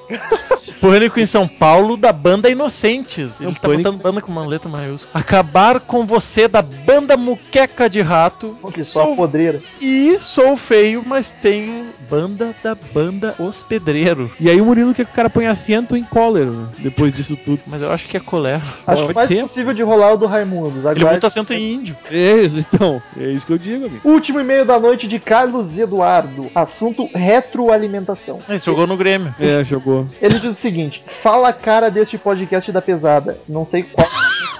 Pânico 0.80 1.19
em 1.19 1.26
São 1.26 1.48
Paulo 1.48 1.98
da 1.98 2.11
banda 2.11 2.49
Inocentes. 2.49 3.40
Ele 3.40 3.48
Não, 3.49 3.53
tá 3.53 3.61
Pânico. 3.68 3.84
botando 3.84 4.02
banda 4.02 4.22
com 4.22 4.32
uma 4.32 4.45
letra 4.45 4.69
maiúscula. 4.69 5.11
Acabar 5.14 5.80
com 5.80 6.06
você 6.06 6.48
da 6.48 6.61
banda 6.61 7.15
Muqueca 7.18 7.90
de 7.90 8.02
Rato. 8.02 8.57
que 8.74 8.84
só 8.84 9.06
Sou- 9.06 9.15
podreira. 9.15 9.60
E 9.82 10.18
sou 10.22 10.56
feio, 10.57 11.03
mas 11.06 11.32
tenho 11.41 11.88
banda 12.09 12.53
da 12.64 12.76
banda 12.93 13.35
Hospedreiro. 13.39 14.31
E 14.39 14.49
aí 14.49 14.59
o 14.61 14.65
Murilo 14.65 14.93
quer 14.93 15.05
que 15.05 15.11
o 15.11 15.15
cara 15.15 15.30
ponha 15.30 15.51
acento 15.51 15.95
em 15.95 16.03
cólero, 16.03 16.51
né, 16.51 16.68
depois 16.80 17.14
disso 17.14 17.35
tudo. 17.35 17.61
Mas 17.65 17.81
eu 17.81 17.91
acho 17.91 18.07
que 18.07 18.18
é 18.18 18.19
colero. 18.19 18.61
Acho 18.85 19.01
Pode 19.03 19.07
que 19.07 19.14
mais 19.14 19.27
ser. 19.27 19.41
possível 19.41 19.73
de 19.73 19.84
rolar 19.84 20.14
o 20.14 20.18
do 20.18 20.26
Raimundo. 20.26 20.88
Ele 20.89 21.05
bota 21.05 21.27
acento 21.27 21.53
em 21.53 21.73
índio. 21.76 21.95
É 22.09 22.38
isso, 22.38 22.59
então. 22.59 23.01
É 23.19 23.27
isso 23.27 23.45
que 23.45 23.53
eu 23.53 23.57
digo, 23.57 23.85
amigo. 23.85 24.07
Último 24.07 24.39
e-mail 24.39 24.65
da 24.65 24.80
noite 24.80 25.07
de 25.07 25.19
Carlos 25.19 25.77
Eduardo. 25.77 26.49
Assunto 26.53 27.09
retroalimentação. 27.14 28.39
Ele 28.47 28.59
jogou 28.59 28.88
no 28.88 28.97
Grêmio. 28.97 29.34
É, 29.39 29.64
jogou. 29.64 30.07
Ele 30.22 30.39
diz 30.39 30.53
o 30.53 30.55
seguinte: 30.55 31.03
fala 31.22 31.49
a 31.49 31.53
cara 31.53 31.89
deste 31.89 32.18
podcast 32.18 32.72
da 32.72 32.81
pesada. 32.81 33.38
Não 33.47 33.65
sei 33.65 33.84
qual 33.84 34.07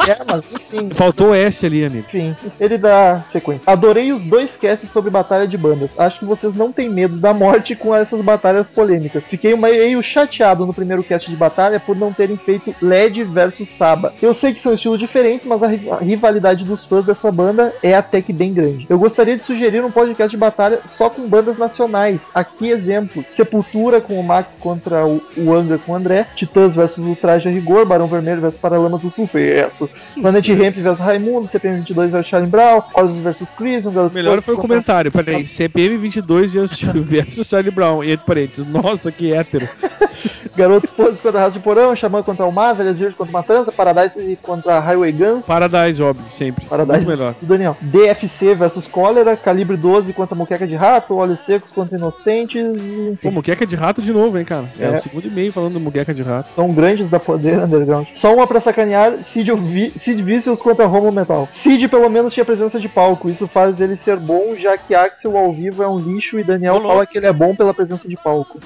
é, 0.08 0.18
mas 0.26 0.44
enfim. 0.54 0.90
Faltou 0.94 1.34
S 1.36 1.66
ali, 1.66 1.84
amigo. 1.84 2.06
Enfim, 2.08 2.36
ele 2.60 2.78
dá 2.78 3.24
sequência. 3.28 3.64
Adorei 3.66 4.14
os 4.14 4.24
dois 4.24 4.56
casts 4.56 4.90
sobre 4.90 5.10
batalha 5.10 5.48
de 5.48 5.58
bandas. 5.58 5.92
Acho 5.98 6.20
que 6.20 6.26
vocês 6.26 6.56
não 6.56 6.67
têm 6.72 6.90
medo 6.90 7.18
da 7.18 7.34
morte 7.34 7.76
com 7.76 7.94
essas 7.96 8.22
batalhas 8.22 8.68
polêmicas. 8.68 9.24
Fiquei 9.24 9.56
meio 9.56 10.02
chateado 10.04 10.66
no 10.66 10.74
primeiro 10.74 11.04
cast 11.04 11.30
de 11.30 11.36
batalha 11.36 11.80
por 11.80 11.96
não 11.96 12.12
terem 12.14 12.38
feito 12.38 12.74
LED 12.82 13.24
versus 13.24 13.70
Saba. 13.70 14.14
Eu 14.22 14.34
sei 14.34 14.54
que 14.54 14.62
são 14.62 14.74
estilos 14.74 15.00
diferentes, 15.00 15.46
mas 15.46 15.62
a 15.64 15.68
ri- 15.68 15.90
a 15.90 15.98
rivalidade 15.98 16.64
dos 16.66 16.84
fãs 16.86 17.06
dessa 17.06 17.32
banda 17.32 17.74
é 17.84 17.94
até 17.94 18.22
que 18.22 18.34
bem 18.34 18.54
grande. 18.54 18.86
Eu 18.90 18.98
gostaria 19.00 19.38
de 19.38 19.44
sugerir 19.44 19.84
um 19.84 19.92
podcast 19.92 20.32
de 20.32 20.38
batalha 20.38 20.80
só 20.86 21.10
com 21.10 21.28
bandas 21.28 21.58
nacionais. 21.58 22.28
Aqui 22.34 22.70
exemplos: 22.70 23.26
Sepultura 23.34 24.02
com 24.02 24.20
o 24.20 24.24
Max 24.24 24.58
contra 24.60 25.06
o, 25.06 25.22
Angra 25.54 25.78
com 25.78 25.92
o 25.92 25.96
André, 25.96 26.28
Titãs 26.36 26.76
versus 26.76 27.04
Ultraje 27.06 27.48
a 27.48 27.52
Rigor, 27.52 27.86
Barão 27.86 28.08
Vermelho 28.08 28.42
versus 28.42 28.60
Paralamas 28.60 29.02
do 29.02 29.12
Sucesso. 29.12 29.90
Planet 30.22 30.48
Ramp 30.50 30.76
vs 30.78 31.00
Raimundo, 31.00 31.48
CPM 31.48 31.78
22 31.78 32.12
vs 32.12 32.26
Charlie 32.28 32.50
Brown, 32.50 32.82
Horses 32.94 33.18
vs 33.18 33.52
Chris, 33.58 33.86
um 33.86 33.92
melhor 34.14 34.42
foi 34.42 34.54
o 34.56 34.58
comentário, 34.58 35.12
peraí, 35.12 35.46
CPM 35.46 35.98
22 35.98 36.52
versus 36.60 36.80
versus 37.04 37.48
Charlie 37.48 37.72
Brown, 37.72 38.04
e 38.04 38.12
entre 38.12 38.26
parênteses, 38.26 38.66
nossa, 38.66 39.12
que 39.12 39.34
hétero. 39.34 39.68
Garotos 40.56 40.90
Poses 40.90 41.22
contra 41.22 41.40
Raça 41.40 41.52
de 41.52 41.60
Porão, 41.60 41.96
Xamã 41.96 42.24
contra 42.24 42.46
o 42.46 42.52
Mar, 42.52 42.74
Velhas 42.74 42.98
Virgens 42.98 43.16
contra 43.16 43.32
Matanza, 43.32 43.72
Paradise 43.72 44.38
contra 44.42 44.80
Highway 44.80 45.12
Guns, 45.12 45.46
Paradise, 45.46 46.02
óbvio, 46.02 46.26
sempre. 46.32 46.66
Paradise 46.66 47.06
Muito 47.06 47.10
melhor. 47.10 47.36
Daniel. 47.42 47.78
DFC 47.82 48.56
versus 48.56 48.88
Cólera, 48.88 49.36
Calibre 49.38 49.78
12 49.78 50.14
contra 50.14 50.36
Moqueca 50.36 50.66
de 50.66 50.76
Rato, 50.76 51.16
Olhos 51.16 51.42
Secos 51.42 51.72
contra 51.72 51.96
Inocentes, 51.98 52.66
Pô, 52.66 52.74
enfim. 53.14 53.30
muqueca 53.30 53.66
de 53.68 53.76
rato 53.76 54.02
de 54.02 54.12
novo, 54.12 54.38
hein, 54.38 54.46
cara. 54.46 54.66
É, 54.80 54.86
É. 54.86 54.90
o 54.96 54.98
segundo 54.98 55.28
e-mail 55.28 55.52
falando 55.54 55.74
do 55.74 55.80
muqueca 55.80 56.14
de 56.14 56.24
rato. 56.24 56.52
São 56.52 56.72
grandes 56.74 57.08
da 57.10 57.20
poder 57.20 57.60
underground. 57.60 58.08
Só 58.14 58.34
uma 58.34 58.48
pra 58.48 58.60
sacanear, 58.60 59.14
ouvi- 59.52 59.94
Cid 60.00 60.22
Vicious 60.24 60.62
contra 60.62 60.86
Romulo 60.88 61.12
Metal. 61.12 61.48
Cid 61.52 61.88
pelo 61.88 62.10
menos 62.10 62.34
tinha 62.34 62.46
presença 62.46 62.80
de 62.80 62.90
palco, 62.90 63.30
isso 63.30 63.48
faz 63.48 63.80
ele 63.80 63.96
ser 63.96 64.18
bom, 64.18 64.56
já 64.58 64.76
que 64.78 64.96
Axel 64.96 65.38
ao 65.38 65.54
vivo 65.54 65.84
é 65.84 65.88
um 65.88 66.00
lixo 66.00 66.40
e 66.40 66.44
Daniel 66.48 66.82
fala 66.82 67.06
que 67.06 67.18
ele 67.18 67.28
é 67.28 67.34
bom 67.34 67.56
pela 67.56 67.74
presença 67.74 68.08
de 68.08 68.16
palco. 68.18 68.60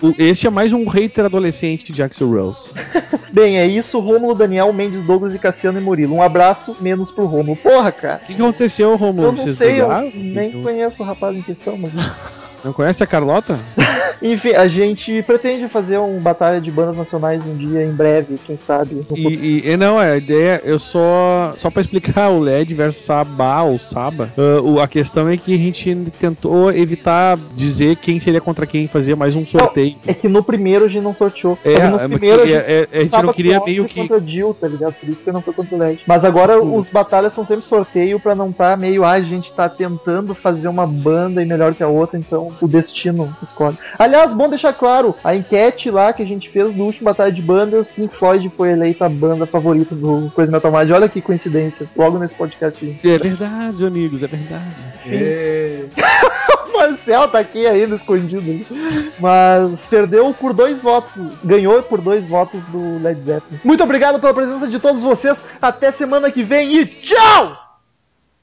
O, 0.00 0.06
o- 0.08 0.14
este 0.18 0.46
é 0.46 0.50
mais 0.50 0.72
um 0.72 0.86
hater 0.88 1.24
adolescente 1.24 1.92
de 1.92 2.02
Axel 2.02 2.30
Rose. 2.30 2.72
Bem, 3.32 3.58
é 3.58 3.66
isso, 3.66 3.98
Rômulo, 3.98 4.34
Daniel, 4.34 4.72
Mendes, 4.72 5.02
Douglas 5.02 5.34
e 5.34 5.38
Cassiano 5.38 5.78
e 5.78 5.82
Murilo. 5.82 6.14
Um 6.14 6.22
abraço, 6.22 6.76
menos 6.80 7.10
pro 7.10 7.26
Rômulo. 7.26 7.56
Porra, 7.56 7.92
cara. 7.92 8.20
O 8.22 8.26
que, 8.26 8.34
que 8.34 8.40
aconteceu, 8.42 8.94
Romulo? 8.96 9.28
Eu 9.28 9.32
não 9.32 9.38
Vocês 9.38 9.56
sei, 9.56 9.80
eu 9.80 9.88
nem 10.14 10.62
conheço 10.62 11.02
o 11.02 11.06
rapaz 11.06 11.36
em 11.36 11.42
questão, 11.42 11.76
mas. 11.76 11.92
Não 12.66 12.72
conhece 12.72 13.00
a 13.00 13.06
Carlota? 13.06 13.60
Enfim, 14.20 14.54
a 14.54 14.66
gente 14.66 15.22
pretende 15.22 15.68
fazer 15.68 15.98
um 15.98 16.18
batalha 16.18 16.60
de 16.60 16.70
bandas 16.70 16.96
nacionais 16.96 17.44
um 17.46 17.54
dia 17.54 17.84
em 17.84 17.92
breve, 17.92 18.38
quem 18.44 18.58
sabe. 18.58 19.06
E, 19.14 19.28
e- 19.28 19.70
e 19.70 19.76
não, 19.76 20.00
é, 20.00 20.12
a 20.12 20.16
ideia, 20.16 20.60
eu 20.64 20.78
só. 20.78 21.54
Só 21.58 21.70
pra 21.70 21.82
explicar 21.82 22.30
o 22.32 22.40
LED 22.40 22.74
versus 22.74 23.04
Sabá 23.04 23.62
ou 23.62 23.78
Saba, 23.78 24.30
o- 24.64 24.80
a 24.80 24.88
questão 24.88 25.28
é 25.28 25.36
que 25.36 25.54
a 25.54 25.56
gente 25.56 25.94
tentou 26.18 26.72
evitar 26.72 27.38
dizer 27.54 27.96
quem 27.96 28.18
seria 28.18 28.40
contra 28.40 28.66
quem, 28.66 28.88
fazer 28.88 29.14
mais 29.14 29.36
um 29.36 29.44
sorteio. 29.46 29.94
É 30.06 30.14
que 30.14 30.28
no 30.28 30.42
primeiro 30.42 30.86
a 30.86 30.88
gente 30.88 31.04
não 31.04 31.14
sorteou. 31.14 31.56
É, 31.62 31.86
no 31.86 32.00
é, 32.00 32.08
primeiro 32.08 32.38
porque 32.40 32.52
é- 32.54 32.88
é- 32.92 32.98
a 32.98 33.02
gente 33.02 33.22
não 33.22 33.32
queria 33.32 33.60
meio 33.60 33.82
11 33.84 33.88
que. 33.94 34.00
contra 34.00 34.26
Jill, 34.26 34.54
tá 34.58 34.66
ligado? 34.66 34.94
Por 34.94 35.08
isso 35.10 35.22
que 35.22 35.30
não 35.30 35.42
foi 35.42 35.52
contra 35.52 35.76
o 35.76 35.78
LED. 35.78 36.00
Mas 36.06 36.24
agora 36.24 36.60
os 36.60 36.88
batalhas 36.88 37.32
são 37.34 37.44
sempre 37.46 37.66
sorteio 37.66 38.18
pra 38.18 38.34
não 38.34 38.50
tá 38.50 38.76
meio, 38.76 39.04
ah, 39.04 39.12
a 39.12 39.20
gente 39.22 39.52
tá 39.52 39.68
tentando 39.68 40.34
fazer 40.34 40.66
uma 40.68 40.86
banda 40.86 41.42
e 41.42 41.46
melhor 41.46 41.74
que 41.74 41.82
a 41.82 41.88
outra, 41.88 42.18
então 42.18 42.50
o 42.60 42.68
destino 42.68 43.34
escolhe. 43.42 43.76
Aliás, 43.98 44.32
bom 44.32 44.48
deixar 44.48 44.72
claro, 44.72 45.14
a 45.22 45.34
enquete 45.34 45.90
lá 45.90 46.12
que 46.12 46.22
a 46.22 46.26
gente 46.26 46.48
fez 46.48 46.74
no 46.74 46.84
último 46.84 47.04
batalha 47.04 47.32
de 47.32 47.42
bandas, 47.42 47.88
Pink 47.88 48.16
Floyd 48.16 48.50
foi 48.56 48.70
eleita 48.70 49.06
a 49.06 49.08
banda 49.08 49.46
favorita 49.46 49.94
do 49.94 50.30
Coisa 50.34 50.50
Metal 50.50 50.72
Mind. 50.72 50.90
Olha 50.90 51.08
que 51.08 51.20
coincidência, 51.20 51.88
logo 51.96 52.18
nesse 52.18 52.34
podcast. 52.34 53.00
É 53.04 53.18
verdade, 53.18 53.86
amigos, 53.86 54.22
é 54.22 54.26
verdade. 54.26 54.64
O 56.66 56.78
Marcel 56.78 57.26
tá 57.28 57.38
aqui 57.38 57.66
ainda 57.66 57.96
escondido. 57.96 58.66
Mas 59.18 59.88
perdeu 59.88 60.34
por 60.34 60.52
dois 60.52 60.82
votos. 60.82 61.10
Ganhou 61.42 61.82
por 61.82 62.02
dois 62.02 62.26
votos 62.26 62.62
do 62.64 63.02
Led 63.02 63.18
Zeppelin. 63.22 63.60
Muito 63.64 63.82
obrigado 63.82 64.20
pela 64.20 64.34
presença 64.34 64.68
de 64.68 64.78
todos 64.78 65.02
vocês. 65.02 65.38
Até 65.60 65.90
semana 65.90 66.30
que 66.30 66.44
vem 66.44 66.76
e 66.76 66.86
tchau! 66.86 67.56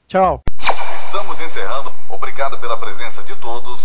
Tchau. 0.08 0.42
Estamos 0.58 1.40
encerrando. 1.40 1.92
Obrigado 2.10 2.58
pela 2.58 2.76
presença 2.76 3.22
de 3.22 3.36
todos 3.36 3.83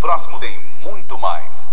próximo 0.00 0.40
tem 0.40 0.58
muito 0.82 1.18
mais. 1.18 1.68